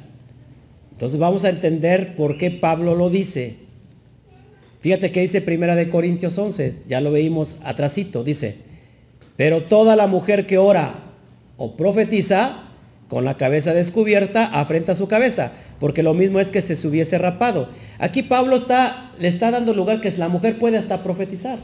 Entonces 0.91 1.17
vamos 1.17 1.43
a 1.43 1.49
entender 1.49 2.15
por 2.15 2.37
qué 2.37 2.51
Pablo 2.51 2.95
lo 2.95 3.09
dice. 3.09 3.64
Fíjate 4.85 5.11
que 5.11 5.21
dice 5.21 5.41
Primera 5.41 5.75
de 5.75 5.89
Corintios 5.89 6.37
11, 6.37 6.83
ya 6.87 7.01
lo 7.01 7.11
veíamos 7.11 7.55
atrasito, 7.63 8.23
dice, 8.23 8.57
pero 9.35 9.63
toda 9.63 9.95
la 9.95 10.05
mujer 10.05 10.45
que 10.45 10.59
ora 10.59 10.93
o 11.57 11.75
profetiza 11.75 12.69
con 13.07 13.25
la 13.25 13.35
cabeza 13.35 13.73
descubierta 13.73 14.45
afrenta 14.45 14.93
su 14.93 15.07
cabeza, 15.07 15.53
porque 15.79 16.03
lo 16.03 16.13
mismo 16.13 16.39
es 16.39 16.49
que 16.49 16.61
se 16.61 16.87
hubiese 16.87 17.17
rapado. 17.17 17.67
Aquí 17.97 18.21
Pablo 18.21 18.57
está, 18.57 19.11
le 19.17 19.27
está 19.27 19.49
dando 19.49 19.73
lugar 19.73 20.01
que 20.01 20.11
la 20.17 20.29
mujer 20.29 20.59
puede 20.59 20.77
hasta 20.77 21.01
profetizar. 21.01 21.57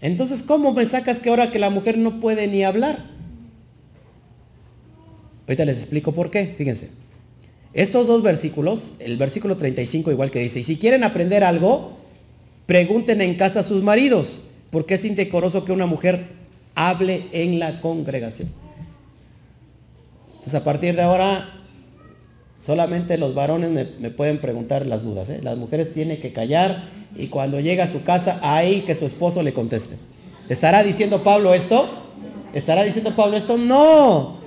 Entonces, 0.00 0.42
¿cómo 0.42 0.72
me 0.72 0.86
sacas 0.86 1.18
que 1.18 1.28
ahora 1.28 1.50
que 1.50 1.58
la 1.58 1.68
mujer 1.68 1.98
no 1.98 2.18
puede 2.18 2.46
ni 2.46 2.64
hablar? 2.64 3.04
Ahorita 5.46 5.66
les 5.66 5.76
explico 5.76 6.12
por 6.12 6.30
qué, 6.30 6.54
fíjense. 6.56 7.01
Estos 7.74 8.06
dos 8.06 8.22
versículos, 8.22 8.92
el 8.98 9.16
versículo 9.16 9.56
35 9.56 10.10
igual 10.10 10.30
que 10.30 10.40
dice, 10.40 10.60
y 10.60 10.64
si 10.64 10.76
quieren 10.76 11.04
aprender 11.04 11.42
algo, 11.42 11.92
pregunten 12.66 13.20
en 13.20 13.34
casa 13.34 13.60
a 13.60 13.62
sus 13.62 13.82
maridos, 13.82 14.50
porque 14.70 14.94
es 14.94 15.04
indecoroso 15.04 15.64
que 15.64 15.72
una 15.72 15.86
mujer 15.86 16.26
hable 16.74 17.24
en 17.32 17.58
la 17.58 17.80
congregación. 17.80 18.48
Entonces 20.32 20.54
a 20.54 20.64
partir 20.64 20.96
de 20.96 21.02
ahora, 21.02 21.48
solamente 22.60 23.16
los 23.16 23.34
varones 23.34 23.70
me, 23.70 24.10
pueden 24.10 24.38
preguntar 24.38 24.86
las 24.86 25.02
dudas. 25.02 25.30
¿eh? 25.30 25.40
Las 25.42 25.56
mujeres 25.56 25.92
tienen 25.94 26.20
que 26.20 26.32
callar 26.32 26.88
y 27.16 27.28
cuando 27.28 27.60
llega 27.60 27.84
a 27.84 27.88
su 27.88 28.02
casa, 28.02 28.38
ahí 28.42 28.82
que 28.82 28.94
su 28.94 29.06
esposo 29.06 29.42
le 29.42 29.52
conteste. 29.52 29.96
¿Estará 30.48 30.82
diciendo 30.82 31.22
Pablo 31.22 31.54
esto? 31.54 31.88
¿Estará 32.52 32.82
diciendo 32.84 33.14
Pablo 33.14 33.36
esto? 33.36 33.56
No. 33.56 34.38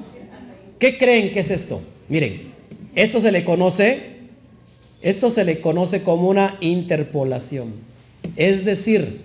¿Qué 0.77 0.97
creen 0.97 1.34
que 1.34 1.39
es 1.39 1.49
esto? 1.49 1.81
Miren, 2.10 2.55
esto 2.96 3.22
se 3.22 3.32
le 3.32 3.44
conoce, 3.44 4.16
esto 5.02 5.30
se 5.30 5.44
le 5.44 5.62
conoce 5.62 6.02
como 6.02 6.30
una 6.30 6.56
interpolación. 6.62 7.74
Es 8.36 8.66
decir, 8.66 9.22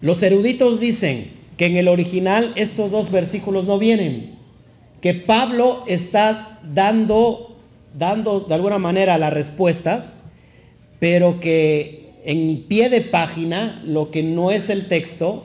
los 0.00 0.22
eruditos 0.22 0.80
dicen 0.80 1.28
que 1.56 1.66
en 1.66 1.76
el 1.76 1.88
original 1.88 2.52
estos 2.56 2.90
dos 2.90 3.10
versículos 3.10 3.66
no 3.66 3.78
vienen, 3.78 4.36
que 5.00 5.14
Pablo 5.14 5.84
está 5.86 6.60
dando, 6.72 7.56
dando 7.96 8.40
de 8.40 8.54
alguna 8.54 8.78
manera 8.78 9.18
las 9.18 9.32
respuestas, 9.32 10.14
pero 10.98 11.40
que 11.40 12.06
en 12.24 12.64
pie 12.64 12.88
de 12.88 13.00
página, 13.02 13.82
lo 13.84 14.10
que 14.10 14.22
no 14.22 14.50
es 14.50 14.68
el 14.68 14.86
texto, 14.86 15.44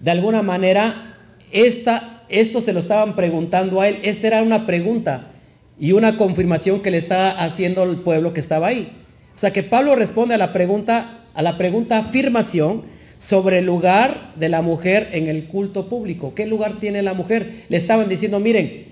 de 0.00 0.10
alguna 0.10 0.42
manera, 0.42 1.16
esta, 1.50 2.13
esto 2.28 2.60
se 2.60 2.72
lo 2.72 2.80
estaban 2.80 3.16
preguntando 3.16 3.80
a 3.80 3.88
él. 3.88 3.98
Esta 4.02 4.26
era 4.28 4.42
una 4.42 4.66
pregunta 4.66 5.32
y 5.78 5.92
una 5.92 6.16
confirmación 6.16 6.80
que 6.80 6.90
le 6.90 6.98
estaba 6.98 7.30
haciendo 7.30 7.82
el 7.84 7.96
pueblo 7.96 8.32
que 8.32 8.40
estaba 8.40 8.68
ahí. 8.68 8.92
O 9.34 9.38
sea 9.38 9.52
que 9.52 9.62
Pablo 9.62 9.96
responde 9.96 10.34
a 10.34 10.38
la 10.38 10.52
pregunta, 10.52 11.18
a 11.34 11.42
la 11.42 11.58
pregunta 11.58 11.98
afirmación 11.98 12.82
sobre 13.18 13.58
el 13.58 13.66
lugar 13.66 14.32
de 14.36 14.48
la 14.48 14.62
mujer 14.62 15.08
en 15.12 15.26
el 15.26 15.46
culto 15.46 15.88
público. 15.88 16.34
¿Qué 16.34 16.46
lugar 16.46 16.78
tiene 16.78 17.02
la 17.02 17.14
mujer? 17.14 17.64
Le 17.68 17.76
estaban 17.76 18.08
diciendo, 18.08 18.38
miren, 18.38 18.86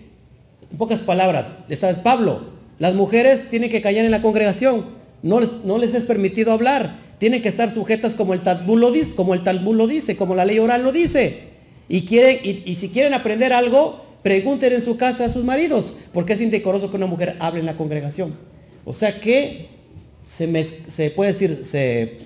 en 0.70 0.78
pocas 0.78 1.00
palabras, 1.00 1.56
le 1.68 1.74
estaba, 1.74 1.92
Pablo, 2.02 2.40
las 2.78 2.94
mujeres 2.94 3.50
tienen 3.50 3.70
que 3.70 3.82
callar 3.82 4.04
en 4.04 4.10
la 4.10 4.22
congregación, 4.22 4.86
no 5.22 5.38
les, 5.38 5.50
no 5.64 5.78
les 5.78 5.94
es 5.94 6.04
permitido 6.04 6.52
hablar, 6.52 6.96
tienen 7.18 7.42
que 7.42 7.48
estar 7.48 7.72
sujetas 7.72 8.14
como 8.14 8.34
el 8.34 8.40
lo 8.66 8.90
dice, 8.90 9.14
como 9.14 9.34
el 9.34 9.44
Talmud 9.44 9.76
lo 9.76 9.86
dice, 9.86 10.16
como 10.16 10.34
la 10.34 10.44
ley 10.44 10.58
oral 10.58 10.82
lo 10.82 10.90
dice. 10.90 11.51
Y, 11.92 12.06
quieren, 12.06 12.38
y, 12.42 12.74
si 12.76 12.88
quieren 12.88 13.12
aprender 13.12 13.52
algo, 13.52 14.02
pregunten 14.22 14.72
en 14.72 14.80
su 14.80 14.96
casa 14.96 15.26
a 15.26 15.28
sus 15.28 15.44
maridos, 15.44 15.92
porque 16.14 16.32
es 16.32 16.40
indecoroso 16.40 16.88
que 16.90 16.96
una 16.96 17.04
mujer 17.04 17.36
hable 17.38 17.60
en 17.60 17.66
la 17.66 17.76
congregación. 17.76 18.32
O 18.86 18.94
sea 18.94 19.20
que 19.20 19.68
se, 20.24 20.64
se 20.64 21.10
puede 21.10 21.34
decir, 21.34 21.66
se, 21.70 22.16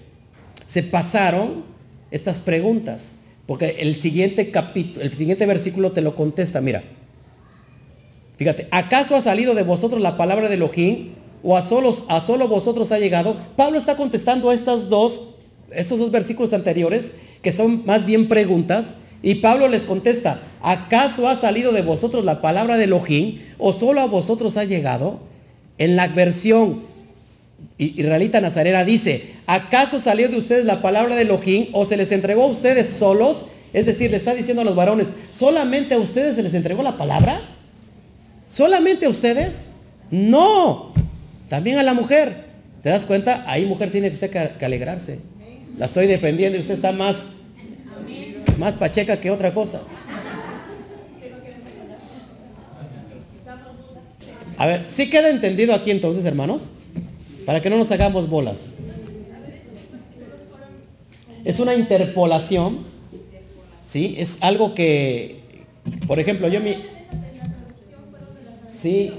se 0.69 0.85
pasaron 0.85 1.65
estas 2.13 2.39
preguntas, 2.39 3.11
porque 3.47 3.79
el 3.81 4.01
siguiente 4.01 4.53
capítulo, 4.53 5.05
el 5.05 5.13
siguiente 5.15 5.47
versículo 5.47 5.91
te 5.91 6.01
lo 6.01 6.15
contesta, 6.15 6.61
mira. 6.61 6.85
Fíjate, 8.37 8.69
¿acaso 8.71 9.17
ha 9.17 9.21
salido 9.21 9.57
de 9.57 9.65
vosotros 9.65 10.01
la 10.01 10.17
palabra 10.17 10.49
de 10.49 10.55
Elohim 10.55 11.09
o 11.43 11.57
a, 11.57 11.63
solos, 11.63 12.05
a 12.07 12.21
solo 12.21 12.47
vosotros 12.47 12.93
ha 12.93 13.01
llegado? 13.01 13.37
Pablo 13.57 13.81
está 13.81 13.97
contestando 13.97 14.53
estas 14.53 14.89
dos, 14.89 15.35
estos 15.73 15.99
dos 15.99 16.13
versículos 16.13 16.53
anteriores, 16.53 17.11
que 17.43 17.51
son 17.51 17.85
más 17.85 18.07
bien 18.07 18.29
preguntas, 18.29 18.95
y 19.23 19.37
Pablo 19.37 19.69
les 19.69 19.85
contesta, 19.85 20.41
¿acaso 20.63 21.29
ha 21.29 21.37
salido 21.37 21.73
de 21.73 21.83
vosotros 21.83 22.25
la 22.25 22.41
palabra 22.41 22.77
de 22.77 22.85
Elohim 22.85 23.41
o 23.59 23.73
solo 23.73 24.01
a 24.01 24.07
vosotros 24.07 24.57
ha 24.57 24.65
llegado? 24.65 25.21
En 25.79 25.97
la 25.97 26.09
versión 26.09 26.83
israelita 27.79 28.41
nazarena 28.41 28.85
dice, 28.85 29.35
¿acaso 29.47 30.01
salió 30.01 30.29
de 30.29 30.37
ustedes 30.37 30.65
la 30.65 30.83
palabra 30.83 31.17
de 31.17 31.23
Elohim 31.23 31.69
o 31.73 31.85
se 31.85 31.97
les 31.97 32.13
entregó 32.13 32.45
a 32.45 32.47
ustedes 32.47 32.89
solos 32.89 33.47
Es 33.73 33.85
decir, 33.85 34.11
le 34.11 34.17
está 34.17 34.35
diciendo 34.35 34.63
a 34.63 34.65
los 34.65 34.75
varones, 34.75 35.09
¿solamente 35.33 35.95
a 35.95 35.99
ustedes 35.99 36.37
se 36.37 36.43
les 36.43 36.55
entregó 36.55 36.83
la 36.83 36.97
palabra? 36.97 37.43
¿Solamente 38.49 39.07
a 39.07 39.11
ustedes? 39.11 39.67
No, 40.11 40.93
también 41.49 41.79
a 41.79 41.83
la 41.83 41.93
mujer. 41.93 42.47
¿Te 42.83 42.89
das 42.89 43.05
cuenta? 43.05 43.45
Ahí 43.47 43.67
mujer 43.67 43.91
tiene 43.91 44.09
usted 44.09 44.31
que, 44.31 44.65
alegrarse. 44.65 45.19
La 45.77 45.87
estoy 45.87 46.07
defendiendo 46.07 46.57
y 46.57 46.61
usted 46.61 46.75
está 46.75 46.93
más, 46.93 47.17
más 48.59 48.75
pacheca 48.75 49.21
que 49.21 49.31
otra 49.31 49.53
cosa. 49.53 49.81
A 54.59 54.67
ver, 54.67 54.87
¿sí 54.89 55.11
queda 55.11 55.29
entendido 55.29 55.75
aquí 55.75 55.91
entonces, 55.91 56.25
hermanos? 56.25 56.71
Para 57.45 57.61
que 57.61 57.69
no 57.69 57.77
nos 57.77 57.91
hagamos 57.91 58.29
bolas. 58.29 58.61
Es 61.45 61.61
una 61.61 61.75
interpolación, 61.75 62.79
¿sí? 63.87 64.17
Es 64.19 64.39
algo 64.41 64.75
que, 64.75 65.41
por 66.07 66.19
ejemplo, 66.19 66.49
yo 66.49 66.61
mi... 66.61 66.75
Sí, 68.67 69.13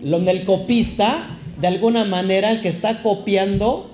donde 0.00 0.30
el 0.30 0.44
copista, 0.44 1.26
de 1.60 1.66
alguna 1.66 2.04
manera, 2.04 2.50
el 2.50 2.62
que 2.62 2.68
está 2.68 3.02
copiando, 3.02 3.90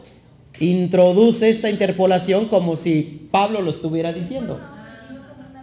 introduce 0.61 1.49
esta 1.49 1.71
interpolación 1.71 2.47
como 2.47 2.77
si 2.77 3.29
Pablo 3.31 3.63
lo 3.63 3.71
estuviera 3.71 4.13
diciendo. 4.13 4.61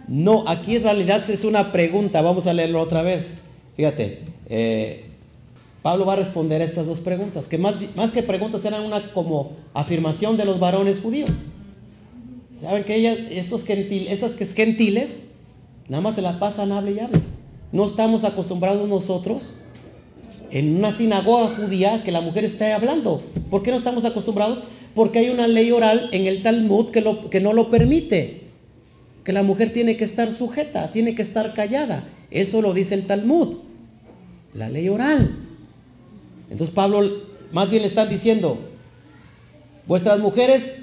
No, 0.08 0.44
aquí 0.48 0.76
en 0.76 0.82
realidad 0.82 1.22
es 1.28 1.44
una 1.44 1.70
pregunta, 1.70 2.22
vamos 2.22 2.46
a 2.46 2.54
leerlo 2.54 2.80
otra 2.80 3.02
vez. 3.02 3.34
Fíjate, 3.76 4.20
eh, 4.48 5.04
Pablo 5.82 6.06
va 6.06 6.14
a 6.14 6.16
responder 6.16 6.62
a 6.62 6.64
estas 6.64 6.86
dos 6.86 7.00
preguntas, 7.00 7.46
que 7.46 7.58
más, 7.58 7.74
más 7.94 8.10
que 8.10 8.22
preguntas 8.22 8.64
eran 8.64 8.82
una 8.82 9.12
como 9.12 9.52
afirmación 9.74 10.36
de 10.36 10.44
los 10.44 10.58
varones 10.58 11.00
judíos. 11.00 11.30
Saben 12.60 12.84
que 12.84 12.96
ella, 12.96 13.12
estos 13.12 13.64
gentiles, 13.64 14.12
esas 14.12 14.32
que 14.32 14.44
es 14.44 14.54
gentiles, 14.54 15.24
nada 15.88 16.00
más 16.00 16.14
se 16.14 16.22
la 16.22 16.38
pasan, 16.38 16.72
hable 16.72 16.92
y 16.92 17.00
hable. 17.00 17.20
No 17.70 17.84
estamos 17.84 18.24
acostumbrados 18.24 18.88
nosotros 18.88 19.54
en 20.50 20.76
una 20.76 20.92
sinagoga 20.92 21.54
judía 21.54 22.02
que 22.02 22.10
la 22.10 22.20
mujer 22.20 22.44
esté 22.44 22.72
hablando. 22.72 23.22
¿Por 23.50 23.62
qué 23.62 23.70
no 23.70 23.76
estamos 23.76 24.04
acostumbrados? 24.04 24.64
Porque 24.94 25.20
hay 25.20 25.28
una 25.28 25.46
ley 25.46 25.70
oral 25.70 26.08
en 26.12 26.26
el 26.26 26.42
Talmud 26.42 26.90
que, 26.90 27.02
lo, 27.02 27.28
que 27.30 27.40
no 27.40 27.52
lo 27.52 27.70
permite. 27.70 28.47
Que 29.28 29.34
la 29.34 29.42
mujer 29.42 29.74
tiene 29.74 29.98
que 29.98 30.04
estar 30.04 30.32
sujeta, 30.32 30.90
tiene 30.90 31.14
que 31.14 31.20
estar 31.20 31.52
callada. 31.52 32.02
Eso 32.30 32.62
lo 32.62 32.72
dice 32.72 32.94
el 32.94 33.06
Talmud. 33.06 33.58
La 34.54 34.70
ley 34.70 34.88
oral. 34.88 35.36
Entonces 36.48 36.74
Pablo 36.74 37.06
más 37.52 37.68
bien 37.68 37.82
le 37.82 37.88
están 37.88 38.08
diciendo, 38.08 38.58
vuestras 39.86 40.18
mujeres 40.18 40.76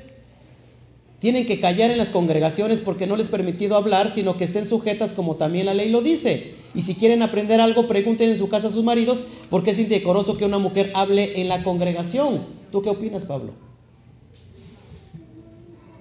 tienen 1.17 1.47
que 1.47 1.59
callar 1.59 1.89
en 1.89 1.97
las 1.97 2.09
congregaciones 2.09 2.81
porque 2.81 3.07
no 3.07 3.17
les 3.17 3.30
permitido 3.30 3.77
hablar, 3.77 4.13
sino 4.13 4.38
que 4.38 4.43
estén 4.43 4.69
sujetas 4.69 5.13
como 5.13 5.38
también 5.38 5.65
la 5.65 5.73
ley 5.73 5.89
lo 5.89 6.03
dice. 6.03 6.53
Y 6.76 6.84
si 6.84 6.93
quieren 6.93 7.23
aprender 7.23 7.59
algo, 7.59 7.88
pregunten 7.88 8.30
en 8.30 8.38
su 8.38 8.47
casa 8.47 8.67
a 8.67 8.72
sus 8.72 8.84
maridos, 8.84 9.26
porque 9.49 9.72
es 9.72 9.80
indecoroso 9.80 10.38
que 10.38 10.45
una 10.45 10.59
mujer 10.59 10.91
hable 10.93 11.41
en 11.41 11.47
la 11.47 11.63
congregación. 11.63 12.43
¿Tú 12.72 12.84
qué 12.84 12.91
opinas, 12.91 13.26
Pablo? 13.26 13.53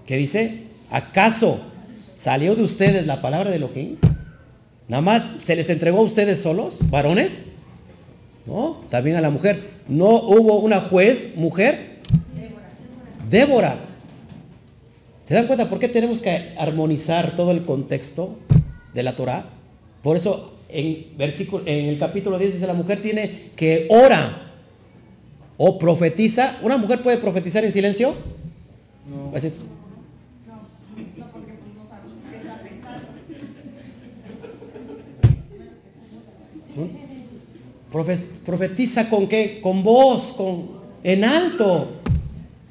¿Qué 0.05 0.19
dice? 0.19 0.65
¿Acaso 0.91 1.73
salió 2.25 2.57
de 2.57 2.63
ustedes 2.63 3.07
la 3.07 3.21
palabra 3.21 3.51
de 3.51 3.57
Elohim? 3.57 3.97
¿Nada 4.89 5.03
más 5.03 5.25
se 5.45 5.55
les 5.57 5.69
entregó 5.69 5.99
a 5.99 6.05
ustedes 6.05 6.41
solos, 6.41 6.77
varones? 6.89 7.43
No, 8.47 8.81
también 8.89 9.17
a 9.17 9.21
la 9.21 9.29
mujer. 9.29 9.75
¿No 9.89 10.23
hubo 10.23 10.57
una 10.57 10.81
juez, 10.81 11.37
mujer? 11.37 11.99
Débora. 13.29 13.77
¿Se 15.27 15.35
dan 15.35 15.47
cuenta 15.47 15.69
por 15.69 15.79
qué 15.79 15.89
tenemos 15.89 16.21
que 16.21 16.55
armonizar 16.57 17.37
todo 17.37 17.51
el 17.51 17.65
contexto 17.65 18.39
de 18.95 19.03
la 19.03 19.17
Torah? 19.17 19.45
Por 20.03 20.17
eso 20.17 20.55
en, 20.71 21.07
versículo, 21.19 21.65
en 21.67 21.87
el 21.87 21.99
capítulo 21.99 22.39
10 22.39 22.55
dice 22.55 22.67
la 22.67 22.73
mujer 22.73 23.03
tiene 23.03 23.51
que 23.55 23.87
ora 23.91 24.53
o 25.59 25.79
profetiza. 25.79 26.57
¿Una 26.63 26.79
mujer 26.79 27.03
puede 27.03 27.19
profetizar 27.19 27.67
en 27.67 27.73
silencio? 27.73 28.15
No. 29.11 29.31
Profetiza 38.45 39.09
con 39.09 39.29
qué? 39.29 39.61
Con 39.63 39.83
voz, 39.83 40.33
con 40.33 40.69
en 41.03 41.25
alto. 41.25 41.89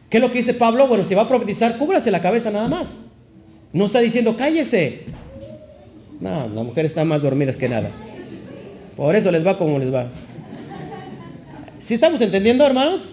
¿Qué 0.09 0.17
es 0.17 0.21
lo 0.21 0.31
que 0.31 0.39
dice 0.39 0.53
Pablo? 0.53 0.87
Bueno, 0.87 1.03
si 1.03 1.15
va 1.15 1.23
a 1.23 1.27
profetizar, 1.27 1.77
cúbrase 1.77 2.11
la 2.11 2.21
cabeza 2.21 2.51
nada 2.51 2.67
más. 2.67 2.95
No 3.71 3.85
está 3.85 3.99
diciendo 3.99 4.35
cállese. 4.35 5.01
No, 6.19 6.47
la 6.49 6.63
mujer 6.63 6.85
está 6.85 7.03
más 7.05 7.21
dormida 7.21 7.53
que 7.53 7.69
nada. 7.69 7.89
Por 8.95 9.15
eso 9.15 9.31
les 9.31 9.45
va 9.45 9.57
como 9.57 9.79
les 9.79 9.93
va. 9.93 10.07
¿Sí 11.79 11.95
estamos 11.95 12.21
entendiendo, 12.21 12.65
hermanos? 12.65 13.11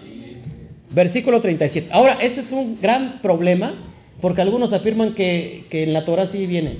Versículo 0.91 1.41
37. 1.41 1.89
Ahora, 1.91 2.17
este 2.21 2.41
es 2.41 2.51
un 2.51 2.77
gran 2.81 3.21
problema 3.21 3.73
porque 4.21 4.41
algunos 4.41 4.71
afirman 4.71 5.13
que, 5.15 5.65
en 5.71 5.93
la 5.93 6.05
Torah 6.05 6.27
sí 6.27 6.45
viene. 6.45 6.77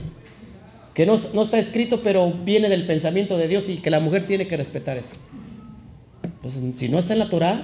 Que 0.94 1.06
no, 1.06 1.20
no, 1.34 1.44
está 1.44 1.58
escrito, 1.58 2.02
pero 2.04 2.32
viene 2.44 2.70
del 2.70 2.86
pensamiento 2.86 3.38
de 3.38 3.48
Dios 3.48 3.70
y 3.70 3.78
que 3.78 3.90
la 3.90 4.00
mujer 4.00 4.28
tiene 4.28 4.48
que 4.48 4.58
respetar 4.58 4.98
eso. 4.98 5.14
Pues 6.42 6.60
si 6.76 6.90
no 6.90 7.00
está 7.00 7.14
en 7.14 7.20
la 7.20 7.30
Torah, 7.30 7.62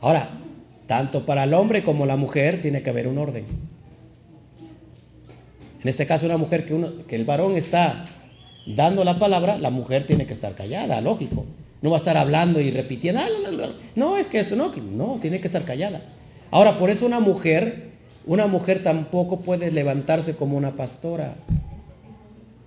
ahora, 0.00 0.28
tanto 0.86 1.24
para 1.26 1.44
el 1.44 1.54
hombre 1.54 1.82
como 1.82 2.06
la 2.06 2.16
mujer 2.16 2.60
tiene 2.60 2.82
que 2.82 2.90
haber 2.90 3.08
un 3.08 3.18
orden. 3.18 3.44
En 5.82 5.88
este 5.88 6.06
caso, 6.06 6.26
una 6.26 6.36
mujer 6.36 6.64
que, 6.64 6.74
uno, 6.74 6.90
que 7.08 7.16
el 7.16 7.24
varón 7.24 7.56
está 7.56 8.06
dando 8.66 9.02
la 9.02 9.18
palabra, 9.18 9.58
la 9.58 9.70
mujer 9.70 10.06
tiene 10.06 10.26
que 10.26 10.32
estar 10.32 10.54
callada, 10.54 11.00
lógico. 11.00 11.44
No 11.80 11.90
va 11.90 11.96
a 11.96 11.98
estar 11.98 12.16
hablando 12.16 12.60
y 12.60 12.70
repitiendo, 12.70 13.20
ah, 13.20 13.26
no, 13.96 14.16
es 14.16 14.28
que 14.28 14.40
eso 14.40 14.54
no, 14.54 14.72
no, 14.94 15.18
tiene 15.20 15.40
que 15.40 15.48
estar 15.48 15.64
callada. 15.64 16.00
Ahora, 16.52 16.78
por 16.78 16.90
eso 16.90 17.04
una 17.04 17.18
mujer, 17.18 17.88
una 18.26 18.46
mujer 18.46 18.84
tampoco 18.84 19.40
puede 19.40 19.72
levantarse 19.72 20.36
como 20.36 20.56
una 20.56 20.72
pastora. 20.72 21.34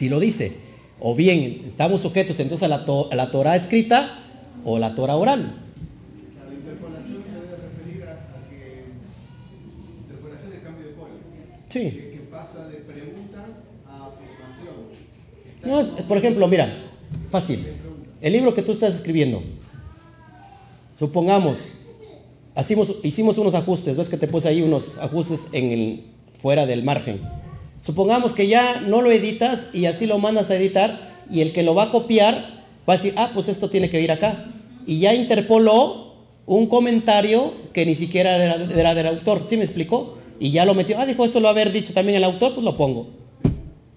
sí 0.00 0.08
lo 0.08 0.18
dice. 0.18 0.52
O 0.98 1.14
bien 1.14 1.62
estamos 1.68 2.00
sujetos 2.00 2.40
entonces 2.40 2.64
a 2.64 2.68
la, 2.68 2.86
a 3.10 3.14
la 3.14 3.30
Torah 3.30 3.54
escrita 3.54 4.24
o 4.64 4.78
la 4.78 4.94
Torah 4.94 5.16
oral. 5.16 5.56
La 6.48 6.54
interpolación 6.54 7.22
se 7.22 7.34
debe 7.34 7.56
referir 7.68 8.04
a, 8.08 8.16
que 8.48 8.84
interpolación 10.00 10.52
es 10.54 10.60
cambio 10.62 10.86
de 10.86 10.92
polo. 10.94 11.10
Sí. 11.68 11.80
Que, 11.80 12.10
que, 12.12 12.18
pasa 12.30 12.66
de 12.68 12.76
pregunta 12.78 13.44
a 13.86 14.06
afirmación. 14.06 15.98
No, 15.98 16.06
por 16.08 16.16
ejemplo, 16.16 16.48
mira, 16.48 16.72
fácil. 17.30 17.66
El 18.22 18.32
libro 18.32 18.54
que 18.54 18.62
tú 18.62 18.72
estás 18.72 18.94
escribiendo, 18.94 19.42
supongamos, 20.98 21.72
hicimos, 22.58 22.94
hicimos 23.02 23.36
unos 23.36 23.54
ajustes, 23.54 23.98
ves 23.98 24.08
que 24.08 24.16
te 24.16 24.28
puse 24.28 24.48
ahí 24.48 24.62
unos 24.62 24.96
ajustes 24.98 25.40
en 25.52 25.64
el, 25.70 26.04
fuera 26.40 26.64
del 26.64 26.84
margen. 26.84 27.20
Supongamos 27.80 28.32
que 28.32 28.46
ya 28.46 28.80
no 28.80 29.00
lo 29.00 29.10
editas 29.10 29.68
y 29.72 29.86
así 29.86 30.06
lo 30.06 30.18
mandas 30.18 30.50
a 30.50 30.56
editar 30.56 31.10
y 31.30 31.40
el 31.40 31.52
que 31.52 31.62
lo 31.62 31.74
va 31.74 31.84
a 31.84 31.90
copiar 31.90 32.60
va 32.88 32.94
a 32.94 32.96
decir, 32.96 33.14
ah, 33.16 33.30
pues 33.32 33.48
esto 33.48 33.70
tiene 33.70 33.88
que 33.88 34.00
ir 34.00 34.12
acá. 34.12 34.46
Y 34.86 35.00
ya 35.00 35.14
interpoló 35.14 36.14
un 36.46 36.66
comentario 36.66 37.54
que 37.72 37.86
ni 37.86 37.94
siquiera 37.94 38.36
era, 38.36 38.94
del 38.94 39.06
autor. 39.06 39.44
¿Sí 39.48 39.56
me 39.56 39.64
explicó? 39.64 40.18
Y 40.38 40.50
ya 40.50 40.64
lo 40.64 40.74
metió. 40.74 40.98
Ah, 40.98 41.06
dijo, 41.06 41.24
esto 41.24 41.40
lo 41.40 41.48
haber 41.48 41.72
dicho 41.72 41.92
también 41.92 42.16
el 42.16 42.24
autor, 42.24 42.54
pues 42.54 42.64
lo 42.64 42.76
pongo. 42.76 43.08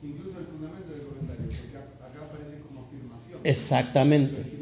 Incluso 0.03 0.39
el 0.39 0.45
fundamento 0.45 0.91
del 0.91 1.01
comentario, 1.07 1.49
acá 1.99 2.26
aparece 2.30 2.60
como 2.68 2.85
afirmación. 2.85 3.39
Exactamente. 3.43 4.53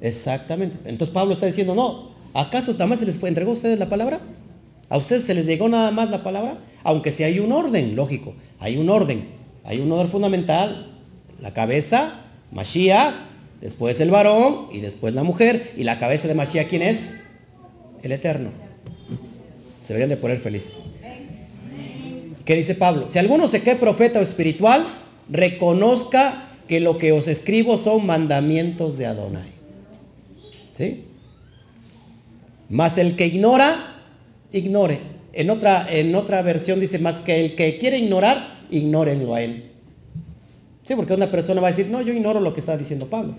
Exactamente. 0.00 0.76
Entonces 0.88 1.12
Pablo 1.12 1.34
está 1.34 1.46
diciendo, 1.46 1.74
no, 1.74 2.10
¿acaso 2.34 2.72
nada 2.72 2.86
más 2.86 3.00
se 3.00 3.06
les 3.06 3.22
entregó 3.22 3.50
a 3.50 3.54
ustedes 3.54 3.78
la 3.78 3.88
palabra? 3.88 4.20
¿A 4.88 4.96
ustedes 4.96 5.24
se 5.24 5.34
les 5.34 5.46
llegó 5.46 5.68
nada 5.68 5.90
más 5.90 6.10
la 6.10 6.22
palabra? 6.22 6.58
Aunque 6.88 7.12
si 7.12 7.22
hay 7.22 7.38
un 7.38 7.52
orden, 7.52 7.94
lógico, 7.96 8.32
hay 8.58 8.78
un 8.78 8.88
orden, 8.88 9.26
hay 9.62 9.78
un 9.78 9.92
orden 9.92 10.08
fundamental, 10.08 10.86
la 11.38 11.52
cabeza, 11.52 12.22
Mashiach, 12.50 13.12
después 13.60 14.00
el 14.00 14.10
varón 14.10 14.68
y 14.72 14.80
después 14.80 15.12
la 15.12 15.22
mujer, 15.22 15.74
y 15.76 15.84
la 15.84 15.98
cabeza 15.98 16.28
de 16.28 16.34
Mashiach, 16.34 16.66
¿quién 16.66 16.80
es? 16.80 17.10
El 18.02 18.12
Eterno. 18.12 18.48
Se 19.82 19.92
deberían 19.92 20.08
de 20.08 20.16
poner 20.16 20.38
felices. 20.38 20.82
¿Qué 22.46 22.54
dice 22.56 22.74
Pablo? 22.74 23.06
Si 23.10 23.18
alguno 23.18 23.48
se 23.48 23.60
cree 23.60 23.76
profeta 23.76 24.20
o 24.20 24.22
espiritual, 24.22 24.86
reconozca 25.28 26.48
que 26.68 26.80
lo 26.80 26.96
que 26.96 27.12
os 27.12 27.28
escribo 27.28 27.76
son 27.76 28.06
mandamientos 28.06 28.96
de 28.96 29.04
Adonai. 29.04 29.50
¿Sí? 30.74 31.04
Más 32.70 32.96
el 32.96 33.14
que 33.14 33.26
ignora, 33.26 34.00
ignore. 34.54 35.17
En 35.32 35.50
otra, 35.50 35.86
en 35.90 36.14
otra 36.14 36.42
versión 36.42 36.80
dice 36.80 36.98
más 36.98 37.16
que 37.16 37.44
el 37.44 37.54
que 37.54 37.78
quiere 37.78 37.98
ignorar, 37.98 38.60
ignórenlo 38.70 39.34
a 39.34 39.42
él. 39.42 39.64
Sí, 40.84 40.94
porque 40.96 41.14
una 41.14 41.30
persona 41.30 41.60
va 41.60 41.68
a 41.68 41.70
decir, 41.70 41.88
no, 41.88 42.00
yo 42.00 42.12
ignoro 42.12 42.40
lo 42.40 42.54
que 42.54 42.60
está 42.60 42.76
diciendo 42.76 43.06
Pablo. 43.06 43.34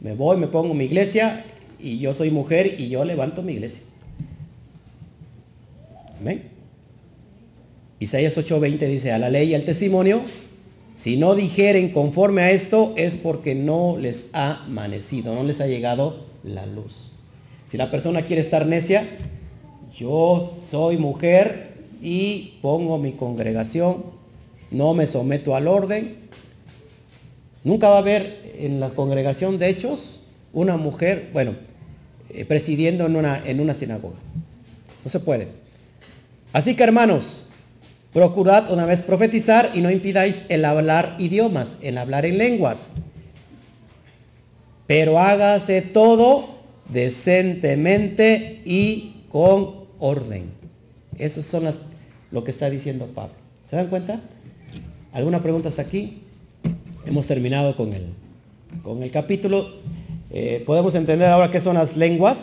Me 0.00 0.14
voy, 0.14 0.36
me 0.38 0.46
pongo 0.46 0.72
mi 0.74 0.84
iglesia 0.84 1.44
y 1.78 1.98
yo 1.98 2.14
soy 2.14 2.30
mujer 2.30 2.80
y 2.80 2.88
yo 2.88 3.04
levanto 3.04 3.42
mi 3.42 3.52
iglesia. 3.52 3.82
Amén. 6.20 6.44
Isaías 7.98 8.36
8:20 8.36 8.88
dice, 8.88 9.12
a 9.12 9.18
la 9.18 9.30
ley 9.30 9.50
y 9.50 9.54
al 9.54 9.64
testimonio, 9.64 10.22
si 10.94 11.16
no 11.16 11.34
dijeren 11.34 11.90
conforme 11.90 12.42
a 12.42 12.50
esto 12.50 12.94
es 12.96 13.16
porque 13.16 13.54
no 13.54 13.96
les 13.98 14.28
ha 14.32 14.64
amanecido, 14.64 15.34
no 15.34 15.44
les 15.44 15.60
ha 15.60 15.66
llegado 15.66 16.26
la 16.42 16.66
luz. 16.66 17.12
Si 17.66 17.76
la 17.76 17.90
persona 17.90 18.22
quiere 18.22 18.42
estar 18.42 18.66
necia, 18.66 19.06
yo 19.96 20.52
soy 20.70 20.98
mujer 20.98 21.72
y 22.02 22.58
pongo 22.60 22.98
mi 22.98 23.12
congregación, 23.12 24.04
no 24.70 24.92
me 24.94 25.06
someto 25.06 25.56
al 25.56 25.68
orden. 25.68 26.16
Nunca 27.64 27.88
va 27.88 27.96
a 27.96 28.00
haber 28.00 28.52
en 28.58 28.78
la 28.78 28.90
congregación 28.90 29.58
de 29.58 29.68
hechos 29.68 30.20
una 30.52 30.76
mujer, 30.76 31.30
bueno, 31.32 31.54
eh, 32.30 32.44
presidiendo 32.44 33.06
en 33.06 33.16
una, 33.16 33.42
en 33.44 33.60
una 33.60 33.74
sinagoga. 33.74 34.16
No 35.04 35.10
se 35.10 35.20
puede. 35.20 35.48
Así 36.52 36.74
que 36.74 36.84
hermanos, 36.84 37.48
procurad 38.12 38.70
una 38.72 38.84
vez 38.84 39.02
profetizar 39.02 39.70
y 39.74 39.80
no 39.80 39.90
impidáis 39.90 40.42
el 40.48 40.64
hablar 40.64 41.16
idiomas, 41.18 41.76
el 41.80 41.98
hablar 41.98 42.26
en 42.26 42.38
lenguas. 42.38 42.90
Pero 44.86 45.18
hágase 45.18 45.82
todo 45.82 46.56
decentemente 46.88 48.60
y 48.64 49.24
con 49.28 49.75
orden. 49.98 50.50
Eso 51.18 51.42
son 51.42 51.64
las, 51.64 51.78
lo 52.30 52.44
que 52.44 52.50
está 52.50 52.68
diciendo 52.70 53.06
Pablo. 53.14 53.34
¿Se 53.64 53.76
dan 53.76 53.88
cuenta? 53.88 54.20
¿Alguna 55.12 55.42
pregunta 55.42 55.68
hasta 55.68 55.82
aquí? 55.82 56.22
Hemos 57.06 57.26
terminado 57.26 57.76
con 57.76 57.92
el, 57.92 58.06
con 58.82 59.02
el 59.02 59.10
capítulo. 59.10 59.68
Eh, 60.30 60.62
podemos 60.66 60.94
entender 60.94 61.28
ahora 61.28 61.50
qué 61.50 61.60
son 61.60 61.74
las 61.74 61.96
lenguas. 61.96 62.36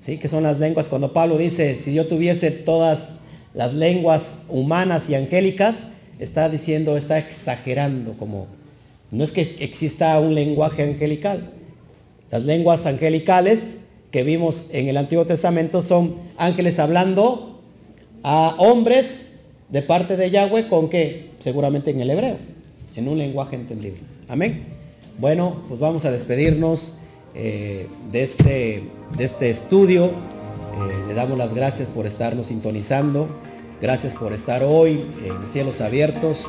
¿Sí? 0.00 0.18
¿Qué 0.18 0.26
son 0.26 0.42
las 0.42 0.58
lenguas? 0.58 0.86
Cuando 0.88 1.12
Pablo 1.12 1.38
dice, 1.38 1.76
si 1.76 1.94
yo 1.94 2.06
tuviese 2.08 2.50
todas 2.50 3.10
las 3.54 3.74
lenguas 3.74 4.22
humanas 4.48 5.08
y 5.08 5.14
angélicas, 5.14 5.76
está 6.18 6.48
diciendo, 6.48 6.96
está 6.96 7.18
exagerando, 7.18 8.14
como 8.14 8.48
no 9.10 9.24
es 9.24 9.32
que 9.32 9.56
exista 9.60 10.18
un 10.18 10.34
lenguaje 10.34 10.82
angelical. 10.82 11.50
Las 12.30 12.42
lenguas 12.44 12.86
angelicales 12.86 13.81
que 14.12 14.22
vimos 14.22 14.66
en 14.70 14.88
el 14.88 14.98
Antiguo 14.98 15.24
Testamento 15.24 15.82
son 15.82 16.14
ángeles 16.36 16.78
hablando 16.78 17.60
a 18.22 18.54
hombres 18.58 19.26
de 19.70 19.82
parte 19.82 20.16
de 20.16 20.30
Yahweh 20.30 20.68
con 20.68 20.90
que 20.90 21.30
seguramente 21.40 21.90
en 21.90 22.00
el 22.02 22.10
hebreo, 22.10 22.36
en 22.94 23.08
un 23.08 23.18
lenguaje 23.18 23.56
entendible. 23.56 24.00
Amén. 24.28 24.64
Bueno, 25.18 25.56
pues 25.66 25.80
vamos 25.80 26.04
a 26.04 26.10
despedirnos 26.10 26.98
eh, 27.34 27.86
de, 28.12 28.22
este, 28.22 28.82
de 29.16 29.24
este 29.24 29.50
estudio. 29.50 30.04
Eh, 30.06 30.10
le 31.08 31.14
damos 31.14 31.38
las 31.38 31.54
gracias 31.54 31.88
por 31.88 32.06
estarnos 32.06 32.48
sintonizando. 32.48 33.28
Gracias 33.80 34.14
por 34.14 34.34
estar 34.34 34.62
hoy 34.62 35.06
en 35.24 35.46
Cielos 35.46 35.80
Abiertos. 35.80 36.44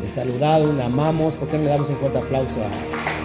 Les 0.00 0.12
saludamos, 0.12 0.74
le 0.74 0.82
amamos. 0.84 1.34
¿Por 1.34 1.48
qué 1.48 1.58
no 1.58 1.64
le 1.64 1.70
damos 1.70 1.88
un 1.90 1.96
fuerte 1.96 2.18
aplauso 2.18 2.54
a 2.62 3.17